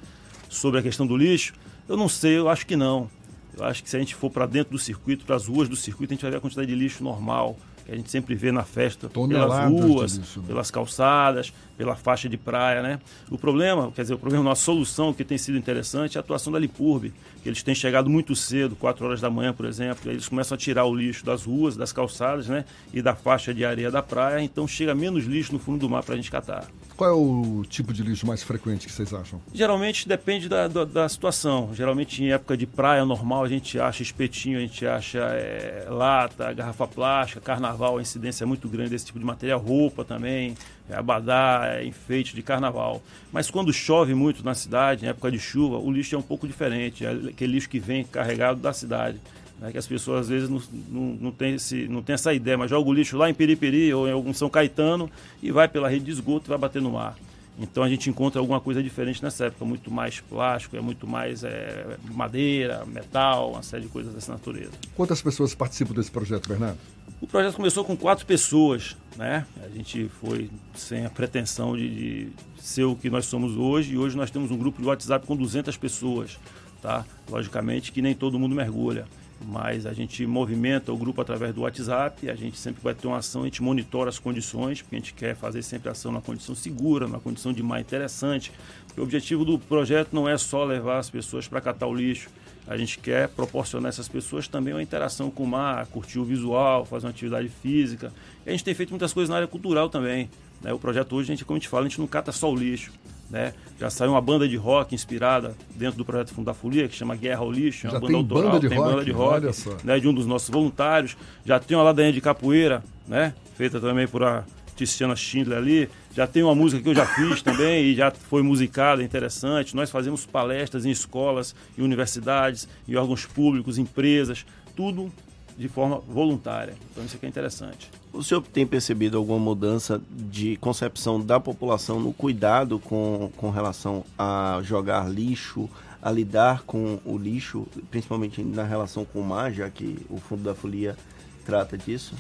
sobre 0.49 0.81
a 0.81 0.83
questão 0.83 1.07
do 1.07 1.17
lixo? 1.17 1.53
Eu 1.89 1.97
não 1.97 2.09
sei, 2.09 2.39
eu 2.39 2.49
acho 2.49 2.67
que 2.67 2.75
não. 2.77 3.09
Eu 3.57 3.65
acho 3.65 3.83
que 3.83 3.91
se 3.91 3.97
a 3.97 4.01
gente 4.01 4.15
for 4.15 4.31
para 4.31 4.47
dentro 4.47 4.73
do 4.73 4.79
circuito, 4.79 5.25
para 5.25 5.37
as 5.37 5.47
ruas 5.47 5.69
do 5.69 5.77
circuito, 5.77 6.13
a 6.13 6.15
gente 6.15 6.23
vai 6.23 6.31
ver 6.31 6.39
a 6.39 6.41
quantidade 6.41 6.67
de 6.69 6.75
lixo 6.75 7.05
normal, 7.05 7.57
que 7.85 7.93
a 7.93 7.97
gente 7.97 8.11
sempre 8.11 8.35
vê 8.35 8.51
na 8.51 8.63
festa, 8.65 9.09
pelas 9.09 9.29
Toneladas 9.29 9.75
de 9.77 9.81
ruas, 9.83 10.17
lixo, 10.17 10.41
né? 10.41 10.47
pelas 10.49 10.71
calçadas, 10.71 11.53
pela 11.81 11.97
faixa 11.97 12.29
de 12.29 12.37
praia, 12.37 12.83
né? 12.83 13.01
O 13.31 13.39
problema, 13.39 13.91
quer 13.91 14.03
dizer, 14.03 14.13
o 14.13 14.19
problema, 14.19 14.45
nossa 14.45 14.63
solução 14.63 15.15
que 15.15 15.25
tem 15.25 15.39
sido 15.39 15.57
interessante 15.57 16.19
é 16.19 16.19
a 16.19 16.21
atuação 16.21 16.53
da 16.53 16.59
Lipurbe, 16.59 17.15
que 17.43 17.49
eles 17.49 17.63
têm 17.63 17.75
chegado 17.75 18.11
muito 18.11 18.37
cedo, 18.37 18.77
4 18.77 19.03
horas 19.03 19.19
da 19.19 19.31
manhã, 19.31 19.55
por 19.55 19.65
exemplo, 19.65 20.11
eles 20.11 20.29
começam 20.29 20.57
a 20.57 20.59
tirar 20.59 20.85
o 20.85 20.95
lixo 20.95 21.25
das 21.25 21.45
ruas, 21.45 21.79
das 21.79 21.91
calçadas, 21.91 22.49
né? 22.49 22.67
E 22.93 23.01
da 23.01 23.15
faixa 23.15 23.55
de 23.55 23.65
areia 23.65 23.91
da 23.91 24.03
praia, 24.03 24.43
então 24.43 24.69
chega 24.69 24.95
menos 24.95 25.25
lixo 25.25 25.55
no 25.55 25.59
fundo 25.59 25.79
do 25.79 25.89
mar 25.89 26.03
para 26.03 26.13
a 26.13 26.17
gente 26.19 26.31
catar. 26.31 26.69
Qual 26.99 27.09
é 27.09 27.15
o 27.15 27.65
tipo 27.67 27.95
de 27.95 28.03
lixo 28.03 28.27
mais 28.27 28.43
frequente 28.43 28.87
que 28.87 28.93
vocês 28.93 29.15
acham? 29.15 29.41
Geralmente 29.55 30.07
depende 30.07 30.51
da, 30.51 30.69
da, 30.69 30.85
da 30.85 31.09
situação. 31.09 31.71
Geralmente 31.73 32.23
em 32.23 32.31
época 32.31 32.59
de 32.59 32.67
praia 32.67 33.07
normal 33.07 33.43
a 33.43 33.49
gente 33.49 33.81
acha 33.81 34.03
espetinho, 34.03 34.59
a 34.59 34.61
gente 34.61 34.87
acha 34.87 35.19
é, 35.19 35.87
lata, 35.89 36.53
garrafa 36.53 36.87
plástica, 36.87 37.41
carnaval, 37.41 37.97
a 37.97 38.03
incidência 38.03 38.45
é 38.45 38.47
muito 38.47 38.69
grande 38.69 38.91
desse 38.91 39.07
tipo 39.07 39.19
de 39.19 39.25
material, 39.25 39.59
roupa 39.59 40.05
também, 40.05 40.55
é, 40.91 40.97
abadá, 40.97 41.63
é, 41.65 41.85
enfeite 41.85 42.35
de 42.35 42.43
carnaval. 42.43 43.03
Mas 43.33 43.51
quando 43.51 43.73
chove 43.73 44.15
muito 44.15 44.45
na 44.45 44.55
cidade, 44.55 45.05
em 45.05 45.09
época 45.09 45.31
de 45.31 45.39
chuva, 45.39 45.79
o 45.79 45.91
lixo 45.91 46.15
é 46.15 46.19
um 46.19 46.23
pouco 46.23 46.47
diferente, 46.47 47.05
é 47.05 47.11
aquele 47.11 47.53
lixo 47.53 47.69
que 47.69 47.79
vem 47.79 48.05
carregado 48.05 48.61
da 48.61 48.73
cidade. 48.73 49.19
Né, 49.61 49.71
que 49.71 49.79
as 49.79 49.87
pessoas 49.87 50.23
às 50.23 50.29
vezes 50.29 50.49
não, 50.49 50.63
não, 50.89 51.03
não, 51.21 51.31
tem 51.31 51.55
esse, 51.55 51.87
não 51.87 52.03
tem 52.03 52.15
essa 52.15 52.33
ideia, 52.33 52.57
mas 52.57 52.71
joga 52.71 52.89
o 52.89 52.93
lixo 52.93 53.17
lá 53.19 53.29
em 53.29 53.35
Periperi 53.35 53.93
ou 53.93 54.09
em 54.09 54.13
algum 54.13 54.33
São 54.33 54.49
Caetano 54.49 55.11
e 55.43 55.53
vai 55.53 55.69
pela 55.69 55.89
rede 55.89 56.07
de 56.07 56.11
esgoto 56.13 56.47
e 56.47 56.49
vai 56.49 56.57
bater 56.57 56.81
no 56.81 56.93
mar. 56.93 57.15
Então 57.59 57.83
a 57.83 57.89
gente 57.89 58.09
encontra 58.09 58.41
alguma 58.41 58.59
coisa 58.59 58.83
diferente 58.83 59.23
nessa 59.23 59.47
época, 59.47 59.67
muito 59.67 59.91
mais 59.91 60.19
plástico, 60.19 60.79
é 60.79 60.81
muito 60.81 61.07
mais 61.07 61.45
é, 61.45 61.99
madeira, 62.11 62.87
metal, 62.87 63.51
uma 63.51 63.63
série 63.63 63.83
de 63.83 63.89
coisas 63.89 64.15
dessa 64.15 64.33
natureza. 64.33 64.73
Quantas 64.97 65.21
pessoas 65.21 65.55
participam 65.55 65.93
desse 65.93 66.11
projeto, 66.11 66.49
Bernardo? 66.49 66.79
O 67.21 67.27
projeto 67.27 67.57
começou 67.57 67.85
com 67.85 67.95
quatro 67.95 68.25
pessoas, 68.25 68.97
né? 69.15 69.47
A 69.63 69.69
gente 69.69 70.09
foi 70.21 70.49
sem 70.75 71.05
a 71.05 71.11
pretensão 71.11 71.77
de, 71.77 71.89
de 71.89 72.33
ser 72.59 72.85
o 72.85 72.97
que 72.97 73.11
nós 73.11 73.27
somos 73.27 73.57
hoje 73.59 73.93
e 73.93 73.99
hoje 73.99 74.17
nós 74.17 74.31
temos 74.31 74.51
um 74.51 74.57
grupo 74.57 74.81
de 74.81 74.89
WhatsApp 74.89 75.27
com 75.27 75.37
200 75.37 75.77
pessoas, 75.77 76.39
tá? 76.81 77.05
Logicamente 77.29 77.93
que 77.93 78.01
nem 78.01 78.15
todo 78.15 78.39
mundo 78.39 78.55
mergulha, 78.55 79.07
mas 79.45 79.85
a 79.85 79.93
gente 79.93 80.27
movimenta 80.27 80.95
o 80.95 80.97
grupo 80.97 81.21
através 81.21 81.55
do 81.55 81.61
WhatsApp, 81.61 82.31
a 82.31 82.35
gente 82.35 82.59
sempre 82.59 82.83
vai 82.83 82.95
ter 82.95 83.07
uma 83.07 83.19
ação, 83.19 83.43
a 83.43 83.45
gente 83.45 83.63
monitora 83.63 84.09
as 84.09 84.19
condições, 84.19 84.81
porque 84.81 84.97
a 84.97 84.99
gente 84.99 85.13
quer 85.13 85.37
fazer 85.37 85.63
sempre 85.63 85.91
ação 85.91 86.11
na 86.11 86.23
condição 86.23 86.55
segura, 86.55 87.07
na 87.07 87.21
condição 87.21 87.53
de 87.53 87.63
mar 87.63 87.83
interessante. 87.83 88.51
O 88.97 89.03
objetivo 89.03 89.45
do 89.45 89.59
projeto 89.59 90.15
não 90.15 90.27
é 90.27 90.39
só 90.39 90.65
levar 90.65 90.99
as 90.99 91.11
pessoas 91.11 91.47
para 91.47 91.61
catar 91.61 91.87
o 91.87 91.95
lixo, 91.95 92.31
a 92.67 92.77
gente 92.77 92.99
quer 92.99 93.29
proporcionar 93.29 93.87
a 93.87 93.89
essas 93.91 94.09
pessoas 94.09 94.47
também 94.47 94.73
uma 94.73 94.83
interação 94.83 95.31
com 95.31 95.43
o 95.43 95.47
mar, 95.47 95.87
curtir 95.87 96.19
o 96.19 96.25
visual, 96.25 96.85
fazer 96.85 97.07
uma 97.07 97.11
atividade 97.11 97.49
física. 97.49 98.13
E 98.47 98.49
a 98.49 98.53
gente 98.53 98.65
tem 98.65 98.75
feito 98.75 98.91
muitas 98.91 99.13
coisas 99.13 99.29
na 99.29 99.37
área 99.37 99.49
cultural 99.49 99.89
também. 99.89 100.31
Né? 100.61 100.73
O 100.73 100.79
projeto 100.79 101.17
hoje, 101.17 101.33
a 101.33 101.35
gente, 101.35 101.45
como 101.45 101.57
a 101.57 101.59
gente 101.59 101.69
fala, 101.69 101.87
a 101.87 101.89
gente 101.89 101.99
não 101.99 102.07
cata 102.07 102.33
só 102.33 102.51
o 102.51 102.55
lixo. 102.55 102.93
Né? 103.31 103.55
Já 103.79 103.89
saiu 103.91 104.11
uma 104.11 104.21
banda 104.21 104.49
de 104.49 104.57
rock 104.57 104.95
inspirada 104.95 105.55
dentro 105.75 105.97
do 105.97 106.05
projeto 106.05 106.35
Fundo 106.35 106.47
da 106.47 106.55
Folia, 106.55 106.89
que 106.89 106.97
chama 106.97 107.15
Guerra 107.15 107.41
ao 107.41 107.51
Lixo. 107.51 107.87
é 107.87 107.91
Já 107.91 107.97
uma 107.97 108.01
banda 108.01 108.13
tem 108.13 108.21
autoral, 108.21 108.53
banda 108.53 108.61
de 108.61 108.69
tem 108.69 108.79
rock, 108.79 108.91
banda 108.91 109.05
de 109.05 109.13
rock 109.13 109.87
né, 109.87 110.01
de 110.01 110.09
um 110.09 110.13
dos 110.15 110.27
nossos 110.27 110.51
voluntários. 110.51 111.17
Já 111.45 111.61
tem 111.61 111.77
uma 111.77 111.85
ladainha 111.85 112.13
de 112.13 112.21
capoeira, 112.21 112.83
né? 113.07 113.33
Feita 113.57 113.81
também 113.81 114.09
por 114.09 114.25
a 114.25 114.45
Tiziana 114.87 115.17
Schindler 115.17 115.59
ali. 115.59 115.89
Já 116.15 116.27
tem 116.27 116.43
uma 116.43 116.55
música 116.55 116.83
que 116.83 116.89
eu 116.89 116.95
já 116.95 117.07
fiz 117.07 117.43
também 117.43 117.87
e 117.87 117.95
já 117.95 118.11
foi 118.11 118.43
musicada, 118.43 119.03
interessante. 119.03 119.75
Nós 119.77 119.91
fazemos 119.91 120.27
palestras 120.27 120.85
em 120.85 120.91
escolas, 120.91 121.55
universidades, 121.79 122.69
em 122.89 122.97
órgãos 122.97 123.27
públicos, 123.27 123.79
empresas, 123.79 124.45
tudo 124.75 125.13
de 125.57 125.69
forma 125.69 126.01
voluntária. 126.09 126.75
Então 126.91 127.05
isso 127.05 127.17
aqui 127.17 127.27
é 127.27 127.29
interessante. 127.29 127.91
O 128.13 128.23
senhor 128.23 128.43
tem 128.43 128.67
percebido 128.67 129.19
alguma 129.19 129.39
mudança 129.39 130.01
de 130.11 130.57
concepção 130.57 131.21
da 131.21 131.39
população 131.39 132.01
no 132.01 132.13
cuidado 132.13 132.79
com, 132.79 133.31
com 133.37 133.51
relação 133.51 134.05
a 134.19 134.61
jogar 134.63 135.09
lixo, 135.11 135.69
a 136.03 136.11
lidar 136.11 136.63
com 136.63 136.99
o 137.05 137.19
lixo, 137.19 137.67
principalmente 137.91 138.43
na 138.43 138.65
relação 138.65 139.05
com 139.05 139.21
o 139.21 139.25
mar, 139.25 139.53
já 139.53 139.69
que 139.69 139.99
o 140.09 140.17
Fundo 140.17 140.43
da 140.43 140.55
Folia 140.55 140.97
trata 141.45 141.77
disso? 141.77 142.15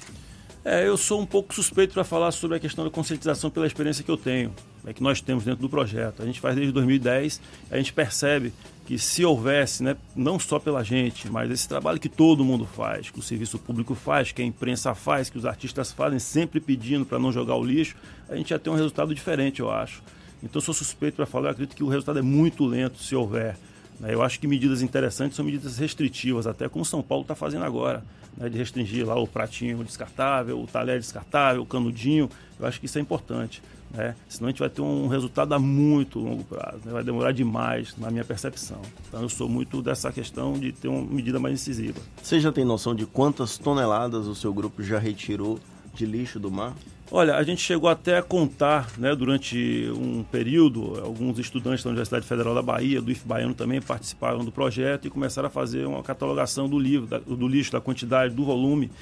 É, 0.62 0.86
eu 0.86 0.94
sou 0.98 1.18
um 1.18 1.24
pouco 1.24 1.54
suspeito 1.54 1.94
para 1.94 2.04
falar 2.04 2.30
sobre 2.32 2.58
a 2.58 2.60
questão 2.60 2.84
da 2.84 2.90
conscientização 2.90 3.48
pela 3.48 3.66
experiência 3.66 4.04
que 4.04 4.10
eu 4.10 4.16
tenho, 4.16 4.54
é 4.84 4.92
que 4.92 5.02
nós 5.02 5.18
temos 5.18 5.42
dentro 5.42 5.62
do 5.62 5.70
projeto. 5.70 6.22
A 6.22 6.26
gente 6.26 6.38
faz 6.38 6.54
desde 6.54 6.70
2010, 6.70 7.40
a 7.70 7.78
gente 7.78 7.94
percebe 7.94 8.52
que 8.84 8.98
se 8.98 9.24
houvesse, 9.24 9.82
né, 9.82 9.96
não 10.14 10.38
só 10.38 10.58
pela 10.58 10.84
gente, 10.84 11.30
mas 11.30 11.50
esse 11.50 11.66
trabalho 11.66 11.98
que 11.98 12.10
todo 12.10 12.44
mundo 12.44 12.66
faz, 12.66 13.08
que 13.08 13.18
o 13.18 13.22
serviço 13.22 13.58
público 13.58 13.94
faz, 13.94 14.32
que 14.32 14.42
a 14.42 14.44
imprensa 14.44 14.94
faz, 14.94 15.30
que 15.30 15.38
os 15.38 15.46
artistas 15.46 15.92
fazem, 15.92 16.18
sempre 16.18 16.60
pedindo 16.60 17.06
para 17.06 17.18
não 17.18 17.32
jogar 17.32 17.56
o 17.56 17.64
lixo, 17.64 17.96
a 18.28 18.36
gente 18.36 18.50
ia 18.50 18.58
ter 18.58 18.68
um 18.68 18.74
resultado 18.74 19.14
diferente, 19.14 19.60
eu 19.60 19.70
acho. 19.70 20.02
Então, 20.42 20.60
eu 20.60 20.64
sou 20.64 20.74
suspeito 20.74 21.16
para 21.16 21.26
falar, 21.26 21.48
eu 21.48 21.52
acredito 21.52 21.74
que 21.74 21.84
o 21.84 21.88
resultado 21.88 22.18
é 22.18 22.22
muito 22.22 22.66
lento 22.66 22.98
se 23.02 23.16
houver. 23.16 23.56
né. 23.98 24.12
Eu 24.12 24.22
acho 24.22 24.38
que 24.38 24.46
medidas 24.46 24.82
interessantes 24.82 25.36
são 25.36 25.44
medidas 25.44 25.78
restritivas, 25.78 26.46
até 26.46 26.68
como 26.68 26.84
São 26.84 27.00
Paulo 27.00 27.22
está 27.22 27.34
fazendo 27.34 27.64
agora, 27.64 28.04
né, 28.36 28.48
de 28.48 28.58
restringir 28.58 29.06
lá 29.06 29.18
o 29.18 29.26
pratinho 29.26 29.82
descartável, 29.84 30.60
o 30.60 30.66
talher 30.66 30.98
descartável, 30.98 31.62
o 31.62 31.66
canudinho. 31.66 32.28
Eu 32.58 32.66
acho 32.66 32.80
que 32.80 32.86
isso 32.86 32.98
é 32.98 33.00
importante. 33.00 33.62
Né? 33.92 34.14
Senão 34.28 34.48
a 34.48 34.50
gente 34.50 34.60
vai 34.60 34.70
ter 34.70 34.82
um 34.82 35.08
resultado 35.08 35.52
a 35.52 35.58
muito 35.58 36.20
longo 36.20 36.44
prazo, 36.44 36.80
né? 36.84 36.92
vai 36.92 37.02
demorar 37.02 37.32
demais, 37.32 37.96
na 37.98 38.10
minha 38.10 38.24
percepção. 38.24 38.80
Então 39.08 39.22
eu 39.22 39.28
sou 39.28 39.48
muito 39.48 39.82
dessa 39.82 40.12
questão 40.12 40.52
de 40.52 40.72
ter 40.72 40.88
uma 40.88 41.02
medida 41.02 41.38
mais 41.40 41.54
incisiva. 41.54 42.00
Você 42.22 42.38
já 42.38 42.52
tem 42.52 42.64
noção 42.64 42.94
de 42.94 43.04
quantas 43.04 43.58
toneladas 43.58 44.26
o 44.26 44.34
seu 44.34 44.54
grupo 44.54 44.82
já 44.82 44.98
retirou 44.98 45.58
de 45.92 46.06
lixo 46.06 46.38
do 46.38 46.50
mar? 46.50 46.74
Olha, 47.12 47.34
a 47.34 47.42
gente 47.42 47.60
chegou 47.60 47.90
até 47.90 48.18
a 48.18 48.22
contar, 48.22 48.88
né, 48.96 49.16
durante 49.16 49.90
um 49.96 50.22
período, 50.22 51.00
alguns 51.04 51.40
estudantes 51.40 51.82
da 51.82 51.90
Universidade 51.90 52.24
Federal 52.24 52.54
da 52.54 52.62
Bahia, 52.62 53.02
do 53.02 53.10
IF 53.10 53.26
Baiano 53.26 53.52
também 53.52 53.80
participaram 53.80 54.44
do 54.44 54.52
projeto 54.52 55.08
e 55.08 55.10
começaram 55.10 55.48
a 55.48 55.50
fazer 55.50 55.84
uma 55.86 56.04
catalogação 56.04 56.68
do 56.68 56.78
livro, 56.78 57.20
do 57.20 57.48
lixo, 57.48 57.72
da 57.72 57.80
quantidade, 57.80 58.32
do 58.32 58.44
volume. 58.44 58.92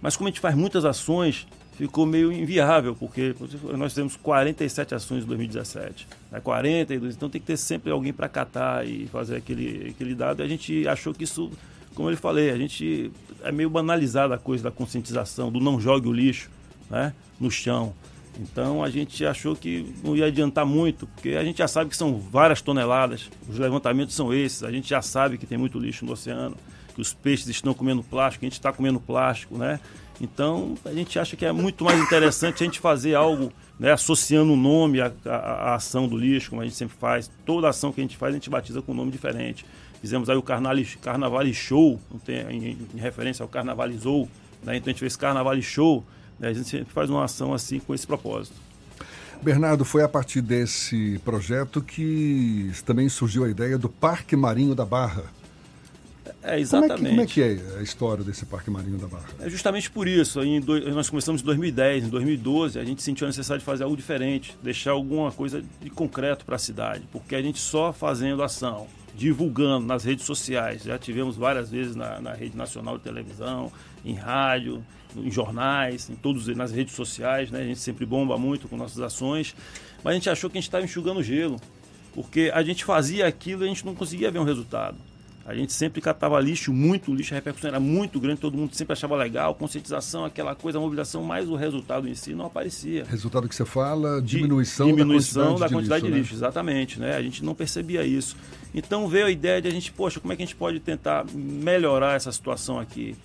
Mas 0.00 0.16
como 0.16 0.28
a 0.28 0.30
gente 0.30 0.40
faz 0.40 0.54
muitas 0.54 0.86
ações, 0.86 1.46
ficou 1.76 2.06
meio 2.06 2.32
inviável, 2.32 2.94
porque 2.94 3.34
nós 3.76 3.92
temos 3.92 4.16
47 4.16 4.94
ações 4.94 5.24
em 5.24 5.26
2017, 5.26 6.08
né, 6.32 6.40
42, 6.40 7.16
então 7.16 7.28
tem 7.28 7.38
que 7.38 7.48
ter 7.48 7.58
sempre 7.58 7.92
alguém 7.92 8.14
para 8.14 8.30
catar 8.30 8.86
e 8.86 9.06
fazer 9.08 9.36
aquele, 9.36 9.90
aquele 9.90 10.14
dado. 10.14 10.40
E 10.40 10.42
a 10.42 10.48
gente 10.48 10.88
achou 10.88 11.12
que 11.12 11.24
isso, 11.24 11.50
como 11.94 12.08
eu 12.08 12.16
falei, 12.16 12.48
a 12.48 12.56
gente 12.56 13.12
é 13.44 13.52
meio 13.52 13.68
banalizada 13.68 14.34
a 14.34 14.38
coisa 14.38 14.64
da 14.64 14.70
conscientização, 14.70 15.52
do 15.52 15.60
não 15.60 15.78
jogue 15.78 16.08
o 16.08 16.12
lixo 16.14 16.56
né, 16.90 17.12
no 17.40 17.50
chão. 17.50 17.94
Então 18.38 18.84
a 18.84 18.90
gente 18.90 19.24
achou 19.26 19.56
que 19.56 19.92
não 20.02 20.16
ia 20.16 20.26
adiantar 20.26 20.64
muito, 20.64 21.06
porque 21.08 21.30
a 21.30 21.44
gente 21.44 21.58
já 21.58 21.66
sabe 21.66 21.90
que 21.90 21.96
são 21.96 22.18
várias 22.18 22.62
toneladas, 22.62 23.28
os 23.48 23.58
levantamentos 23.58 24.14
são 24.14 24.32
esses, 24.32 24.62
a 24.62 24.70
gente 24.70 24.88
já 24.88 25.02
sabe 25.02 25.36
que 25.38 25.46
tem 25.46 25.58
muito 25.58 25.78
lixo 25.78 26.04
no 26.04 26.12
oceano, 26.12 26.56
que 26.94 27.00
os 27.00 27.12
peixes 27.12 27.48
estão 27.48 27.74
comendo 27.74 28.02
plástico, 28.02 28.44
a 28.44 28.46
gente 28.46 28.54
está 28.54 28.72
comendo 28.72 29.00
plástico, 29.00 29.58
né? 29.58 29.80
Então 30.20 30.74
a 30.84 30.92
gente 30.92 31.18
acha 31.18 31.36
que 31.36 31.44
é 31.44 31.52
muito 31.52 31.84
mais 31.84 32.00
interessante 32.00 32.62
a 32.62 32.66
gente 32.66 32.78
fazer 32.78 33.14
algo 33.14 33.52
né, 33.78 33.92
associando 33.92 34.52
o 34.52 34.56
nome 34.56 35.00
à, 35.00 35.12
à, 35.24 35.36
à, 35.36 35.74
ação 35.74 36.08
do 36.08 36.16
lixo, 36.16 36.50
como 36.50 36.62
a 36.62 36.64
gente 36.64 36.76
sempre 36.76 36.96
faz. 36.98 37.30
Toda 37.46 37.68
ação 37.68 37.92
que 37.92 38.00
a 38.00 38.04
gente 38.04 38.16
faz 38.16 38.32
a 38.32 38.36
gente 38.36 38.50
batiza 38.50 38.82
com 38.82 38.92
um 38.92 38.96
nome 38.96 39.10
diferente. 39.10 39.64
Fizemos 40.00 40.28
aí 40.28 40.36
o 40.36 40.42
Carnaval, 40.42 41.46
Show, 41.52 42.00
em, 42.28 42.76
em, 42.94 42.98
referência 42.98 43.42
ao 43.42 43.48
Carnavalizou, 43.48 44.28
né? 44.62 44.76
então 44.76 44.90
a 44.90 44.92
gente 44.92 45.00
fez 45.00 45.16
Carnaval 45.16 45.60
Show, 45.60 46.04
né? 46.04 46.04
A 46.40 46.52
gente 46.52 46.68
sempre 46.68 46.92
faz 46.92 47.10
uma 47.10 47.24
ação 47.24 47.52
assim 47.52 47.78
com 47.78 47.94
esse 47.94 48.06
propósito. 48.06 48.56
Bernardo, 49.42 49.84
foi 49.84 50.02
a 50.02 50.08
partir 50.08 50.40
desse 50.40 51.20
projeto 51.24 51.80
que 51.80 52.72
também 52.84 53.08
surgiu 53.08 53.44
a 53.44 53.48
ideia 53.48 53.78
do 53.78 53.88
Parque 53.88 54.34
Marinho 54.34 54.74
da 54.74 54.84
Barra. 54.84 55.24
É, 56.42 56.58
exatamente. 56.58 57.08
Como 57.08 57.20
é, 57.20 57.26
que, 57.26 57.44
como 57.44 57.50
é 57.50 57.56
que 57.56 57.76
é 57.76 57.78
a 57.78 57.82
história 57.82 58.24
desse 58.24 58.46
Parque 58.46 58.70
Marinho 58.70 58.98
da 58.98 59.06
Barra? 59.06 59.28
É 59.40 59.48
justamente 59.48 59.90
por 59.90 60.08
isso. 60.08 60.40
Do, 60.60 60.90
nós 60.92 61.08
começamos 61.08 61.42
em 61.42 61.44
2010, 61.44 62.04
em 62.04 62.08
2012, 62.08 62.78
a 62.78 62.84
gente 62.84 63.02
sentiu 63.02 63.26
a 63.26 63.28
necessidade 63.28 63.60
de 63.60 63.64
fazer 63.64 63.84
algo 63.84 63.96
diferente, 63.96 64.56
deixar 64.62 64.92
alguma 64.92 65.30
coisa 65.30 65.62
de 65.80 65.90
concreto 65.90 66.44
para 66.44 66.56
a 66.56 66.58
cidade, 66.58 67.04
porque 67.12 67.34
a 67.34 67.42
gente 67.42 67.58
só 67.58 67.92
fazendo 67.92 68.42
ação, 68.42 68.86
divulgando 69.16 69.86
nas 69.86 70.04
redes 70.04 70.24
sociais, 70.24 70.82
já 70.84 70.98
tivemos 70.98 71.36
várias 71.36 71.70
vezes 71.70 71.94
na, 71.94 72.20
na 72.20 72.32
rede 72.32 72.56
nacional 72.56 72.98
de 72.98 73.04
televisão, 73.04 73.72
em 74.04 74.14
rádio, 74.14 74.84
em 75.16 75.30
jornais, 75.30 76.08
em 76.10 76.14
todos 76.14 76.46
nas 76.48 76.72
redes 76.72 76.94
sociais, 76.94 77.50
né? 77.50 77.60
A 77.60 77.64
gente 77.64 77.80
sempre 77.80 78.04
bomba 78.04 78.36
muito 78.36 78.68
com 78.68 78.76
nossas 78.76 79.00
ações, 79.00 79.54
mas 80.02 80.12
a 80.12 80.14
gente 80.14 80.30
achou 80.30 80.50
que 80.50 80.58
a 80.58 80.60
gente 80.60 80.68
estava 80.68 80.84
enxugando 80.84 81.22
gelo, 81.22 81.60
porque 82.14 82.50
a 82.54 82.62
gente 82.62 82.84
fazia 82.84 83.26
aquilo 83.26 83.62
e 83.62 83.66
a 83.66 83.68
gente 83.68 83.84
não 83.84 83.94
conseguia 83.94 84.30
ver 84.30 84.38
um 84.38 84.44
resultado. 84.44 84.96
A 85.48 85.54
gente 85.54 85.72
sempre 85.72 86.02
catava 86.02 86.38
lixo, 86.38 86.74
muito 86.74 87.14
lixo, 87.14 87.32
a 87.32 87.36
repercussão 87.36 87.68
era 87.68 87.80
muito 87.80 88.20
grande, 88.20 88.38
todo 88.38 88.54
mundo 88.54 88.74
sempre 88.74 88.92
achava 88.92 89.16
legal, 89.16 89.54
conscientização, 89.54 90.26
aquela 90.26 90.54
coisa, 90.54 90.76
a 90.76 90.80
mobilização, 90.80 91.22
mas 91.22 91.48
o 91.48 91.56
resultado 91.56 92.06
em 92.06 92.14
si 92.14 92.34
não 92.34 92.44
aparecia. 92.44 93.06
Resultado 93.08 93.48
que 93.48 93.54
você 93.54 93.64
fala, 93.64 94.20
diminuição, 94.20 94.88
diminuição 94.88 95.54
da 95.54 95.70
quantidade, 95.70 95.70
da 95.70 95.76
quantidade 95.76 96.04
de, 96.04 96.08
lixo, 96.08 96.18
lixo 96.18 96.34
né? 96.34 96.38
exatamente, 96.38 97.00
né? 97.00 97.16
A 97.16 97.22
gente 97.22 97.42
não 97.42 97.54
percebia 97.54 98.04
isso. 98.04 98.36
Então 98.74 99.08
veio 99.08 99.24
a 99.24 99.30
ideia 99.30 99.62
de 99.62 99.68
a 99.68 99.70
gente, 99.70 99.90
poxa, 99.90 100.20
como 100.20 100.34
é 100.34 100.36
que 100.36 100.42
a 100.42 100.44
gente 100.44 100.54
pode 100.54 100.80
tentar 100.80 101.24
melhorar 101.32 102.14
essa 102.14 102.30
situação 102.30 102.78
aqui? 102.78 103.16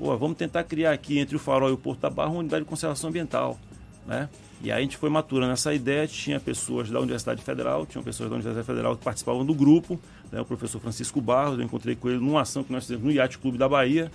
Pô, 0.00 0.16
vamos 0.16 0.38
tentar 0.38 0.64
criar 0.64 0.92
aqui 0.92 1.18
entre 1.18 1.36
o 1.36 1.38
Farol 1.38 1.68
e 1.68 1.72
o 1.72 1.76
Porto 1.76 2.00
da 2.00 2.08
Barra 2.08 2.30
uma 2.30 2.40
unidade 2.40 2.64
de 2.64 2.68
conservação 2.68 3.10
ambiental, 3.10 3.60
né? 4.06 4.30
E 4.62 4.72
aí 4.72 4.78
a 4.78 4.80
gente 4.80 4.96
foi 4.96 5.10
maturando 5.10 5.52
essa 5.52 5.74
ideia, 5.74 6.06
tinha 6.06 6.40
pessoas 6.40 6.90
da 6.90 6.98
Universidade 6.98 7.42
Federal, 7.42 7.84
tinham 7.84 8.02
pessoas 8.02 8.30
da 8.30 8.36
Universidade 8.36 8.66
Federal 8.66 8.96
que 8.96 9.04
participavam 9.04 9.44
do 9.44 9.54
grupo, 9.54 10.00
né? 10.32 10.40
o 10.40 10.44
professor 10.44 10.80
Francisco 10.80 11.20
Barros, 11.20 11.58
eu 11.58 11.64
encontrei 11.64 11.94
com 11.94 12.08
ele 12.08 12.18
numa 12.18 12.40
ação 12.40 12.64
que 12.64 12.72
nós 12.72 12.84
fizemos 12.84 13.04
no 13.04 13.12
Yacht 13.12 13.38
Clube 13.38 13.58
da 13.58 13.68
Bahia, 13.68 14.10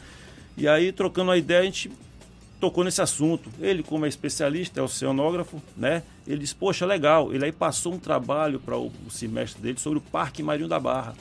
e 0.58 0.68
aí 0.68 0.92
trocando 0.92 1.30
a 1.30 1.38
ideia 1.38 1.62
a 1.62 1.64
gente 1.64 1.92
tocou 2.60 2.84
nesse 2.84 3.02
assunto. 3.02 3.50
Ele, 3.60 3.84
como 3.84 4.06
é 4.06 4.10
especialista, 4.10 4.80
é 4.80 4.84
oceanógrafo, 4.84 5.62
né? 5.78 6.02
Ele 6.26 6.40
disse, 6.40 6.56
poxa, 6.56 6.86
legal. 6.86 7.34
Ele 7.34 7.46
aí 7.46 7.52
passou 7.52 7.94
um 7.94 8.00
trabalho 8.00 8.60
para 8.60 8.78
o, 8.78 8.92
o 9.06 9.12
semestre 9.12 9.62
dele 9.62 9.80
sobre 9.80 10.00
o 10.00 10.02
Parque 10.02 10.42
Marinho 10.42 10.68
da 10.68 10.80
Barra. 10.80 11.14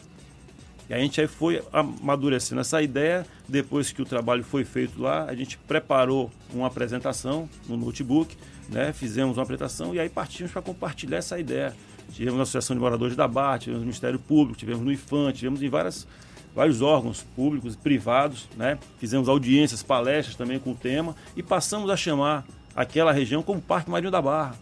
E 0.88 0.94
a 0.94 0.98
gente 0.98 1.20
aí 1.20 1.26
foi 1.26 1.62
amadurecendo 1.72 2.60
essa 2.60 2.82
ideia. 2.82 3.26
Depois 3.48 3.92
que 3.92 4.02
o 4.02 4.04
trabalho 4.04 4.44
foi 4.44 4.64
feito 4.64 5.00
lá, 5.00 5.24
a 5.24 5.34
gente 5.34 5.56
preparou 5.58 6.30
uma 6.52 6.66
apresentação 6.66 7.48
no 7.68 7.76
notebook, 7.76 8.36
né? 8.68 8.92
fizemos 8.92 9.36
uma 9.36 9.42
apresentação 9.42 9.94
e 9.94 10.00
aí 10.00 10.08
partimos 10.08 10.52
para 10.52 10.62
compartilhar 10.62 11.18
essa 11.18 11.38
ideia. 11.38 11.74
Tivemos 12.12 12.36
na 12.36 12.42
Associação 12.42 12.76
de 12.76 12.80
Moradores 12.80 13.16
da 13.16 13.26
Barra, 13.26 13.58
tivemos 13.58 13.80
no 13.80 13.86
Ministério 13.86 14.18
Público, 14.18 14.58
tivemos 14.58 14.82
no 14.82 14.92
IFAM, 14.92 15.32
tivemos 15.32 15.62
em 15.62 15.68
várias, 15.68 16.06
vários 16.54 16.82
órgãos 16.82 17.22
públicos 17.34 17.74
e 17.74 17.78
privados. 17.78 18.48
Né? 18.56 18.78
Fizemos 18.98 19.28
audiências, 19.28 19.82
palestras 19.82 20.36
também 20.36 20.58
com 20.58 20.72
o 20.72 20.74
tema 20.74 21.16
e 21.36 21.42
passamos 21.42 21.90
a 21.90 21.96
chamar 21.96 22.44
aquela 22.76 23.12
região 23.12 23.42
como 23.42 23.60
Parque 23.60 23.90
Marinho 23.90 24.10
da 24.10 24.20
Barra. 24.20 24.54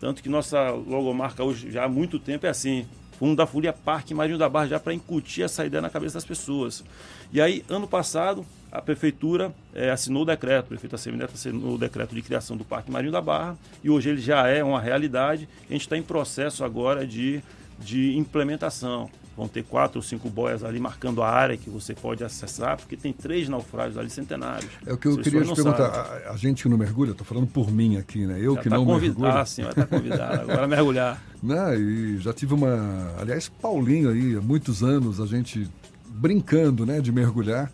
Tanto 0.00 0.22
que 0.22 0.28
nossa 0.28 0.70
logomarca 0.70 1.42
hoje 1.42 1.70
já 1.70 1.84
há 1.84 1.88
muito 1.88 2.18
tempo 2.18 2.46
é 2.46 2.50
assim, 2.50 2.86
Fundo 3.18 3.36
da 3.36 3.46
Folia 3.46 3.72
Parque 3.72 4.14
Marinho 4.14 4.38
da 4.38 4.48
Barra, 4.48 4.68
já 4.68 4.80
para 4.80 4.92
incutir 4.92 5.42
essa 5.42 5.64
ideia 5.64 5.80
na 5.80 5.90
cabeça 5.90 6.14
das 6.14 6.24
pessoas. 6.24 6.84
E 7.32 7.40
aí, 7.40 7.64
ano 7.68 7.88
passado, 7.88 8.44
a 8.70 8.82
prefeitura 8.82 9.54
é, 9.74 9.90
assinou 9.90 10.22
o 10.22 10.26
decreto, 10.26 10.66
o 10.66 10.68
prefeito 10.68 10.94
Assemineto 10.94 11.32
assinou 11.34 11.74
o 11.74 11.78
decreto 11.78 12.14
de 12.14 12.22
criação 12.22 12.56
do 12.56 12.64
Parque 12.64 12.90
Marinho 12.90 13.12
da 13.12 13.22
Barra, 13.22 13.56
e 13.82 13.88
hoje 13.88 14.10
ele 14.10 14.20
já 14.20 14.46
é 14.48 14.62
uma 14.62 14.80
realidade. 14.80 15.48
A 15.68 15.72
gente 15.72 15.82
está 15.82 15.96
em 15.96 16.02
processo 16.02 16.64
agora 16.64 17.06
de, 17.06 17.42
de 17.78 18.16
implementação. 18.16 19.10
Vão 19.36 19.46
ter 19.46 19.62
quatro 19.64 19.98
ou 19.98 20.02
cinco 20.02 20.30
boias 20.30 20.64
ali 20.64 20.80
marcando 20.80 21.22
a 21.22 21.28
área 21.28 21.58
que 21.58 21.68
você 21.68 21.94
pode 21.94 22.24
acessar, 22.24 22.78
porque 22.78 22.96
tem 22.96 23.12
três 23.12 23.48
naufrágios 23.50 23.98
ali 23.98 24.08
centenários. 24.08 24.70
É 24.86 24.92
o 24.94 24.96
que 24.96 25.06
eu 25.06 25.18
queria 25.18 25.42
te 25.42 25.54
perguntar. 25.54 25.90
A, 26.26 26.32
a, 26.32 26.36
gente 26.38 26.62
que 26.62 26.68
não 26.70 26.78
mergulha, 26.78 27.10
estou 27.10 27.26
falando 27.26 27.46
por 27.46 27.70
mim 27.70 27.98
aqui, 27.98 28.26
né? 28.26 28.38
Eu 28.40 28.54
já 28.54 28.62
que 28.62 28.70
tá 28.70 28.76
não 28.76 28.86
mergulho. 28.86 29.28
Ah, 29.28 29.44
sim, 29.44 29.62
vai 29.62 29.72
estar 29.72 29.86
tá 29.86 29.96
convidado 29.96 30.40
agora 30.40 30.64
a 30.64 30.68
mergulhar. 30.68 31.22
Né? 31.42 31.78
E 31.78 32.18
já 32.18 32.32
tive 32.32 32.54
uma. 32.54 33.14
Aliás, 33.20 33.48
Paulinho 33.48 34.10
aí, 34.10 34.34
há 34.34 34.40
muitos 34.40 34.82
anos, 34.82 35.20
a 35.20 35.26
gente 35.26 35.70
brincando 36.08 36.86
né, 36.86 36.98
de 36.98 37.12
mergulhar. 37.12 37.70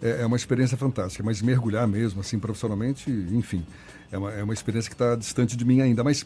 É, 0.00 0.22
é 0.22 0.26
uma 0.26 0.36
experiência 0.36 0.76
fantástica, 0.76 1.22
mas 1.22 1.42
mergulhar 1.42 1.86
mesmo, 1.86 2.20
assim, 2.20 2.38
profissionalmente, 2.38 3.10
enfim, 3.10 3.64
é 4.10 4.18
uma, 4.18 4.32
é 4.32 4.42
uma 4.42 4.54
experiência 4.54 4.88
que 4.88 4.94
está 4.94 5.14
distante 5.14 5.56
de 5.56 5.64
mim 5.64 5.80
ainda. 5.80 6.02
Mas, 6.02 6.24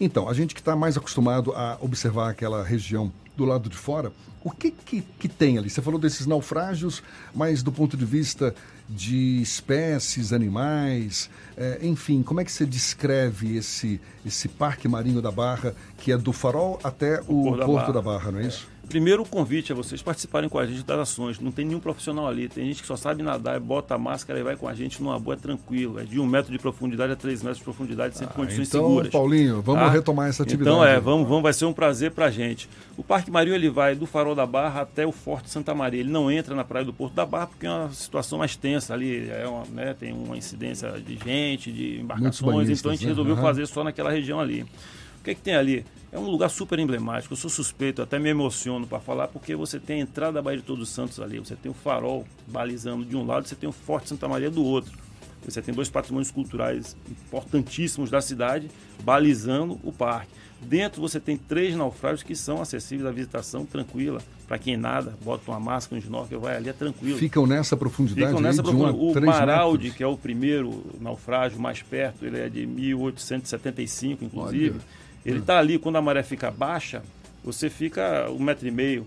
então, 0.00 0.28
a 0.28 0.34
gente 0.34 0.54
que 0.54 0.60
está 0.60 0.74
mais 0.74 0.96
acostumado 0.96 1.52
a 1.52 1.78
observar 1.80 2.30
aquela 2.30 2.62
região 2.62 3.12
do 3.36 3.44
lado 3.44 3.68
de 3.68 3.76
fora, 3.76 4.12
o 4.42 4.50
que, 4.50 4.70
que, 4.70 5.00
que, 5.00 5.28
tem 5.28 5.56
ali? 5.56 5.70
Você 5.70 5.80
falou 5.80 5.98
desses 5.98 6.26
naufrágios, 6.26 7.02
mas 7.34 7.62
do 7.62 7.72
ponto 7.72 7.96
de 7.96 8.04
vista 8.04 8.54
de 8.88 9.40
espécies, 9.40 10.32
animais, 10.32 11.30
é, 11.56 11.78
enfim, 11.82 12.22
como 12.22 12.40
é 12.40 12.44
que 12.44 12.52
você 12.52 12.66
descreve 12.66 13.56
esse, 13.56 14.00
esse 14.24 14.46
parque 14.46 14.86
marinho 14.86 15.22
da 15.22 15.30
Barra, 15.30 15.74
que 15.96 16.12
é 16.12 16.18
do 16.18 16.32
Farol 16.32 16.78
até 16.84 17.22
o, 17.26 17.52
o 17.52 17.56
Porto, 17.56 17.58
da, 17.58 17.66
Barra. 17.66 17.92
da 17.92 18.02
Barra, 18.02 18.32
não 18.32 18.40
é 18.40 18.46
isso? 18.46 18.73
Primeiro 18.88 19.22
o 19.22 19.26
convite 19.26 19.72
é 19.72 19.74
vocês 19.74 20.02
participarem 20.02 20.48
com 20.48 20.58
a 20.58 20.66
gente 20.66 20.82
das 20.82 20.98
ações. 20.98 21.40
Não 21.40 21.50
tem 21.50 21.64
nenhum 21.64 21.80
profissional 21.80 22.26
ali. 22.26 22.48
Tem 22.48 22.66
gente 22.66 22.82
que 22.82 22.86
só 22.86 22.96
sabe 22.96 23.22
nadar, 23.22 23.58
bota 23.58 23.94
a 23.94 23.98
máscara 23.98 24.38
e 24.38 24.42
vai 24.42 24.56
com 24.56 24.68
a 24.68 24.74
gente 24.74 25.02
numa 25.02 25.18
boa, 25.18 25.34
é 25.34 25.38
tranquilo. 25.38 25.98
É 25.98 26.04
de 26.04 26.20
um 26.20 26.26
metro 26.26 26.52
de 26.52 26.58
profundidade 26.58 27.12
a 27.12 27.16
três 27.16 27.42
metros 27.42 27.58
de 27.58 27.64
profundidade, 27.64 28.16
sempre 28.16 28.34
ah, 28.34 28.36
condições 28.36 28.68
então, 28.68 28.86
seguras. 28.88 29.12
Paulinho, 29.12 29.62
vamos 29.62 29.82
tá? 29.82 29.90
retomar 29.90 30.28
essa 30.28 30.42
atividade. 30.42 30.76
Então 30.76 30.84
é, 30.84 31.00
vamos, 31.00 31.28
vamos, 31.28 31.42
vai 31.42 31.52
ser 31.52 31.64
um 31.64 31.72
prazer 31.72 32.10
pra 32.10 32.30
gente. 32.30 32.68
O 32.96 33.02
Parque 33.02 33.30
Marinho 33.30 33.54
ele 33.54 33.70
vai 33.70 33.94
do 33.94 34.06
Farol 34.06 34.34
da 34.34 34.46
Barra 34.46 34.82
até 34.82 35.06
o 35.06 35.12
Forte 35.12 35.50
Santa 35.50 35.74
Maria. 35.74 36.00
Ele 36.00 36.10
não 36.10 36.30
entra 36.30 36.54
na 36.54 36.64
praia 36.64 36.84
do 36.84 36.92
Porto 36.92 37.14
da 37.14 37.26
Barra 37.26 37.46
porque 37.46 37.66
é 37.66 37.70
uma 37.70 37.90
situação 37.92 38.38
mais 38.38 38.54
tensa 38.54 38.94
ali. 38.94 39.28
É 39.30 39.46
uma, 39.46 39.64
né, 39.72 39.94
tem 39.98 40.12
uma 40.12 40.36
incidência 40.36 40.90
de 40.92 41.16
gente, 41.16 41.72
de 41.72 42.00
embarcações, 42.00 42.68
então 42.68 42.90
a 42.90 42.94
gente 42.94 43.04
né? 43.04 43.10
resolveu 43.10 43.34
uhum. 43.34 43.42
fazer 43.42 43.66
só 43.66 43.82
naquela 43.82 44.10
região 44.10 44.38
ali. 44.38 44.62
O 44.62 45.24
que, 45.24 45.30
é 45.30 45.34
que 45.34 45.40
tem 45.40 45.56
ali? 45.56 45.84
É 46.14 46.18
um 46.18 46.30
lugar 46.30 46.48
super 46.48 46.78
emblemático. 46.78 47.32
Eu 47.32 47.36
sou 47.36 47.50
suspeito, 47.50 48.00
até 48.00 48.20
me 48.20 48.28
emociono 48.28 48.86
para 48.86 49.00
falar, 49.00 49.26
porque 49.26 49.56
você 49.56 49.80
tem 49.80 49.98
a 49.98 50.02
entrada 50.04 50.34
da 50.34 50.42
Baía 50.42 50.58
de 50.58 50.62
Todos 50.62 50.88
os 50.88 50.94
Santos 50.94 51.18
ali, 51.18 51.40
você 51.40 51.56
tem 51.56 51.72
o 51.72 51.74
farol 51.74 52.24
balizando 52.46 53.04
de 53.04 53.16
um 53.16 53.26
lado, 53.26 53.48
você 53.48 53.56
tem 53.56 53.68
o 53.68 53.72
Forte 53.72 54.10
Santa 54.10 54.28
Maria 54.28 54.48
do 54.48 54.62
outro. 54.62 54.96
Você 55.44 55.60
tem 55.60 55.74
dois 55.74 55.88
patrimônios 55.90 56.30
culturais 56.30 56.96
importantíssimos 57.10 58.10
da 58.10 58.20
cidade 58.20 58.70
balizando 59.02 59.80
o 59.82 59.90
parque. 59.90 60.30
Dentro 60.66 61.00
você 61.00 61.20
tem 61.20 61.36
três 61.36 61.74
naufrágios 61.76 62.22
que 62.22 62.34
são 62.34 62.60
acessíveis 62.60 63.06
à 63.06 63.12
visitação 63.12 63.64
tranquila. 63.66 64.20
Para 64.46 64.58
quem 64.58 64.76
nada, 64.76 65.14
bota 65.22 65.50
uma 65.50 65.60
máscara, 65.60 65.98
um 66.00 66.04
snorkel, 66.04 66.40
vai 66.40 66.56
ali, 66.56 66.68
é 66.68 66.72
tranquilo. 66.72 67.18
Ficam 67.18 67.46
nessa 67.46 67.76
profundidade? 67.76 68.28
Ficam 68.28 68.42
nessa 68.42 68.62
profundidade. 68.62 68.98
O 68.98 69.26
Maraldi, 69.26 69.84
metros. 69.84 69.96
que 69.96 70.02
é 70.02 70.06
o 70.06 70.16
primeiro 70.16 70.84
naufrágio 71.00 71.58
mais 71.58 71.82
perto, 71.82 72.26
ele 72.26 72.38
é 72.38 72.48
de 72.48 72.66
1875, 72.66 74.24
inclusive. 74.24 74.74
Olha. 74.74 75.04
Ele 75.24 75.38
está 75.38 75.58
ali, 75.58 75.78
quando 75.78 75.96
a 75.96 76.02
maré 76.02 76.22
fica 76.22 76.50
baixa, 76.50 77.02
você 77.42 77.70
fica 77.70 78.30
um 78.30 78.38
metro 78.38 78.68
e 78.68 78.70
meio 78.70 79.06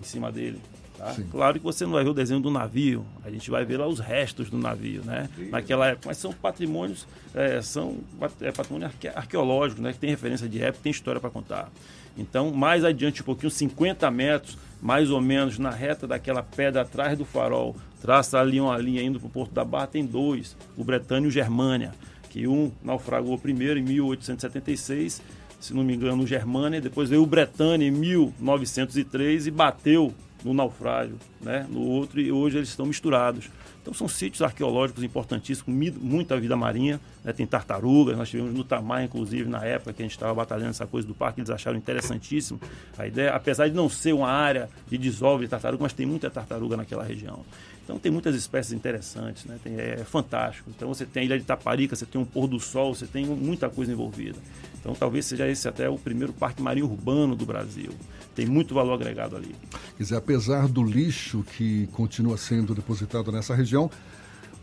em 0.00 0.04
cima 0.04 0.32
dele. 0.32 0.58
Tá? 0.98 1.14
Claro 1.30 1.60
que 1.60 1.64
você 1.64 1.84
não 1.84 1.92
vai 1.92 2.02
ver 2.02 2.10
o 2.10 2.14
desenho 2.14 2.40
do 2.40 2.50
navio, 2.50 3.06
a 3.24 3.30
gente 3.30 3.48
vai 3.52 3.64
ver 3.64 3.76
lá 3.76 3.86
os 3.86 4.00
restos 4.00 4.50
do 4.50 4.58
navio, 4.58 5.04
né? 5.04 5.28
Naquela 5.48 5.86
época, 5.86 6.08
mas 6.08 6.16
são 6.16 6.32
patrimônios, 6.32 7.06
é, 7.32 7.62
são 7.62 7.98
é, 8.40 8.50
patrimônio 8.50 8.88
arque, 8.88 9.06
arqueológico, 9.06 9.80
né? 9.80 9.92
Que 9.92 9.98
tem 10.00 10.10
referência 10.10 10.48
de 10.48 10.60
época, 10.60 10.80
tem 10.82 10.90
história 10.90 11.20
para 11.20 11.30
contar. 11.30 11.70
Então, 12.16 12.52
mais 12.52 12.84
adiante 12.84 13.22
um 13.22 13.24
pouquinho, 13.24 13.48
50 13.48 14.10
metros, 14.10 14.58
mais 14.82 15.08
ou 15.08 15.20
menos, 15.20 15.56
na 15.56 15.70
reta 15.70 16.04
daquela 16.04 16.42
pedra 16.42 16.82
atrás 16.82 17.16
do 17.16 17.24
farol, 17.24 17.76
traça 18.02 18.40
ali 18.40 18.60
uma 18.60 18.76
linha 18.76 19.00
indo 19.00 19.20
para 19.20 19.28
o 19.28 19.30
Porto 19.30 19.52
da 19.52 19.64
Barra, 19.64 19.86
tem 19.86 20.04
dois, 20.04 20.56
o 20.76 20.82
Bretânia 20.82 21.26
e 21.26 21.28
o 21.28 21.30
Germânia, 21.30 21.92
que 22.28 22.48
um 22.48 22.72
naufragou 22.82 23.38
primeiro 23.38 23.78
em 23.78 23.82
1876, 23.84 25.22
se 25.60 25.72
não 25.72 25.84
me 25.84 25.94
engano, 25.94 26.24
o 26.24 26.26
Germânia, 26.26 26.80
depois 26.80 27.08
veio 27.08 27.22
o 27.22 27.26
Bretânia 27.26 27.86
em 27.86 27.90
1903 27.92 29.46
e 29.46 29.50
bateu 29.52 30.12
no 30.44 30.54
naufrágio, 30.54 31.16
né, 31.40 31.66
no 31.68 31.80
outro, 31.80 32.20
e 32.20 32.30
hoje 32.30 32.58
eles 32.58 32.68
estão 32.68 32.86
misturados. 32.86 33.50
Então 33.82 33.92
são 33.92 34.06
sítios 34.06 34.42
arqueológicos 34.42 35.02
importantíssimos, 35.02 35.94
muita 35.96 36.38
vida 36.38 36.56
marinha, 36.56 37.00
né, 37.24 37.32
tem 37.32 37.46
tartarugas, 37.46 38.16
nós 38.16 38.28
tivemos 38.28 38.52
no 38.52 38.62
Tamar, 38.62 39.02
inclusive, 39.02 39.48
na 39.48 39.64
época 39.64 39.92
que 39.92 40.02
a 40.02 40.04
gente 40.04 40.12
estava 40.12 40.34
batalhando 40.34 40.70
essa 40.70 40.86
coisa 40.86 41.06
do 41.06 41.14
parque, 41.14 41.40
eles 41.40 41.50
acharam 41.50 41.76
interessantíssimo 41.76 42.60
a 42.96 43.06
ideia, 43.06 43.30
apesar 43.30 43.68
de 43.68 43.74
não 43.74 43.88
ser 43.88 44.12
uma 44.12 44.28
área 44.28 44.68
de 44.88 44.98
desove 44.98 45.44
de 45.44 45.50
tartaruga, 45.50 45.82
mas 45.82 45.92
tem 45.92 46.06
muita 46.06 46.30
tartaruga 46.30 46.76
naquela 46.76 47.02
região. 47.02 47.44
Então 47.88 47.98
tem 47.98 48.12
muitas 48.12 48.34
espécies 48.34 48.74
interessantes, 48.74 49.46
né? 49.46 49.58
Tem, 49.64 49.74
é, 49.80 50.00
é, 50.00 50.04
fantástico. 50.04 50.68
Então 50.68 50.88
você 50.88 51.06
tem 51.06 51.22
a 51.22 51.24
ilha 51.24 51.38
de 51.38 51.44
Taparica, 51.46 51.96
você 51.96 52.04
tem 52.04 52.20
um 52.20 52.24
pôr 52.24 52.46
do 52.46 52.60
sol, 52.60 52.94
você 52.94 53.06
tem 53.06 53.24
muita 53.24 53.70
coisa 53.70 53.90
envolvida. 53.90 54.38
Então 54.78 54.94
talvez 54.94 55.24
seja 55.24 55.48
esse 55.48 55.66
até 55.66 55.88
o 55.88 55.96
primeiro 55.96 56.34
parque 56.34 56.60
marinho 56.60 56.84
urbano 56.84 57.34
do 57.34 57.46
Brasil. 57.46 57.90
Tem 58.38 58.46
muito 58.46 58.72
valor 58.72 58.92
agregado 58.92 59.34
ali. 59.34 59.52
Quer 59.96 60.02
dizer, 60.04 60.14
apesar 60.14 60.68
do 60.68 60.84
lixo 60.84 61.42
que 61.56 61.88
continua 61.88 62.36
sendo 62.36 62.72
depositado 62.72 63.32
nessa 63.32 63.52
região, 63.52 63.90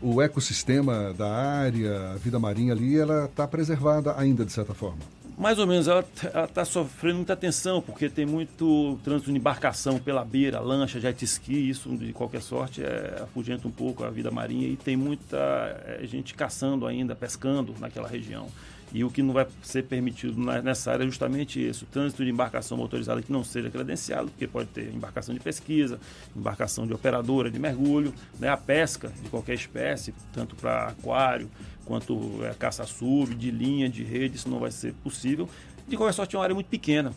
o 0.00 0.22
ecossistema 0.22 1.12
da 1.12 1.30
área, 1.30 2.12
a 2.12 2.14
vida 2.14 2.38
marinha 2.38 2.72
ali, 2.72 2.98
ela 2.98 3.26
está 3.26 3.46
preservada 3.46 4.18
ainda 4.18 4.46
de 4.46 4.52
certa 4.52 4.72
forma 4.72 4.96
mais 5.38 5.58
ou 5.58 5.66
menos, 5.66 5.86
ela 5.86 6.02
está 6.48 6.64
sofrendo 6.64 7.16
muita 7.16 7.36
tensão, 7.36 7.82
porque 7.82 8.08
tem 8.08 8.24
muito 8.24 8.98
trânsito 9.04 9.30
de 9.30 9.36
embarcação 9.36 9.98
pela 9.98 10.24
beira, 10.24 10.60
lancha, 10.60 10.98
jet 10.98 11.22
ski, 11.26 11.68
isso 11.68 11.94
de 11.94 12.10
qualquer 12.14 12.40
sorte 12.40 12.82
é, 12.82 13.20
afugenta 13.22 13.68
um 13.68 13.70
pouco 13.70 14.02
a 14.02 14.08
vida 14.08 14.30
marinha 14.30 14.66
e 14.66 14.76
tem 14.76 14.96
muita 14.96 15.36
é, 15.84 16.00
gente 16.06 16.32
caçando 16.32 16.86
ainda, 16.86 17.14
pescando 17.14 17.74
naquela 17.78 18.08
região. 18.08 18.48
E 18.92 19.04
o 19.04 19.10
que 19.10 19.22
não 19.22 19.34
vai 19.34 19.46
ser 19.62 19.82
permitido 19.84 20.38
nessa 20.62 20.92
área 20.92 21.04
é 21.04 21.06
justamente 21.06 21.64
isso: 21.64 21.84
o 21.84 21.88
trânsito 21.88 22.24
de 22.24 22.30
embarcação 22.30 22.78
motorizada 22.78 23.20
que 23.20 23.32
não 23.32 23.42
seja 23.42 23.68
credenciado, 23.68 24.28
porque 24.28 24.46
pode 24.46 24.68
ter 24.68 24.94
embarcação 24.94 25.34
de 25.34 25.40
pesquisa, 25.40 25.98
embarcação 26.34 26.86
de 26.86 26.94
operadora 26.94 27.50
de 27.50 27.58
mergulho, 27.58 28.14
né, 28.38 28.48
a 28.48 28.56
pesca 28.56 29.08
de 29.22 29.28
qualquer 29.28 29.54
espécie, 29.54 30.14
tanto 30.32 30.54
para 30.56 30.88
aquário 30.88 31.50
quanto 31.84 32.44
é, 32.44 32.52
caça 32.54 32.84
sub, 32.84 33.34
de 33.34 33.50
linha, 33.50 33.88
de 33.88 34.02
rede, 34.02 34.36
isso 34.36 34.48
não 34.48 34.58
vai 34.58 34.70
ser 34.70 34.92
possível. 35.04 35.48
De 35.86 35.96
qualquer 35.96 36.12
sorte, 36.12 36.34
é 36.34 36.38
uma 36.38 36.44
área 36.44 36.54
muito 36.54 36.66
pequena. 36.66 37.12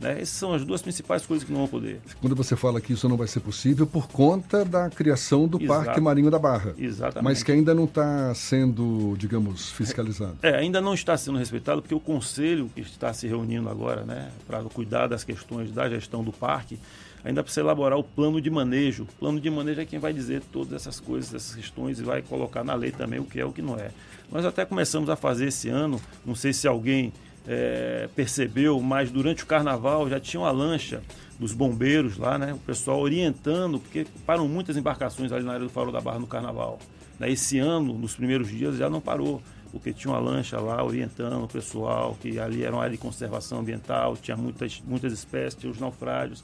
Né? 0.00 0.20
Essas 0.20 0.30
são 0.30 0.52
as 0.52 0.64
duas 0.64 0.82
principais 0.82 1.24
coisas 1.24 1.46
que 1.46 1.52
não 1.52 1.60
vão 1.60 1.68
poder. 1.68 2.00
Quando 2.20 2.36
você 2.36 2.54
fala 2.54 2.80
que 2.80 2.92
isso 2.92 3.08
não 3.08 3.16
vai 3.16 3.26
ser 3.26 3.40
possível 3.40 3.86
por 3.86 4.08
conta 4.08 4.64
da 4.64 4.90
criação 4.90 5.48
do 5.48 5.60
Exato. 5.60 5.84
Parque 5.84 6.00
Marinho 6.00 6.30
da 6.30 6.38
Barra. 6.38 6.74
Exatamente. 6.78 7.24
Mas 7.24 7.42
que 7.42 7.52
ainda 7.52 7.74
não 7.74 7.84
está 7.84 8.34
sendo, 8.34 9.14
digamos, 9.16 9.70
fiscalizado. 9.70 10.36
É, 10.42 10.56
ainda 10.56 10.80
não 10.80 10.94
está 10.94 11.16
sendo 11.16 11.38
respeitado 11.38 11.80
porque 11.80 11.94
o 11.94 12.00
conselho 12.00 12.70
que 12.74 12.80
está 12.80 13.12
se 13.12 13.26
reunindo 13.26 13.68
agora 13.68 14.04
né, 14.04 14.30
para 14.46 14.62
cuidar 14.64 15.06
das 15.06 15.24
questões 15.24 15.72
da 15.72 15.88
gestão 15.88 16.22
do 16.22 16.32
parque 16.32 16.78
ainda 17.24 17.42
precisa 17.42 17.62
elaborar 17.62 17.98
o 17.98 18.04
plano 18.04 18.40
de 18.40 18.48
manejo. 18.48 19.02
O 19.02 19.06
plano 19.06 19.40
de 19.40 19.50
manejo 19.50 19.80
é 19.80 19.84
quem 19.84 19.98
vai 19.98 20.12
dizer 20.12 20.42
todas 20.52 20.72
essas 20.72 21.00
coisas, 21.00 21.34
essas 21.34 21.56
questões 21.56 21.98
e 21.98 22.02
vai 22.02 22.22
colocar 22.22 22.62
na 22.62 22.74
lei 22.74 22.92
também 22.92 23.18
o 23.18 23.24
que 23.24 23.40
é 23.40 23.44
o 23.44 23.52
que 23.52 23.60
não 23.60 23.76
é. 23.76 23.90
Nós 24.30 24.44
até 24.44 24.64
começamos 24.64 25.08
a 25.10 25.16
fazer 25.16 25.48
esse 25.48 25.68
ano, 25.68 26.00
não 26.24 26.34
sei 26.34 26.52
se 26.52 26.68
alguém 26.68 27.12
é, 27.46 28.08
percebeu, 28.14 28.80
mas 28.80 29.10
durante 29.10 29.44
o 29.44 29.46
carnaval 29.46 30.08
já 30.08 30.18
tinha 30.18 30.40
uma 30.40 30.50
lancha 30.50 31.02
dos 31.38 31.52
bombeiros 31.52 32.16
lá, 32.16 32.38
né? 32.38 32.54
O 32.54 32.58
pessoal 32.58 33.00
orientando, 33.00 33.78
porque 33.78 34.06
param 34.24 34.48
muitas 34.48 34.76
embarcações 34.76 35.32
ali 35.32 35.44
na 35.44 35.52
área 35.52 35.66
do 35.66 35.70
Farol 35.70 35.92
da 35.92 36.00
Barra 36.00 36.18
no 36.18 36.26
carnaval. 36.26 36.78
Né? 37.18 37.30
Esse 37.30 37.58
ano, 37.58 37.94
nos 37.94 38.14
primeiros 38.14 38.48
dias, 38.48 38.76
já 38.76 38.88
não 38.88 39.00
parou, 39.00 39.42
porque 39.70 39.92
tinha 39.92 40.12
uma 40.12 40.20
lancha 40.20 40.58
lá 40.58 40.82
orientando 40.82 41.44
o 41.44 41.48
pessoal, 41.48 42.16
que 42.20 42.38
ali 42.38 42.64
era 42.64 42.74
uma 42.74 42.82
área 42.82 42.92
de 42.92 42.98
conservação 42.98 43.60
ambiental, 43.60 44.16
tinha 44.16 44.36
muitas, 44.36 44.82
muitas 44.86 45.12
espécies, 45.12 45.54
tinha 45.60 45.70
os 45.70 45.78
naufrágios. 45.78 46.42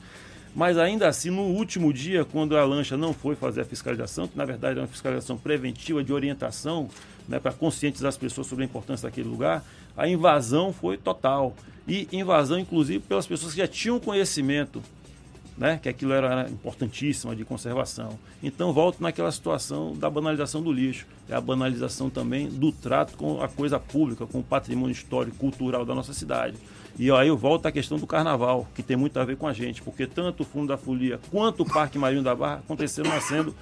Mas 0.55 0.77
ainda 0.77 1.09
assim, 1.09 1.31
no 1.31 1.43
último 1.43 1.93
dia, 1.93 2.25
quando 2.25 2.57
a 2.57 2.65
lancha 2.65 2.97
não 2.97 3.15
foi 3.15 3.35
fazer 3.35 3.63
a 3.63 3.65
fiscalização, 3.65 4.29
que 4.29 4.37
na 4.37 4.45
verdade 4.45 4.79
é 4.79 4.83
uma 4.83 4.89
fiscalização 4.89 5.39
preventiva 5.39 6.05
de 6.05 6.13
orientação, 6.13 6.89
né, 7.27 7.39
para 7.39 7.53
conscientizar 7.53 8.09
as 8.11 8.17
pessoas 8.17 8.47
sobre 8.47 8.65
a 8.65 8.67
importância 8.67 9.09
daquele 9.09 9.29
lugar, 9.29 9.65
a 9.97 10.07
invasão 10.07 10.73
foi 10.73 10.97
total. 10.97 11.55
E 11.89 12.07
invasão, 12.13 12.59
inclusive, 12.59 13.01
pelas 13.01 13.27
pessoas 13.27 13.53
que 13.53 13.59
já 13.59 13.67
tinham 13.67 13.99
conhecimento, 13.99 14.83
né, 15.57 15.79
que 15.83 15.89
aquilo 15.89 16.13
era 16.13 16.49
importantíssimo 16.49 17.35
de 17.35 17.45
conservação. 17.45 18.19
Então, 18.43 18.73
volto 18.73 19.01
naquela 19.01 19.31
situação 19.33 19.95
da 19.97 20.09
banalização 20.09 20.63
do 20.63 20.73
lixo. 20.73 21.07
É 21.29 21.35
a 21.35 21.41
banalização 21.41 22.11
também 22.11 22.49
do 22.49 22.73
trato 22.73 23.17
com 23.17 23.43
a 23.43 23.49
coisa 23.49 23.79
pública, 23.79 24.27
com 24.27 24.41
o 24.41 24.43
patrimônio 24.43 24.93
histórico, 24.93 25.37
cultural 25.37 25.85
da 25.85 25.95
nossa 25.95 26.13
cidade. 26.13 26.57
E 26.99 27.11
aí 27.11 27.29
eu 27.29 27.37
volto 27.37 27.67
à 27.67 27.73
questão 27.73 27.99
do 27.99 28.07
carnaval, 28.07 28.69
que 28.75 28.83
tem 28.83 28.97
muito 28.97 29.19
a 29.19 29.25
ver 29.25 29.37
com 29.37 29.47
a 29.47 29.53
gente, 29.53 29.83
porque 29.83 30.07
tanto 30.07 30.43
o 30.43 30.47
Fundo 30.47 30.69
da 30.69 30.77
Folia 30.77 31.19
quanto 31.31 31.63
o 31.63 31.67
Parque 31.67 31.99
Marinho 31.99 32.23
da 32.23 32.35
Barra 32.35 32.57
aconteceram 32.57 33.11
nascendo 33.11 33.55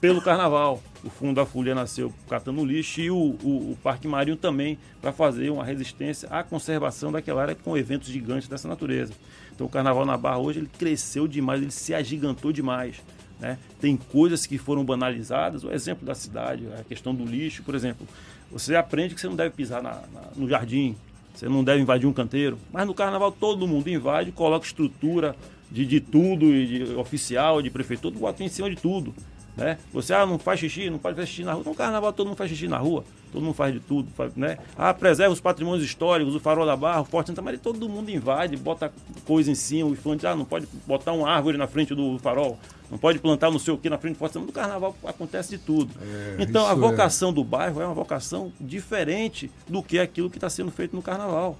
pelo 0.00 0.22
carnaval. 0.22 0.82
O 1.04 1.10
Fundo 1.10 1.34
da 1.34 1.44
Folia 1.44 1.74
nasceu 1.74 2.12
catando 2.28 2.64
lixo 2.64 3.00
e 3.00 3.10
o, 3.10 3.16
o, 3.16 3.72
o 3.72 3.78
Parque 3.82 4.08
Marinho 4.08 4.36
também 4.36 4.78
para 5.00 5.12
fazer 5.12 5.50
uma 5.50 5.64
resistência 5.64 6.28
à 6.30 6.42
conservação 6.42 7.12
daquela 7.12 7.42
área 7.42 7.54
com 7.54 7.76
eventos 7.76 8.08
gigantes 8.08 8.48
dessa 8.48 8.66
natureza. 8.66 9.12
Então 9.54 9.66
o 9.66 9.70
carnaval 9.70 10.06
na 10.06 10.16
Barra 10.16 10.38
hoje 10.38 10.60
ele 10.60 10.70
cresceu 10.78 11.28
demais, 11.28 11.60
ele 11.60 11.70
se 11.70 11.92
agigantou 11.94 12.52
demais. 12.52 13.02
Né? 13.38 13.58
Tem 13.80 13.96
coisas 13.96 14.46
que 14.46 14.56
foram 14.56 14.82
banalizadas, 14.84 15.62
o 15.62 15.70
exemplo 15.70 16.06
da 16.06 16.14
cidade, 16.14 16.66
a 16.78 16.84
questão 16.84 17.14
do 17.14 17.24
lixo, 17.24 17.62
por 17.62 17.74
exemplo. 17.74 18.06
Você 18.50 18.74
aprende 18.74 19.14
que 19.14 19.20
você 19.20 19.28
não 19.28 19.36
deve 19.36 19.54
pisar 19.54 19.82
na, 19.82 19.90
na, 20.12 20.22
no 20.34 20.48
jardim, 20.48 20.96
você 21.36 21.48
não 21.48 21.62
deve 21.62 21.82
invadir 21.82 22.06
um 22.06 22.12
canteiro. 22.12 22.58
Mas 22.72 22.86
no 22.86 22.94
carnaval 22.94 23.30
todo 23.30 23.66
mundo 23.66 23.88
invade, 23.88 24.32
coloca 24.32 24.66
estrutura 24.66 25.36
de, 25.70 25.84
de 25.84 26.00
tudo, 26.00 26.46
de 26.46 26.94
oficial, 26.96 27.60
de 27.60 27.70
prefeitura, 27.70 28.18
bota 28.18 28.42
em 28.42 28.48
cima 28.48 28.70
de 28.70 28.76
tudo. 28.76 29.14
Né? 29.56 29.78
Você 29.92 30.12
ah, 30.12 30.26
não 30.26 30.38
faz 30.38 30.60
xixi, 30.60 30.90
não 30.90 30.98
pode 30.98 31.16
fazer 31.16 31.26
xixi 31.26 31.42
na 31.44 31.54
rua. 31.54 31.64
No 31.64 31.74
carnaval 31.74 32.12
todo 32.12 32.26
mundo 32.26 32.36
faz 32.36 32.50
xixi 32.50 32.68
na 32.68 32.76
rua, 32.76 33.04
todo 33.32 33.42
mundo 33.42 33.54
faz 33.54 33.72
de 33.72 33.80
tudo. 33.80 34.08
Faz, 34.14 34.34
né? 34.34 34.58
Ah, 34.76 34.92
preserva 34.92 35.32
os 35.32 35.40
patrimônios 35.40 35.82
históricos, 35.82 36.34
o 36.34 36.40
farol 36.40 36.66
da 36.66 36.76
barra, 36.76 37.00
o 37.00 37.04
Forte 37.06 37.28
Santa 37.28 37.40
Maria, 37.40 37.58
todo 37.58 37.88
mundo 37.88 38.10
invade, 38.10 38.54
bota 38.56 38.92
coisa 39.24 39.50
em 39.50 39.54
cima, 39.54 39.88
o 39.88 39.92
infante, 39.94 40.26
ah, 40.26 40.36
não 40.36 40.44
pode 40.44 40.68
botar 40.86 41.12
uma 41.12 41.30
árvore 41.30 41.56
na 41.56 41.66
frente 41.66 41.94
do 41.94 42.18
farol, 42.18 42.58
não 42.90 42.98
pode 42.98 43.18
plantar 43.18 43.50
não 43.50 43.58
sei 43.58 43.72
o 43.72 43.78
que 43.78 43.88
na 43.88 43.96
frente 43.96 44.16
do 44.16 44.18
Forte 44.18 44.34
Santa 44.34 44.44
Maria. 44.46 44.62
No 44.62 44.68
carnaval 44.68 44.96
acontece 45.06 45.50
de 45.50 45.58
tudo. 45.58 45.90
É, 46.02 46.36
então 46.42 46.66
a 46.66 46.72
é. 46.72 46.74
vocação 46.74 47.30
é... 47.30 47.32
do 47.32 47.42
bairro 47.42 47.80
é 47.80 47.86
uma 47.86 47.94
vocação 47.94 48.52
diferente 48.60 49.50
do 49.66 49.82
que 49.82 49.98
aquilo 49.98 50.28
que 50.28 50.36
está 50.36 50.50
sendo 50.50 50.70
feito 50.70 50.94
no 50.94 51.00
carnaval. 51.00 51.56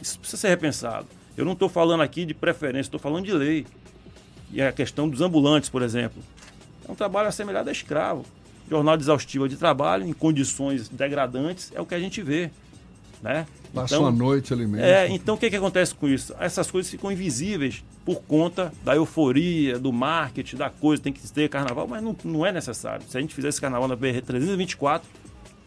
Isso 0.00 0.18
precisa 0.18 0.40
ser 0.40 0.48
repensado. 0.48 1.06
Eu 1.36 1.44
não 1.44 1.52
estou 1.52 1.68
falando 1.68 2.00
aqui 2.00 2.24
de 2.24 2.34
preferência, 2.34 2.88
estou 2.88 3.00
falando 3.00 3.24
de 3.24 3.32
lei. 3.32 3.64
E 4.52 4.60
a 4.60 4.70
questão 4.72 5.08
dos 5.08 5.22
ambulantes, 5.22 5.70
por 5.70 5.80
exemplo. 5.80 6.22
É 6.86 6.92
um 6.92 6.94
trabalho 6.94 7.28
assemelhado 7.28 7.68
a 7.68 7.72
escravo. 7.72 8.24
Jornada 8.68 9.02
exaustiva 9.02 9.48
de 9.48 9.56
trabalho, 9.56 10.06
em 10.06 10.12
condições 10.12 10.88
degradantes, 10.88 11.70
é 11.74 11.80
o 11.80 11.86
que 11.86 11.94
a 11.94 12.00
gente 12.00 12.22
vê. 12.22 12.50
Né? 13.20 13.46
Passa 13.72 13.94
então, 13.94 14.04
uma 14.04 14.10
noite 14.10 14.52
ali 14.52 14.66
mesmo. 14.66 14.84
É, 14.84 15.08
então 15.08 15.34
o 15.34 15.38
que, 15.38 15.48
que 15.48 15.56
acontece 15.56 15.94
com 15.94 16.08
isso? 16.08 16.34
Essas 16.38 16.70
coisas 16.70 16.90
ficam 16.90 17.10
invisíveis 17.10 17.84
por 18.04 18.20
conta 18.22 18.72
da 18.84 18.96
euforia, 18.96 19.78
do 19.78 19.92
marketing, 19.92 20.56
da 20.56 20.68
coisa, 20.68 21.02
tem 21.02 21.12
que 21.12 21.20
ter 21.30 21.48
carnaval, 21.48 21.86
mas 21.86 22.02
não, 22.02 22.16
não 22.24 22.44
é 22.44 22.52
necessário. 22.52 23.04
Se 23.08 23.16
a 23.16 23.20
gente 23.20 23.34
fizesse 23.34 23.60
carnaval 23.60 23.88
na 23.88 23.96
BR 23.96 24.20
324, 24.24 25.08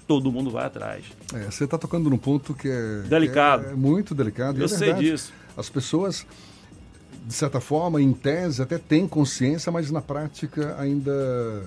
todo 0.08 0.32
mundo 0.32 0.52
vai 0.52 0.66
atrás. 0.66 1.06
É, 1.34 1.46
você 1.46 1.64
está 1.64 1.78
tocando 1.78 2.10
num 2.10 2.18
ponto 2.18 2.54
que 2.54 2.68
é 2.68 3.04
delicado. 3.08 3.64
Que 3.64 3.70
é 3.72 3.76
muito 3.76 4.14
delicado. 4.14 4.60
Eu 4.60 4.66
é 4.66 4.68
sei 4.68 4.94
disso. 4.94 5.34
As 5.58 5.70
pessoas 5.70 6.26
de 7.26 7.34
certa 7.34 7.60
forma, 7.60 8.02
em 8.02 8.14
tese, 8.14 8.62
até 8.62 8.78
têm 8.78 9.08
consciência, 9.08 9.72
mas 9.72 9.90
na 9.90 10.02
prática 10.02 10.76
ainda 10.80 11.64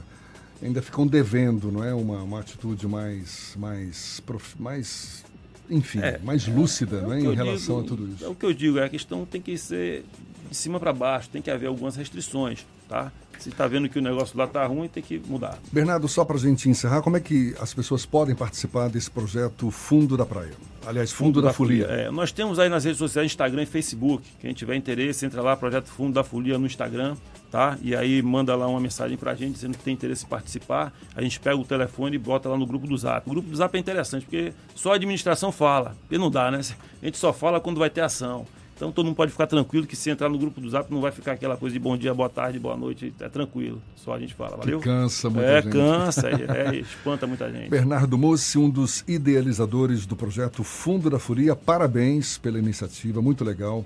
ainda 0.63 0.83
ficam 0.83 1.07
devendo, 1.07 1.71
não 1.71 1.85
é? 1.85 1.95
Uma, 1.95 2.23
uma 2.23 2.41
atitude 2.41 2.87
mais, 2.87 3.55
mais, 3.57 4.23
mais 4.59 5.25
enfim, 5.71 6.01
é, 6.01 6.19
mais 6.19 6.47
lúcida, 6.49 7.05
é, 7.11 7.15
é 7.15 7.21
em 7.21 7.35
relação 7.35 7.83
digo, 7.83 7.87
a 7.87 7.97
tudo 7.97 8.13
isso. 8.13 8.25
É 8.25 8.29
o 8.29 8.35
que 8.35 8.45
eu 8.45 8.53
digo, 8.53 8.79
é 8.79 8.85
a 8.85 8.89
questão 8.89 9.25
tem 9.25 9.41
que 9.41 9.57
ser 9.57 10.05
de 10.51 10.57
cima 10.57 10.81
para 10.81 10.93
baixo, 10.93 11.29
tem 11.31 11.43
que 11.43 11.51
haver 11.51 11.67
algumas 11.67 11.95
restrições, 11.95 12.67
tá? 12.89 13.13
Se 13.39 13.51
está 13.51 13.67
vendo 13.67 13.89
que 13.89 13.99
o 13.99 14.03
negócio 14.03 14.37
lá 14.37 14.45
está 14.45 14.67
ruim, 14.67 14.89
tem 14.89 15.03
que 15.03 15.21
mudar. 15.27 15.59
Bernardo, 15.73 16.09
só 16.09 16.25
para 16.25 16.37
a 16.37 16.41
gente 16.41 16.69
encerrar, 16.69 17.03
como 17.03 17.17
é 17.17 17.21
que 17.21 17.55
as 17.61 17.73
pessoas 17.73 18.05
podem 18.05 18.35
participar 18.35 18.89
desse 18.89 19.11
projeto 19.11 19.71
Fundo 19.71 20.17
da 20.17 20.27
Praia? 20.27 20.53
Aliás, 20.87 21.13
Fundo, 21.13 21.27
Fundo 21.27 21.43
da, 21.43 21.49
da, 21.49 21.55
Folia. 21.55 21.87
Folia. 21.87 22.03
É, 22.03 22.11
nós 22.11 22.33
temos 22.33 22.59
aí 22.59 22.69
nas 22.69 22.85
redes 22.85 22.99
sociais, 22.99 23.27
Instagram 23.27 23.63
e 23.63 23.67
Facebook. 23.67 24.25
Quem 24.41 24.53
tiver 24.53 24.75
interesse, 24.75 25.25
entra 25.25 25.43
lá, 25.43 25.57
Projeto 25.57 25.87
Fundo 25.87 26.15
da 26.15 26.25
Folia 26.25 26.59
no 26.59 26.67
Instagram, 26.67 27.15
tá? 27.51 27.79
E 27.83 27.95
aí 27.95 28.23
manda 28.23 28.57
lá 28.57 28.67
uma 28.67 28.81
mensagem 28.81 29.17
para 29.17 29.33
a 29.33 29.35
gente 29.35 29.53
dizendo 29.53 29.77
que 29.77 29.85
tem 29.85 29.95
interesse 29.95 30.25
em 30.25 30.29
participar. 30.29 30.93
A 31.15 31.23
gente 31.23 31.39
pega 31.39 31.57
o 31.57 31.65
telefone 31.65 32.17
e 32.17 32.19
bota 32.19 32.49
lá 32.49 32.57
no 32.57 32.67
grupo 32.67 32.87
do 32.87 32.97
Zap. 32.97 33.29
O 33.29 33.31
grupo 33.31 33.49
do 33.49 33.57
Zap 33.57 33.77
é 33.77 33.79
interessante, 33.79 34.25
porque 34.25 34.53
só 34.75 34.93
a 34.93 34.95
administração 34.97 35.53
fala. 35.53 35.95
Porque 36.01 36.19
não 36.19 36.31
dá, 36.31 36.51
né? 36.51 36.61
A 37.03 37.05
gente 37.05 37.19
só 37.19 37.33
fala 37.33 37.61
quando 37.61 37.79
vai 37.79 37.91
ter 37.91 38.01
ação. 38.01 38.47
Então 38.79 38.93
todo 38.93 39.07
mundo 39.07 39.17
pode 39.17 39.33
ficar 39.33 39.49
tranquilo 39.49 39.89
que 39.89 39.97
se 39.97 40.09
entrar 40.09 40.29
no 40.29 40.39
grupo 40.39 40.61
do 40.61 40.71
Zap 40.71 40.89
não 40.89 41.01
vai 41.01 41.11
ficar 41.11 41.33
aquela 41.33 41.57
coisa 41.57 41.73
de 41.73 41.81
bom 41.81 41.97
dia, 41.97 42.15
boa 42.15 42.29
tarde, 42.29 42.61
boa 42.61 42.77
noite, 42.77 43.13
é 43.19 43.29
tranquilo. 43.29 43.83
Só 43.97 44.15
a 44.15 44.21
gente 44.21 44.35
fala, 44.35 44.57
valeu? 44.57 44.79
Que 44.79 44.85
cansa 44.85 45.29
muita 45.29 45.49
é, 45.49 45.63
gente. 45.63 45.73
Cansa, 45.73 46.29
é, 46.29 46.37
é, 46.71 46.77
espanta 46.77 47.27
muita 47.27 47.51
gente. 47.51 47.71
Bernardo 47.71 48.17
Mossi, 48.17 48.57
um 48.57 48.71
dos 48.71 49.03
idealizadores 49.09 50.07
do 50.07 50.15
projeto 50.15 50.63
Fundo 50.63 51.11
da 51.11 51.19
Furia, 51.19 51.57
parabéns 51.57 52.39
pela 52.39 52.57
iniciativa, 52.57 53.21
muito 53.21 53.45
legal. 53.45 53.85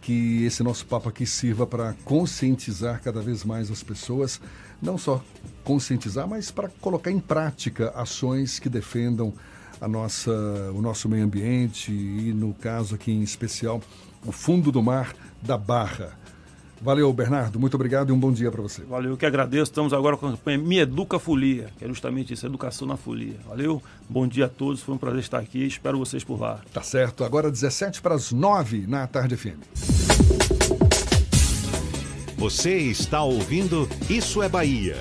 Que 0.00 0.44
esse 0.44 0.62
nosso 0.62 0.86
papo 0.86 1.08
aqui 1.08 1.26
sirva 1.26 1.66
para 1.66 1.92
conscientizar 2.04 3.02
cada 3.02 3.20
vez 3.20 3.44
mais 3.44 3.72
as 3.72 3.82
pessoas, 3.82 4.40
não 4.80 4.96
só 4.96 5.20
conscientizar, 5.64 6.28
mas 6.28 6.52
para 6.52 6.68
colocar 6.80 7.10
em 7.10 7.18
prática 7.18 7.90
ações 7.90 8.60
que 8.60 8.68
defendam 8.68 9.34
a 9.80 9.88
nossa, 9.88 10.30
o 10.72 10.80
nosso 10.80 11.08
meio 11.08 11.24
ambiente 11.24 11.92
e, 11.92 12.32
no 12.32 12.54
caso 12.54 12.94
aqui 12.94 13.10
em 13.10 13.22
especial, 13.22 13.82
o 14.26 14.32
fundo 14.32 14.70
do 14.72 14.82
mar 14.82 15.14
da 15.42 15.56
Barra. 15.56 16.18
Valeu, 16.80 17.12
Bernardo. 17.12 17.58
Muito 17.58 17.74
obrigado 17.74 18.10
e 18.10 18.12
um 18.12 18.18
bom 18.18 18.32
dia 18.32 18.50
para 18.50 18.62
você. 18.62 18.82
Valeu, 18.82 19.10
eu 19.12 19.16
que 19.16 19.26
agradeço. 19.26 19.64
Estamos 19.64 19.92
agora 19.92 20.16
com 20.16 20.28
a 20.28 20.30
campanha 20.30 20.58
Me 20.58 20.78
Educa 20.78 21.18
Folia, 21.18 21.70
que 21.76 21.84
é 21.84 21.88
justamente 21.88 22.32
isso, 22.32 22.46
educação 22.46 22.86
na 22.86 22.96
folia. 22.96 23.36
Valeu, 23.48 23.82
bom 24.08 24.26
dia 24.26 24.46
a 24.46 24.48
todos. 24.48 24.80
Foi 24.80 24.94
um 24.94 24.98
prazer 24.98 25.20
estar 25.20 25.38
aqui. 25.38 25.66
Espero 25.66 25.98
vocês 25.98 26.22
por 26.22 26.40
lá. 26.40 26.60
Tá 26.72 26.82
certo. 26.82 27.24
Agora 27.24 27.50
17 27.50 28.00
para 28.00 28.14
as 28.14 28.30
9 28.30 28.86
na 28.86 29.06
Tarde 29.06 29.36
FM. 29.36 29.58
Você 32.36 32.76
está 32.76 33.22
ouvindo 33.22 33.88
Isso 34.08 34.40
é 34.40 34.48
Bahia. 34.48 34.96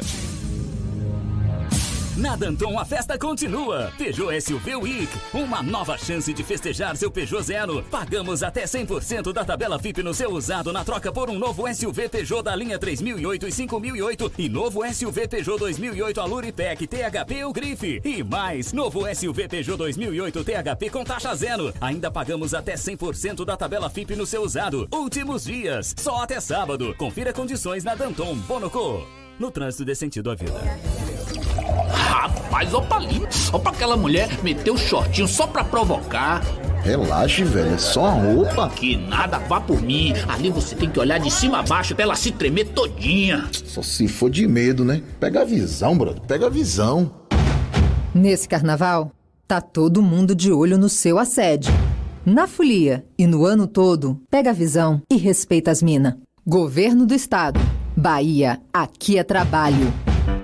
Na 2.17 2.35
Danton 2.35 2.79
a 2.79 2.83
festa 2.83 3.15
continua. 3.15 3.93
Peugeot 3.95 4.41
SUV 4.41 4.75
Week, 4.77 5.09
uma 5.35 5.61
nova 5.61 5.95
chance 5.99 6.33
de 6.33 6.43
festejar 6.43 6.97
seu 6.97 7.11
Peugeot 7.11 7.43
Zero. 7.43 7.83
Pagamos 7.91 8.41
até 8.41 8.63
100% 8.63 9.31
da 9.31 9.45
tabela 9.45 9.77
FIP 9.77 10.01
no 10.01 10.15
seu 10.15 10.31
usado 10.31 10.73
na 10.73 10.83
troca 10.83 11.11
por 11.11 11.29
um 11.29 11.37
novo 11.37 11.71
SUV 11.71 12.09
Peugeot 12.09 12.41
da 12.41 12.55
linha 12.55 12.79
3008 12.79 13.47
e 13.47 13.51
5008 13.51 14.31
e 14.39 14.49
novo 14.49 14.81
SUV 14.91 15.27
Peugeot 15.27 15.59
2008 15.59 16.19
Aluripec 16.19 16.87
THP 16.87 17.43
ou 17.43 17.53
Grife. 17.53 18.01
E 18.03 18.23
mais, 18.23 18.73
novo 18.73 19.03
SUV 19.13 19.47
Peugeot 19.47 19.77
2008 19.77 20.43
THP 20.43 20.89
com 20.89 21.03
taxa 21.03 21.35
zero. 21.35 21.71
Ainda 21.79 22.09
pagamos 22.09 22.55
até 22.55 22.73
100% 22.73 23.45
da 23.45 23.55
tabela 23.55 23.91
FIP 23.91 24.15
no 24.15 24.25
seu 24.25 24.41
usado. 24.41 24.87
Últimos 24.91 25.43
dias, 25.43 25.93
só 25.95 26.23
até 26.23 26.39
sábado. 26.39 26.95
Confira 26.97 27.31
condições 27.31 27.83
na 27.83 27.93
Danton 27.93 28.35
Bonoco. 28.37 29.05
No 29.39 29.51
trânsito 29.51 29.85
dê 29.85 29.93
sentido 29.93 30.31
à 30.31 30.35
vida. 30.35 30.59
Rapaz, 31.91 32.73
opa 32.73 32.95
ali. 32.95 33.21
Opa 33.53 33.69
aquela 33.69 33.95
mulher 33.95 34.29
meteu 34.43 34.73
o 34.73 34.77
shortinho 34.77 35.27
só 35.27 35.45
pra 35.45 35.63
provocar. 35.63 36.41
Relaxe, 36.83 37.43
velho, 37.43 37.75
é 37.75 37.77
só 37.77 38.05
a 38.05 38.11
roupa. 38.11 38.69
Que 38.69 38.97
nada, 38.97 39.37
vá 39.37 39.61
por 39.61 39.79
mim. 39.81 40.13
Ali 40.27 40.49
você 40.49 40.75
tem 40.75 40.89
que 40.89 40.99
olhar 40.99 41.19
de 41.19 41.29
cima 41.29 41.59
a 41.59 41.63
baixo 41.63 41.93
até 41.93 42.01
ela 42.01 42.15
se 42.15 42.31
tremer 42.31 42.69
todinha. 42.69 43.47
Só 43.51 43.83
se 43.83 44.07
for 44.07 44.29
de 44.29 44.47
medo, 44.47 44.83
né? 44.83 45.03
Pega 45.19 45.41
a 45.41 45.45
visão, 45.45 45.95
brother, 45.95 46.21
pega 46.23 46.47
a 46.47 46.49
visão. 46.49 47.11
Nesse 48.15 48.47
carnaval, 48.47 49.11
tá 49.47 49.61
todo 49.61 50.01
mundo 50.01 50.33
de 50.33 50.51
olho 50.51 50.77
no 50.79 50.89
seu 50.89 51.19
assédio. 51.19 51.71
Na 52.25 52.47
folia 52.47 53.05
e 53.17 53.27
no 53.27 53.45
ano 53.45 53.67
todo, 53.67 54.19
pega 54.31 54.49
a 54.49 54.53
visão 54.53 55.01
e 55.11 55.15
respeita 55.15 55.69
as 55.69 55.83
minas. 55.83 56.15
Governo 56.45 57.05
do 57.05 57.13
Estado. 57.13 57.59
Bahia, 57.99 58.61
aqui 58.71 59.17
é 59.17 59.23
trabalho. 59.23 59.91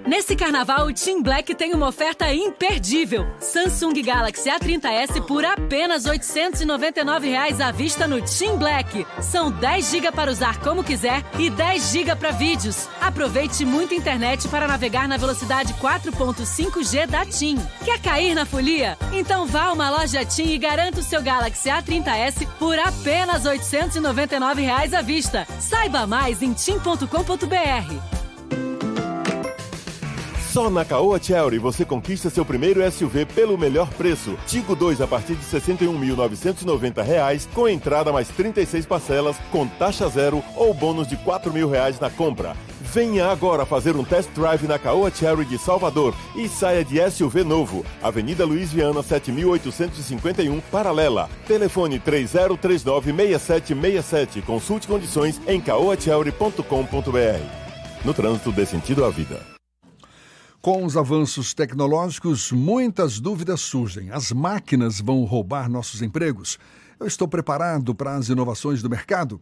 Nesse 0.05 0.35
carnaval, 0.35 0.87
o 0.87 0.93
Team 0.93 1.21
Black 1.21 1.55
tem 1.55 1.73
uma 1.73 1.87
oferta 1.87 2.31
imperdível. 2.33 3.25
Samsung 3.39 4.01
Galaxy 4.01 4.49
A30s 4.49 5.25
por 5.25 5.45
apenas 5.45 6.05
899 6.05 7.29
reais 7.29 7.61
à 7.61 7.71
vista 7.71 8.05
no 8.05 8.21
Team 8.21 8.57
Black. 8.57 9.07
São 9.21 9.49
10 9.49 9.91
GB 9.91 10.11
para 10.11 10.29
usar 10.29 10.59
como 10.59 10.83
quiser 10.83 11.23
e 11.39 11.49
10 11.49 11.91
GB 11.91 12.15
para 12.17 12.31
vídeos. 12.31 12.89
Aproveite 12.99 13.63
muita 13.63 13.95
internet 13.95 14.47
para 14.49 14.67
navegar 14.67 15.07
na 15.07 15.15
velocidade 15.15 15.73
4.5G 15.75 17.07
da 17.07 17.25
TIM. 17.25 17.57
Quer 17.85 17.99
cair 18.01 18.35
na 18.35 18.45
folia? 18.45 18.97
Então 19.13 19.45
vá 19.45 19.67
a 19.67 19.73
uma 19.73 19.89
loja 19.89 20.25
TIM 20.25 20.49
e 20.49 20.57
garanta 20.57 20.99
o 20.99 21.03
seu 21.03 21.21
Galaxy 21.21 21.69
A30s 21.69 22.45
por 22.59 22.77
apenas 22.77 23.45
899 23.45 24.61
reais 24.63 24.93
à 24.93 25.01
vista. 25.01 25.47
Saiba 25.61 26.05
mais 26.05 26.41
em 26.41 26.51
tim.com.br. 26.51 28.22
Só 30.53 30.69
na 30.69 30.85
Caoa 30.85 31.19
Chery 31.19 31.57
você 31.57 31.83
conquista 31.83 32.29
seu 32.29 32.45
primeiro 32.45 32.79
SUV 32.91 33.25
pelo 33.25 33.57
melhor 33.57 33.89
preço. 33.89 34.37
Tigo 34.45 34.75
2 34.75 35.01
a 35.01 35.07
partir 35.07 35.33
de 35.33 35.43
R$ 35.51 35.59
61.990, 35.59 37.47
com 37.55 37.67
entrada 37.67 38.13
mais 38.13 38.27
36 38.27 38.85
parcelas, 38.85 39.35
com 39.51 39.65
taxa 39.65 40.07
zero 40.09 40.43
ou 40.55 40.71
bônus 40.71 41.07
de 41.07 41.17
4 41.17 41.51
mil 41.51 41.67
reais 41.67 41.99
na 41.99 42.11
compra. 42.11 42.55
Venha 42.79 43.31
agora 43.31 43.65
fazer 43.65 43.95
um 43.95 44.03
test 44.03 44.29
drive 44.35 44.67
na 44.67 44.77
Caoa 44.77 45.09
Cherry 45.09 45.43
de 45.43 45.57
Salvador 45.57 46.13
e 46.35 46.47
saia 46.47 46.85
de 46.85 46.99
SUV 47.09 47.43
novo. 47.43 47.83
Avenida 47.99 48.45
Luiz 48.45 48.71
Viana 48.71 49.01
7851, 49.01 50.59
paralela. 50.71 51.31
Telefone 51.47 51.99
30396767. 51.99 54.43
Consulte 54.43 54.87
condições 54.87 55.41
em 55.47 55.59
caoacherry.com.br. 55.59 58.05
No 58.05 58.13
trânsito 58.13 58.51
dê 58.51 58.67
sentido 58.67 59.03
à 59.03 59.09
vida. 59.09 59.52
Com 60.63 60.85
os 60.85 60.95
avanços 60.95 61.53
tecnológicos, 61.53 62.49
muitas 62.53 63.19
dúvidas 63.19 63.59
surgem. 63.59 64.11
As 64.11 64.31
máquinas 64.31 65.01
vão 65.01 65.25
roubar 65.25 65.69
nossos 65.69 66.01
empregos? 66.01 66.57
Eu 66.97 67.05
estou 67.05 67.27
preparado 67.27 67.93
para 67.93 68.15
as 68.15 68.29
inovações 68.29 68.81
do 68.81 68.89
mercado? 68.89 69.41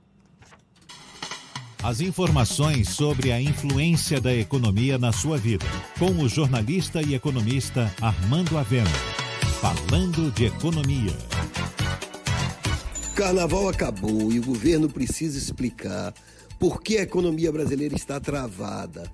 As 1.83 1.99
informações 1.99 2.89
sobre 2.89 3.31
a 3.31 3.41
influência 3.41 4.21
da 4.21 4.31
economia 4.31 4.99
na 4.99 5.11
sua 5.11 5.35
vida, 5.35 5.65
com 5.97 6.11
o 6.11 6.29
jornalista 6.29 7.01
e 7.01 7.15
economista 7.15 7.91
Armando 7.99 8.55
Avena. 8.55 8.87
Falando 9.59 10.31
de 10.31 10.45
economia. 10.45 11.11
Carnaval 13.15 13.67
acabou 13.67 14.31
e 14.31 14.37
o 14.37 14.45
governo 14.45 14.87
precisa 14.87 15.39
explicar 15.39 16.13
por 16.59 16.83
que 16.83 16.99
a 16.99 17.01
economia 17.01 17.51
brasileira 17.51 17.95
está 17.95 18.19
travada. 18.19 19.11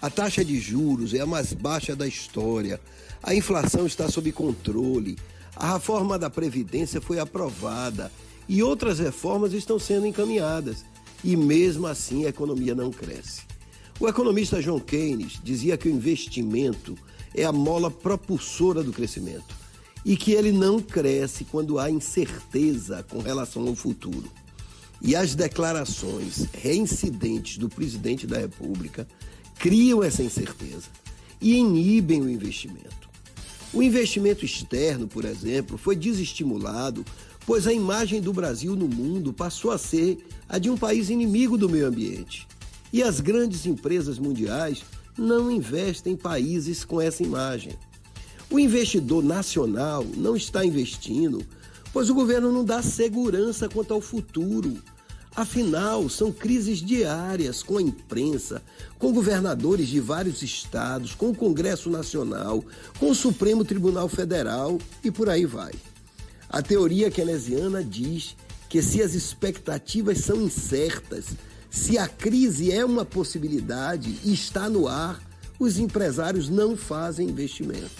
A 0.00 0.08
taxa 0.08 0.42
de 0.42 0.58
juros 0.58 1.12
é 1.12 1.20
a 1.20 1.26
mais 1.26 1.52
baixa 1.52 1.94
da 1.94 2.06
história. 2.06 2.80
A 3.22 3.34
inflação 3.34 3.86
está 3.86 4.08
sob 4.08 4.32
controle. 4.32 5.18
A 5.54 5.74
reforma 5.74 6.18
da 6.18 6.30
Previdência 6.30 6.98
foi 6.98 7.18
aprovada 7.18 8.10
e 8.48 8.62
outras 8.62 9.00
reformas 9.00 9.52
estão 9.52 9.78
sendo 9.78 10.06
encaminhadas 10.06 10.82
e 11.22 11.36
mesmo 11.36 11.86
assim 11.86 12.24
a 12.24 12.28
economia 12.28 12.74
não 12.74 12.90
cresce. 12.90 13.42
O 13.98 14.08
economista 14.08 14.62
John 14.62 14.80
Keynes 14.80 15.40
dizia 15.42 15.76
que 15.76 15.88
o 15.88 15.92
investimento 15.92 16.96
é 17.34 17.44
a 17.44 17.52
mola 17.52 17.90
propulsora 17.90 18.82
do 18.82 18.92
crescimento 18.92 19.54
e 20.04 20.16
que 20.16 20.32
ele 20.32 20.52
não 20.52 20.80
cresce 20.80 21.44
quando 21.44 21.78
há 21.78 21.90
incerteza 21.90 23.02
com 23.02 23.18
relação 23.18 23.66
ao 23.66 23.74
futuro. 23.74 24.30
E 25.02 25.16
as 25.16 25.34
declarações 25.34 26.46
reincidentes 26.52 27.58
do 27.58 27.68
presidente 27.68 28.26
da 28.26 28.38
República 28.38 29.06
criam 29.58 30.02
essa 30.02 30.22
incerteza 30.22 30.88
e 31.40 31.56
inibem 31.56 32.22
o 32.22 32.30
investimento. 32.30 33.06
O 33.72 33.82
investimento 33.82 34.44
externo, 34.44 35.08
por 35.08 35.24
exemplo, 35.24 35.76
foi 35.76 35.96
desestimulado 35.96 37.04
pois 37.46 37.66
a 37.66 37.72
imagem 37.72 38.20
do 38.20 38.32
Brasil 38.32 38.74
no 38.74 38.88
mundo 38.88 39.32
passou 39.32 39.70
a 39.70 39.78
ser 39.78 40.18
a 40.48 40.58
de 40.58 40.68
um 40.68 40.76
país 40.76 41.08
inimigo 41.08 41.56
do 41.56 41.68
meio 41.68 41.86
ambiente. 41.86 42.46
E 42.92 43.02
as 43.02 43.20
grandes 43.20 43.64
empresas 43.64 44.18
mundiais 44.18 44.84
não 45.16 45.50
investem 45.50 46.14
em 46.14 46.16
países 46.16 46.84
com 46.84 47.00
essa 47.00 47.22
imagem. 47.22 47.72
O 48.50 48.58
investidor 48.58 49.24
nacional 49.24 50.04
não 50.16 50.36
está 50.36 50.64
investindo, 50.64 51.44
pois 51.92 52.10
o 52.10 52.14
governo 52.14 52.52
não 52.52 52.64
dá 52.64 52.82
segurança 52.82 53.68
quanto 53.68 53.94
ao 53.94 54.00
futuro. 54.00 54.76
Afinal, 55.34 56.08
são 56.08 56.32
crises 56.32 56.78
diárias 56.78 57.62
com 57.62 57.76
a 57.76 57.82
imprensa, 57.82 58.62
com 58.98 59.12
governadores 59.12 59.88
de 59.88 60.00
vários 60.00 60.42
estados, 60.42 61.14
com 61.14 61.30
o 61.30 61.34
Congresso 61.34 61.90
Nacional, 61.90 62.64
com 62.98 63.10
o 63.10 63.14
Supremo 63.14 63.64
Tribunal 63.64 64.08
Federal 64.08 64.78
e 65.04 65.10
por 65.10 65.28
aí 65.28 65.44
vai. 65.44 65.72
A 66.48 66.62
teoria 66.62 67.10
keynesiana 67.10 67.82
diz 67.82 68.36
que 68.68 68.82
se 68.82 69.02
as 69.02 69.14
expectativas 69.14 70.18
são 70.18 70.42
incertas, 70.42 71.26
se 71.70 71.98
a 71.98 72.08
crise 72.08 72.72
é 72.72 72.84
uma 72.84 73.04
possibilidade 73.04 74.18
e 74.24 74.32
está 74.32 74.68
no 74.68 74.88
ar, 74.88 75.20
os 75.58 75.78
empresários 75.78 76.48
não 76.48 76.76
fazem 76.76 77.28
investimento. 77.28 77.90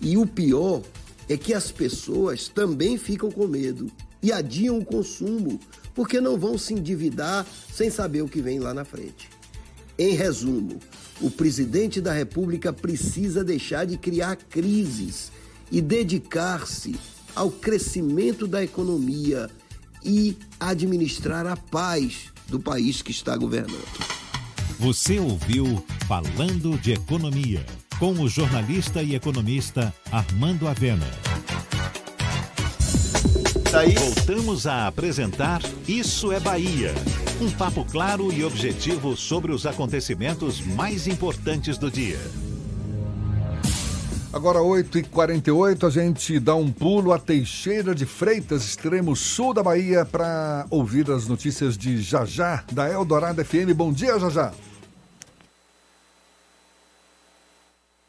E 0.00 0.16
o 0.16 0.26
pior 0.26 0.82
é 1.28 1.36
que 1.36 1.54
as 1.54 1.70
pessoas 1.70 2.48
também 2.48 2.98
ficam 2.98 3.30
com 3.30 3.46
medo 3.46 3.90
e 4.22 4.32
adiam 4.32 4.78
o 4.78 4.84
consumo 4.84 5.58
porque 5.94 6.20
não 6.20 6.38
vão 6.38 6.56
se 6.56 6.74
endividar 6.74 7.46
sem 7.72 7.90
saber 7.90 8.22
o 8.22 8.28
que 8.28 8.40
vem 8.40 8.58
lá 8.58 8.72
na 8.72 8.84
frente. 8.84 9.28
Em 9.98 10.14
resumo, 10.14 10.78
o 11.20 11.30
presidente 11.30 12.00
da 12.00 12.12
República 12.12 12.72
precisa 12.72 13.44
deixar 13.44 13.84
de 13.84 13.96
criar 13.96 14.36
crises 14.36 15.30
e 15.70 15.80
dedicar-se 15.80 16.96
ao 17.34 17.50
crescimento 17.50 18.46
da 18.46 18.62
economia 18.62 19.50
e 20.04 20.36
administrar 20.58 21.46
a 21.46 21.56
paz 21.56 22.32
do 22.48 22.58
país 22.60 23.02
que 23.02 23.10
está 23.10 23.36
governando. 23.36 24.22
Você 24.78 25.18
ouviu 25.18 25.84
Falando 26.08 26.76
de 26.78 26.92
Economia, 26.92 27.64
com 27.98 28.12
o 28.12 28.28
jornalista 28.28 29.02
e 29.02 29.14
economista 29.14 29.94
Armando 30.10 30.66
Avena. 30.66 31.06
Voltamos 33.98 34.66
a 34.66 34.86
apresentar 34.86 35.62
Isso 35.88 36.30
é 36.30 36.38
Bahia. 36.38 36.94
Um 37.40 37.50
papo 37.50 37.84
claro 37.84 38.30
e 38.32 38.44
objetivo 38.44 39.16
sobre 39.16 39.50
os 39.50 39.64
acontecimentos 39.64 40.60
mais 40.60 41.06
importantes 41.06 41.78
do 41.78 41.90
dia. 41.90 42.18
Agora 44.34 44.60
8h48, 44.60 45.86
a 45.86 45.90
gente 45.90 46.40
dá 46.40 46.54
um 46.54 46.72
pulo 46.72 47.12
a 47.12 47.18
Teixeira 47.18 47.94
de 47.94 48.06
Freitas, 48.06 48.64
extremo 48.64 49.14
sul 49.14 49.52
da 49.52 49.62
Bahia, 49.62 50.06
para 50.06 50.64
ouvir 50.70 51.10
as 51.10 51.28
notícias 51.28 51.76
de 51.76 51.98
Jajá, 51.98 52.64
da 52.72 52.88
Eldorado 52.88 53.44
FM. 53.44 53.76
Bom 53.76 53.92
dia, 53.92 54.18
Jajá. 54.18 54.54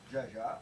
Jajá. 0.09 0.59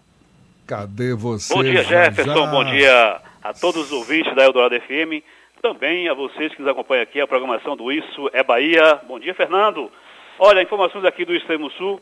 Cadê 0.65 1.13
você? 1.13 1.53
Bom 1.53 1.61
dia, 1.61 1.83
Jefferson. 1.83 2.33
Jajá? 2.33 2.51
Bom 2.51 2.63
dia 2.65 3.21
a 3.43 3.53
todos 3.53 3.83
os 3.83 3.91
ouvintes 3.91 4.35
da 4.35 4.43
Eldorado 4.43 4.73
FM. 4.81 5.23
Também 5.61 6.09
a 6.09 6.15
vocês 6.15 6.51
que 6.55 6.61
nos 6.63 6.71
acompanham 6.71 7.03
aqui, 7.03 7.21
a 7.21 7.27
programação 7.27 7.77
do 7.77 7.91
Isso 7.91 8.31
é 8.33 8.43
Bahia. 8.43 8.99
Bom 9.07 9.19
dia, 9.19 9.35
Fernando. 9.35 9.91
Olha, 10.39 10.63
informações 10.63 11.05
aqui 11.05 11.23
do 11.23 11.35
Extremo 11.35 11.69
Sul. 11.73 12.01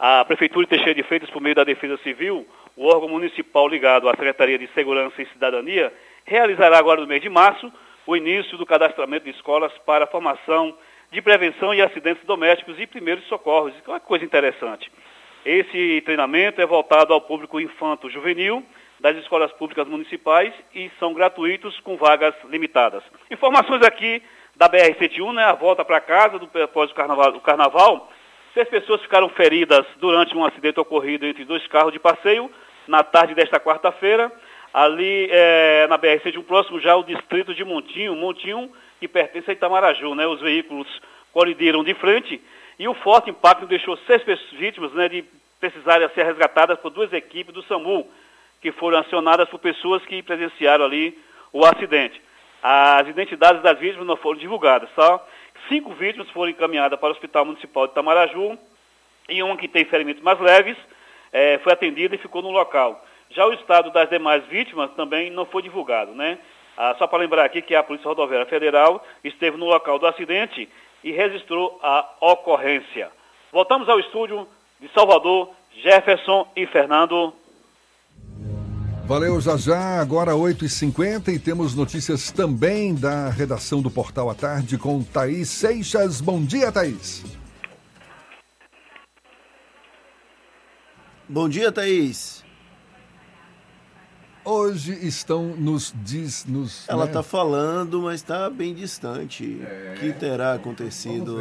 A 0.00 0.24
Prefeitura 0.24 0.64
de 0.64 0.70
Teixeira 0.70 0.94
de 0.94 1.02
Freitas, 1.02 1.28
por 1.28 1.42
meio 1.42 1.56
da 1.56 1.64
Defesa 1.64 1.96
Civil, 2.04 2.46
o 2.76 2.86
órgão 2.86 3.08
municipal 3.08 3.66
ligado 3.66 4.08
à 4.08 4.12
Secretaria 4.12 4.56
de 4.56 4.68
Segurança 4.68 5.20
e 5.20 5.26
Cidadania, 5.26 5.92
realizará 6.24 6.78
agora 6.78 7.00
no 7.00 7.06
mês 7.08 7.20
de 7.20 7.28
março 7.28 7.72
o 8.06 8.16
início 8.16 8.56
do 8.56 8.64
cadastramento 8.64 9.24
de 9.24 9.32
escolas 9.32 9.72
para 9.84 10.04
a 10.04 10.06
formação 10.06 10.72
de 11.10 11.20
prevenção 11.20 11.74
e 11.74 11.82
acidentes 11.82 12.24
domésticos 12.24 12.78
e 12.78 12.86
primeiros 12.86 13.24
socorros. 13.24 13.72
Isso 13.74 13.82
é 13.88 13.94
uma 13.94 13.98
coisa 13.98 14.24
interessante. 14.24 14.88
Esse 15.44 16.00
treinamento 16.02 16.60
é 16.60 16.66
voltado 16.66 17.12
ao 17.12 17.20
público 17.20 17.60
infanto-juvenil 17.60 18.64
das 19.00 19.16
escolas 19.16 19.50
públicas 19.52 19.88
municipais 19.88 20.54
e 20.72 20.88
são 21.00 21.12
gratuitos 21.12 21.78
com 21.80 21.96
vagas 21.96 22.34
limitadas. 22.48 23.02
Informações 23.28 23.82
aqui 23.82 24.22
da 24.54 24.68
BR-101, 24.68 25.34
né, 25.34 25.44
a 25.44 25.54
volta 25.54 25.84
para 25.84 26.00
casa 26.00 26.38
do, 26.38 26.48
após 26.62 26.88
o 26.90 26.94
carnaval, 26.94 27.32
carnaval. 27.40 28.12
Seis 28.54 28.68
pessoas 28.68 29.02
ficaram 29.02 29.28
feridas 29.28 29.84
durante 29.98 30.36
um 30.36 30.44
acidente 30.44 30.80
ocorrido 30.80 31.26
entre 31.26 31.44
dois 31.44 31.66
carros 31.66 31.92
de 31.92 31.98
passeio 31.98 32.50
na 32.86 33.02
tarde 33.04 33.34
desta 33.34 33.60
quarta-feira, 33.60 34.32
ali 34.72 35.28
é, 35.30 35.86
na 35.88 35.98
BR-101, 35.98 36.42
próximo 36.44 36.80
já 36.80 36.92
ao 36.92 37.02
distrito 37.02 37.54
de 37.54 37.64
Montinho, 37.64 38.16
Montinho 38.16 38.72
que 38.98 39.06
pertence 39.06 39.50
a 39.50 39.52
Itamaraju. 39.52 40.14
Né, 40.14 40.26
os 40.26 40.40
veículos 40.40 40.88
colidiram 41.32 41.84
de 41.84 41.94
frente 41.94 42.40
e 42.78 42.88
o 42.88 42.94
forte 42.94 43.30
impacto 43.30 43.66
deixou 43.66 43.96
seis 43.98 44.22
vítimas 44.52 44.92
né, 44.92 45.08
de 45.08 45.24
precisarem 45.60 46.08
ser 46.10 46.24
resgatadas 46.24 46.78
por 46.78 46.90
duas 46.90 47.12
equipes 47.12 47.52
do 47.52 47.62
SAMU, 47.64 48.08
que 48.62 48.72
foram 48.72 48.98
acionadas 48.98 49.48
por 49.48 49.58
pessoas 49.58 50.04
que 50.06 50.22
presenciaram 50.22 50.84
ali 50.84 51.18
o 51.52 51.64
acidente. 51.64 52.20
As 52.62 53.06
identidades 53.08 53.62
das 53.62 53.78
vítimas 53.78 54.06
não 54.06 54.16
foram 54.16 54.38
divulgadas, 54.38 54.88
só 54.94 55.24
cinco 55.68 55.92
vítimas 55.94 56.30
foram 56.30 56.50
encaminhadas 56.50 56.98
para 56.98 57.08
o 57.08 57.12
Hospital 57.12 57.44
Municipal 57.44 57.86
de 57.86 57.94
Tamaraju 57.94 58.58
e 59.28 59.42
uma 59.42 59.56
que 59.56 59.68
tem 59.68 59.84
ferimentos 59.84 60.22
mais 60.22 60.38
leves 60.40 60.76
eh, 61.32 61.58
foi 61.58 61.72
atendida 61.72 62.14
e 62.14 62.18
ficou 62.18 62.42
no 62.42 62.50
local. 62.50 63.04
Já 63.30 63.46
o 63.46 63.52
estado 63.52 63.90
das 63.90 64.08
demais 64.08 64.44
vítimas 64.46 64.90
também 64.92 65.30
não 65.30 65.44
foi 65.44 65.62
divulgado, 65.62 66.12
né? 66.14 66.38
Ah, 66.76 66.94
só 66.96 67.06
para 67.06 67.18
lembrar 67.18 67.44
aqui 67.44 67.60
que 67.60 67.74
a 67.74 67.82
Polícia 67.82 68.08
Rodoviária 68.08 68.46
Federal 68.46 69.04
esteve 69.24 69.56
no 69.56 69.66
local 69.66 69.98
do 69.98 70.06
acidente 70.06 70.68
e 71.02 71.10
registrou 71.10 71.78
a 71.82 72.08
ocorrência. 72.20 73.10
Voltamos 73.52 73.88
ao 73.88 73.98
estúdio 73.98 74.46
de 74.80 74.88
Salvador, 74.92 75.50
Jefferson 75.72 76.48
e 76.54 76.66
Fernando. 76.66 77.34
Valeu, 79.08 79.40
Jajá. 79.40 80.02
Agora 80.02 80.32
8h50 80.32 81.28
e 81.28 81.38
temos 81.38 81.74
notícias 81.74 82.30
também 82.30 82.94
da 82.94 83.30
redação 83.30 83.80
do 83.80 83.90
Portal 83.90 84.28
à 84.28 84.34
Tarde 84.34 84.76
com 84.76 85.02
Thaís 85.02 85.48
Seixas. 85.48 86.20
Bom 86.20 86.44
dia, 86.44 86.70
Thaís. 86.70 87.24
Bom 91.26 91.48
dia, 91.48 91.72
Thaís. 91.72 92.44
Hoje 94.50 94.98
estão 95.02 95.48
nos 95.48 95.92
diz 96.02 96.46
nos. 96.46 96.88
Ela 96.88 97.04
né? 97.04 97.10
está 97.10 97.22
falando, 97.22 98.00
mas 98.00 98.14
está 98.14 98.48
bem 98.48 98.72
distante. 98.72 99.60
O 99.94 100.00
que 100.00 100.10
terá 100.14 100.54
acontecido? 100.54 101.38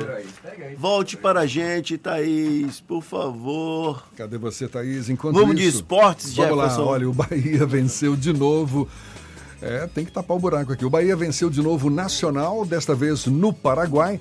Volte 0.77 1.15
para 1.15 1.39
a 1.39 1.45
gente, 1.45 1.97
Thaís, 1.97 2.81
por 2.81 3.01
favor. 3.01 4.03
Cadê 4.17 4.37
você, 4.37 4.67
Thaís? 4.67 5.07
Enquanto 5.07 5.35
Vamos 5.35 5.55
de 5.55 5.65
isso, 5.65 5.77
esportes, 5.77 6.35
Vamos 6.35 6.57
lá, 6.57 6.63
Jefferson. 6.65 6.85
olha, 6.85 7.09
o 7.09 7.13
Bahia 7.13 7.63
venceu 7.65 8.13
de 8.13 8.33
novo. 8.33 8.89
É, 9.61 9.87
tem 9.87 10.03
que 10.03 10.11
tapar 10.11 10.35
o 10.35 10.39
buraco 10.41 10.73
aqui. 10.73 10.83
O 10.83 10.89
Bahia 10.89 11.15
venceu 11.15 11.49
de 11.49 11.61
novo 11.61 11.87
o 11.87 11.89
Nacional, 11.89 12.65
desta 12.65 12.93
vez 12.93 13.25
no 13.25 13.53
Paraguai, 13.53 14.19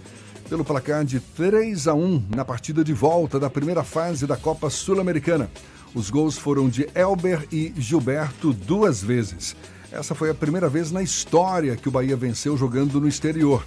pelo 0.49 0.65
placar 0.65 1.05
de 1.05 1.19
3 1.19 1.89
a 1.89 1.95
1 1.95 2.27
na 2.37 2.45
partida 2.45 2.85
de 2.85 2.93
volta 2.93 3.41
da 3.41 3.51
primeira 3.51 3.83
fase 3.83 4.29
da 4.29 4.37
Copa 4.37 4.71
Sul-Americana. 4.71 5.51
Os 5.97 6.11
gols 6.11 6.37
foram 6.37 6.69
de 6.69 6.87
Elber 6.95 7.49
e 7.51 7.73
Gilberto 7.79 8.53
duas 8.53 9.03
vezes. 9.03 9.57
Essa 9.91 10.15
foi 10.15 10.29
a 10.29 10.35
primeira 10.35 10.69
vez 10.69 10.93
na 10.93 11.03
história 11.03 11.75
que 11.75 11.89
o 11.89 11.91
Bahia 11.91 12.15
venceu 12.15 12.55
jogando 12.55 13.01
no 13.01 13.09
exterior. 13.09 13.67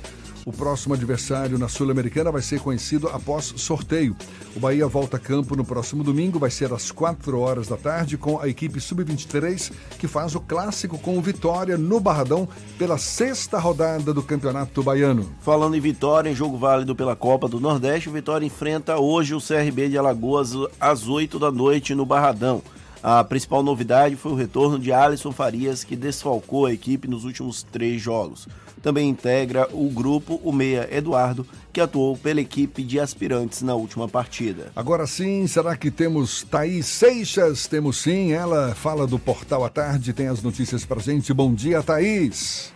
O 0.49 0.51
próximo 0.51 0.95
adversário 0.95 1.59
na 1.59 1.67
Sul-Americana 1.67 2.31
vai 2.31 2.41
ser 2.41 2.59
conhecido 2.59 3.07
após 3.09 3.53
sorteio. 3.55 4.15
O 4.55 4.59
Bahia 4.59 4.87
volta 4.87 5.17
a 5.17 5.19
campo 5.19 5.55
no 5.55 5.63
próximo 5.63 6.03
domingo, 6.03 6.39
vai 6.39 6.49
ser 6.49 6.73
às 6.73 6.89
4 6.89 7.39
horas 7.39 7.67
da 7.67 7.77
tarde, 7.77 8.17
com 8.17 8.39
a 8.39 8.47
equipe 8.47 8.81
Sub-23, 8.81 9.71
que 9.99 10.07
faz 10.07 10.33
o 10.33 10.39
clássico 10.39 10.97
com 10.97 11.21
Vitória 11.21 11.77
no 11.77 11.99
Barradão 11.99 12.49
pela 12.79 12.97
sexta 12.97 13.59
rodada 13.59 14.11
do 14.11 14.23
Campeonato 14.23 14.81
Baiano. 14.81 15.29
Falando 15.39 15.75
em 15.75 15.79
Vitória, 15.79 16.31
em 16.31 16.35
jogo 16.35 16.57
válido 16.57 16.95
pela 16.95 17.15
Copa 17.15 17.47
do 17.47 17.59
Nordeste, 17.59 18.09
o 18.09 18.13
Vitória 18.13 18.43
enfrenta 18.43 18.97
hoje 18.97 19.35
o 19.35 19.39
CRB 19.39 19.89
de 19.89 19.99
Alagoas 19.99 20.53
às 20.79 21.07
8 21.07 21.37
da 21.37 21.51
noite 21.51 21.93
no 21.93 22.07
Barradão. 22.07 22.63
A 23.01 23.23
principal 23.23 23.63
novidade 23.63 24.17
foi 24.17 24.33
o 24.33 24.35
retorno 24.35 24.77
de 24.77 24.91
Alisson 24.91 25.31
Farias, 25.31 25.85
que 25.85 25.95
desfalcou 25.95 26.65
a 26.65 26.73
equipe 26.73 27.07
nos 27.07 27.23
últimos 27.23 27.63
três 27.63 28.01
jogos. 28.01 28.45
Também 28.81 29.09
integra 29.09 29.67
o 29.71 29.89
grupo 29.89 30.39
o 30.43 30.51
meia 30.51 30.87
Eduardo, 30.91 31.45
que 31.71 31.81
atuou 31.81 32.17
pela 32.17 32.41
equipe 32.41 32.83
de 32.83 32.99
aspirantes 32.99 33.61
na 33.61 33.75
última 33.75 34.07
partida. 34.07 34.71
Agora 34.75 35.05
sim, 35.05 35.45
será 35.47 35.75
que 35.75 35.91
temos 35.91 36.43
Thaís 36.43 36.85
Seixas? 36.85 37.67
Temos 37.67 37.97
sim, 37.97 38.31
ela 38.31 38.73
fala 38.75 39.05
do 39.05 39.19
Portal 39.19 39.63
à 39.63 39.69
Tarde, 39.69 40.13
tem 40.13 40.27
as 40.27 40.41
notícias 40.41 40.85
pra 40.85 40.99
gente. 40.99 41.33
Bom 41.33 41.53
dia, 41.53 41.83
Thaís. 41.83 42.73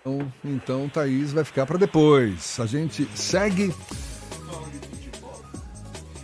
Então, 0.00 0.32
então 0.44 0.88
Thaís 0.88 1.32
vai 1.32 1.44
ficar 1.44 1.66
para 1.66 1.78
depois. 1.78 2.58
A 2.60 2.66
gente 2.66 3.06
segue. 3.14 3.74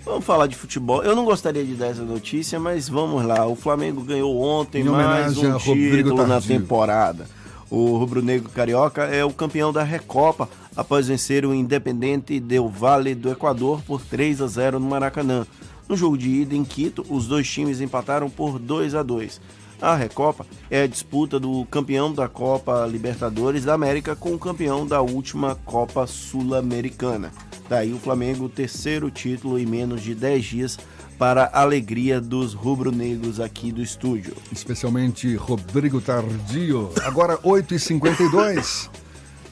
Vamos 0.05 0.25
falar 0.25 0.47
de 0.47 0.55
futebol. 0.55 1.03
Eu 1.03 1.17
não 1.17 1.25
gostaria 1.25 1.65
de 1.65 1.75
dar 1.75 1.87
essa 1.87 2.03
notícia, 2.03 2.61
mas 2.61 2.89
vamos 2.89 3.25
lá. 3.25 3.47
O 3.47 3.57
Flamengo 3.57 4.03
ganhou 4.03 4.39
ontem 4.39 4.83
Em 4.83 4.85
mais 4.85 5.37
um 5.39 5.57
título 5.57 6.27
na 6.27 6.41
temporada. 6.41 7.27
O 7.71 7.97
rubro-negro 7.97 8.51
carioca 8.51 9.05
é 9.05 9.25
o 9.25 9.33
campeão 9.33 9.73
da 9.73 9.83
Recopa 9.83 10.49
após 10.77 11.09
vencer 11.09 11.47
o 11.47 11.55
Independente 11.55 12.39
Del 12.39 12.69
Valle 12.69 13.15
do 13.15 13.31
Equador 13.31 13.81
por 13.83 14.03
3 14.03 14.43
a 14.43 14.47
0 14.47 14.79
no 14.79 14.89
Maracanã. 14.89 15.47
No 15.89 15.97
jogo 15.97 16.19
de 16.19 16.29
ida 16.29 16.55
em 16.55 16.65
Quito, 16.65 17.05
os 17.09 17.27
dois 17.27 17.49
times 17.49 17.81
empataram 17.81 18.29
por 18.29 18.59
2 18.59 18.95
a 18.95 19.03
2. 19.03 19.41
A 19.81 19.97
Recopa 19.97 20.47
é 20.71 20.83
a 20.83 20.87
disputa 20.87 21.41
do 21.41 21.65
campeão 21.71 22.13
da 22.13 22.29
Copa 22.29 22.87
Libertadores 22.87 23.65
da 23.65 23.75
América 23.75 24.15
com 24.15 24.35
o 24.35 24.39
campeão 24.39 24.87
da 24.87 25.01
última 25.01 25.57
Copa 25.65 26.07
Sul-Americana. 26.07 27.33
Daí 27.69 27.93
o 27.93 27.99
Flamengo, 27.99 28.49
terceiro 28.49 29.11
título 29.11 29.59
em 29.59 29.67
menos 29.67 30.03
de 30.03 30.15
10 30.15 30.45
dias 30.45 30.79
para 31.19 31.45
a 31.45 31.63
alegria 31.63 32.21
dos 32.21 32.53
rubro-negros 32.53 33.41
aqui 33.41 33.73
do 33.73 33.83
estúdio. 33.83 34.35
Especialmente 34.53 35.35
Rodrigo 35.37 36.01
Tardio. 36.01 36.91
Agora 37.05 37.39
8h52. 37.39 38.91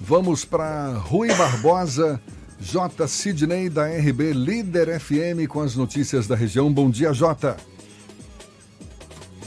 Vamos 0.00 0.44
para 0.44 0.94
Rui 0.94 1.28
Barbosa, 1.34 2.20
J. 2.60 3.06
Sidney 3.06 3.68
da 3.68 3.86
RB 3.86 4.32
Líder 4.32 4.98
FM 5.00 5.48
com 5.48 5.60
as 5.60 5.76
notícias 5.76 6.26
da 6.26 6.34
região. 6.34 6.72
Bom 6.72 6.90
dia, 6.90 7.12
Jota. 7.12 7.56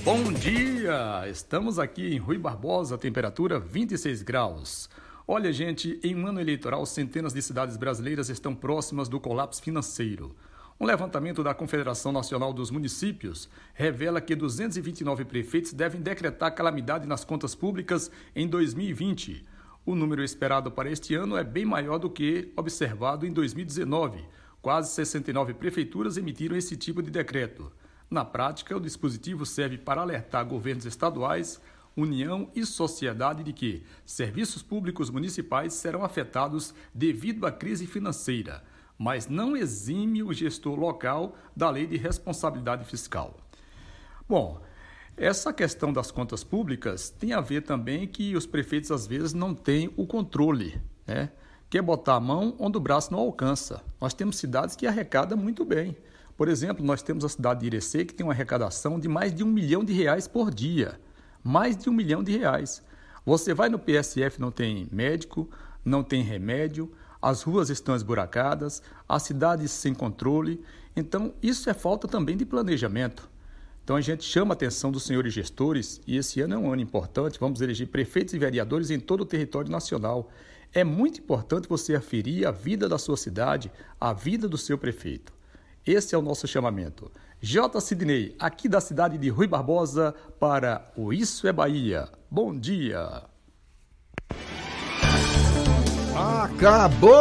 Bom 0.05 0.31
dia! 0.31 1.27
Estamos 1.27 1.79
aqui 1.79 2.13
em 2.13 2.19
Rui 2.19 2.37
Barbosa, 2.37 2.95
temperatura 2.95 3.59
26 3.59 4.21
graus. 4.21 4.87
Olha, 5.27 5.52
gente, 5.52 5.99
em 6.03 6.15
um 6.15 6.27
ano 6.27 6.39
eleitoral, 6.39 6.85
centenas 6.85 7.34
de 7.34 7.41
cidades 7.41 7.77
brasileiras 7.77 8.30
estão 8.30 8.53
próximas 8.53 9.10
do 9.10 9.19
colapso 9.19 9.60
financeiro. 9.60 10.35
Um 10.80 10.85
levantamento 10.85 11.43
da 11.43 11.52
Confederação 11.52 12.11
Nacional 12.11 12.53
dos 12.53 12.69
Municípios 12.69 13.49
revela 13.73 14.22
que 14.22 14.35
229 14.35 15.26
prefeitos 15.26 15.73
devem 15.73 15.99
decretar 15.99 16.53
calamidade 16.53 17.07
nas 17.07 17.26
contas 17.26 17.56
públicas 17.56 18.11
em 18.35 18.47
2020. 18.47 19.43
O 19.84 19.95
número 19.95 20.23
esperado 20.23 20.72
para 20.72 20.91
este 20.91 21.15
ano 21.15 21.35
é 21.35 21.43
bem 21.43 21.65
maior 21.65 21.97
do 21.97 22.10
que 22.10 22.53
observado 22.56 23.26
em 23.26 23.34
2019. 23.34 24.23
Quase 24.61 24.91
69 24.93 25.56
prefeituras 25.56 26.18
emitiram 26.18 26.56
esse 26.56 26.77
tipo 26.77 27.02
de 27.02 27.10
decreto. 27.10 27.72
Na 28.11 28.23
prática, 28.23 28.77
o 28.77 28.80
dispositivo 28.80 29.43
serve 29.43 29.80
para 29.80 30.02
alertar 30.02 30.45
governos 30.45 30.85
estaduais, 30.85 31.60
União 31.95 32.49
e 32.53 32.65
sociedade 32.65 33.43
de 33.43 33.53
que 33.53 33.84
serviços 34.05 34.61
públicos 34.61 35.09
municipais 35.09 35.73
serão 35.73 36.03
afetados 36.03 36.73
devido 36.93 37.45
à 37.45 37.51
crise 37.51 37.88
financeira, 37.88 38.63
mas 38.97 39.27
não 39.27 39.55
exime 39.55 40.22
o 40.22 40.34
gestor 40.34 40.77
local 40.77 41.35
da 41.55 41.69
lei 41.69 41.88
de 41.88 41.95
responsabilidade 41.95 42.84
fiscal. 42.85 43.38
Bom, 44.27 44.61
essa 45.15 45.53
questão 45.53 45.93
das 45.93 46.11
contas 46.11 46.43
públicas 46.43 47.09
tem 47.09 47.31
a 47.31 47.39
ver 47.39 47.61
também 47.61 48.05
que 48.05 48.35
os 48.35 48.45
prefeitos 48.45 48.91
às 48.91 49.07
vezes 49.07 49.34
não 49.34 49.53
têm 49.53 49.89
o 49.95 50.05
controle, 50.05 50.81
né? 51.07 51.31
Quer 51.69 51.81
botar 51.81 52.15
a 52.15 52.19
mão 52.19 52.55
onde 52.59 52.77
o 52.77 52.81
braço 52.81 53.11
não 53.11 53.19
alcança. 53.19 53.81
Nós 53.99 54.13
temos 54.13 54.38
cidades 54.38 54.76
que 54.76 54.85
arrecadam 54.85 55.38
muito 55.38 55.63
bem. 55.63 55.95
Por 56.38 56.49
exemplo, 56.49 56.85
nós 56.85 57.01
temos 57.01 57.23
a 57.23 57.30
cidade 57.30 57.61
de 57.61 57.67
Irecê 57.67 58.05
que 58.05 58.13
tem 58.13 58.26
uma 58.26 58.34
arrecadação 58.34 58.99
de 58.99 59.07
mais 59.07 59.34
de 59.34 59.43
um 59.43 59.47
milhão 59.47 59.84
de 59.84 59.93
reais 59.93 60.27
por 60.27 60.53
dia. 60.53 60.99
Mais 61.47 61.77
de 61.77 61.88
um 61.88 61.93
milhão 61.93 62.23
de 62.23 62.35
reais. 62.35 62.81
Você 63.23 63.53
vai 63.53 63.69
no 63.69 63.77
PSF, 63.77 64.41
não 64.41 64.49
tem 64.49 64.89
médico, 64.91 65.47
não 65.85 66.03
tem 66.03 66.23
remédio, 66.23 66.91
as 67.22 67.43
ruas 67.43 67.69
estão 67.69 67.95
esburacadas, 67.95 68.81
as 69.07 69.22
cidades 69.22 69.69
sem 69.69 69.93
controle. 69.93 70.59
Então, 70.95 71.35
isso 71.43 71.69
é 71.69 71.73
falta 71.76 72.07
também 72.07 72.35
de 72.35 72.47
planejamento. 72.47 73.30
Então, 73.84 73.95
a 73.95 74.01
gente 74.01 74.23
chama 74.23 74.53
a 74.53 74.55
atenção 74.55 74.91
dos 74.91 75.03
senhores 75.03 75.35
gestores, 75.35 76.01
e 76.07 76.17
esse 76.17 76.41
ano 76.41 76.55
é 76.55 76.57
um 76.57 76.73
ano 76.73 76.81
importante, 76.81 77.39
vamos 77.39 77.61
eleger 77.61 77.89
prefeitos 77.89 78.34
e 78.34 78.39
vereadores 78.39 78.89
em 78.89 78.99
todo 78.99 79.22
o 79.22 79.26
território 79.26 79.69
nacional. 79.69 80.31
É 80.73 80.84
muito 80.84 81.19
importante 81.19 81.69
você 81.69 81.93
aferir 81.93 82.47
a 82.47 82.51
vida 82.51 82.89
da 82.89 82.97
sua 82.97 83.17
cidade, 83.17 83.72
a 84.01 84.13
vida 84.13 84.49
do 84.49 84.57
seu 84.57 84.80
prefeito. 84.80 85.31
Esse 85.85 86.15
é 86.15 86.17
o 86.17 86.23
nosso 86.23 86.47
chamamento. 86.47 87.11
J. 87.45 87.80
Sidney, 87.80 88.35
aqui 88.39 88.67
da 88.67 88.81
cidade 88.81 89.19
de 89.19 89.30
Rui 89.30 89.45
Barbosa, 89.45 90.15
para 90.39 90.91
o 90.97 91.13
Isso 91.13 91.47
é 91.47 91.53
Bahia. 91.53 92.09
Bom 92.30 92.57
dia! 92.57 93.22
Acabou, 96.41 97.13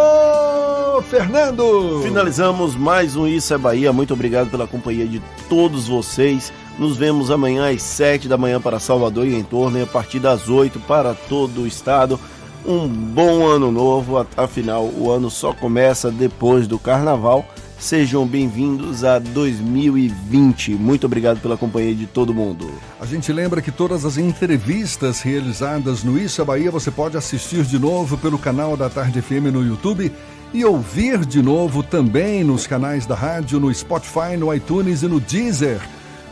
Fernando! 1.03 2.01
Finalizamos 2.03 2.75
mais 2.75 3.15
um 3.17 3.27
Isso 3.27 3.53
é 3.53 3.59
Bahia. 3.59 3.93
Muito 3.93 4.15
obrigado 4.15 4.51
pela 4.51 4.67
companhia 4.67 5.07
de 5.07 5.23
todos 5.47 5.87
vocês. 5.87 6.51
Nos 6.79 6.97
vemos 6.97 7.31
amanhã 7.31 7.71
às 7.71 7.83
7 7.83 8.27
da 8.27 8.39
manhã 8.39 8.59
para 8.59 8.81
Salvador 8.81 9.27
e 9.27 9.35
em 9.35 9.45
torno 9.45 9.79
e 9.79 9.83
a 9.83 9.87
partir 9.87 10.21
das 10.21 10.49
8 10.49 10.81
para 10.81 11.13
todo 11.13 11.61
o 11.61 11.67
estado. 11.67 12.19
Um 12.65 12.89
bom 12.89 13.47
ano 13.47 13.71
novo, 13.71 14.27
afinal 14.39 14.87
o 14.87 15.11
ano 15.11 15.29
só 15.29 15.53
começa 15.53 16.11
depois 16.11 16.67
do 16.67 16.79
carnaval. 16.79 17.45
Sejam 17.85 18.27
bem-vindos 18.27 19.05
a 19.05 19.19
2020. 19.19 20.71
Muito 20.71 21.05
obrigado 21.05 21.39
pela 21.43 21.55
companhia 21.55 21.95
de 21.95 22.07
todo 22.07 22.33
mundo. 22.33 22.73
A 22.99 23.05
gente 23.05 23.31
lembra 23.31 23.61
que 23.61 23.71
todas 23.71 24.07
as 24.07 24.17
entrevistas 24.17 25.21
realizadas 25.21 26.03
no 26.03 26.19
Isso 26.19 26.41
é 26.41 26.45
Bahia 26.47 26.71
você 26.71 26.91
pode 26.91 27.15
assistir 27.19 27.63
de 27.65 27.79
novo 27.79 28.17
pelo 28.17 28.39
canal 28.39 28.75
da 28.75 28.89
Tarde 28.89 29.21
FM 29.21 29.53
no 29.53 29.63
YouTube 29.63 30.11
e 30.55 30.65
ouvir 30.65 31.27
de 31.27 31.43
novo 31.43 31.83
também 31.83 32.43
nos 32.43 32.67
canais 32.67 33.05
da 33.05 33.15
rádio, 33.15 33.61
no 33.61 33.73
Spotify, 33.75 34.35
no 34.39 34.55
iTunes 34.55 35.03
e 35.03 35.07
no 35.07 35.21
Deezer. 35.21 35.79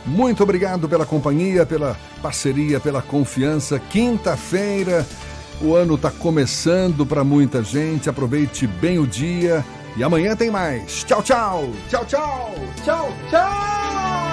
Muito 0.07 0.41
obrigado 0.41 0.89
pela 0.89 1.05
companhia, 1.05 1.67
pela 1.67 1.95
parceria, 2.19 2.79
pela 2.79 3.03
confiança. 3.03 3.77
Quinta-feira, 3.77 5.05
o 5.61 5.75
ano 5.75 5.93
está 5.93 6.09
começando 6.09 7.05
para 7.05 7.23
muita 7.23 7.61
gente. 7.61 8.09
Aproveite 8.09 8.65
bem 8.65 8.97
o 8.97 9.05
dia 9.05 9.63
e 9.95 10.03
amanhã 10.03 10.35
tem 10.35 10.49
mais. 10.49 11.03
Tchau, 11.03 11.21
tchau. 11.21 11.69
Tchau, 11.89 12.05
tchau. 12.05 12.55
Tchau, 12.83 13.09
tchau. 13.29 14.32